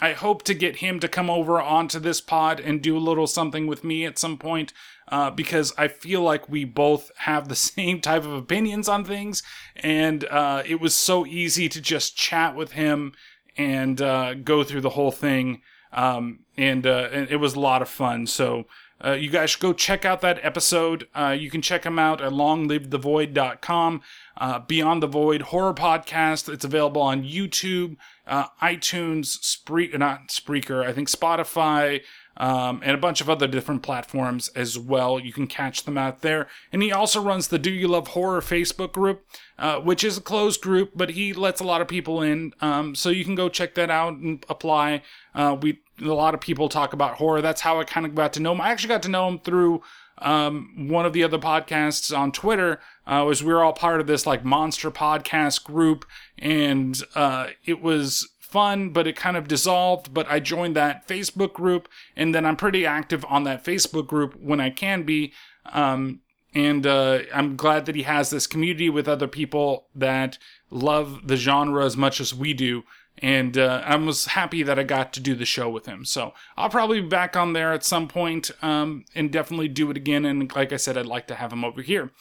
I 0.00 0.12
hope 0.12 0.42
to 0.44 0.54
get 0.54 0.76
him 0.76 1.00
to 1.00 1.08
come 1.08 1.30
over 1.30 1.60
onto 1.60 1.98
this 1.98 2.20
pod 2.20 2.60
and 2.60 2.82
do 2.82 2.96
a 2.96 2.98
little 2.98 3.26
something 3.26 3.66
with 3.66 3.84
me 3.84 4.04
at 4.04 4.18
some 4.18 4.38
point. 4.38 4.72
Uh, 5.08 5.28
because 5.28 5.72
I 5.76 5.88
feel 5.88 6.22
like 6.22 6.48
we 6.48 6.64
both 6.64 7.10
have 7.18 7.48
the 7.48 7.56
same 7.56 8.00
type 8.00 8.24
of 8.24 8.32
opinions 8.32 8.88
on 8.88 9.04
things, 9.04 9.42
and 9.74 10.24
uh, 10.26 10.62
it 10.64 10.80
was 10.80 10.94
so 10.94 11.26
easy 11.26 11.68
to 11.68 11.80
just 11.80 12.16
chat 12.16 12.54
with 12.54 12.72
him 12.72 13.12
and 13.56 14.00
uh, 14.00 14.34
go 14.34 14.62
through 14.62 14.82
the 14.82 14.90
whole 14.90 15.10
thing, 15.10 15.62
um, 15.92 16.40
and, 16.56 16.86
uh, 16.86 17.08
and 17.10 17.28
it 17.28 17.38
was 17.38 17.54
a 17.54 17.60
lot 17.60 17.82
of 17.82 17.88
fun. 17.88 18.28
So 18.28 18.66
uh, 19.04 19.12
you 19.12 19.30
guys 19.30 19.50
should 19.50 19.60
go 19.60 19.72
check 19.72 20.04
out 20.04 20.20
that 20.20 20.38
episode. 20.42 21.08
Uh, 21.14 21.36
you 21.38 21.50
can 21.50 21.62
check 21.62 21.82
them 21.82 21.98
out 21.98 22.20
at 22.20 22.32
longlivethevoid.com. 22.32 24.02
Uh, 24.36 24.58
Beyond 24.60 25.02
the 25.02 25.06
Void 25.06 25.42
horror 25.42 25.74
podcast. 25.74 26.52
It's 26.52 26.64
available 26.64 27.02
on 27.02 27.24
YouTube, 27.24 27.96
uh, 28.26 28.46
iTunes, 28.62 29.26
Spree- 29.26 29.90
not 29.94 30.28
Spreaker, 30.28 30.84
I 30.86 30.92
think 30.92 31.08
Spotify, 31.08 32.00
um, 32.36 32.80
and 32.82 32.92
a 32.92 32.98
bunch 32.98 33.20
of 33.20 33.28
other 33.28 33.46
different 33.46 33.82
platforms 33.82 34.48
as 34.56 34.78
well. 34.78 35.20
You 35.20 35.32
can 35.32 35.46
catch 35.46 35.84
them 35.84 35.98
out 35.98 36.22
there. 36.22 36.48
And 36.72 36.82
he 36.82 36.90
also 36.90 37.20
runs 37.20 37.48
the 37.48 37.58
Do 37.58 37.70
You 37.70 37.88
Love 37.88 38.08
Horror 38.08 38.40
Facebook 38.40 38.92
group, 38.92 39.24
uh, 39.58 39.80
which 39.80 40.02
is 40.02 40.16
a 40.16 40.22
closed 40.22 40.62
group, 40.62 40.92
but 40.94 41.10
he 41.10 41.34
lets 41.34 41.60
a 41.60 41.64
lot 41.64 41.82
of 41.82 41.88
people 41.88 42.22
in. 42.22 42.54
Um, 42.62 42.94
so 42.94 43.10
you 43.10 43.24
can 43.26 43.34
go 43.34 43.50
check 43.50 43.74
that 43.74 43.90
out 43.90 44.14
and 44.14 44.44
apply. 44.48 45.02
Uh, 45.34 45.56
we 45.60 45.80
a 46.00 46.06
lot 46.06 46.32
of 46.32 46.40
people 46.40 46.70
talk 46.70 46.94
about 46.94 47.16
horror. 47.16 47.42
That's 47.42 47.60
how 47.60 47.78
I 47.78 47.84
kind 47.84 48.06
of 48.06 48.14
got 48.14 48.32
to 48.32 48.40
know 48.40 48.52
him. 48.52 48.60
I 48.62 48.70
actually 48.70 48.88
got 48.88 49.02
to 49.02 49.10
know 49.10 49.28
him 49.28 49.38
through 49.38 49.82
um, 50.20 50.88
one 50.88 51.06
of 51.06 51.12
the 51.12 51.24
other 51.24 51.38
podcasts 51.38 52.16
on 52.16 52.32
Twitter. 52.32 52.80
Uh, 53.06 53.24
was 53.26 53.42
we 53.42 53.52
were 53.52 53.64
all 53.64 53.72
part 53.72 54.00
of 54.00 54.06
this 54.06 54.26
like 54.26 54.44
monster 54.44 54.90
podcast 54.90 55.64
group, 55.64 56.04
and 56.38 57.02
uh, 57.14 57.48
it 57.64 57.82
was 57.82 58.28
fun, 58.38 58.90
but 58.90 59.06
it 59.06 59.16
kind 59.16 59.36
of 59.36 59.48
dissolved. 59.48 60.12
But 60.12 60.30
I 60.30 60.40
joined 60.40 60.76
that 60.76 61.08
Facebook 61.08 61.52
group, 61.52 61.88
and 62.16 62.34
then 62.34 62.44
I'm 62.44 62.56
pretty 62.56 62.86
active 62.86 63.24
on 63.28 63.44
that 63.44 63.64
Facebook 63.64 64.06
group 64.06 64.34
when 64.40 64.60
I 64.60 64.70
can 64.70 65.02
be. 65.02 65.32
Um, 65.72 66.20
and 66.52 66.84
uh, 66.84 67.20
I'm 67.32 67.56
glad 67.56 67.86
that 67.86 67.94
he 67.94 68.02
has 68.02 68.30
this 68.30 68.46
community 68.46 68.90
with 68.90 69.06
other 69.06 69.28
people 69.28 69.86
that 69.94 70.36
love 70.68 71.28
the 71.28 71.36
genre 71.36 71.84
as 71.84 71.96
much 71.96 72.20
as 72.20 72.34
we 72.34 72.52
do. 72.52 72.82
And 73.18 73.58
uh, 73.58 73.82
I 73.84 73.96
was 73.96 74.26
happy 74.26 74.62
that 74.62 74.78
I 74.78 74.82
got 74.82 75.12
to 75.12 75.20
do 75.20 75.34
the 75.34 75.44
show 75.44 75.68
with 75.68 75.86
him. 75.86 76.04
So 76.04 76.32
I'll 76.56 76.70
probably 76.70 77.02
be 77.02 77.08
back 77.08 77.36
on 77.36 77.52
there 77.52 77.72
at 77.72 77.84
some 77.84 78.08
point 78.08 78.50
um, 78.62 79.04
and 79.14 79.30
definitely 79.30 79.68
do 79.68 79.90
it 79.90 79.96
again. 79.96 80.24
And 80.24 80.54
like 80.54 80.72
I 80.72 80.76
said, 80.76 80.96
I'd 80.96 81.06
like 81.06 81.26
to 81.26 81.34
have 81.34 81.52
him 81.52 81.64
over 81.64 81.82
here. 81.82 82.12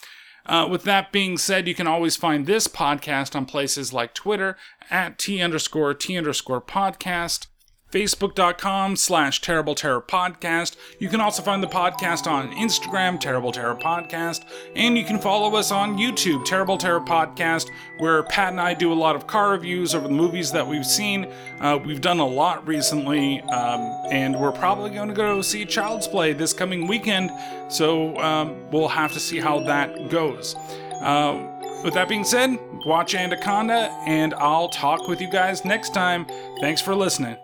Uh, 0.45 0.67
with 0.67 0.83
that 0.83 1.11
being 1.11 1.37
said, 1.37 1.67
you 1.67 1.75
can 1.75 1.87
always 1.87 2.15
find 2.15 2.45
this 2.45 2.67
podcast 2.67 3.35
on 3.35 3.45
places 3.45 3.93
like 3.93 4.13
Twitter 4.13 4.57
at 4.89 5.19
T 5.19 5.41
underscore 5.41 5.93
T 5.93 6.17
underscore 6.17 6.61
podcast, 6.61 7.47
Facebook.com 7.91 8.95
slash 8.95 9.41
Terrible 9.41 9.73
Terror 9.73 10.01
Podcast. 10.01 10.75
You 10.99 11.09
can 11.09 11.19
also 11.19 11.41
find 11.41 11.63
the 11.63 11.67
podcast 11.67 12.27
on 12.27 12.51
Instagram, 12.51 13.19
Terrible 13.19 13.51
Terror 13.51 13.75
Podcast, 13.75 14.45
and 14.75 14.97
you 14.97 15.03
can 15.03 15.19
follow 15.19 15.55
us 15.55 15.71
on 15.71 15.97
YouTube, 15.97 16.45
Terrible 16.45 16.77
Terror 16.77 17.01
Podcast, 17.01 17.69
where 17.97 18.21
Pat 18.23 18.51
and 18.51 18.61
I 18.61 18.73
do 18.73 18.93
a 18.93 18.93
lot 18.93 19.15
of 19.15 19.25
car 19.25 19.51
reviews 19.51 19.95
over 19.95 20.07
the 20.07 20.13
movies 20.13 20.51
that 20.51 20.67
we've 20.67 20.85
seen. 20.85 21.25
Uh, 21.59 21.79
we've 21.83 22.01
done 22.01 22.19
a 22.19 22.27
lot 22.27 22.67
recently, 22.67 23.41
um, 23.41 23.81
and 24.11 24.39
we're 24.39 24.51
probably 24.51 24.91
going 24.91 25.09
to 25.09 25.15
go 25.15 25.41
see 25.41 25.65
Child's 25.65 26.07
Play 26.07 26.33
this 26.33 26.53
coming 26.53 26.87
weekend, 26.87 27.31
so 27.69 28.15
um, 28.17 28.69
we'll 28.71 28.87
have 28.87 29.13
to 29.13 29.19
see 29.19 29.39
how 29.39 29.59
that 29.61 30.09
goes. 30.09 30.55
Uh, 31.01 31.55
with 31.83 31.93
that 31.93 32.09
being 32.09 32.23
said, 32.23 32.59
watch 32.85 33.15
Anaconda, 33.15 33.89
and 34.05 34.33
I'll 34.35 34.69
talk 34.69 35.07
with 35.07 35.21
you 35.21 35.29
guys 35.29 35.63
next 35.65 35.93
time. 35.93 36.25
Thanks 36.59 36.81
for 36.81 36.93
listening. 36.93 37.37